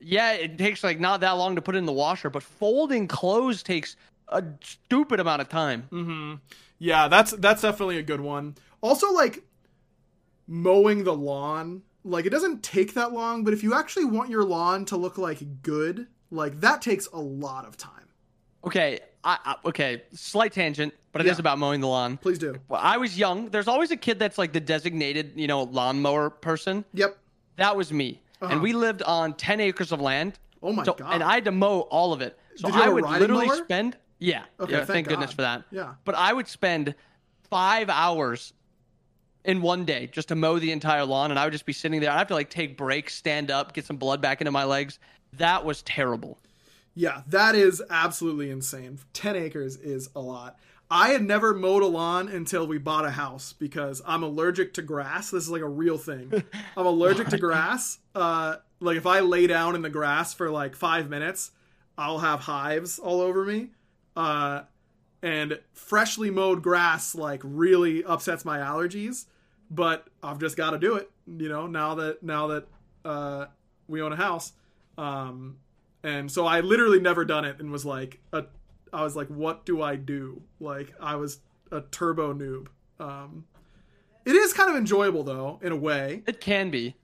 Yeah, 0.00 0.32
it 0.32 0.58
takes 0.58 0.82
like 0.82 0.98
not 0.98 1.20
that 1.20 1.32
long 1.32 1.54
to 1.56 1.62
put 1.62 1.74
it 1.74 1.78
in 1.78 1.86
the 1.86 1.92
washer, 1.92 2.30
but 2.30 2.42
folding 2.42 3.06
clothes 3.06 3.62
takes 3.62 3.94
a 4.28 4.42
stupid 4.62 5.20
amount 5.20 5.42
of 5.42 5.48
time. 5.48 5.86
Mm-hmm. 5.92 6.34
Yeah, 6.78 7.06
that's 7.08 7.30
that's 7.32 7.62
definitely 7.62 7.98
a 7.98 8.02
good 8.02 8.20
one. 8.20 8.56
Also, 8.80 9.12
like 9.12 9.44
mowing 10.48 11.04
the 11.04 11.14
lawn, 11.14 11.82
like 12.04 12.26
it 12.26 12.30
doesn't 12.30 12.62
take 12.62 12.94
that 12.94 13.12
long, 13.12 13.44
but 13.44 13.52
if 13.54 13.62
you 13.62 13.74
actually 13.74 14.04
want 14.06 14.30
your 14.30 14.44
lawn 14.44 14.84
to 14.86 14.96
look 14.96 15.18
like 15.18 15.62
good, 15.62 16.06
like 16.30 16.60
that 16.60 16.82
takes 16.82 17.06
a 17.08 17.18
lot 17.20 17.64
of 17.66 17.76
time. 17.76 18.08
Okay, 18.64 19.00
I, 19.24 19.38
I, 19.44 19.56
okay, 19.68 20.02
slight 20.12 20.52
tangent, 20.52 20.94
but 21.12 21.20
it 21.20 21.26
is 21.28 21.36
Yeah. 21.38 21.40
about 21.42 21.58
mowing 21.58 21.80
the 21.80 21.88
lawn. 21.88 22.16
Please 22.16 22.38
do. 22.38 22.54
Well, 22.68 22.80
I 22.82 22.96
was 22.96 23.18
young. 23.18 23.48
There's 23.50 23.68
always 23.68 23.90
a 23.90 23.96
kid 23.96 24.18
that's 24.18 24.38
like 24.38 24.52
the 24.52 24.60
designated, 24.60 25.32
you 25.36 25.46
know, 25.46 25.64
lawnmower 25.64 26.30
person. 26.30 26.84
Yep. 26.94 27.18
That 27.56 27.76
was 27.76 27.92
me. 27.92 28.20
Uh-huh. 28.40 28.52
And 28.52 28.62
we 28.62 28.72
lived 28.72 29.02
on 29.02 29.34
10 29.34 29.60
acres 29.60 29.92
of 29.92 30.00
land. 30.00 30.38
Oh 30.62 30.72
my 30.72 30.84
So- 30.84 30.94
god. 30.94 31.14
And 31.14 31.22
I 31.22 31.34
had 31.34 31.44
to 31.46 31.52
mow 31.52 31.80
all 31.82 32.12
of 32.12 32.20
it. 32.20 32.38
So 32.56 32.68
have 32.68 32.92
would 32.92 33.04
literally 33.04 33.46
mower? 33.46 33.56
spend, 33.56 33.96
yeah, 34.18 34.42
Okay, 34.60 34.72
yeah 34.72 34.78
thank 34.78 34.88
thank, 34.88 35.08
goodness 35.08 35.32
for 35.32 35.42
that. 35.42 35.64
Yeah. 35.70 35.94
But 36.04 36.14
I 36.14 36.32
would 36.32 36.46
spend 36.48 36.94
five 37.50 37.88
hours 37.88 38.52
in 39.44 39.62
one 39.62 39.84
day 39.84 40.06
just 40.06 40.28
to 40.28 40.34
mow 40.34 40.58
the 40.58 40.72
entire 40.72 41.04
lawn, 41.04 41.30
and 41.30 41.38
I 41.38 41.44
would 41.44 41.52
just 41.52 41.66
be 41.66 41.72
sitting 41.72 42.00
there. 42.00 42.10
I'd 42.10 42.18
have 42.18 42.28
to 42.28 42.34
like 42.34 42.50
take 42.50 42.76
breaks, 42.76 43.14
stand 43.14 43.50
up, 43.50 43.72
get 43.72 43.84
some 43.84 43.96
blood 43.96 44.20
back 44.20 44.40
into 44.40 44.50
my 44.50 44.64
legs. 44.64 44.98
That 45.34 45.64
was 45.64 45.82
terrible. 45.82 46.38
Yeah, 46.94 47.22
that 47.28 47.54
is 47.54 47.82
absolutely 47.90 48.50
insane. 48.50 48.98
10 49.14 49.36
acres 49.36 49.76
is 49.76 50.10
a 50.14 50.20
lot. 50.20 50.58
I 50.90 51.08
had 51.08 51.22
never 51.22 51.54
mowed 51.54 51.82
a 51.82 51.86
lawn 51.86 52.28
until 52.28 52.66
we 52.66 52.76
bought 52.76 53.06
a 53.06 53.10
house 53.10 53.54
because 53.54 54.02
I'm 54.06 54.22
allergic 54.22 54.74
to 54.74 54.82
grass. 54.82 55.30
This 55.30 55.44
is 55.44 55.50
like 55.50 55.62
a 55.62 55.68
real 55.68 55.96
thing. 55.96 56.30
I'm 56.76 56.84
allergic 56.84 57.28
to 57.28 57.38
grass. 57.38 57.98
Uh, 58.14 58.56
like 58.78 58.98
if 58.98 59.06
I 59.06 59.20
lay 59.20 59.46
down 59.46 59.74
in 59.74 59.80
the 59.80 59.88
grass 59.88 60.34
for 60.34 60.50
like 60.50 60.76
five 60.76 61.08
minutes, 61.08 61.52
I'll 61.96 62.18
have 62.18 62.40
hives 62.40 62.98
all 62.98 63.22
over 63.22 63.42
me. 63.42 63.68
Uh, 64.14 64.64
and 65.22 65.60
freshly 65.72 66.30
mowed 66.30 66.62
grass 66.62 67.14
like 67.14 67.40
really 67.42 68.04
upsets 68.04 68.44
my 68.44 68.58
allergies. 68.58 69.24
But 69.74 70.06
I've 70.22 70.38
just 70.38 70.56
got 70.56 70.70
to 70.70 70.78
do 70.78 70.96
it. 70.96 71.10
You 71.26 71.48
know, 71.48 71.66
now 71.66 71.94
that 71.94 72.22
now 72.22 72.48
that 72.48 72.68
uh, 73.04 73.46
we 73.88 74.02
own 74.02 74.12
a 74.12 74.16
house. 74.16 74.52
Um, 74.98 75.56
and 76.04 76.30
so 76.30 76.46
I 76.46 76.60
literally 76.60 77.00
never 77.00 77.24
done 77.24 77.44
it 77.44 77.60
and 77.60 77.70
was 77.70 77.84
like 77.84 78.20
a 78.32 78.44
I 78.92 79.02
was 79.04 79.16
like 79.16 79.28
what 79.28 79.64
do 79.64 79.82
I 79.82 79.96
do? 79.96 80.42
Like 80.60 80.92
I 81.00 81.16
was 81.16 81.38
a 81.70 81.80
turbo 81.80 82.34
noob. 82.34 82.68
Um 83.00 83.44
it 84.24 84.36
is 84.36 84.52
kind 84.52 84.70
of 84.70 84.76
enjoyable 84.76 85.24
though 85.24 85.58
in 85.62 85.72
a 85.72 85.76
way. 85.76 86.22
It 86.26 86.40
can 86.40 86.70
be. 86.70 86.96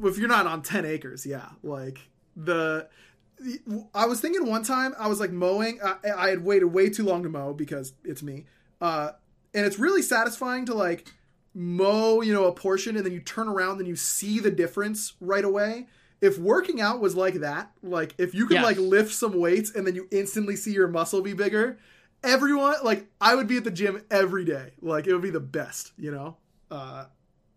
If 0.00 0.16
you're 0.16 0.28
not 0.28 0.46
on 0.46 0.62
10 0.62 0.84
acres, 0.84 1.26
yeah. 1.26 1.50
Like 1.62 2.08
the 2.36 2.88
I 3.94 4.06
was 4.06 4.20
thinking 4.20 4.46
one 4.46 4.64
time 4.64 4.94
I 4.98 5.08
was 5.08 5.20
like 5.20 5.30
mowing 5.30 5.78
I, 5.84 5.96
I 6.16 6.28
had 6.30 6.44
waited 6.44 6.66
way 6.66 6.88
too 6.88 7.04
long 7.04 7.22
to 7.22 7.28
mow 7.28 7.52
because 7.52 7.92
it's 8.04 8.22
me. 8.22 8.46
Uh 8.80 9.12
and 9.54 9.66
it's 9.66 9.78
really 9.78 10.02
satisfying 10.02 10.66
to 10.66 10.74
like 10.74 11.12
mow, 11.54 12.20
you 12.20 12.32
know, 12.32 12.44
a 12.46 12.52
portion 12.52 12.96
and 12.96 13.04
then 13.04 13.12
you 13.12 13.20
turn 13.20 13.48
around 13.48 13.78
and 13.78 13.88
you 13.88 13.96
see 13.96 14.38
the 14.38 14.50
difference 14.50 15.14
right 15.20 15.44
away. 15.44 15.86
If 16.20 16.36
working 16.38 16.80
out 16.80 17.00
was 17.00 17.14
like 17.14 17.34
that, 17.34 17.70
like 17.82 18.14
if 18.18 18.34
you 18.34 18.46
could 18.46 18.60
like 18.62 18.76
lift 18.76 19.12
some 19.14 19.38
weights 19.38 19.70
and 19.74 19.86
then 19.86 19.94
you 19.94 20.08
instantly 20.10 20.56
see 20.56 20.72
your 20.72 20.88
muscle 20.88 21.20
be 21.22 21.32
bigger, 21.32 21.78
everyone 22.24 22.74
like 22.82 23.06
I 23.20 23.34
would 23.34 23.46
be 23.46 23.56
at 23.56 23.64
the 23.64 23.70
gym 23.70 24.02
every 24.10 24.44
day. 24.44 24.72
Like 24.82 25.06
it 25.06 25.12
would 25.12 25.22
be 25.22 25.30
the 25.30 25.38
best, 25.40 25.92
you 25.96 26.10
know. 26.10 26.36
Uh, 26.70 27.04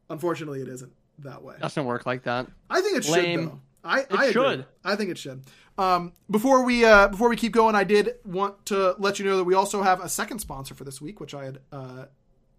unfortunately, 0.09 0.61
it 0.61 0.67
isn't 0.67 0.91
that 1.19 1.41
way. 1.43 1.55
Doesn't 1.59 1.85
work 1.85 2.05
like 2.05 2.23
that. 2.23 2.47
I 2.69 2.81
think 2.81 2.97
it 2.97 3.09
Lame. 3.09 3.39
should 3.39 3.49
though. 3.49 3.59
I, 3.83 3.99
It 4.01 4.07
I 4.11 4.25
agree. 4.25 4.31
should. 4.31 4.65
I 4.83 4.95
think 4.95 5.09
it 5.09 5.17
should. 5.17 5.41
Um, 5.79 6.13
before 6.29 6.63
we 6.63 6.85
uh, 6.85 7.07
before 7.07 7.29
we 7.29 7.35
keep 7.35 7.53
going, 7.53 7.73
I 7.73 7.83
did 7.83 8.11
want 8.25 8.63
to 8.67 8.95
let 8.99 9.17
you 9.17 9.25
know 9.25 9.37
that 9.37 9.43
we 9.43 9.55
also 9.55 9.81
have 9.81 10.01
a 10.01 10.09
second 10.09 10.37
sponsor 10.37 10.75
for 10.75 10.83
this 10.83 11.01
week, 11.01 11.19
which 11.19 11.33
I 11.33 11.45
had 11.45 11.59
uh, 11.71 12.05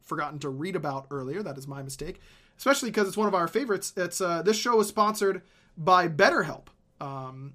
forgotten 0.02 0.38
to 0.40 0.48
read 0.48 0.76
about 0.76 1.06
earlier. 1.10 1.42
That 1.42 1.58
is 1.58 1.66
my 1.66 1.82
mistake, 1.82 2.20
especially 2.58 2.90
because 2.90 3.08
it's 3.08 3.16
one 3.16 3.28
of 3.28 3.34
our 3.34 3.48
favorites. 3.48 3.92
It's 3.96 4.20
uh, 4.20 4.42
this 4.42 4.56
show 4.56 4.80
is 4.80 4.88
sponsored 4.88 5.42
by 5.76 6.08
BetterHelp. 6.08 6.66
Um, 7.00 7.54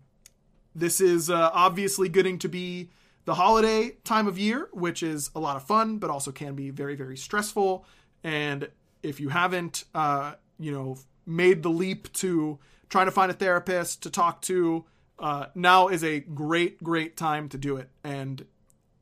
this 0.75 1.01
is 1.01 1.29
uh, 1.29 1.49
obviously 1.53 2.09
getting 2.09 2.37
to 2.39 2.49
be 2.49 2.89
the 3.25 3.35
holiday 3.35 3.97
time 4.03 4.27
of 4.27 4.37
year, 4.37 4.69
which 4.71 5.03
is 5.03 5.31
a 5.35 5.39
lot 5.39 5.55
of 5.55 5.63
fun, 5.63 5.97
but 5.97 6.09
also 6.09 6.31
can 6.31 6.55
be 6.55 6.69
very, 6.69 6.95
very 6.95 7.17
stressful. 7.17 7.85
And 8.23 8.69
if 9.03 9.19
you 9.19 9.29
haven't, 9.29 9.83
uh, 9.93 10.33
you 10.59 10.71
know, 10.71 10.97
made 11.25 11.63
the 11.63 11.69
leap 11.69 12.11
to 12.13 12.57
trying 12.89 13.05
to 13.07 13.11
find 13.11 13.29
a 13.29 13.33
therapist 13.33 14.03
to 14.03 14.09
talk 14.09 14.41
to, 14.43 14.85
uh, 15.19 15.47
now 15.55 15.87
is 15.87 16.03
a 16.03 16.19
great, 16.21 16.81
great 16.81 17.17
time 17.17 17.49
to 17.49 17.57
do 17.57 17.75
it. 17.75 17.89
And 18.03 18.45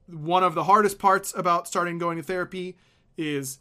one 0.07 0.43
of 0.43 0.55
the 0.55 0.63
hardest 0.63 0.97
parts 0.97 1.33
about 1.35 1.67
starting 1.67 1.97
going 1.97 2.17
to 2.17 2.23
therapy 2.23 2.77
is 3.17 3.59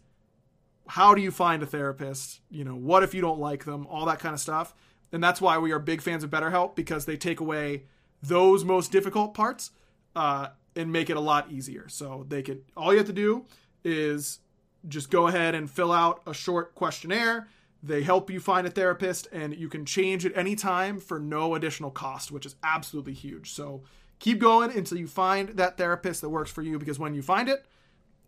how 0.87 1.15
do 1.15 1.23
you 1.23 1.31
find 1.31 1.63
a 1.63 1.67
therapist? 1.67 2.41
You 2.51 2.65
know, 2.65 2.75
what 2.75 3.03
if 3.03 3.15
you 3.15 3.21
don't 3.21 3.41
like 3.41 3.65
them? 3.65 3.87
All 3.89 4.07
that 4.07 4.19
kind 4.19 4.35
of 4.35 4.41
stuff. 4.41 4.75
And 5.13 5.23
that's 5.23 5.41
why 5.41 5.59
we 5.59 5.73
are 5.73 5.79
big 5.79 6.03
fans 6.03 6.25
of 6.25 6.31
BetterHelp 6.31 6.75
because 6.75 7.07
they 7.07 7.17
take 7.17 7.41
away 7.41 7.85
those 8.23 8.65
most 8.65 8.91
difficult 8.91 9.35
parts 9.35 9.71
uh, 10.17 10.49
and 10.75 10.93
make 10.93 11.09
it 11.11 11.17
a 11.17 11.21
lot 11.21 11.51
easier. 11.51 11.89
So 11.89 12.27
they 12.29 12.43
could 12.43 12.65
all 12.77 12.93
you 12.93 12.99
have 12.99 13.07
to 13.07 13.13
do 13.13 13.47
is 13.85 14.41
just 14.89 15.11
go 15.11 15.29
ahead 15.29 15.55
and 15.55 15.71
fill 15.71 15.93
out 15.93 16.23
a 16.27 16.35
short 16.35 16.75
questionnaire. 16.75 17.49
They 17.83 18.03
help 18.03 18.31
you 18.31 18.41
find 18.41 18.67
a 18.67 18.71
therapist, 18.71 19.29
and 19.31 19.55
you 19.55 19.69
can 19.69 19.85
change 19.85 20.25
at 20.25 20.35
any 20.37 20.57
time 20.57 20.99
for 20.99 21.19
no 21.19 21.55
additional 21.55 21.91
cost, 21.91 22.33
which 22.33 22.47
is 22.47 22.57
absolutely 22.63 23.13
huge. 23.13 23.53
So 23.53 23.83
keep 24.19 24.39
going 24.39 24.75
until 24.77 24.97
you 24.97 25.07
find 25.07 25.51
that 25.51 25.77
therapist 25.77 26.23
that 26.23 26.31
works 26.31 26.51
for 26.51 26.63
you 26.63 26.79
because 26.79 26.99
when 26.99 27.15
you 27.15 27.21
find 27.21 27.49
it, 27.49 27.67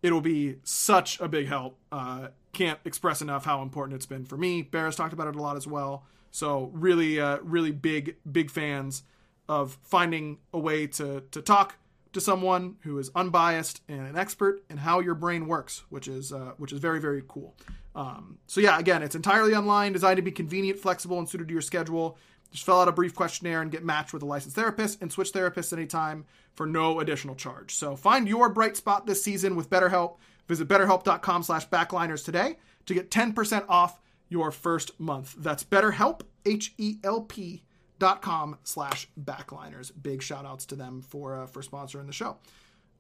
it'll 0.02 0.20
be 0.20 0.56
such 0.62 1.20
a 1.20 1.28
big 1.28 1.47
help. 1.47 1.77
Uh, 1.90 2.28
can't 2.52 2.78
express 2.85 3.20
enough 3.20 3.44
how 3.44 3.62
important 3.62 3.97
it's 3.97 4.06
been 4.06 4.24
for 4.24 4.36
me. 4.36 4.62
Barris 4.62 4.97
talked 4.97 5.12
about 5.12 5.28
it 5.28 5.36
a 5.36 5.43
lot 5.43 5.56
as 5.56 5.66
well. 5.66 6.05
So 6.31 6.70
really, 6.73 7.20
uh, 7.20 7.39
really 7.43 7.70
big, 7.73 8.16
big 8.31 8.51
fans 8.51 9.02
of 9.48 9.78
finding 9.82 10.39
a 10.52 10.59
way 10.59 10.86
to 10.86 11.23
to 11.31 11.43
talk 11.43 11.77
to 12.12 12.20
someone 12.20 12.77
who 12.81 12.98
is 12.98 13.10
unbiased 13.14 13.82
and 13.89 14.06
an 14.06 14.16
expert 14.16 14.62
in 14.70 14.78
how 14.78 15.01
your 15.01 15.14
brain 15.14 15.47
works, 15.47 15.85
which 15.90 16.09
is 16.09 16.32
uh, 16.32 16.52
which 16.56 16.73
is 16.73 16.78
very, 16.78 17.01
very 17.01 17.23
cool. 17.28 17.55
Um, 17.94 18.39
so 18.47 18.60
yeah, 18.60 18.78
again, 18.78 19.02
it's 19.02 19.14
entirely 19.14 19.55
online, 19.55 19.93
designed 19.93 20.16
to 20.16 20.23
be 20.23 20.32
convenient, 20.32 20.78
flexible, 20.78 21.18
and 21.18 21.28
suited 21.28 21.48
to 21.48 21.52
your 21.52 21.62
schedule. 21.62 22.18
Just 22.52 22.64
fill 22.64 22.81
out 22.81 22.89
a 22.89 22.93
brief 22.93 23.14
questionnaire 23.14 23.62
and 23.62 23.70
get 23.70 23.85
matched 23.85 24.12
with 24.12 24.23
a 24.23 24.27
licensed 24.27 24.56
therapist 24.56 25.02
and 25.02 25.12
switch 25.12 25.32
therapists 25.32 25.73
anytime 25.73 26.24
for 26.55 26.66
no 26.66 27.01
additional 27.01 27.35
charge. 27.35 27.74
So 27.74 27.97
find 27.97 28.28
your 28.28 28.48
bright 28.48 28.77
spot 28.77 29.06
this 29.06 29.23
season 29.23 29.56
with 29.56 29.70
BetterHelp. 29.70 30.16
Visit 30.48 30.68
betterhelp.com 30.68 31.43
slash 31.43 31.68
backliners 31.68 32.24
today 32.24 32.56
to 32.86 32.94
get 32.94 33.10
10% 33.10 33.64
off 33.68 34.01
your 34.28 34.51
first 34.51 34.98
month. 34.98 35.35
That's 35.39 35.64
betterhelp, 35.64 36.23
H-E-L-P 36.44 37.62
dot 37.98 38.23
com 38.23 38.59
slash 38.62 39.09
backliners. 39.18 39.90
Big 40.02 40.23
shout 40.23 40.44
outs 40.44 40.66
to 40.66 40.77
them 40.77 41.02
for, 41.02 41.43
uh, 41.43 41.47
for 41.47 41.62
sponsoring 41.62 42.06
the 42.06 42.12
show. 42.12 42.36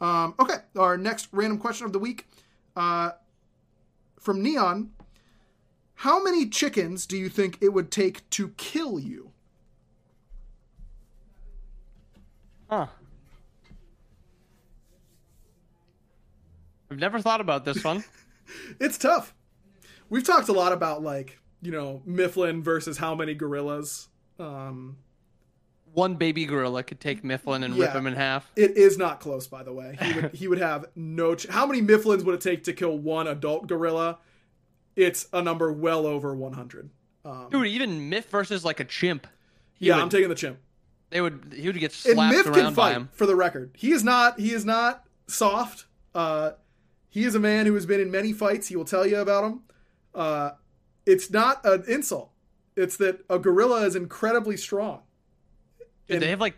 Um, 0.00 0.34
okay, 0.38 0.56
our 0.76 0.96
next 0.96 1.28
random 1.32 1.58
question 1.58 1.86
of 1.86 1.92
the 1.92 1.98
week 1.98 2.26
uh, 2.76 3.12
from 4.20 4.42
Neon. 4.42 4.90
How 5.94 6.22
many 6.22 6.48
chickens 6.48 7.06
do 7.06 7.16
you 7.16 7.28
think 7.28 7.58
it 7.60 7.70
would 7.70 7.90
take 7.90 8.28
to 8.30 8.48
kill 8.50 8.98
you? 8.98 9.25
Huh. 12.68 12.86
I've 16.90 16.98
never 16.98 17.20
thought 17.20 17.40
about 17.40 17.64
this 17.64 17.82
one. 17.84 18.04
It's 18.78 18.96
tough. 18.96 19.34
We've 20.08 20.22
talked 20.22 20.48
a 20.48 20.52
lot 20.52 20.72
about 20.72 21.02
like 21.02 21.40
you 21.60 21.72
know 21.72 22.00
Mifflin 22.06 22.62
versus 22.62 22.96
how 22.96 23.16
many 23.16 23.34
gorillas. 23.34 24.06
Um, 24.38 24.98
one 25.92 26.14
baby 26.14 26.44
gorilla 26.44 26.84
could 26.84 27.00
take 27.00 27.24
Mifflin 27.24 27.64
and 27.64 27.76
rip 27.76 27.90
him 27.90 28.06
in 28.06 28.14
half. 28.14 28.48
it 28.54 28.76
is 28.76 28.98
not 28.98 29.18
close, 29.18 29.48
by 29.48 29.64
the 29.64 29.72
way. 29.72 29.98
He 30.00 30.12
would 30.14 30.34
he 30.36 30.46
would 30.46 30.58
have 30.60 30.84
no. 30.94 31.34
Ch- 31.34 31.48
how 31.48 31.66
many 31.66 31.82
Mifflins 31.82 32.22
would 32.24 32.36
it 32.36 32.40
take 32.40 32.62
to 32.64 32.72
kill 32.72 32.96
one 32.96 33.26
adult 33.26 33.66
gorilla? 33.66 34.18
It's 34.94 35.26
a 35.32 35.42
number 35.42 35.72
well 35.72 36.06
over 36.06 36.32
one 36.36 36.52
hundred. 36.52 36.90
Um, 37.24 37.48
Dude, 37.50 37.66
even 37.66 38.08
Miff 38.08 38.26
versus 38.30 38.64
like 38.64 38.78
a 38.78 38.84
chimp. 38.84 39.26
Yeah, 39.80 39.96
would, 39.96 40.02
I'm 40.02 40.08
taking 40.08 40.28
the 40.28 40.36
chimp. 40.36 40.58
They 41.10 41.20
would 41.20 41.54
he 41.56 41.66
would 41.66 41.78
get 41.78 41.92
And 42.06 42.14
slapped 42.16 42.36
Miff 42.36 42.46
around 42.46 42.54
can 42.54 42.64
by 42.74 42.90
fight. 42.90 42.92
him. 42.96 43.08
For 43.12 43.26
the 43.26 43.36
record, 43.36 43.72
he 43.76 43.92
is 43.92 44.02
not. 44.04 44.38
He 44.40 44.52
is 44.52 44.64
not 44.64 45.04
soft. 45.28 45.86
Uh, 46.14 46.52
he 47.08 47.24
is 47.24 47.34
a 47.34 47.40
man 47.40 47.66
who 47.66 47.74
has 47.74 47.86
been 47.86 48.00
in 48.00 48.10
many 48.10 48.32
fights. 48.32 48.68
He 48.68 48.76
will 48.76 48.84
tell 48.84 49.06
you 49.06 49.18
about 49.18 49.42
them. 49.42 49.62
Uh, 50.14 50.50
it's 51.04 51.30
not 51.30 51.64
an 51.64 51.84
insult. 51.88 52.30
It's 52.76 52.96
that 52.98 53.24
a 53.30 53.38
gorilla 53.38 53.86
is 53.86 53.96
incredibly 53.96 54.56
strong. 54.56 55.02
Dude, 56.06 56.16
And 56.16 56.22
they 56.22 56.30
have 56.30 56.40
like 56.40 56.56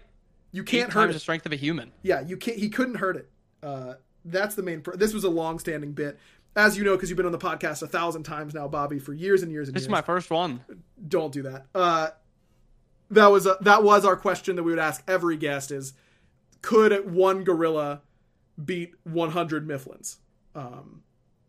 you 0.53 0.65
can't 0.65 0.93
hurt 0.93 1.12
the 1.12 1.19
strength 1.20 1.47
of 1.47 1.53
a 1.53 1.57
human. 1.57 1.93
Yeah, 2.03 2.20
you 2.23 2.37
can't. 2.37 2.57
He 2.59 2.69
couldn't 2.70 2.97
hurt 2.97 3.16
it. 3.16 3.29
Uh, 3.62 3.95
that's 4.25 4.55
the 4.55 4.62
main. 4.62 4.81
Pro- 4.81 4.97
this 4.97 5.12
was 5.12 5.25
a 5.25 5.29
long-standing 5.31 5.93
bit, 5.93 6.19
as 6.57 6.77
you 6.77 6.85
know, 6.85 6.97
because 6.97 7.11
you've 7.11 7.16
been 7.16 7.27
on 7.27 7.33
the 7.33 7.39
podcast 7.39 7.83
a 7.83 7.87
thousand 7.87 8.23
times 8.25 8.55
now, 8.55 8.66
Bobby, 8.69 8.99
for 8.99 9.12
years 9.12 9.43
and 9.43 9.53
years 9.53 9.69
and 9.69 9.77
This 9.77 9.83
years. 9.83 9.87
This 9.87 9.89
is 9.89 9.91
my 9.91 10.03
first 10.03 10.31
one. 10.31 10.61
Don't 11.07 11.33
do 11.33 11.43
that. 11.43 11.66
Uh, 11.75 12.09
that 13.10 13.26
was 13.28 13.47
a, 13.47 13.56
that 13.62 13.82
was 13.82 14.05
our 14.05 14.16
question 14.16 14.56
that 14.56 14.62
we 14.62 14.72
would 14.72 14.78
ask 14.78 15.02
every 15.09 15.36
guest: 15.36 15.70
is 15.70 15.93
could 16.62 17.12
one 17.12 17.44
gorilla 17.44 18.02
beat 18.62 18.93
100 19.05 19.66
Mifflins 19.66 20.16
um, 20.55 21.02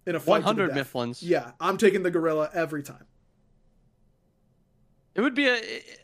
in 0.06 0.16
a 0.16 0.20
fight? 0.20 0.44
100? 0.44 0.72
Mifflins. 0.72 1.20
Yeah, 1.22 1.52
I'm 1.60 1.78
taking 1.78 2.04
the 2.04 2.12
gorilla 2.12 2.50
every 2.54 2.84
time. 2.84 3.06
It 5.16 5.22
would 5.22 5.36
be 5.36 5.48
a. 5.48 5.56
It, 5.56 6.00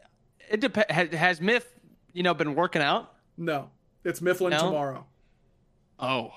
it 0.50 0.60
dep- 0.60 0.92
has, 0.92 1.10
has 1.10 1.42
Miff, 1.42 1.66
you 2.14 2.24
know, 2.24 2.34
been 2.34 2.56
working 2.56 2.82
out? 2.82 3.14
No, 3.38 3.70
it's 4.04 4.22
Mifflin 4.22 4.52
No? 4.52 4.60
tomorrow. 4.60 5.06
Oh. 6.00 6.32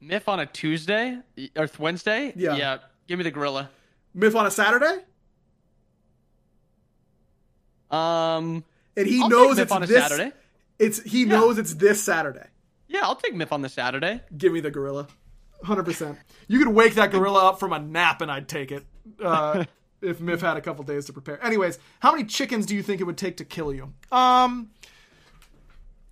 Miff 0.00 0.28
on 0.28 0.40
a 0.40 0.46
Tuesday 0.46 1.18
or 1.56 1.68
Wednesday? 1.78 2.32
Yeah. 2.36 2.56
Yeah. 2.56 2.78
Give 3.06 3.18
me 3.18 3.24
the 3.24 3.30
gorilla. 3.30 3.70
Miff 4.14 4.34
on 4.36 4.46
a 4.46 4.50
Saturday, 4.50 5.02
Um. 7.90 8.64
and 8.96 9.06
he 9.06 9.22
I'll 9.22 9.28
knows 9.28 9.58
it's 9.58 9.72
this. 9.80 10.08
Saturday. 10.08 10.32
It's 10.78 11.02
he 11.02 11.24
knows 11.24 11.58
it's 11.58 11.74
this 11.74 12.02
Saturday. 12.02 12.46
Yeah, 12.88 13.00
I'll 13.02 13.16
take 13.16 13.34
Miff 13.34 13.52
on 13.52 13.62
the 13.62 13.68
Saturday. 13.68 14.20
Give 14.36 14.52
me 14.52 14.60
the 14.60 14.70
gorilla. 14.70 15.08
100%. 15.64 16.16
You 16.46 16.58
could 16.64 16.68
wake 16.68 16.94
that 16.94 17.10
gorilla 17.10 17.48
up 17.48 17.58
from 17.60 17.72
a 17.72 17.78
nap 17.78 18.22
and 18.22 18.30
I'd 18.30 18.48
take 18.48 18.70
it. 18.70 18.86
Uh, 19.22 19.64
if 20.00 20.20
Miff 20.20 20.40
had 20.40 20.56
a 20.56 20.60
couple 20.60 20.84
days 20.84 21.06
to 21.06 21.12
prepare. 21.12 21.44
Anyways, 21.44 21.78
how 22.00 22.12
many 22.12 22.24
chickens 22.24 22.64
do 22.66 22.74
you 22.76 22.82
think 22.82 23.00
it 23.00 23.04
would 23.04 23.18
take 23.18 23.36
to 23.38 23.44
kill 23.44 23.74
you? 23.74 23.92
Um 24.12 24.70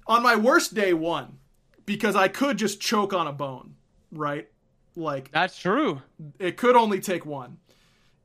on 0.07 0.23
my 0.23 0.37
worst 0.37 0.75
day 0.75 0.93
one 0.95 1.39
because 1.85 2.15
I 2.17 2.29
could 2.29 2.59
just 2.59 2.81
choke 2.81 3.13
on 3.13 3.27
a 3.27 3.33
bone, 3.33 3.75
right? 4.13 4.49
Like 4.97 5.31
That's 5.31 5.59
true. 5.59 6.03
it 6.39 6.57
could 6.57 6.77
only 6.77 7.01
take 7.01 7.25
one. 7.27 7.59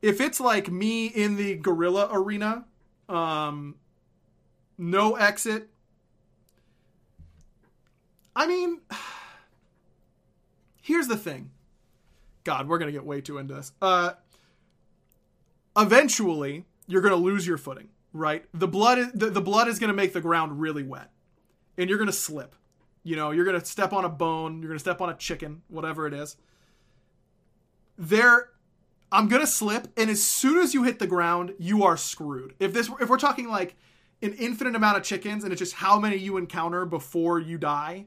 If 0.00 0.20
it's 0.20 0.40
like 0.40 0.70
me 0.70 1.06
in 1.06 1.36
the 1.36 1.54
gorilla 1.56 2.08
arena, 2.12 2.64
um, 3.08 3.76
no 4.78 5.16
exit. 5.16 5.68
I 8.34 8.46
mean, 8.46 8.80
here's 10.82 11.08
the 11.08 11.16
thing. 11.16 11.50
God, 12.44 12.68
we're 12.68 12.78
gonna 12.78 12.92
get 12.92 13.04
way 13.04 13.20
too 13.20 13.38
into 13.38 13.54
this. 13.54 13.72
Uh, 13.80 14.12
eventually, 15.76 16.64
you're 16.86 17.02
gonna 17.02 17.16
lose 17.16 17.46
your 17.46 17.58
footing, 17.58 17.88
right? 18.12 18.44
The 18.52 18.68
blood, 18.68 18.98
is, 18.98 19.12
the, 19.12 19.30
the 19.30 19.40
blood 19.40 19.68
is 19.68 19.78
gonna 19.78 19.92
make 19.92 20.12
the 20.12 20.20
ground 20.20 20.60
really 20.60 20.82
wet, 20.82 21.10
and 21.78 21.88
you're 21.88 21.98
gonna 21.98 22.12
slip. 22.12 22.56
You 23.04 23.16
know, 23.16 23.30
you're 23.30 23.44
gonna 23.44 23.64
step 23.64 23.92
on 23.92 24.04
a 24.04 24.08
bone, 24.08 24.60
you're 24.60 24.70
gonna 24.70 24.78
step 24.78 25.00
on 25.00 25.10
a 25.10 25.14
chicken, 25.14 25.62
whatever 25.68 26.06
it 26.06 26.14
is 26.14 26.36
there 27.98 28.48
I'm 29.12 29.28
gonna 29.28 29.46
slip, 29.46 29.88
and 29.96 30.08
as 30.08 30.22
soon 30.22 30.58
as 30.58 30.72
you 30.72 30.84
hit 30.84 30.98
the 30.98 31.06
ground, 31.06 31.54
you 31.58 31.84
are 31.84 31.98
screwed. 31.98 32.54
If 32.58 32.72
this 32.72 32.90
if 32.98 33.10
we're 33.10 33.18
talking 33.18 33.48
like 33.48 33.76
an 34.22 34.32
infinite 34.34 34.74
amount 34.74 34.96
of 34.96 35.02
chickens 35.02 35.44
and 35.44 35.52
it's 35.52 35.58
just 35.58 35.74
how 35.74 36.00
many 36.00 36.16
you 36.16 36.38
encounter 36.38 36.86
before 36.86 37.38
you 37.38 37.58
die, 37.58 38.06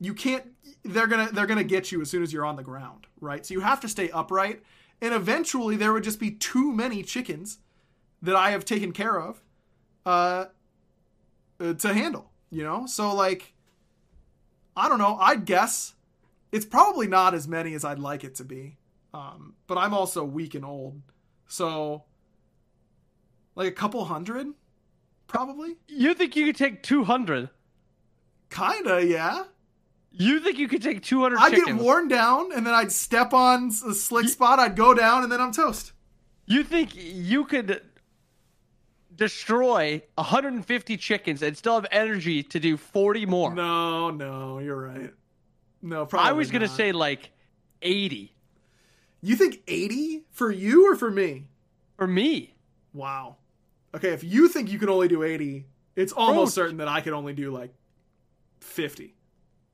you 0.00 0.14
can't 0.14 0.44
they're 0.84 1.06
gonna 1.06 1.30
they're 1.30 1.46
gonna 1.46 1.62
get 1.62 1.92
you 1.92 2.00
as 2.00 2.10
soon 2.10 2.24
as 2.24 2.32
you're 2.32 2.44
on 2.44 2.56
the 2.56 2.62
ground, 2.62 3.06
right? 3.20 3.46
So 3.46 3.54
you 3.54 3.60
have 3.60 3.80
to 3.80 3.88
stay 3.88 4.10
upright. 4.10 4.62
And 5.00 5.14
eventually 5.14 5.76
there 5.76 5.92
would 5.92 6.04
just 6.04 6.20
be 6.20 6.30
too 6.30 6.72
many 6.72 7.02
chickens 7.02 7.58
that 8.20 8.36
I 8.36 8.50
have 8.50 8.64
taken 8.64 8.92
care 8.92 9.20
of 9.20 9.42
uh, 10.04 10.46
uh 11.60 11.74
to 11.74 11.94
handle, 11.94 12.30
you 12.50 12.64
know? 12.64 12.86
So 12.86 13.14
like 13.14 13.54
I 14.76 14.88
don't 14.88 14.98
know. 14.98 15.18
I'd 15.20 15.44
guess 15.44 15.94
it's 16.50 16.66
probably 16.66 17.06
not 17.06 17.32
as 17.32 17.46
many 17.46 17.74
as 17.74 17.84
I'd 17.84 17.98
like 17.98 18.24
it 18.24 18.34
to 18.36 18.44
be. 18.44 18.78
Um, 19.14 19.54
but 19.66 19.76
I'm 19.78 19.92
also 19.92 20.24
weak 20.24 20.54
and 20.54 20.64
old, 20.64 21.00
so 21.46 22.04
like 23.54 23.68
a 23.68 23.72
couple 23.72 24.04
hundred, 24.04 24.48
probably. 25.26 25.76
You 25.88 26.14
think 26.14 26.34
you 26.34 26.46
could 26.46 26.56
take 26.56 26.82
200? 26.82 27.50
Kinda, 28.50 29.04
yeah. 29.04 29.44
You 30.10 30.40
think 30.40 30.58
you 30.58 30.68
could 30.68 30.82
take 30.82 31.02
200 31.02 31.38
I'd 31.38 31.50
chickens? 31.50 31.76
get 31.78 31.84
worn 31.84 32.08
down, 32.08 32.52
and 32.52 32.66
then 32.66 32.74
I'd 32.74 32.92
step 32.92 33.32
on 33.32 33.68
a 33.68 33.94
slick 33.94 34.28
spot. 34.28 34.58
I'd 34.58 34.76
go 34.76 34.94
down, 34.94 35.22
and 35.22 35.32
then 35.32 35.40
I'm 35.40 35.52
toast. 35.52 35.92
You 36.46 36.64
think 36.64 36.90
you 36.94 37.44
could 37.44 37.82
destroy 39.14 40.02
150 40.16 40.96
chickens 40.96 41.42
and 41.42 41.56
still 41.56 41.74
have 41.74 41.86
energy 41.90 42.42
to 42.42 42.60
do 42.60 42.76
40 42.76 43.26
more? 43.26 43.54
No, 43.54 44.10
no, 44.10 44.58
you're 44.58 44.80
right. 44.80 45.12
No, 45.80 46.06
probably. 46.06 46.28
I 46.28 46.32
was 46.32 46.50
gonna 46.50 46.68
say 46.68 46.92
like 46.92 47.30
80 47.80 48.31
You 49.22 49.36
think 49.36 49.62
80 49.68 50.24
for 50.30 50.50
you 50.50 50.90
or 50.90 50.96
for 50.96 51.10
me? 51.10 51.48
for 51.96 52.06
me. 52.08 52.54
Wow. 52.92 53.36
Okay, 53.94 54.08
if 54.08 54.24
you 54.24 54.48
think 54.48 54.70
you 54.72 54.78
can 54.78 54.88
only 54.88 55.06
do 55.06 55.22
80, 55.22 55.66
it's 55.94 56.12
almost 56.12 56.56
Bro. 56.56 56.64
certain 56.64 56.76
that 56.78 56.88
I 56.88 57.00
could 57.00 57.12
only 57.12 57.32
do 57.32 57.52
like 57.52 57.72
50. 58.60 59.14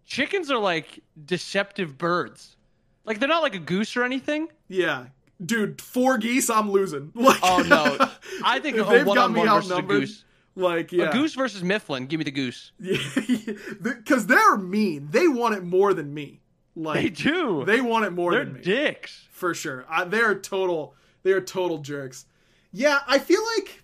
Chickens 0.04 0.50
are 0.50 0.58
like 0.58 1.00
deceptive 1.24 1.96
birds. 1.96 2.56
Like 3.04 3.18
they're 3.20 3.28
not 3.28 3.42
like 3.42 3.54
a 3.54 3.58
goose 3.60 3.96
or 3.96 4.04
anything. 4.04 4.48
Yeah. 4.68 5.06
Dude, 5.42 5.80
four 5.80 6.18
geese, 6.18 6.50
I'm 6.50 6.70
losing. 6.70 7.12
Like, 7.14 7.38
Oh 7.42 7.62
no, 7.66 7.96
I 8.44 8.58
think 8.58 8.76
they've 8.88 9.06
got 9.06 9.30
me 9.30 9.40
one-on-one 9.40 9.46
versus 9.48 9.70
a 9.70 9.74
outnumbered, 9.74 10.00
goose. 10.00 10.24
Like, 10.56 10.92
yeah. 10.92 11.08
A 11.08 11.12
goose 11.12 11.34
versus 11.34 11.62
Mifflin. 11.62 12.06
Give 12.06 12.18
me 12.18 12.24
the 12.24 12.30
goose. 12.32 12.72
Because 13.80 14.26
they're 14.26 14.56
mean. 14.58 15.08
They 15.12 15.28
want 15.28 15.54
it 15.54 15.62
more 15.62 15.94
than 15.94 16.12
me. 16.12 16.40
Like, 16.80 17.02
They 17.02 17.08
do. 17.10 17.64
They 17.64 17.80
want 17.80 18.04
it 18.04 18.10
more 18.10 18.30
They're 18.32 18.44
than 18.44 18.54
me. 18.54 18.60
dicks. 18.60 19.26
for 19.32 19.52
sure. 19.54 19.84
I, 19.88 20.04
they're 20.04 20.34
total. 20.38 20.94
They're 21.24 21.40
total 21.40 21.78
jerks. 21.78 22.24
Yeah, 22.72 23.00
I 23.06 23.18
feel 23.18 23.40
like. 23.56 23.82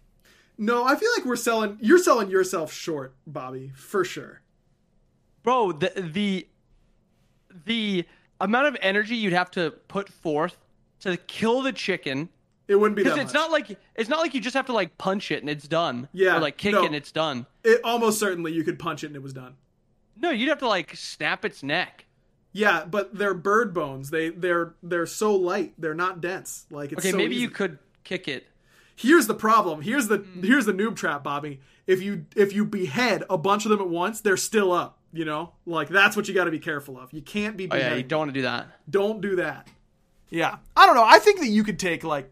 No, 0.56 0.84
I 0.84 0.94
feel 0.94 1.10
like 1.16 1.24
we're 1.26 1.34
selling. 1.36 1.76
You're 1.80 1.98
selling 1.98 2.30
yourself 2.30 2.72
short, 2.72 3.14
Bobby, 3.26 3.72
for 3.74 4.04
sure. 4.04 4.42
Bro, 5.42 5.72
the 5.72 5.92
the 5.96 6.46
the 7.66 8.04
amount 8.40 8.68
of 8.68 8.76
energy 8.80 9.16
you'd 9.16 9.32
have 9.32 9.50
to 9.52 9.72
put 9.88 10.08
forth 10.08 10.56
to 11.00 11.16
kill 11.16 11.62
the 11.62 11.72
chicken 11.72 12.28
It 12.68 12.76
wouldn't 12.76 12.96
be 12.96 13.02
because 13.02 13.18
it's 13.18 13.32
much. 13.32 13.40
not 13.42 13.50
like 13.50 13.78
it's 13.94 14.08
not 14.08 14.20
like 14.20 14.34
you 14.34 14.40
just 14.40 14.54
have 14.54 14.66
to 14.66 14.72
like 14.72 14.96
punch 14.98 15.30
it 15.30 15.40
and 15.40 15.50
it's 15.50 15.66
done. 15.68 16.08
Yeah, 16.12 16.36
Or 16.36 16.40
like 16.40 16.56
kick 16.56 16.72
no. 16.72 16.82
it 16.82 16.86
and 16.86 16.94
it's 16.94 17.12
done. 17.12 17.46
It 17.64 17.80
almost 17.84 18.18
certainly 18.20 18.52
you 18.52 18.62
could 18.64 18.78
punch 18.78 19.02
it 19.04 19.08
and 19.08 19.16
it 19.16 19.22
was 19.22 19.32
done. 19.32 19.54
No, 20.16 20.30
you'd 20.30 20.48
have 20.48 20.58
to 20.60 20.68
like 20.68 20.94
snap 20.96 21.44
its 21.44 21.62
neck. 21.62 22.06
Yeah, 22.56 22.84
but 22.84 23.12
they're 23.18 23.34
bird 23.34 23.74
bones. 23.74 24.10
They 24.10 24.28
they're 24.30 24.74
they're 24.82 25.06
so 25.06 25.34
light. 25.34 25.74
They're 25.76 25.92
not 25.92 26.20
dense. 26.20 26.66
Like 26.70 26.92
it's 26.92 27.00
Okay, 27.00 27.10
so 27.10 27.16
maybe 27.16 27.34
easy. 27.34 27.42
you 27.42 27.50
could 27.50 27.78
kick 28.04 28.28
it. 28.28 28.46
Here's 28.94 29.26
the 29.26 29.34
problem. 29.34 29.82
Here's 29.82 30.06
the 30.06 30.20
Mm. 30.20 30.44
here's 30.44 30.64
the 30.64 30.72
noob 30.72 30.94
trap, 30.94 31.24
Bobby. 31.24 31.60
If 31.88 32.00
you 32.00 32.26
if 32.36 32.52
you 32.52 32.64
behead 32.64 33.24
a 33.28 33.36
bunch 33.36 33.64
of 33.66 33.70
them 33.70 33.80
at 33.80 33.88
once, 33.88 34.20
they're 34.20 34.36
still 34.36 34.70
up. 34.72 34.98
You 35.12 35.24
know, 35.24 35.52
like 35.66 35.88
that's 35.88 36.14
what 36.16 36.28
you 36.28 36.34
got 36.34 36.44
to 36.44 36.50
be 36.52 36.60
careful 36.60 36.96
of. 36.98 37.12
You 37.12 37.22
can't 37.22 37.56
be. 37.56 37.68
Oh 37.70 37.76
yeah, 37.76 37.94
you 37.96 38.04
don't 38.04 38.20
want 38.20 38.28
to 38.30 38.34
do 38.34 38.42
that. 38.42 38.68
Don't 38.88 39.20
do 39.20 39.34
that. 39.36 39.68
Yeah. 40.30 40.58
I 40.76 40.86
don't 40.86 40.94
know. 40.94 41.04
I 41.04 41.18
think 41.18 41.40
that 41.40 41.48
you 41.48 41.64
could 41.64 41.78
take 41.80 42.04
like 42.04 42.30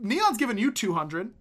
Neon's 0.00 0.36
giving 0.38 0.56
you 0.58 0.70
200. 0.70 1.32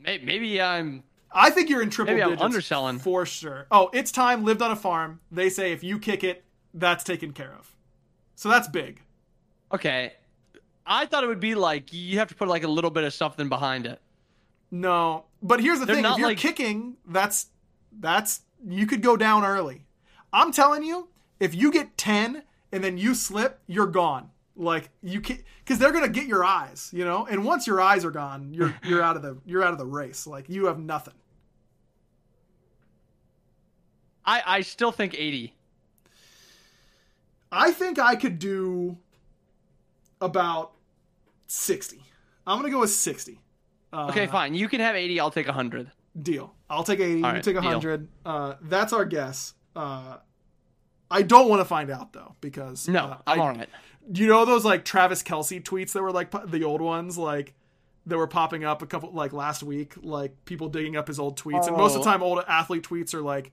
Maybe, 0.00 0.24
maybe 0.24 0.60
I'm 0.60 1.02
I 1.38 1.50
think 1.50 1.68
you're 1.68 1.82
in 1.82 1.90
triple 1.90 2.14
Maybe 2.14 2.22
I'm 2.22 2.30
digits 2.30 2.42
underselling. 2.42 2.98
for 2.98 3.26
sure. 3.26 3.66
Oh, 3.70 3.90
it's 3.92 4.10
time 4.10 4.44
lived 4.44 4.62
on 4.62 4.70
a 4.70 4.76
farm. 4.76 5.20
They 5.30 5.50
say 5.50 5.72
if 5.72 5.84
you 5.84 5.98
kick 5.98 6.24
it, 6.24 6.44
that's 6.72 7.04
taken 7.04 7.32
care 7.32 7.52
of. 7.58 7.74
So 8.34 8.48
that's 8.48 8.68
big. 8.68 9.00
okay. 9.72 10.14
I 10.88 11.04
thought 11.06 11.24
it 11.24 11.26
would 11.26 11.40
be 11.40 11.54
like 11.56 11.92
you 11.92 12.18
have 12.18 12.28
to 12.28 12.34
put 12.36 12.46
like 12.48 12.62
a 12.62 12.68
little 12.68 12.90
bit 12.90 13.02
of 13.04 13.12
something 13.12 13.48
behind 13.48 13.86
it. 13.86 14.00
No, 14.70 15.24
but 15.42 15.60
here's 15.60 15.80
the 15.80 15.86
They're 15.86 15.96
thing: 15.96 16.04
if 16.04 16.18
you're 16.18 16.28
like- 16.28 16.38
kicking, 16.38 16.96
that's 17.06 17.46
that's 17.98 18.40
you 18.66 18.86
could 18.86 19.02
go 19.02 19.16
down 19.16 19.44
early. 19.44 19.82
I'm 20.32 20.52
telling 20.52 20.82
you, 20.84 21.08
if 21.40 21.54
you 21.54 21.72
get 21.72 21.96
ten 21.98 22.42
and 22.72 22.82
then 22.84 22.98
you 22.98 23.14
slip, 23.14 23.60
you're 23.66 23.86
gone. 23.86 24.30
Like 24.56 24.90
you 25.02 25.20
can, 25.20 25.38
because 25.64 25.78
they're 25.78 25.92
gonna 25.92 26.08
get 26.08 26.26
your 26.26 26.44
eyes, 26.44 26.90
you 26.92 27.04
know. 27.04 27.26
And 27.26 27.44
once 27.44 27.66
your 27.66 27.80
eyes 27.80 28.04
are 28.04 28.10
gone, 28.10 28.54
you're 28.54 28.74
you're 28.84 29.02
out 29.02 29.16
of 29.16 29.22
the 29.22 29.38
you're 29.44 29.62
out 29.64 29.72
of 29.72 29.78
the 29.78 29.86
race. 29.86 30.26
Like 30.26 30.48
you 30.48 30.66
have 30.66 30.78
nothing. 30.78 31.14
I 34.26 34.42
I 34.46 34.60
still 34.62 34.92
think 34.92 35.14
80. 35.16 35.54
I 37.52 37.70
think 37.70 37.98
I 37.98 38.16
could 38.16 38.38
do 38.38 38.98
about 40.20 40.72
sixty. 41.46 42.02
I'm 42.46 42.58
gonna 42.58 42.70
go 42.70 42.80
with 42.80 42.90
sixty. 42.90 43.40
Uh, 43.92 44.06
Okay, 44.10 44.26
fine. 44.26 44.54
You 44.54 44.68
can 44.68 44.80
have 44.80 44.96
80. 44.96 45.20
I'll 45.20 45.30
take 45.30 45.46
100. 45.46 45.90
Deal. 46.20 46.52
I'll 46.68 46.82
take 46.82 46.98
80. 47.00 47.12
All 47.12 47.16
you 47.18 47.24
right, 47.24 47.34
take 47.42 47.54
deal. 47.54 47.62
100. 47.62 48.08
Uh, 48.26 48.54
that's 48.62 48.92
our 48.92 49.04
guess. 49.04 49.54
Uh, 49.76 50.16
I 51.10 51.22
don't 51.22 51.48
want 51.48 51.60
to 51.60 51.64
find 51.64 51.88
out, 51.90 52.12
though, 52.12 52.34
because. 52.40 52.88
No, 52.88 53.04
uh, 53.04 53.18
I'm 53.26 53.40
I, 53.40 53.42
all 53.42 53.48
right. 53.50 53.68
Do 54.10 54.20
you 54.22 54.26
know 54.28 54.44
those, 54.44 54.64
like, 54.64 54.84
Travis 54.84 55.22
Kelce 55.22 55.62
tweets 55.62 55.92
that 55.92 56.02
were, 56.02 56.10
like, 56.12 56.34
the 56.50 56.64
old 56.64 56.80
ones? 56.82 57.16
Like, 57.16 57.54
that 58.06 58.18
were 58.18 58.26
popping 58.26 58.64
up 58.64 58.82
a 58.82 58.86
couple, 58.86 59.12
like, 59.12 59.32
last 59.32 59.62
week? 59.62 59.94
Like, 60.02 60.44
people 60.44 60.68
digging 60.68 60.96
up 60.96 61.06
his 61.06 61.18
old 61.20 61.38
tweets. 61.40 61.68
And 61.68 61.76
most 61.76 61.94
of 61.94 62.02
the 62.02 62.08
Oh. 62.08 62.12
time, 62.12 62.22
old 62.22 62.42
athlete 62.48 62.82
tweets 62.82 63.14
are, 63.14 63.22
like, 63.22 63.52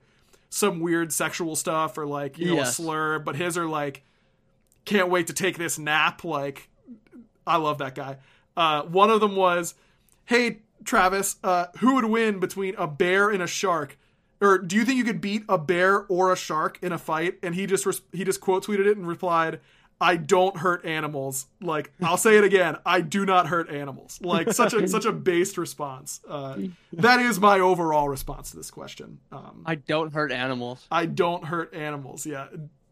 some 0.54 0.78
weird 0.78 1.12
sexual 1.12 1.56
stuff 1.56 1.98
or, 1.98 2.06
like, 2.06 2.38
you 2.38 2.46
know, 2.46 2.54
a 2.62 2.66
slur. 2.66 3.18
But 3.18 3.34
his 3.34 3.58
are, 3.58 3.66
like, 3.66 4.04
can't 4.84 5.08
wait 5.08 5.26
to 5.26 5.32
take 5.32 5.58
this 5.58 5.78
nap. 5.78 6.22
Like, 6.22 6.68
I 7.44 7.56
love 7.56 7.78
that 7.78 7.96
guy. 7.96 8.18
Uh, 8.56 8.82
one 8.82 9.10
of 9.10 9.20
them 9.20 9.34
was, 9.34 9.74
"Hey 10.26 10.60
Travis, 10.84 11.36
uh, 11.42 11.66
who 11.78 11.94
would 11.94 12.04
win 12.04 12.38
between 12.38 12.76
a 12.76 12.86
bear 12.86 13.30
and 13.30 13.42
a 13.42 13.48
shark? 13.48 13.98
Or 14.40 14.58
do 14.58 14.76
you 14.76 14.84
think 14.84 14.98
you 14.98 15.04
could 15.04 15.20
beat 15.20 15.42
a 15.48 15.58
bear 15.58 16.06
or 16.06 16.32
a 16.32 16.36
shark 16.36 16.78
in 16.80 16.92
a 16.92 16.98
fight?" 16.98 17.38
And 17.42 17.56
he 17.56 17.66
just 17.66 17.84
res- 17.84 18.02
he 18.12 18.22
just 18.22 18.40
quote 18.40 18.64
tweeted 18.64 18.86
it 18.86 18.96
and 18.96 19.08
replied, 19.08 19.60
"I 20.04 20.16
don't 20.16 20.56
hurt 20.56 20.84
animals." 20.84 21.46
Like 21.60 21.92
I'll 22.02 22.16
say 22.16 22.36
it 22.36 22.44
again, 22.44 22.76
I 22.84 23.00
do 23.00 23.24
not 23.24 23.46
hurt 23.46 23.70
animals. 23.70 24.20
Like 24.22 24.52
such 24.52 24.74
a 24.74 24.86
such 24.96 25.06
a 25.06 25.12
based 25.12 25.56
response. 25.56 26.20
Uh, 26.28 26.58
that 26.92 27.20
is 27.20 27.40
my 27.40 27.60
overall 27.60 28.08
response 28.08 28.50
to 28.50 28.56
this 28.56 28.70
question. 28.70 29.18
Um, 29.32 29.62
I 29.64 29.76
don't 29.76 30.12
hurt 30.12 30.30
animals. 30.30 30.86
I 30.90 31.06
don't 31.06 31.44
hurt 31.44 31.74
animals. 31.74 32.26
Yeah, 32.26 32.48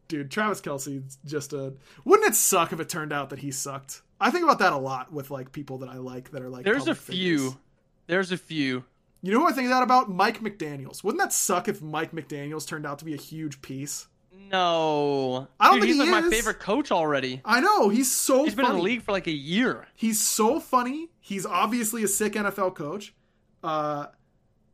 dude, 0.08 0.30
Travis 0.30 0.60
Kelce's 0.60 1.18
just 1.24 1.52
a. 1.52 1.74
Wouldn't 2.04 2.28
it 2.28 2.34
suck 2.34 2.72
if 2.72 2.80
it 2.80 2.88
turned 2.88 3.12
out 3.12 3.30
that 3.30 3.40
he 3.40 3.50
sucked? 3.50 4.02
I 4.20 4.30
think 4.30 4.44
about 4.44 4.60
that 4.60 4.72
a 4.72 4.78
lot 4.78 5.12
with 5.12 5.30
like 5.30 5.52
people 5.52 5.78
that 5.78 5.88
I 5.88 5.96
like 5.96 6.30
that 6.30 6.42
are 6.42 6.50
like. 6.50 6.64
There's 6.64 6.82
a 6.82 6.94
public 6.94 6.98
figures. 6.98 7.40
few. 7.40 7.58
There's 8.06 8.32
a 8.32 8.36
few. 8.38 8.84
You 9.22 9.32
know 9.32 9.40
who 9.40 9.48
I 9.48 9.52
think 9.52 9.68
that 9.68 9.82
about? 9.82 10.10
Mike 10.10 10.40
McDaniel's. 10.40 11.04
Wouldn't 11.04 11.20
that 11.20 11.32
suck 11.32 11.68
if 11.68 11.80
Mike 11.80 12.12
McDaniel's 12.12 12.66
turned 12.66 12.84
out 12.84 12.98
to 12.98 13.04
be 13.04 13.14
a 13.14 13.18
huge 13.18 13.62
piece? 13.62 14.08
No. 14.32 15.48
I 15.58 15.66
don't 15.68 15.74
Dude, 15.76 15.82
think 15.82 15.96
he's 15.96 16.04
he 16.04 16.10
like 16.10 16.24
my 16.24 16.30
favorite 16.30 16.58
coach 16.60 16.90
already. 16.90 17.40
I 17.44 17.60
know 17.60 17.88
he's 17.88 18.14
so. 18.14 18.44
He's 18.44 18.54
been 18.54 18.64
in 18.64 18.72
funny. 18.72 18.80
the 18.80 18.84
league 18.84 19.02
for 19.02 19.12
like 19.12 19.26
a 19.26 19.32
year. 19.32 19.86
He's 19.94 20.20
so 20.20 20.60
funny. 20.60 21.08
He's 21.20 21.46
obviously 21.46 22.02
a 22.04 22.08
sick 22.08 22.34
NFL 22.34 22.74
coach, 22.74 23.14
uh, 23.62 24.06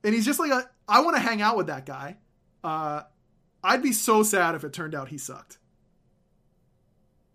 and 0.04 0.14
he's 0.14 0.24
just 0.24 0.38
like 0.40 0.50
a. 0.50 0.68
I 0.88 1.00
want 1.00 1.16
to 1.16 1.20
hang 1.22 1.42
out 1.42 1.56
with 1.56 1.66
that 1.68 1.86
guy. 1.86 2.16
Uh, 2.64 3.02
I'd 3.62 3.82
be 3.82 3.92
so 3.92 4.22
sad 4.22 4.54
if 4.54 4.64
it 4.64 4.72
turned 4.72 4.94
out 4.94 5.08
he 5.08 5.18
sucked. 5.18 5.58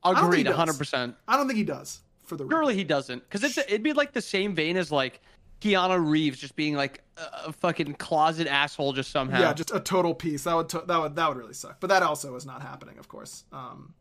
Agreed, 0.03 0.47
he 0.47 0.51
100%. 0.51 1.15
I 1.27 1.37
don't 1.37 1.47
think 1.47 1.57
he 1.57 1.63
does. 1.63 2.01
For 2.23 2.37
the 2.37 2.45
record. 2.45 2.55
Surely 2.55 2.75
he 2.75 2.83
doesn't. 2.83 3.23
Because 3.23 3.43
it's 3.43 3.57
it'd 3.57 3.83
be 3.83 3.93
like 3.93 4.13
the 4.13 4.21
same 4.21 4.55
vein 4.55 4.77
as 4.77 4.91
like 4.91 5.21
Keanu 5.63 6.05
Reeves 6.09 6.39
just 6.39 6.55
being 6.55 6.75
like 6.75 7.01
a, 7.17 7.53
fucking 7.53 7.93
closet 7.93 8.47
asshole 8.47 8.93
just 8.93 9.11
somehow. 9.11 9.39
Yeah, 9.39 9.53
just 9.53 9.73
a 9.73 9.79
total 9.79 10.13
piece. 10.13 10.43
That 10.43 10.55
would 10.55 10.69
to- 10.69 10.83
that 10.87 10.97
would 10.99 11.15
that 11.15 11.29
would 11.29 11.37
really 11.37 11.53
suck. 11.53 11.79
But 11.79 11.87
that 11.87 12.03
also 12.03 12.35
is 12.35 12.45
not 12.45 12.61
happening, 12.61 12.97
of 12.97 13.07
course. 13.07 13.45
Um, 13.51 13.93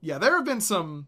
yeah, 0.00 0.18
there 0.18 0.34
have 0.34 0.44
been 0.44 0.60
some. 0.60 1.06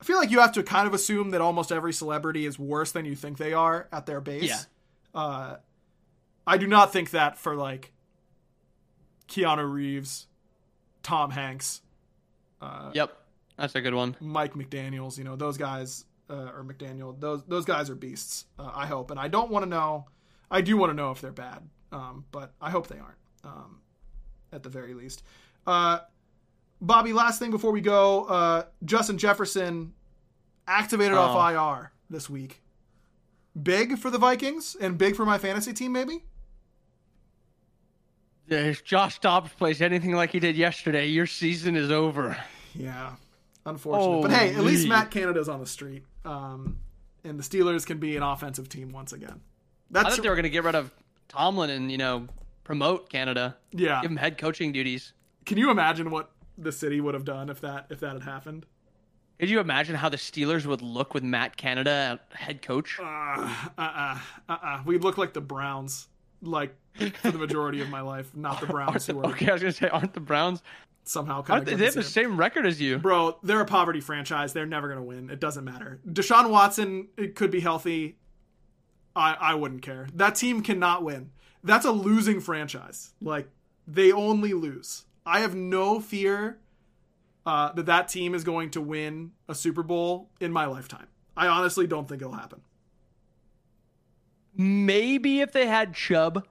I 0.00 0.04
feel 0.04 0.16
like 0.16 0.30
you 0.30 0.40
have 0.40 0.52
to 0.52 0.62
kind 0.62 0.86
of 0.86 0.94
assume 0.94 1.30
that 1.30 1.40
almost 1.40 1.72
every 1.72 1.92
celebrity 1.92 2.46
is 2.46 2.58
worse 2.58 2.92
than 2.92 3.04
you 3.04 3.14
think 3.16 3.36
they 3.36 3.52
are 3.52 3.88
at 3.92 4.06
their 4.06 4.20
base. 4.20 4.44
Yeah. 4.44 4.58
Uh, 5.14 5.56
I 6.46 6.56
do 6.56 6.66
not 6.66 6.92
think 6.92 7.10
that 7.10 7.36
for 7.36 7.54
like 7.56 7.92
Keanu 9.28 9.70
Reeves, 9.70 10.26
Tom 11.02 11.30
Hanks, 11.30 11.82
uh, 12.60 12.90
Yep. 12.94 13.16
That's 13.56 13.74
a 13.74 13.80
good 13.82 13.92
one. 13.94 14.16
Mike 14.20 14.54
McDaniel's. 14.54 15.18
You 15.18 15.24
know 15.24 15.36
those 15.36 15.58
guys, 15.58 16.06
uh, 16.30 16.52
or 16.54 16.64
McDaniel. 16.64 17.18
Those 17.20 17.42
those 17.44 17.64
guys 17.64 17.90
are 17.90 17.94
beasts. 17.94 18.44
Uh, 18.58 18.70
I 18.74 18.86
hope, 18.86 19.10
and 19.10 19.18
I 19.20 19.28
don't 19.28 19.50
want 19.50 19.64
to 19.64 19.68
know. 19.68 20.06
I 20.50 20.60
do 20.60 20.76
want 20.76 20.90
to 20.90 20.94
know 20.94 21.10
if 21.10 21.20
they're 21.20 21.32
bad, 21.32 21.68
um, 21.92 22.24
but 22.30 22.52
I 22.60 22.70
hope 22.70 22.86
they 22.88 22.98
aren't. 22.98 23.18
Um, 23.44 23.80
at 24.52 24.62
the 24.62 24.68
very 24.68 24.94
least, 24.94 25.22
uh, 25.66 26.00
Bobby. 26.80 27.12
Last 27.12 27.38
thing 27.38 27.50
before 27.50 27.72
we 27.72 27.80
go, 27.80 28.24
uh, 28.24 28.64
Justin 28.84 29.16
Jefferson 29.18 29.92
activated 30.66 31.16
Oh. 31.16 31.20
off 31.22 31.52
IR 31.52 31.92
this 32.08 32.28
week. 32.30 32.62
Big 33.60 33.98
for 33.98 34.10
the 34.10 34.18
Vikings 34.18 34.76
and 34.80 34.96
big 34.96 35.16
for 35.16 35.24
my 35.26 35.36
fantasy 35.38 35.72
team, 35.72 35.92
maybe. 35.92 36.24
If 38.48 38.84
Josh 38.84 39.18
Dobbs 39.20 39.50
plays 39.52 39.80
anything 39.80 40.12
like 40.12 40.30
he 40.32 40.40
did 40.40 40.56
yesterday, 40.56 41.06
your 41.06 41.26
season 41.26 41.76
is 41.76 41.90
over. 41.90 42.36
Yeah, 42.74 43.14
unfortunate. 43.64 44.22
But 44.22 44.30
hey, 44.32 44.54
at 44.54 44.64
least 44.64 44.82
Holy. 44.82 44.88
Matt 44.88 45.10
Canada's 45.12 45.48
on 45.48 45.60
the 45.60 45.66
street, 45.66 46.04
um, 46.24 46.78
and 47.24 47.38
the 47.38 47.42
Steelers 47.42 47.86
can 47.86 47.98
be 47.98 48.16
an 48.16 48.22
offensive 48.22 48.68
team 48.68 48.90
once 48.90 49.12
again. 49.12 49.40
I 49.40 50.02
That's 50.02 50.16
thought 50.16 50.22
they 50.22 50.28
were 50.28 50.34
going 50.36 50.44
to 50.44 50.50
get 50.50 50.64
rid 50.64 50.74
of 50.74 50.92
Tomlin 51.28 51.70
and 51.70 51.90
you 51.90 51.98
know 51.98 52.26
promote 52.64 53.08
Canada, 53.08 53.56
yeah. 53.72 54.00
give 54.02 54.10
him 54.10 54.16
head 54.16 54.38
coaching 54.38 54.72
duties. 54.72 55.12
Can 55.46 55.58
you 55.58 55.70
imagine 55.70 56.10
what 56.10 56.30
the 56.56 56.72
city 56.72 57.00
would 57.00 57.14
have 57.14 57.24
done 57.24 57.48
if 57.48 57.60
that 57.62 57.86
if 57.90 58.00
that 58.00 58.12
had 58.12 58.22
happened? 58.22 58.66
Could 59.38 59.48
you 59.48 59.60
imagine 59.60 59.94
how 59.94 60.10
the 60.10 60.18
Steelers 60.18 60.66
would 60.66 60.82
look 60.82 61.14
with 61.14 61.22
Matt 61.22 61.56
Canada 61.56 62.20
head 62.32 62.60
coach? 62.60 62.98
Uh, 63.00 63.04
uh, 63.04 63.48
uh, 63.78 64.18
uh, 64.50 64.56
uh. 64.62 64.82
We 64.84 64.98
look 64.98 65.16
like 65.16 65.32
the 65.32 65.40
Browns, 65.40 66.08
like 66.42 66.76
for 67.22 67.30
the 67.30 67.38
majority 67.38 67.80
of 67.80 67.88
my 67.88 68.02
life, 68.02 68.36
not 68.36 68.60
the 68.60 68.66
Browns 68.74 69.06
who 69.06 69.18
are 69.20 69.26
okay, 69.30 69.48
I 69.48 69.54
was 69.54 69.62
going 69.62 69.72
to 69.72 69.78
say, 69.78 69.88
aren't 69.88 70.12
the 70.12 70.20
Browns? 70.20 70.62
Somehow 71.04 71.42
kind 71.42 71.66
of 71.66 71.78
they 71.78 71.84
have 71.84 71.94
the 71.94 72.02
same 72.02 72.36
record 72.36 72.66
as 72.66 72.80
you. 72.80 72.98
Bro, 72.98 73.38
they're 73.42 73.60
a 73.60 73.66
poverty 73.66 74.00
franchise. 74.00 74.52
They're 74.52 74.66
never 74.66 74.88
going 74.88 74.98
to 74.98 75.04
win. 75.04 75.30
It 75.30 75.40
doesn't 75.40 75.64
matter. 75.64 76.00
Deshaun 76.06 76.50
Watson 76.50 77.08
it 77.16 77.34
could 77.34 77.50
be 77.50 77.60
healthy. 77.60 78.16
I 79.14 79.34
I 79.34 79.54
wouldn't 79.54 79.82
care. 79.82 80.08
That 80.14 80.34
team 80.34 80.62
cannot 80.62 81.02
win. 81.02 81.30
That's 81.62 81.84
a 81.84 81.92
losing 81.92 82.40
franchise. 82.40 83.12
Like 83.20 83.48
they 83.86 84.12
only 84.12 84.52
lose. 84.52 85.04
I 85.26 85.40
have 85.40 85.54
no 85.54 86.00
fear 86.00 86.58
uh, 87.46 87.72
that 87.72 87.86
that 87.86 88.08
team 88.08 88.34
is 88.34 88.44
going 88.44 88.70
to 88.70 88.80
win 88.80 89.32
a 89.48 89.54
Super 89.54 89.82
Bowl 89.82 90.30
in 90.40 90.52
my 90.52 90.66
lifetime. 90.66 91.06
I 91.36 91.46
honestly 91.48 91.86
don't 91.86 92.08
think 92.08 92.22
it'll 92.22 92.34
happen. 92.34 92.60
Maybe 94.56 95.40
if 95.40 95.52
they 95.52 95.66
had 95.66 95.94
Chubb, 95.94 96.46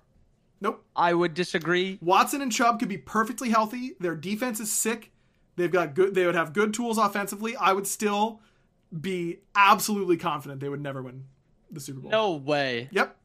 Nope. 0.61 0.83
I 0.95 1.13
would 1.13 1.33
disagree. 1.33 1.97
Watson 2.01 2.41
and 2.41 2.51
Chubb 2.51 2.79
could 2.79 2.89
be 2.89 2.97
perfectly 2.97 3.49
healthy. 3.49 3.93
Their 3.99 4.15
defense 4.15 4.59
is 4.59 4.71
sick. 4.71 5.11
They've 5.55 5.71
got 5.71 5.93
good. 5.93 6.13
They 6.15 6.25
would 6.25 6.35
have 6.35 6.53
good 6.53 6.73
tools 6.73 6.97
offensively. 6.97 7.55
I 7.55 7.73
would 7.73 7.87
still 7.87 8.41
be 8.99 9.39
absolutely 9.55 10.17
confident 10.17 10.59
they 10.61 10.69
would 10.69 10.81
never 10.81 11.01
win 11.01 11.25
the 11.71 11.79
Super 11.79 11.99
Bowl. 12.01 12.11
No 12.11 12.31
way. 12.33 12.89
Yep. 12.91 13.15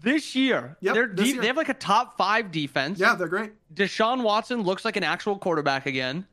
This 0.00 0.34
year, 0.34 0.76
Yep, 0.80 0.94
they're 0.94 1.06
this 1.06 1.28
de- 1.28 1.32
year. 1.34 1.40
they 1.40 1.46
have 1.46 1.56
like 1.56 1.68
a 1.70 1.74
top 1.74 2.18
five 2.18 2.50
defense. 2.50 2.98
Yeah, 2.98 3.14
they're 3.14 3.28
great. 3.28 3.52
Deshaun 3.72 4.22
Watson 4.22 4.62
looks 4.62 4.84
like 4.84 4.96
an 4.96 5.04
actual 5.04 5.38
quarterback 5.38 5.86
again. 5.86 6.26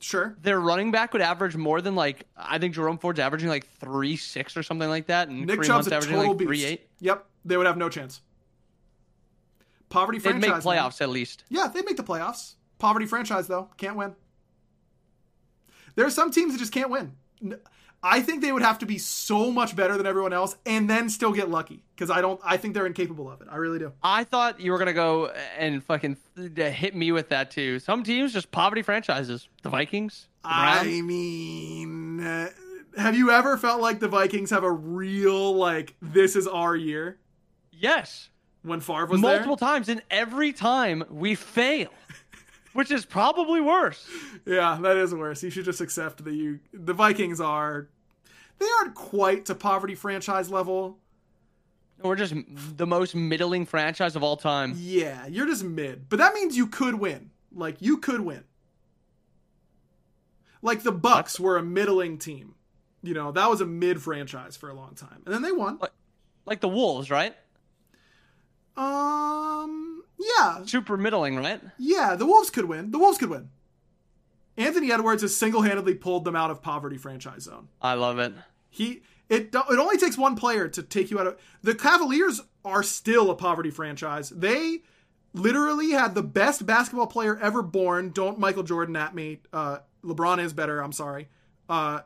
Sure. 0.00 0.34
Their 0.42 0.58
running 0.60 0.90
back 0.90 1.12
would 1.12 1.22
average 1.22 1.54
more 1.54 1.80
than 1.80 1.94
like 1.94 2.26
I 2.36 2.58
think 2.58 2.74
Jerome 2.74 2.98
Ford's 2.98 3.20
averaging 3.20 3.48
like 3.48 3.66
three 3.78 4.16
six 4.16 4.56
or 4.56 4.64
something 4.64 4.88
like 4.88 5.06
that, 5.06 5.28
and 5.28 5.46
Nick 5.46 5.62
Chubb's 5.62 5.86
averaging 5.88 6.16
like 6.16 6.36
beast. 6.36 6.48
three 6.48 6.64
eight. 6.64 6.88
Yep. 7.00 7.24
They 7.44 7.56
would 7.56 7.66
have 7.66 7.76
no 7.76 7.88
chance. 7.88 8.22
Poverty 9.92 10.18
franchise. 10.18 10.40
They'd 10.40 10.48
franchise. 10.48 10.64
make 10.64 10.74
man. 10.74 10.90
playoffs 10.90 11.00
at 11.00 11.10
least. 11.10 11.44
Yeah, 11.48 11.68
they 11.68 11.82
make 11.82 11.96
the 11.96 12.02
playoffs. 12.02 12.54
Poverty 12.78 13.06
franchise 13.06 13.46
though 13.46 13.68
can't 13.76 13.96
win. 13.96 14.14
There 15.94 16.06
are 16.06 16.10
some 16.10 16.30
teams 16.30 16.52
that 16.52 16.58
just 16.58 16.72
can't 16.72 16.90
win. 16.90 17.12
I 18.02 18.20
think 18.20 18.42
they 18.42 18.50
would 18.50 18.62
have 18.62 18.78
to 18.80 18.86
be 18.86 18.98
so 18.98 19.52
much 19.52 19.76
better 19.76 19.96
than 19.96 20.06
everyone 20.06 20.32
else 20.32 20.56
and 20.66 20.90
then 20.90 21.08
still 21.08 21.32
get 21.32 21.50
lucky 21.50 21.84
because 21.94 22.10
I 22.10 22.20
don't. 22.20 22.40
I 22.42 22.56
think 22.56 22.74
they're 22.74 22.86
incapable 22.86 23.30
of 23.30 23.40
it. 23.42 23.48
I 23.50 23.56
really 23.56 23.78
do. 23.78 23.92
I 24.02 24.24
thought 24.24 24.60
you 24.60 24.72
were 24.72 24.78
gonna 24.78 24.92
go 24.92 25.26
and 25.56 25.84
fucking 25.84 26.16
th- 26.36 26.74
hit 26.74 26.96
me 26.96 27.12
with 27.12 27.28
that 27.28 27.50
too. 27.50 27.78
Some 27.78 28.02
teams 28.02 28.32
just 28.32 28.50
poverty 28.50 28.82
franchises. 28.82 29.48
The 29.62 29.68
Vikings, 29.68 30.28
the 30.42 30.48
I 30.50 31.02
mean, 31.02 32.20
uh, 32.20 32.48
have 32.96 33.14
you 33.14 33.30
ever 33.30 33.56
felt 33.56 33.80
like 33.80 34.00
the 34.00 34.08
Vikings 34.08 34.50
have 34.50 34.64
a 34.64 34.72
real 34.72 35.54
like 35.54 35.94
this 36.00 36.34
is 36.34 36.48
our 36.48 36.74
year 36.74 37.18
yes, 37.82 38.30
when 38.62 38.80
Favre 38.80 39.06
was 39.06 39.20
multiple 39.20 39.56
times, 39.56 39.88
and 39.88 40.02
every 40.10 40.52
time 40.52 41.04
we 41.10 41.34
fail, 41.34 41.90
which 42.72 42.90
is 42.90 43.04
probably 43.04 43.60
worse. 43.60 44.06
Yeah, 44.46 44.78
that 44.82 44.96
is 44.96 45.14
worse. 45.14 45.42
You 45.42 45.50
should 45.50 45.64
just 45.64 45.80
accept 45.80 46.24
that 46.24 46.34
you 46.34 46.60
the 46.72 46.94
Vikings 46.94 47.40
are 47.40 47.88
they 48.58 48.66
aren't 48.80 48.94
quite 48.94 49.46
to 49.46 49.54
poverty 49.54 49.94
franchise 49.94 50.50
level. 50.50 50.98
We're 52.00 52.16
just 52.16 52.34
the 52.76 52.86
most 52.86 53.14
middling 53.14 53.64
franchise 53.64 54.16
of 54.16 54.22
all 54.22 54.36
time. 54.36 54.74
Yeah, 54.76 55.26
you're 55.26 55.46
just 55.46 55.62
mid, 55.64 56.08
but 56.08 56.18
that 56.18 56.34
means 56.34 56.56
you 56.56 56.66
could 56.66 56.96
win. 56.96 57.30
Like 57.54 57.76
you 57.80 57.98
could 57.98 58.20
win. 58.20 58.44
Like 60.62 60.82
the 60.82 60.92
Bucks 60.92 61.38
were 61.40 61.56
a 61.56 61.62
middling 61.62 62.18
team. 62.18 62.54
You 63.02 63.14
know, 63.14 63.32
that 63.32 63.50
was 63.50 63.60
a 63.60 63.66
mid 63.66 64.00
franchise 64.00 64.56
for 64.56 64.68
a 64.68 64.74
long 64.74 64.94
time. 64.94 65.22
And 65.26 65.34
then 65.34 65.42
they 65.42 65.52
won. 65.52 65.78
Like 66.46 66.60
the 66.60 66.68
Wolves, 66.68 67.10
right? 67.10 67.34
Um 68.76 70.02
yeah, 70.18 70.64
Super 70.64 70.96
middling, 70.96 71.36
right? 71.36 71.60
Yeah, 71.78 72.14
the 72.14 72.26
Wolves 72.26 72.50
could 72.50 72.66
win. 72.66 72.90
The 72.90 72.98
Wolves 72.98 73.18
could 73.18 73.30
win. 73.30 73.50
Anthony 74.56 74.92
Edwards 74.92 75.22
has 75.22 75.36
single-handedly 75.36 75.94
pulled 75.94 76.24
them 76.24 76.36
out 76.36 76.50
of 76.50 76.62
poverty 76.62 76.98
franchise 76.98 77.44
zone. 77.44 77.68
I 77.80 77.94
love 77.94 78.18
it. 78.18 78.34
He 78.70 79.02
it 79.28 79.54
it 79.54 79.78
only 79.78 79.98
takes 79.98 80.18
one 80.18 80.36
player 80.36 80.68
to 80.68 80.82
take 80.82 81.10
you 81.10 81.18
out 81.18 81.26
of 81.26 81.38
the 81.62 81.74
Cavaliers 81.74 82.40
are 82.64 82.82
still 82.82 83.30
a 83.30 83.34
poverty 83.34 83.70
franchise. 83.70 84.30
They 84.30 84.82
literally 85.32 85.90
had 85.92 86.14
the 86.14 86.22
best 86.22 86.66
basketball 86.66 87.06
player 87.06 87.38
ever 87.38 87.62
born. 87.62 88.10
Don't 88.10 88.38
Michael 88.38 88.62
Jordan 88.62 88.96
at 88.96 89.14
me. 89.14 89.40
Uh, 89.52 89.78
LeBron 90.04 90.42
is 90.42 90.52
better. 90.52 90.80
I'm 90.80 90.92
sorry. 90.92 91.28
Uh, 91.68 92.00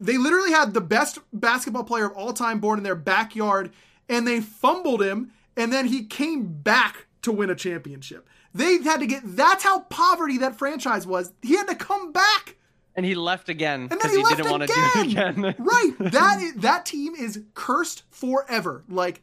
they 0.00 0.18
literally 0.18 0.52
had 0.52 0.74
the 0.74 0.80
best 0.80 1.18
basketball 1.32 1.84
player 1.84 2.06
of 2.06 2.12
all 2.12 2.32
time 2.32 2.58
born 2.60 2.78
in 2.78 2.84
their 2.84 2.94
backyard, 2.94 3.72
and 4.08 4.26
they 4.26 4.40
fumbled 4.40 5.02
him, 5.02 5.32
and 5.56 5.72
then 5.72 5.86
he 5.86 6.04
came 6.04 6.46
back 6.46 7.06
to 7.22 7.32
win 7.32 7.50
a 7.50 7.54
championship. 7.54 8.28
They 8.54 8.82
had 8.82 9.00
to 9.00 9.06
get. 9.06 9.22
That's 9.24 9.64
how 9.64 9.80
poverty 9.80 10.38
that 10.38 10.56
franchise 10.56 11.06
was. 11.06 11.32
He 11.42 11.56
had 11.56 11.68
to 11.68 11.74
come 11.74 12.12
back. 12.12 12.56
And 12.94 13.06
he 13.06 13.14
left 13.14 13.48
again 13.48 13.88
And 13.90 13.90
then 13.92 13.98
because 13.98 14.10
he, 14.10 14.16
he, 14.18 14.22
left 14.22 14.36
didn't 14.36 14.50
want 14.50 14.62
to 14.64 14.66
do 14.66 15.00
again. 15.10 15.44
it 15.44 15.48
again. 15.48 15.54
right. 15.64 15.92
That 16.12 16.42
is, 16.42 16.54
that 16.56 16.84
team 16.84 17.14
is 17.14 17.40
cursed 17.54 18.02
forever. 18.10 18.84
Like 18.86 19.22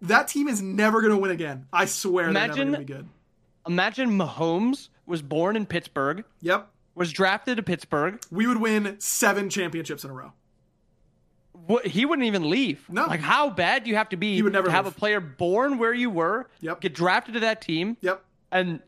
that 0.00 0.28
team 0.28 0.48
is 0.48 0.62
never 0.62 1.02
going 1.02 1.12
to 1.12 1.18
win 1.18 1.30
again. 1.30 1.66
I 1.70 1.84
swear 1.84 2.24
they're 2.24 2.30
Imagine- 2.30 2.70
never 2.70 2.82
going 2.84 2.86
to 2.86 2.94
be 2.94 2.98
good. 3.00 3.08
Imagine 3.66 4.10
Mahomes 4.18 4.88
was 5.04 5.20
born 5.20 5.54
in 5.54 5.66
Pittsburgh, 5.66 6.24
Yep. 6.40 6.70
was 6.94 7.12
drafted 7.12 7.58
to 7.58 7.62
Pittsburgh. 7.62 8.18
We 8.30 8.46
would 8.46 8.58
win 8.58 8.96
7 8.98 9.50
championships 9.50 10.02
in 10.02 10.08
a 10.10 10.14
row. 10.14 10.32
What, 11.66 11.86
he 11.86 12.04
wouldn't 12.06 12.26
even 12.26 12.48
leave. 12.50 12.84
No. 12.88 13.06
Like 13.06 13.20
how 13.20 13.50
bad 13.50 13.84
do 13.84 13.90
you 13.90 13.96
have 13.96 14.08
to 14.10 14.16
be 14.16 14.34
He 14.34 14.42
would 14.42 14.52
never 14.52 14.66
to 14.66 14.72
have 14.72 14.86
leave. 14.86 14.96
a 14.96 14.98
player 14.98 15.20
born 15.20 15.78
where 15.78 15.92
you 15.94 16.10
were, 16.10 16.48
Yep. 16.60 16.80
get 16.80 16.94
drafted 16.94 17.34
to 17.34 17.40
that 17.40 17.60
team, 17.60 17.96
Yep. 18.00 18.24
and 18.52 18.80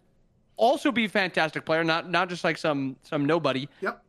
also 0.57 0.93
be 0.93 1.05
a 1.05 1.09
fantastic 1.09 1.65
player, 1.65 1.83
not 1.85 2.11
not 2.11 2.29
just 2.29 2.45
like 2.45 2.59
some 2.59 2.97
some 3.03 3.25
nobody. 3.25 3.69
Yep. 3.81 4.03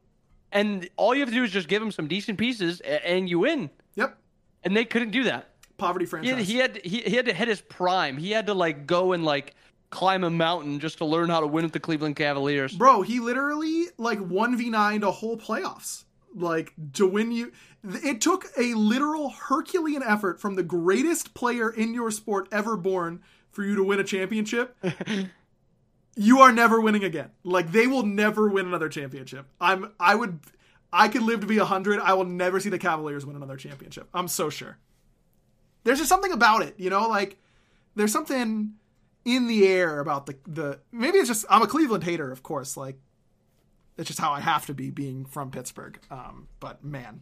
And 0.51 0.87
all 0.97 1.13
you 1.15 1.21
have 1.21 1.29
to 1.29 1.35
do 1.35 1.43
is 1.43 1.51
just 1.51 1.67
give 1.67 1.81
him 1.81 1.91
some 1.91 2.07
decent 2.07 2.37
pieces, 2.37 2.79
and 2.81 3.27
you 3.29 3.39
win. 3.39 3.69
Yep. 3.95 4.17
And 4.63 4.75
they 4.77 4.85
couldn't 4.85 5.11
do 5.11 5.23
that. 5.23 5.49
Poverty 5.77 6.05
He 6.05 6.09
franchise. 6.09 6.35
had, 6.37 6.45
he 6.45 6.57
had 6.57 6.77
he, 6.85 7.01
he 7.01 7.15
had 7.15 7.25
to 7.25 7.33
hit 7.33 7.47
his 7.47 7.59
prime. 7.61 8.17
He 8.17 8.31
had 8.31 8.45
to 8.47 8.53
like 8.53 8.85
go 8.85 9.13
and 9.13 9.25
like 9.25 9.55
climb 9.89 10.23
a 10.23 10.29
mountain 10.29 10.79
just 10.79 10.99
to 10.99 11.05
learn 11.05 11.29
how 11.29 11.39
to 11.39 11.47
win 11.47 11.63
with 11.63 11.73
the 11.73 11.79
Cleveland 11.79 12.15
Cavaliers. 12.15 12.73
Bro, 12.75 13.01
he 13.03 13.19
literally 13.19 13.85
like 13.97 14.19
1v9 14.19 15.03
a 15.03 15.11
whole 15.11 15.37
playoffs. 15.37 16.05
Like 16.35 16.73
to 16.93 17.05
win 17.07 17.31
you 17.31 17.51
it 17.83 18.21
took 18.21 18.45
a 18.57 18.73
literal 18.73 19.29
Herculean 19.29 20.03
effort 20.03 20.39
from 20.39 20.55
the 20.55 20.63
greatest 20.63 21.33
player 21.33 21.69
in 21.69 21.93
your 21.93 22.11
sport 22.11 22.47
ever 22.51 22.77
born 22.77 23.21
for 23.51 23.63
you 23.63 23.75
to 23.75 23.83
win 23.83 23.99
a 23.99 24.03
championship. 24.03 24.75
you 26.15 26.39
are 26.39 26.51
never 26.51 26.79
winning 26.79 27.03
again. 27.03 27.31
Like 27.43 27.71
they 27.71 27.87
will 27.87 28.03
never 28.03 28.47
win 28.47 28.67
another 28.67 28.89
championship. 28.89 29.47
I'm 29.59 29.91
I 29.99 30.15
would 30.15 30.39
I 30.91 31.07
could 31.07 31.23
live 31.23 31.41
to 31.41 31.47
be 31.47 31.57
100. 31.57 31.99
I 31.99 32.13
will 32.13 32.25
never 32.25 32.59
see 32.59 32.69
the 32.69 32.79
Cavaliers 32.79 33.25
win 33.25 33.35
another 33.35 33.57
championship. 33.57 34.07
I'm 34.13 34.27
so 34.27 34.49
sure. 34.49 34.77
There's 35.83 35.97
just 35.97 36.09
something 36.09 36.31
about 36.31 36.61
it, 36.61 36.75
you 36.77 36.89
know, 36.89 37.07
like 37.07 37.37
there's 37.95 38.11
something 38.11 38.73
in 39.25 39.47
the 39.47 39.67
air 39.67 39.99
about 39.99 40.25
the 40.25 40.35
the 40.47 40.79
maybe 40.91 41.17
it's 41.17 41.27
just 41.27 41.45
I'm 41.49 41.61
a 41.61 41.67
Cleveland 41.67 42.05
hater, 42.05 42.31
of 42.31 42.43
course, 42.43 42.77
like 42.77 42.97
it's 43.97 44.07
just 44.07 44.19
how 44.19 44.31
I 44.31 44.39
have 44.39 44.65
to 44.67 44.73
be 44.73 44.89
being 44.89 45.25
from 45.25 45.51
Pittsburgh. 45.51 45.99
Um, 46.09 46.47
but 46.59 46.83
man, 46.83 47.21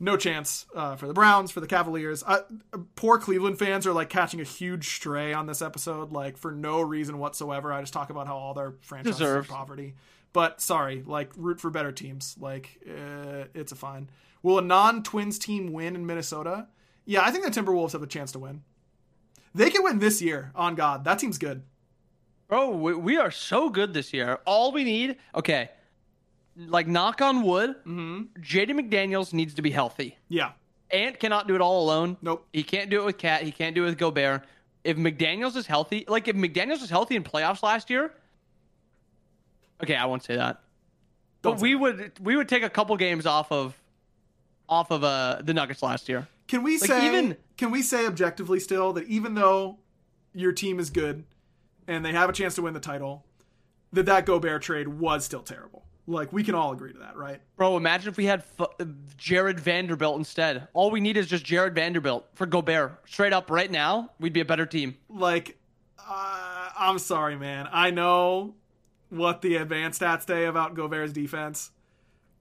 no 0.00 0.16
chance 0.16 0.66
uh, 0.74 0.96
for 0.96 1.06
the 1.06 1.14
Browns, 1.14 1.50
for 1.50 1.60
the 1.60 1.66
Cavaliers. 1.66 2.22
Uh, 2.26 2.40
poor 2.94 3.18
Cleveland 3.18 3.58
fans 3.58 3.86
are 3.86 3.92
like 3.92 4.08
catching 4.08 4.40
a 4.40 4.44
huge 4.44 4.88
stray 4.96 5.32
on 5.32 5.46
this 5.46 5.60
episode, 5.60 6.12
like 6.12 6.36
for 6.36 6.52
no 6.52 6.80
reason 6.80 7.18
whatsoever. 7.18 7.72
I 7.72 7.80
just 7.80 7.92
talk 7.92 8.10
about 8.10 8.26
how 8.26 8.36
all 8.36 8.54
their 8.54 8.74
franchises 8.80 9.18
Deserved. 9.18 9.50
are 9.50 9.54
poverty. 9.54 9.94
But 10.32 10.60
sorry, 10.60 11.02
like 11.06 11.30
root 11.36 11.60
for 11.60 11.70
better 11.70 11.90
teams. 11.90 12.36
Like 12.38 12.78
uh, 12.88 13.44
it's 13.54 13.72
a 13.72 13.76
fine. 13.76 14.10
Will 14.42 14.58
a 14.58 14.62
non-Twins 14.62 15.38
team 15.38 15.72
win 15.72 15.96
in 15.96 16.06
Minnesota? 16.06 16.68
Yeah, 17.04 17.22
I 17.22 17.30
think 17.30 17.44
the 17.44 17.50
Timberwolves 17.50 17.92
have 17.92 18.02
a 18.02 18.06
chance 18.06 18.32
to 18.32 18.38
win. 18.38 18.62
They 19.54 19.70
can 19.70 19.82
win 19.82 19.98
this 19.98 20.22
year. 20.22 20.52
On 20.54 20.74
God, 20.74 21.04
that 21.04 21.18
team's 21.18 21.38
good. 21.38 21.62
Bro, 22.46 22.70
we 22.76 23.16
are 23.16 23.30
so 23.30 23.68
good 23.68 23.92
this 23.92 24.12
year. 24.12 24.38
All 24.46 24.72
we 24.72 24.84
need, 24.84 25.16
okay, 25.34 25.70
like 26.66 26.86
knock 26.88 27.22
on 27.22 27.42
wood, 27.42 27.70
Mm-hmm. 27.86 28.40
Jaden 28.42 28.80
McDaniels 28.80 29.32
needs 29.32 29.54
to 29.54 29.62
be 29.62 29.70
healthy. 29.70 30.16
Yeah. 30.28 30.52
Ant 30.90 31.20
cannot 31.20 31.46
do 31.46 31.54
it 31.54 31.60
all 31.60 31.84
alone. 31.84 32.16
Nope. 32.22 32.46
He 32.52 32.62
can't 32.62 32.90
do 32.90 33.00
it 33.02 33.04
with 33.04 33.18
Cat. 33.18 33.42
He 33.42 33.52
can't 33.52 33.74
do 33.74 33.84
it 33.84 33.86
with 33.86 33.98
Gobert. 33.98 34.42
if 34.84 34.96
McDaniels 34.96 35.54
is 35.56 35.66
healthy, 35.66 36.04
like 36.08 36.28
if 36.28 36.34
McDaniels 36.36 36.80
was 36.80 36.90
healthy 36.90 37.14
in 37.16 37.22
playoffs 37.24 37.62
last 37.62 37.90
year, 37.90 38.12
okay, 39.82 39.94
I 39.94 40.06
won't 40.06 40.24
say 40.24 40.36
that. 40.36 40.60
Don't 41.42 41.52
But 41.54 41.58
say 41.58 41.62
we 41.62 41.74
would 41.74 42.12
we 42.20 42.36
would 42.36 42.48
take 42.48 42.62
a 42.62 42.70
couple 42.70 42.96
games 42.96 43.26
off 43.26 43.52
of 43.52 43.74
off 44.68 44.90
of 44.90 45.04
uh 45.04 45.40
the 45.42 45.54
Nuggets 45.54 45.82
last 45.82 46.08
year. 46.08 46.26
Can 46.48 46.62
we 46.62 46.78
Like, 46.78 46.88
say 46.90 47.06
even- 47.06 47.36
can 47.56 47.70
we 47.70 47.82
say 47.82 48.06
objectively 48.06 48.58
still 48.60 48.92
that 48.94 49.06
even 49.08 49.34
though 49.34 49.78
your 50.32 50.52
team 50.52 50.78
is 50.80 50.90
good 50.90 51.24
and 51.86 52.04
they 52.04 52.12
have 52.12 52.30
a 52.30 52.32
chance 52.32 52.54
to 52.54 52.62
win 52.62 52.72
the 52.74 52.80
title, 52.80 53.24
that 53.92 54.06
that 54.06 54.24
Gobert 54.26 54.62
trade 54.62 54.88
was 54.88 55.24
still 55.24 55.42
terrible. 55.42 55.84
Like 56.08 56.32
we 56.32 56.42
can 56.42 56.54
all 56.54 56.72
agree 56.72 56.92
to 56.94 56.98
that, 57.00 57.16
right? 57.16 57.40
Bro, 57.56 57.76
imagine 57.76 58.08
if 58.08 58.16
we 58.16 58.24
had 58.24 58.42
F- 58.58 58.88
Jarred 59.18 59.60
Vanderbilt 59.60 60.16
instead. 60.16 60.66
All 60.72 60.90
we 60.90 61.00
need 61.00 61.18
is 61.18 61.26
just 61.26 61.44
Jarred 61.44 61.74
Vanderbilt 61.74 62.26
for 62.34 62.46
Gobert. 62.46 63.02
Straight 63.06 63.34
up, 63.34 63.50
right 63.50 63.70
now, 63.70 64.10
we'd 64.18 64.32
be 64.32 64.40
a 64.40 64.44
better 64.46 64.64
team. 64.64 64.96
Like 65.10 65.58
uh, 65.98 66.70
I'm 66.78 66.98
sorry, 66.98 67.36
man. 67.36 67.68
I 67.70 67.90
know 67.90 68.54
what 69.10 69.42
the 69.42 69.56
advanced 69.56 70.00
stats 70.00 70.26
say 70.26 70.46
about 70.46 70.74
Gobert's 70.74 71.12
defense. 71.12 71.70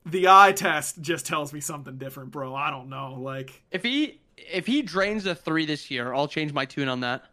The 0.06 0.30
eye 0.30 0.54
test 0.54 1.02
just 1.02 1.26
tells 1.26 1.52
me 1.52 1.60
something 1.60 1.98
different, 1.98 2.32
bro. 2.32 2.56
I 2.56 2.70
don't 2.70 2.88
know. 2.88 3.18
Like 3.20 3.64
If 3.72 3.84
he 3.84 4.22
if 4.38 4.66
he 4.66 4.82
drains 4.82 5.26
a 5.26 5.36
three 5.36 5.66
this 5.66 5.92
year, 5.92 6.14
I'll 6.14 6.30
change 6.30 6.54
my 6.54 6.64
tune 6.64 6.88
on 6.88 7.02
that. 7.02 7.26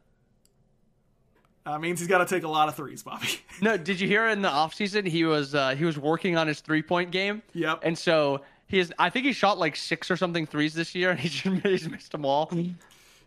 That 1.64 1.80
means 1.80 1.98
he's 1.98 2.08
got 2.08 2.18
to 2.18 2.26
take 2.26 2.42
a 2.44 2.48
lot 2.48 2.68
of 2.68 2.74
threes, 2.74 3.02
Bobby. 3.02 3.28
No, 3.62 3.76
did 3.76 4.00
you 4.00 4.08
hear 4.08 4.26
in 4.28 4.42
the 4.42 4.48
offseason 4.48 5.06
he 5.06 5.24
was 5.24 5.54
uh, 5.54 5.76
he 5.76 5.84
was 5.84 5.96
working 5.96 6.36
on 6.36 6.48
his 6.48 6.60
three 6.60 6.82
point 6.82 7.12
game? 7.12 7.42
Yep. 7.54 7.80
And 7.82 7.96
so 7.96 8.40
he 8.66 8.80
is 8.80 8.92
I 8.98 9.10
think 9.10 9.26
he 9.26 9.32
shot 9.32 9.58
like 9.58 9.76
six 9.76 10.10
or 10.10 10.16
something 10.16 10.44
threes 10.46 10.74
this 10.74 10.94
year 10.94 11.10
and 11.10 11.20
he 11.20 11.28
just 11.30 11.62
he's 11.64 11.88
missed 11.88 12.12
them 12.12 12.24
all. 12.24 12.50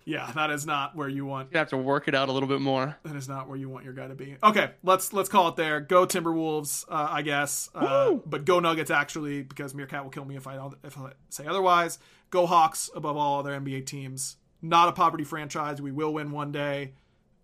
Yeah, 0.07 0.31
that 0.35 0.51
is 0.51 0.65
not 0.65 0.95
where 0.95 1.09
you 1.09 1.25
want 1.25 1.51
gonna 1.51 1.59
have 1.59 1.69
to 1.71 1.77
work 1.77 2.07
it 2.07 2.15
out 2.15 2.29
a 2.29 2.31
little 2.31 2.47
bit 2.47 2.61
more. 2.61 2.97
That 3.03 3.17
is 3.17 3.27
not 3.27 3.49
where 3.49 3.57
you 3.57 3.67
want 3.67 3.83
your 3.83 3.93
guy 3.93 4.07
to 4.07 4.15
be. 4.15 4.37
Okay, 4.41 4.71
let's 4.81 5.11
let's 5.11 5.27
call 5.27 5.49
it 5.49 5.57
there. 5.57 5.81
Go 5.81 6.05
Timberwolves, 6.05 6.85
uh, 6.89 7.07
I 7.09 7.21
guess. 7.23 7.69
Uh, 7.75 8.13
but 8.25 8.45
go 8.45 8.61
Nuggets 8.61 8.89
actually, 8.89 9.43
because 9.43 9.75
Meerkat 9.75 10.03
will 10.03 10.11
kill 10.11 10.23
me 10.23 10.37
if 10.37 10.47
I 10.47 10.55
don't 10.55 10.75
if 10.85 10.97
I 10.97 11.11
say 11.29 11.45
otherwise. 11.45 11.99
Go 12.29 12.45
Hawks 12.45 12.89
above 12.95 13.17
all 13.17 13.39
other 13.39 13.51
NBA 13.51 13.85
teams. 13.85 14.37
Not 14.61 14.87
a 14.87 14.93
poverty 14.93 15.25
franchise. 15.25 15.81
We 15.81 15.91
will 15.91 16.13
win 16.13 16.31
one 16.31 16.53
day. 16.53 16.93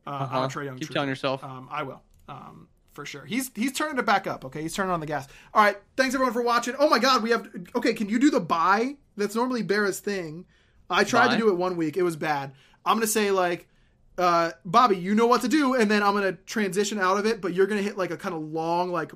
Uh, 0.05 0.27
I'm 0.31 0.43
a 0.43 0.47
Trae 0.47 0.65
Young 0.65 0.77
Keep 0.77 0.89
telling 0.89 1.09
yourself. 1.09 1.43
Um, 1.43 1.67
I 1.71 1.83
will. 1.83 2.01
Um, 2.27 2.67
for 2.93 3.05
sure. 3.05 3.25
He's 3.25 3.51
he's 3.55 3.71
turning 3.71 3.97
it 3.97 4.05
back 4.05 4.27
up. 4.27 4.45
Okay, 4.45 4.61
he's 4.61 4.73
turning 4.73 4.91
on 4.91 4.99
the 4.99 5.05
gas. 5.05 5.27
All 5.53 5.63
right. 5.63 5.77
Thanks 5.97 6.13
everyone 6.13 6.33
for 6.33 6.43
watching. 6.43 6.75
Oh 6.77 6.89
my 6.89 6.99
God, 6.99 7.23
we 7.23 7.31
have. 7.31 7.47
Okay, 7.75 7.93
can 7.93 8.09
you 8.09 8.19
do 8.19 8.29
the 8.29 8.39
buy? 8.39 8.95
That's 9.17 9.35
normally 9.35 9.63
Barra's 9.63 9.99
thing. 9.99 10.45
I 10.89 11.03
tried 11.03 11.27
Buy? 11.27 11.33
to 11.35 11.39
do 11.39 11.49
it 11.49 11.55
one 11.55 11.75
week. 11.77 11.97
It 11.97 12.03
was 12.03 12.15
bad. 12.15 12.53
I'm 12.85 12.97
gonna 12.97 13.07
say 13.07 13.31
like, 13.31 13.67
uh, 14.17 14.51
Bobby, 14.65 14.97
you 14.97 15.15
know 15.15 15.25
what 15.27 15.41
to 15.41 15.47
do, 15.47 15.73
and 15.73 15.89
then 15.89 16.03
I'm 16.03 16.13
gonna 16.13 16.33
transition 16.33 16.99
out 16.99 17.17
of 17.17 17.25
it. 17.25 17.41
But 17.41 17.53
you're 17.53 17.67
gonna 17.67 17.81
hit 17.81 17.97
like 17.97 18.11
a 18.11 18.17
kind 18.17 18.35
of 18.35 18.41
long 18.41 18.91
like, 18.91 19.11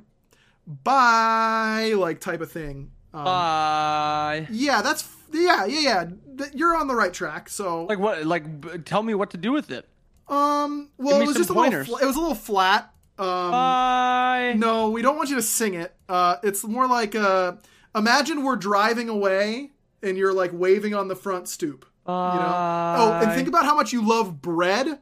bye 0.84 1.94
like 1.96 2.20
type 2.20 2.42
of 2.42 2.52
thing. 2.52 2.92
Um, 3.14 3.24
Bye. 3.24 4.48
yeah, 4.52 4.82
that's 4.82 5.08
yeah 5.32 5.66
yeah 5.66 5.80
yeah. 5.80 6.46
You're 6.54 6.76
on 6.76 6.88
the 6.88 6.96
right 6.96 7.14
track. 7.14 7.50
So 7.50 7.86
Like 7.86 8.00
what? 8.00 8.26
Like 8.26 8.62
b- 8.62 8.78
tell 8.80 9.02
me 9.04 9.14
what 9.14 9.32
to 9.32 9.38
do 9.38 9.52
with 9.52 9.72
it. 9.72 9.88
Um, 10.30 10.90
well, 10.98 11.22
it 11.22 11.26
was 11.26 11.36
some 11.36 11.42
just 11.42 11.50
a 11.50 11.54
little. 11.54 11.84
Fl- 11.86 11.98
it 11.98 12.06
was 12.06 12.16
a 12.16 12.20
little 12.20 12.36
flat. 12.36 12.94
Um, 13.18 13.52
Bye. 13.52 14.54
No, 14.58 14.90
we 14.90 15.02
don't 15.02 15.18
want 15.18 15.30
you 15.30 15.36
to 15.36 15.42
sing 15.42 15.74
it. 15.74 15.96
Uh, 16.08 16.38
it's 16.44 16.64
more 16.64 16.88
like 16.88 17.16
uh, 17.16 17.54
imagine 17.96 18.44
we're 18.44 18.56
driving 18.56 19.10
away 19.10 19.72
and 20.04 20.18
you're 20.18 20.34
like 20.34 20.52
waving 20.54 20.94
on 20.94 21.08
the 21.08 21.16
front 21.16 21.48
stoop. 21.48 21.86
You 22.08 22.14
know? 22.14 22.96
Oh, 22.98 23.20
and 23.22 23.34
think 23.34 23.48
about 23.48 23.66
how 23.66 23.76
much 23.76 23.92
you 23.92 24.08
love 24.08 24.42
bread 24.42 25.00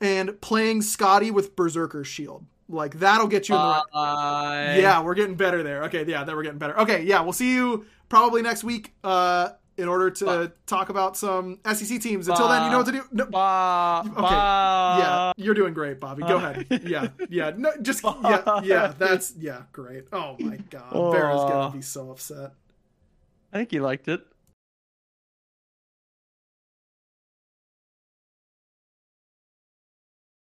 and 0.00 0.40
playing 0.40 0.80
Skadi 0.80 1.30
with 1.30 1.54
Berserker's 1.54 2.06
shield. 2.06 2.46
Like 2.68 2.98
that'll 2.98 3.28
get 3.28 3.48
you 3.48 3.54
in 3.54 3.60
the 3.60 3.82
right. 3.94 4.76
Yeah, 4.80 5.02
we're 5.02 5.14
getting 5.14 5.36
better 5.36 5.62
there. 5.62 5.84
Okay, 5.84 6.04
yeah, 6.06 6.24
that 6.24 6.34
we're 6.34 6.42
getting 6.42 6.58
better. 6.58 6.78
Okay, 6.80 7.02
yeah, 7.04 7.20
we'll 7.20 7.32
see 7.32 7.54
you 7.54 7.86
probably 8.08 8.42
next 8.42 8.64
week. 8.64 8.94
Uh, 9.04 9.50
in 9.78 9.88
order 9.88 10.10
to 10.10 10.24
Bye. 10.24 10.50
talk 10.66 10.88
about 10.88 11.16
some 11.16 11.58
SCC 11.58 12.00
teams. 12.00 12.28
Until 12.28 12.48
then, 12.48 12.64
you 12.64 12.70
know 12.70 12.78
what 12.78 12.86
to 12.86 12.92
do. 12.92 13.02
No, 13.12 13.26
Bye. 13.26 14.02
Okay. 14.06 14.22
Yeah, 14.22 15.32
you're 15.36 15.54
doing 15.54 15.74
great, 15.74 16.00
Bobby. 16.00 16.22
Go 16.22 16.38
Uh, 16.38 16.50
ahead. 16.50 16.82
Yeah, 16.86 17.08
yeah. 17.28 17.52
No, 17.56 17.72
just 17.82 18.02
yeah, 18.04 18.60
yeah. 18.62 18.94
That's 18.98 19.34
yeah, 19.38 19.62
great. 19.72 20.04
Oh 20.12 20.36
my 20.38 20.56
god, 20.70 20.92
Bear 21.12 21.30
is 21.30 21.40
gonna 21.42 21.70
be 21.74 21.82
so 21.82 22.10
upset. 22.10 22.52
I 23.52 23.58
think 23.58 23.70
he 23.70 23.80
liked 23.80 24.08
it. 24.08 24.20